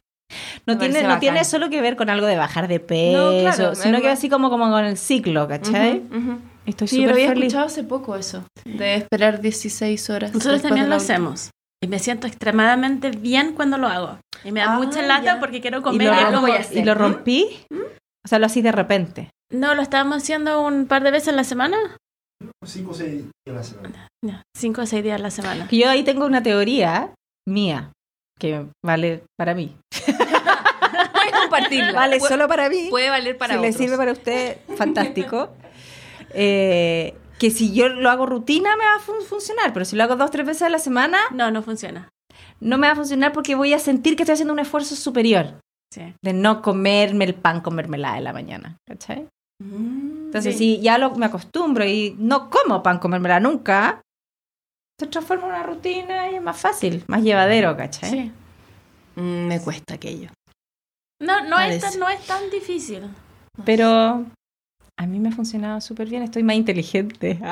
No 0.65 0.77
tiene, 0.77 1.03
no 1.03 1.19
tiene 1.19 1.45
solo 1.45 1.69
que 1.69 1.79
ver 1.81 1.95
con 1.95 2.09
algo 2.09 2.25
de 2.25 2.35
bajar 2.35 2.67
de 2.67 2.79
peso, 2.81 3.31
claro, 3.41 3.75
sino 3.75 4.01
que 4.01 4.09
así 4.09 4.27
como, 4.29 4.49
como 4.49 4.69
con 4.69 4.83
el 4.83 4.97
ciclo, 4.97 5.47
¿cachai? 5.47 5.99
Ujú. 6.11 6.37
Estoy 6.65 6.87
Sí, 6.87 6.97
lo 6.97 7.09
súper 7.09 7.13
había 7.15 7.27
feliz. 7.29 7.43
escuchado 7.45 7.65
hace 7.67 7.83
poco 7.83 8.15
eso, 8.15 8.45
de 8.65 8.95
esperar 8.95 9.41
16 9.41 10.09
horas. 10.09 10.33
Nosotros 10.33 10.61
también 10.61 10.89
lo 10.89 10.95
hacemos. 10.95 11.49
Y 11.83 11.87
me 11.87 11.99
siento 11.99 12.27
extremadamente 12.27 13.11
bien 13.11 13.53
cuando 13.53 13.77
lo 13.77 13.87
hago. 13.87 14.17
Y 14.45 14.51
me 14.53 14.61
da 14.61 14.73
Ah, 14.75 14.77
mucha 14.77 15.01
lata 15.01 15.23
ya. 15.35 15.39
porque 15.41 15.59
quiero 15.59 15.79
¿Y 15.79 15.81
comer. 15.81 16.07
lo, 16.07 16.29
y 16.29 16.31
lo 16.31 16.41
voy 16.41 16.51
a 16.51 16.59
hacer. 16.59 16.77
y 16.77 16.83
lo 16.85 16.95
rompí? 16.95 17.65
O 18.25 18.27
sea, 18.29 18.39
lo 18.39 18.45
así 18.45 18.61
de 18.61 18.71
repente. 18.71 19.29
No, 19.51 19.75
lo 19.75 19.81
estábamos 19.81 20.17
haciendo 20.23 20.61
un 20.61 20.85
par 20.87 21.03
de 21.03 21.11
veces 21.11 21.27
en 21.29 21.35
la 21.35 21.43
semana. 21.43 21.77
Cinco 22.65 22.91
o 22.91 22.93
seis 22.93 23.11
días 23.11 23.29
a 23.47 23.51
la 23.53 23.63
semana. 23.63 24.07
No, 24.23 24.41
cinco 24.55 24.81
o 24.81 24.85
seis 24.85 25.03
días 25.03 25.19
a 25.19 25.21
la 25.23 25.31
semana. 25.31 25.67
Que 25.67 25.77
yo 25.77 25.89
ahí 25.89 26.03
tengo 26.03 26.25
una 26.25 26.41
teoría 26.41 27.13
mía 27.47 27.91
que 28.39 28.65
vale 28.85 29.23
para 29.37 29.53
mí. 29.53 29.75
Puedes 30.05 31.39
compartirla. 31.41 31.91
Vale 31.93 32.17
Pu- 32.19 32.27
solo 32.27 32.47
para 32.47 32.69
mí. 32.69 32.87
Puede 32.89 33.09
valer 33.09 33.37
para 33.37 33.55
si 33.55 33.61
le 33.61 33.67
otros. 33.69 33.81
sirve 33.81 33.97
para 33.97 34.11
usted, 34.13 34.57
fantástico. 34.77 35.49
Eh, 36.33 37.15
que 37.39 37.51
si 37.51 37.73
yo 37.73 37.89
lo 37.89 38.09
hago 38.09 38.25
rutina 38.25 38.75
me 38.77 38.85
va 38.85 38.95
a 38.95 38.99
fun- 38.99 39.21
funcionar, 39.27 39.73
pero 39.73 39.85
si 39.85 39.95
lo 39.95 40.03
hago 40.03 40.15
dos 40.15 40.31
tres 40.31 40.45
veces 40.45 40.61
a 40.63 40.69
la 40.69 40.79
semana 40.79 41.17
No, 41.31 41.51
no 41.51 41.61
funciona. 41.61 42.09
no 42.59 42.77
me 42.77 42.87
va 42.87 42.93
a 42.93 42.95
funcionar 42.95 43.33
porque 43.33 43.55
voy 43.55 43.73
a 43.73 43.79
sentir 43.79 44.15
que 44.15 44.23
estoy 44.23 44.33
haciendo 44.33 44.53
un 44.53 44.59
esfuerzo 44.59 44.95
superior 44.95 45.59
Sí. 45.93 46.13
de 46.23 46.33
no 46.33 46.61
comerme 46.61 47.25
el 47.25 47.35
pan 47.35 47.61
con 47.61 47.75
mermelada 47.75 48.17
en 48.17 48.23
la 48.23 48.33
mañana, 48.33 48.77
¿cachai? 48.87 49.27
Mm. 49.61 50.25
Entonces 50.27 50.57
Sí. 50.57 50.75
si 50.77 50.81
ya 50.81 50.97
lo, 50.97 51.11
me 51.15 51.25
acostumbro 51.27 51.85
y 51.85 52.15
no 52.17 52.49
como 52.49 52.81
pan 52.81 52.97
con 52.99 53.11
mermelada 53.11 53.39
nunca, 53.41 54.01
se 54.99 55.07
transforma 55.07 55.43
en 55.45 55.49
una 55.49 55.63
rutina 55.63 56.31
y 56.31 56.35
es 56.35 56.41
más 56.41 56.57
fácil, 56.59 57.03
más 57.07 57.21
llevadero, 57.23 57.75
¿cachai? 57.77 58.09
Sí. 58.09 58.31
Mm, 59.15 59.47
me 59.47 59.59
cuesta 59.61 59.95
aquello. 59.95 60.29
No, 61.21 61.41
no 61.47 61.59
es, 61.59 61.79
tan, 61.81 61.99
no 61.99 62.09
es 62.09 62.25
tan 62.25 62.49
difícil. 62.49 63.03
Pero 63.65 64.25
a 64.97 65.05
mí 65.07 65.19
me 65.19 65.29
ha 65.29 65.31
funcionado 65.31 65.81
súper 65.81 66.07
bien, 66.09 66.23
estoy 66.23 66.43
más 66.43 66.55
inteligente. 66.55 67.39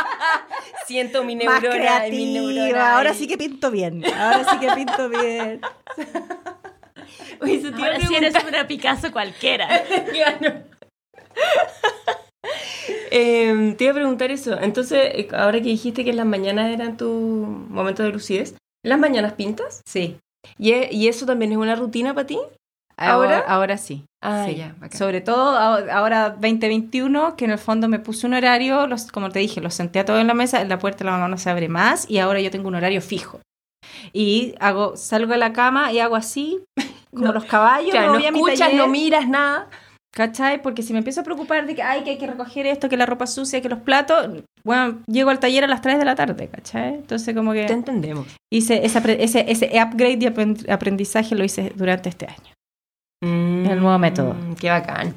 Siento 0.86 1.22
mi 1.24 1.36
más 1.36 1.62
neurona. 1.62 1.74
mi 1.74 1.80
creativa. 1.80 2.40
neurona 2.40 2.96
Ahora 2.96 3.14
sí 3.14 3.26
que 3.28 3.38
pinto 3.38 3.70
bien. 3.70 4.04
Ahora 4.06 4.44
sí 4.50 4.58
que 4.58 4.72
pinto 4.72 5.08
bien. 5.08 5.60
Oye, 7.40 7.54
iba 7.54 7.68
a 7.68 7.72
Ahora 7.72 8.00
sí 8.00 8.06
preguntar- 8.06 8.24
eres 8.24 8.44
una 8.48 8.66
Picasso 8.66 9.12
cualquiera. 9.12 9.68
Claro. 10.12 10.62
Em, 13.10 13.76
te 13.76 13.84
iba 13.84 13.92
a 13.92 13.94
preguntar 13.94 14.30
eso. 14.30 14.58
Entonces, 14.60 14.98
eh, 15.14 15.28
ahora 15.32 15.58
que 15.58 15.68
dijiste 15.68 16.04
que 16.04 16.12
las 16.12 16.26
mañanas 16.26 16.70
eran 16.72 16.96
tu 16.96 17.06
momento 17.68 18.02
de 18.02 18.10
lucidez, 18.10 18.54
¿las 18.84 18.98
mañanas 18.98 19.34
pintas? 19.34 19.82
Sí. 19.88 20.18
¿Y, 20.58 20.72
e- 20.72 20.88
y 20.92 21.08
eso 21.08 21.26
también 21.26 21.52
es 21.52 21.58
una 21.58 21.76
rutina 21.76 22.14
para 22.14 22.26
ti? 22.26 22.38
Ahora, 23.00 23.38
¿Ahora? 23.38 23.44
ahora 23.48 23.78
sí. 23.78 24.04
Ah, 24.22 24.44
Sí. 24.46 24.56
ya. 24.56 24.74
Sobre 24.92 25.20
todo 25.22 25.56
ahora 25.90 26.30
2021, 26.30 27.34
que 27.36 27.46
en 27.46 27.52
el 27.52 27.58
fondo 27.58 27.88
me 27.88 27.98
puse 27.98 28.26
un 28.26 28.34
horario, 28.34 28.86
los, 28.86 29.10
como 29.10 29.30
te 29.30 29.38
dije, 29.38 29.60
los 29.62 29.72
senté 29.74 30.00
a 30.00 30.04
todos 30.04 30.20
en 30.20 30.26
la 30.26 30.34
mesa, 30.34 30.62
la 30.64 30.78
puerta 30.78 31.04
la 31.04 31.12
mamá 31.12 31.26
no 31.28 31.38
se 31.38 31.48
abre 31.48 31.68
más 31.68 32.08
y 32.10 32.18
ahora 32.18 32.40
yo 32.40 32.50
tengo 32.50 32.68
un 32.68 32.74
horario 32.74 33.00
fijo. 33.00 33.40
Y 34.12 34.54
hago, 34.60 34.96
salgo 34.96 35.32
de 35.32 35.38
la 35.38 35.52
cama 35.52 35.92
y 35.92 35.98
hago 36.00 36.16
así, 36.16 36.60
como 37.10 37.26
No, 37.26 37.32
los 37.32 37.44
caballos, 37.46 37.90
Claro, 37.90 38.08
no 38.08 38.18
voy 38.18 38.26
a 38.26 38.32
mi 38.32 38.38
escuchas, 38.38 38.58
taller. 38.58 38.76
no 38.76 38.86
miras 38.88 39.26
nada. 39.28 39.68
¿Cachai? 40.12 40.60
Porque 40.60 40.82
si 40.82 40.92
me 40.92 40.98
empiezo 40.98 41.20
a 41.20 41.24
preocupar 41.24 41.66
de 41.66 41.74
que, 41.76 41.82
ay, 41.84 42.02
que 42.02 42.10
hay 42.10 42.18
que 42.18 42.26
recoger 42.26 42.66
esto, 42.66 42.88
que 42.88 42.96
la 42.96 43.06
ropa 43.06 43.28
sucia, 43.28 43.60
que 43.62 43.68
los 43.68 43.78
platos, 43.78 44.28
bueno, 44.64 44.98
llego 45.06 45.30
al 45.30 45.38
taller 45.38 45.62
a 45.62 45.68
las 45.68 45.82
3 45.82 46.00
de 46.00 46.04
la 46.04 46.16
tarde, 46.16 46.48
¿cachai? 46.48 46.94
Entonces 46.94 47.32
como 47.32 47.52
que 47.52 47.64
Te 47.66 47.72
entendemos. 47.74 48.26
hice 48.52 48.84
ese, 48.84 48.98
ese, 49.22 49.44
ese 49.50 49.66
upgrade 49.80 50.16
de 50.16 50.34
aprend- 50.34 50.68
aprendizaje 50.68 51.36
lo 51.36 51.44
hice 51.44 51.72
durante 51.76 52.08
este 52.08 52.26
año. 52.26 52.52
El 53.22 53.80
nuevo 53.80 53.98
método. 53.98 54.34
Mm, 54.34 54.54
Qué 54.54 54.70
bacán. 54.70 55.14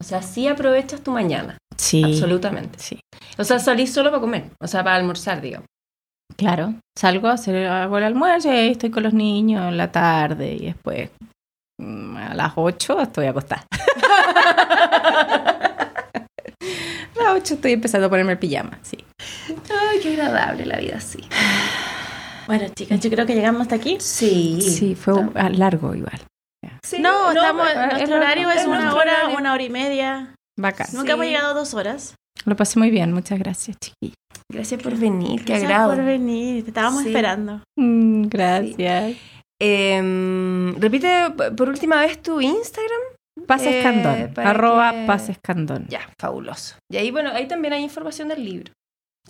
O 0.00 0.04
sea, 0.04 0.22
sí 0.22 0.48
aprovechas 0.48 1.02
tu 1.02 1.12
mañana. 1.12 1.56
Sí. 1.76 2.02
Absolutamente. 2.02 2.78
Sí. 2.78 3.00
O 3.38 3.44
sea, 3.44 3.58
salís 3.58 3.92
solo 3.92 4.10
para 4.10 4.20
comer. 4.20 4.50
O 4.60 4.66
sea, 4.66 4.82
para 4.82 4.96
almorzar, 4.96 5.40
digo. 5.40 5.62
Claro. 6.36 6.74
Salgo 6.98 7.28
a 7.28 7.34
hacer 7.34 7.66
hago 7.66 7.98
el 7.98 8.04
almuerzo 8.04 8.52
y 8.52 8.68
estoy 8.68 8.90
con 8.90 9.02
los 9.02 9.14
niños 9.14 9.68
en 9.68 9.76
la 9.76 9.92
tarde 9.92 10.54
y 10.54 10.66
después 10.66 11.10
mm, 11.80 12.16
a 12.16 12.34
las 12.34 12.52
8 12.56 13.00
estoy 13.02 13.26
acostada. 13.26 13.64
a 13.70 13.76
las 17.22 17.34
8 17.34 17.54
estoy 17.54 17.72
empezando 17.72 18.06
a 18.06 18.10
ponerme 18.10 18.32
el 18.32 18.38
pijama, 18.38 18.78
sí. 18.82 18.98
Ay, 19.48 20.00
qué 20.02 20.10
agradable 20.10 20.66
la 20.66 20.78
vida 20.78 20.96
así. 20.96 21.18
Bueno, 22.46 22.66
chicas, 22.74 23.00
yo 23.00 23.08
creo 23.08 23.24
que 23.24 23.34
llegamos 23.34 23.62
hasta 23.62 23.76
aquí. 23.76 23.96
Sí. 24.00 24.60
Sí, 24.60 24.94
fue 24.94 25.14
ah, 25.34 25.48
largo 25.48 25.94
igual. 25.94 26.20
Sí, 26.84 26.98
No, 27.00 27.30
estamos, 27.32 27.66
pero- 27.66 27.80
nuestro 27.86 28.04
es 28.04 28.10
horario 28.10 28.48
es 28.50 28.54
nuestro 28.66 28.70
una 28.72 28.94
hora, 28.94 29.12
horario. 29.22 29.38
una 29.38 29.52
hora 29.54 29.62
y 29.62 29.70
media. 29.70 30.34
Bacán. 30.58 30.86
Nunca 30.92 31.06
Sí. 31.06 31.12
hemos 31.12 31.26
llegado 31.26 31.50
a 31.50 31.54
dos 31.54 31.74
horas. 31.74 32.14
Lo 32.44 32.54
pasé 32.56 32.78
muy 32.78 32.90
bien, 32.90 33.12
muchas 33.12 33.38
gracias, 33.38 33.76
chiquillos. 33.78 34.14
Gracias 34.52 34.82
por 34.82 34.94
venir, 34.96 35.40
qué 35.44 35.52
Gracias 35.54 35.70
agrado. 35.70 35.94
por 35.94 36.04
venir, 36.04 36.62
te 36.64 36.70
estábamos 36.70 37.02
Sí. 37.02 37.08
esperando. 37.08 37.62
Mm, 37.78 38.24
gracias. 38.28 39.16
Em, 39.60 40.74
repite 40.78 41.30
por 41.56 41.68
última 41.68 42.00
vez 42.00 42.20
tu 42.20 42.40
Instagram. 42.40 43.00
Paz 43.46 43.62
Eh, 43.62 43.78
Escandón, 43.78 44.32
para 44.34 44.50
arroba 44.50 44.92
que- 44.92 45.04
Paz 45.06 45.28
Escandón. 45.28 45.86
Ya, 45.88 46.00
fabuloso. 46.20 46.76
Y 46.90 46.98
ahí, 46.98 47.10
bueno, 47.10 47.30
ahí 47.32 47.48
también 47.48 47.72
hay 47.74 47.82
información 47.82 48.28
del 48.28 48.44
libro. 48.44 48.72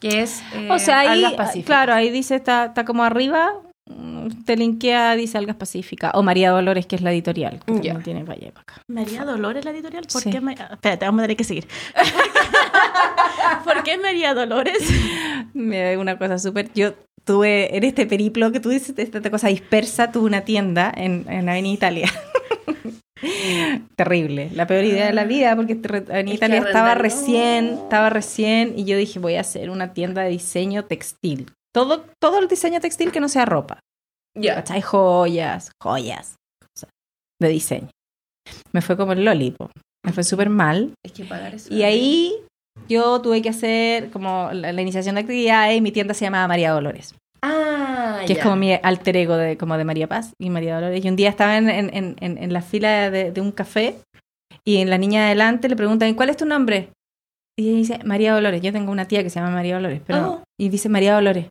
Que 0.00 0.22
es. 0.22 0.42
eh, 0.54 0.68
O 0.70 0.78
sea, 0.78 1.00
ahí, 1.00 1.24
claro, 1.64 1.94
ahí 1.94 2.10
dice, 2.10 2.34
está, 2.34 2.66
está 2.66 2.84
como 2.84 3.04
arriba, 3.04 3.52
te 4.46 4.56
linkea, 4.56 5.14
dice 5.16 5.36
Algas 5.38 5.56
Pacíficas. 5.56 6.12
O 6.14 6.22
María 6.22 6.50
Dolores, 6.50 6.86
que 6.86 6.96
es 6.96 7.02
la 7.02 7.12
editorial, 7.12 7.60
que 7.66 7.72
también 7.72 8.02
tiene 8.02 8.24
Valle 8.24 8.50
para 8.52 8.62
acá. 8.62 8.82
María 8.88 9.24
Dolores 9.24 9.64
la 9.64 9.70
editorial, 9.72 10.04
¿por 10.10 10.22
Sí. 10.22 10.30
qué? 10.30 10.38
Espérate, 10.38 11.04
vamos 11.04 11.20
a 11.20 11.24
tener 11.24 11.36
que 11.36 11.44
seguir. 11.44 11.66
¿Por 13.64 13.82
qué 13.82 13.98
María 13.98 14.34
Dolores? 14.34 14.78
Me 15.52 15.80
da 15.80 15.98
una 15.98 16.18
cosa 16.18 16.38
súper. 16.38 16.70
Yo 16.74 16.94
tuve, 17.24 17.76
en 17.76 17.84
este 17.84 18.06
periplo 18.06 18.52
que 18.52 18.60
tú 18.60 18.70
dices, 18.70 18.94
esta 18.96 19.30
cosa 19.30 19.48
dispersa, 19.48 20.10
tuve 20.12 20.26
una 20.26 20.42
tienda 20.42 20.92
en, 20.94 21.26
en 21.28 21.48
Avenida 21.48 21.74
Italia. 21.74 22.10
Terrible, 23.96 24.50
la 24.54 24.66
peor 24.66 24.84
idea 24.84 25.06
de 25.06 25.12
la 25.14 25.24
vida, 25.24 25.56
porque 25.56 25.78
Avenida 25.82 26.20
Es 26.20 26.34
Italia 26.34 26.58
estaba 26.58 26.94
recién, 26.94 27.78
estaba 27.84 28.10
recién, 28.10 28.74
y 28.76 28.84
yo 28.84 28.96
dije, 28.98 29.18
voy 29.18 29.36
a 29.36 29.40
hacer 29.40 29.70
una 29.70 29.92
tienda 29.94 30.22
de 30.22 30.30
diseño 30.30 30.84
textil. 30.84 31.50
Todo, 31.74 32.04
todo 32.22 32.38
el 32.38 32.48
diseño 32.48 32.80
textil 32.80 33.10
que 33.12 33.20
no 33.20 33.28
sea 33.28 33.44
ropa. 33.44 33.80
Ya. 34.36 34.56
¿Cachai? 34.56 34.80
Joyas, 34.80 35.72
joyas, 35.82 36.36
cosas 36.60 36.90
de 37.40 37.48
diseño. 37.48 37.88
Me 38.72 38.80
fue 38.82 38.96
como 38.96 39.12
el 39.12 39.24
lolipo. 39.24 39.70
Me 40.04 40.12
fue 40.12 40.22
súper 40.22 40.50
mal. 40.50 40.92
Es 41.04 41.12
que 41.12 41.24
pagar 41.24 41.54
eso. 41.54 41.72
Y 41.72 41.82
ahí 41.82 42.32
yo 42.88 43.20
tuve 43.22 43.40
que 43.42 43.48
hacer 43.48 44.10
como 44.10 44.50
la, 44.52 44.72
la 44.72 44.82
iniciación 44.82 45.14
de 45.14 45.22
actividades 45.22 45.76
y 45.76 45.80
mi 45.80 45.92
tienda 45.92 46.14
se 46.14 46.24
llamaba 46.26 46.46
María 46.48 46.72
Dolores, 46.72 47.14
Ah, 47.42 48.18
que 48.26 48.34
ya. 48.34 48.34
es 48.34 48.42
como 48.42 48.56
mi 48.56 48.72
alter 48.82 49.16
ego 49.16 49.36
de, 49.36 49.56
como 49.56 49.76
de 49.78 49.84
María 49.84 50.08
Paz 50.08 50.32
y 50.40 50.50
María 50.50 50.74
Dolores. 50.76 51.04
Y 51.04 51.08
un 51.08 51.16
día 51.16 51.30
estaba 51.30 51.56
en, 51.56 51.68
en, 51.70 51.94
en, 51.94 52.16
en- 52.20 52.38
en 52.38 52.52
la 52.52 52.62
fila 52.62 53.10
de, 53.10 53.32
de 53.32 53.40
un 53.40 53.52
café 53.52 53.96
y 54.64 54.78
en 54.78 54.90
la 54.90 54.98
niña 54.98 55.20
de 55.20 55.26
adelante 55.28 55.68
le 55.68 55.76
preguntan, 55.76 56.14
¿cuál 56.14 56.30
es 56.30 56.36
tu 56.36 56.44
nombre? 56.46 56.90
Y 57.58 57.68
ella 57.68 57.76
dice, 57.78 57.98
María 58.04 58.34
Dolores. 58.34 58.60
Yo 58.62 58.72
tengo 58.72 58.90
una 58.90 59.06
tía 59.06 59.22
que 59.22 59.30
se 59.30 59.38
llama 59.40 59.52
María 59.52 59.76
Dolores, 59.76 60.02
pero... 60.06 60.28
Oh. 60.32 60.42
Y 60.60 60.68
dice 60.70 60.88
María 60.88 61.14
Dolores. 61.14 61.46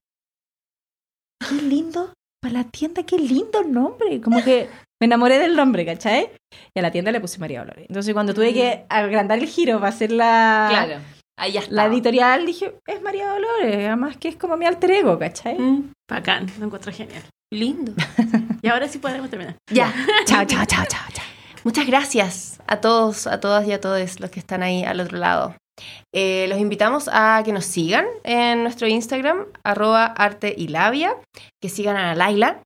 Qué 1.40 1.56
lindo, 1.56 2.14
para 2.42 2.54
la 2.54 2.64
tienda, 2.66 3.04
qué 3.04 3.18
lindo 3.18 3.64
nombre. 3.64 4.22
Como 4.22 4.44
que 4.44 4.70
me 5.02 5.06
enamoré 5.06 5.40
del 5.40 5.56
nombre, 5.56 5.86
¿cachai? 5.86 6.30
Y 6.76 6.80
a 6.80 6.82
la 6.82 6.92
tienda 6.92 7.12
le 7.12 7.20
puse 7.20 7.40
María 7.40 7.60
Dolores. 7.62 7.86
Entonces 7.88 8.14
cuando 8.14 8.34
tuve 8.34 8.54
que 8.54 8.86
agrandar 8.90 9.40
el 9.40 9.48
giro 9.48 9.80
para 9.80 9.90
hacer 9.90 10.12
la, 10.12 10.68
Claro. 10.70 11.02
Ahí 11.38 11.58
está. 11.58 11.72
la 11.72 11.86
editorial, 11.88 12.46
dije, 12.46 12.76
es 12.86 13.02
María 13.02 13.28
Dolores, 13.30 13.76
además 13.88 14.18
que 14.18 14.28
es 14.30 14.36
como 14.36 14.56
mi 14.56 14.66
alter 14.66 14.92
ego, 14.92 15.18
¿cachai? 15.18 15.58
Mm, 15.58 15.92
Bacán, 16.10 16.48
lo 16.60 16.66
encuentro 16.66 16.92
genial. 16.94 17.24
lindo. 17.52 17.92
Y 18.62 18.68
ahora 18.68 18.88
sí 18.88 19.00
podemos 19.00 19.30
terminar. 19.30 19.56
ya. 19.72 19.94
Chao, 20.26 20.46
chao, 20.46 20.66
chao, 20.66 20.86
chao, 20.88 21.06
chao. 21.12 21.26
Muchas 21.64 21.88
gracias 21.88 22.60
a 22.68 22.82
todos, 22.82 23.26
a 23.28 23.40
todas 23.40 23.66
y 23.68 23.72
a 23.72 23.80
todos 23.82 24.20
los 24.20 24.30
que 24.30 24.40
están 24.40 24.64
ahí 24.64 24.84
al 24.84 25.00
otro 25.00 25.18
lado. 25.18 25.56
Eh, 26.14 26.46
los 26.50 26.60
invitamos 26.60 27.10
a 27.12 27.42
que 27.44 27.52
nos 27.52 27.66
sigan 27.66 28.06
en 28.24 28.64
nuestro 28.64 28.88
Instagram, 28.88 29.46
arroba 29.64 30.06
arte 30.06 30.54
y 30.58 30.68
labia, 30.68 31.16
que 31.62 31.70
sigan 31.70 31.98
a 31.98 32.14
Laila, 32.16 32.62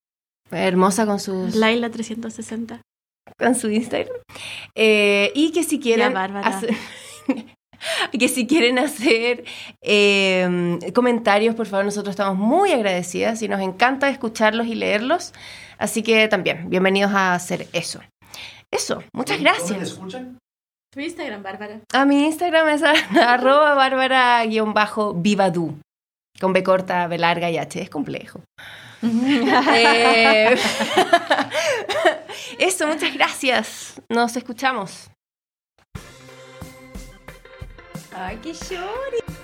hermosa 0.52 1.06
con, 1.06 1.20
sus, 1.20 1.56
Laila 1.56 1.90
360. 1.90 2.82
con 3.40 3.56
su 3.56 3.70
Instagram, 3.70 4.16
Eh, 4.76 5.32
y 5.36 5.52
que 5.52 5.64
si 5.64 5.80
quieren... 5.80 6.14
Ya, 6.14 6.24
hacer- 6.44 6.76
que 8.20 8.28
si 8.28 8.48
quieren 8.48 8.80
hacer 8.80 9.46
eh, 9.84 10.80
comentarios, 10.94 11.56
por 11.56 11.68
favor, 11.68 11.86
nosotros 11.86 12.12
estamos 12.14 12.38
muy 12.38 12.72
agradecidas 12.72 13.42
y 13.42 13.48
nos 13.48 13.62
encanta 13.62 14.10
escucharlos 14.10 14.68
y 14.68 14.76
leerlos. 14.76 15.34
Así 15.78 16.02
que 16.04 16.28
también, 16.28 16.70
bienvenidos 16.70 17.12
a 17.14 17.34
hacer 17.36 17.68
eso. 17.74 18.00
Eso, 18.72 19.04
muchas 19.14 19.38
¿Dónde 19.38 19.52
te 19.52 19.58
gracias. 19.60 19.82
escuchan? 19.92 20.38
Tu 20.98 21.04
Instagram, 21.04 21.44
Bárbara. 21.44 21.82
A 21.94 22.06
mi 22.06 22.26
Instagram 22.26 22.70
es 22.70 22.82
arroba 23.22 23.76
bárbara-vivadú. 23.76 25.80
Con 26.42 26.54
B 26.54 26.64
corta, 26.64 27.06
B 27.06 27.20
larga 27.20 27.52
y 27.52 27.60
H. 27.60 27.84
Es 27.84 27.90
complejo. 27.92 28.42
Eh, 29.04 30.58
eso, 32.58 32.88
muchas 32.88 33.14
gracias. 33.14 34.02
Nos 34.10 34.36
escuchamos. 34.36 35.12
Ay, 38.12 38.40
qué 38.42 38.54
llori. 38.54 39.37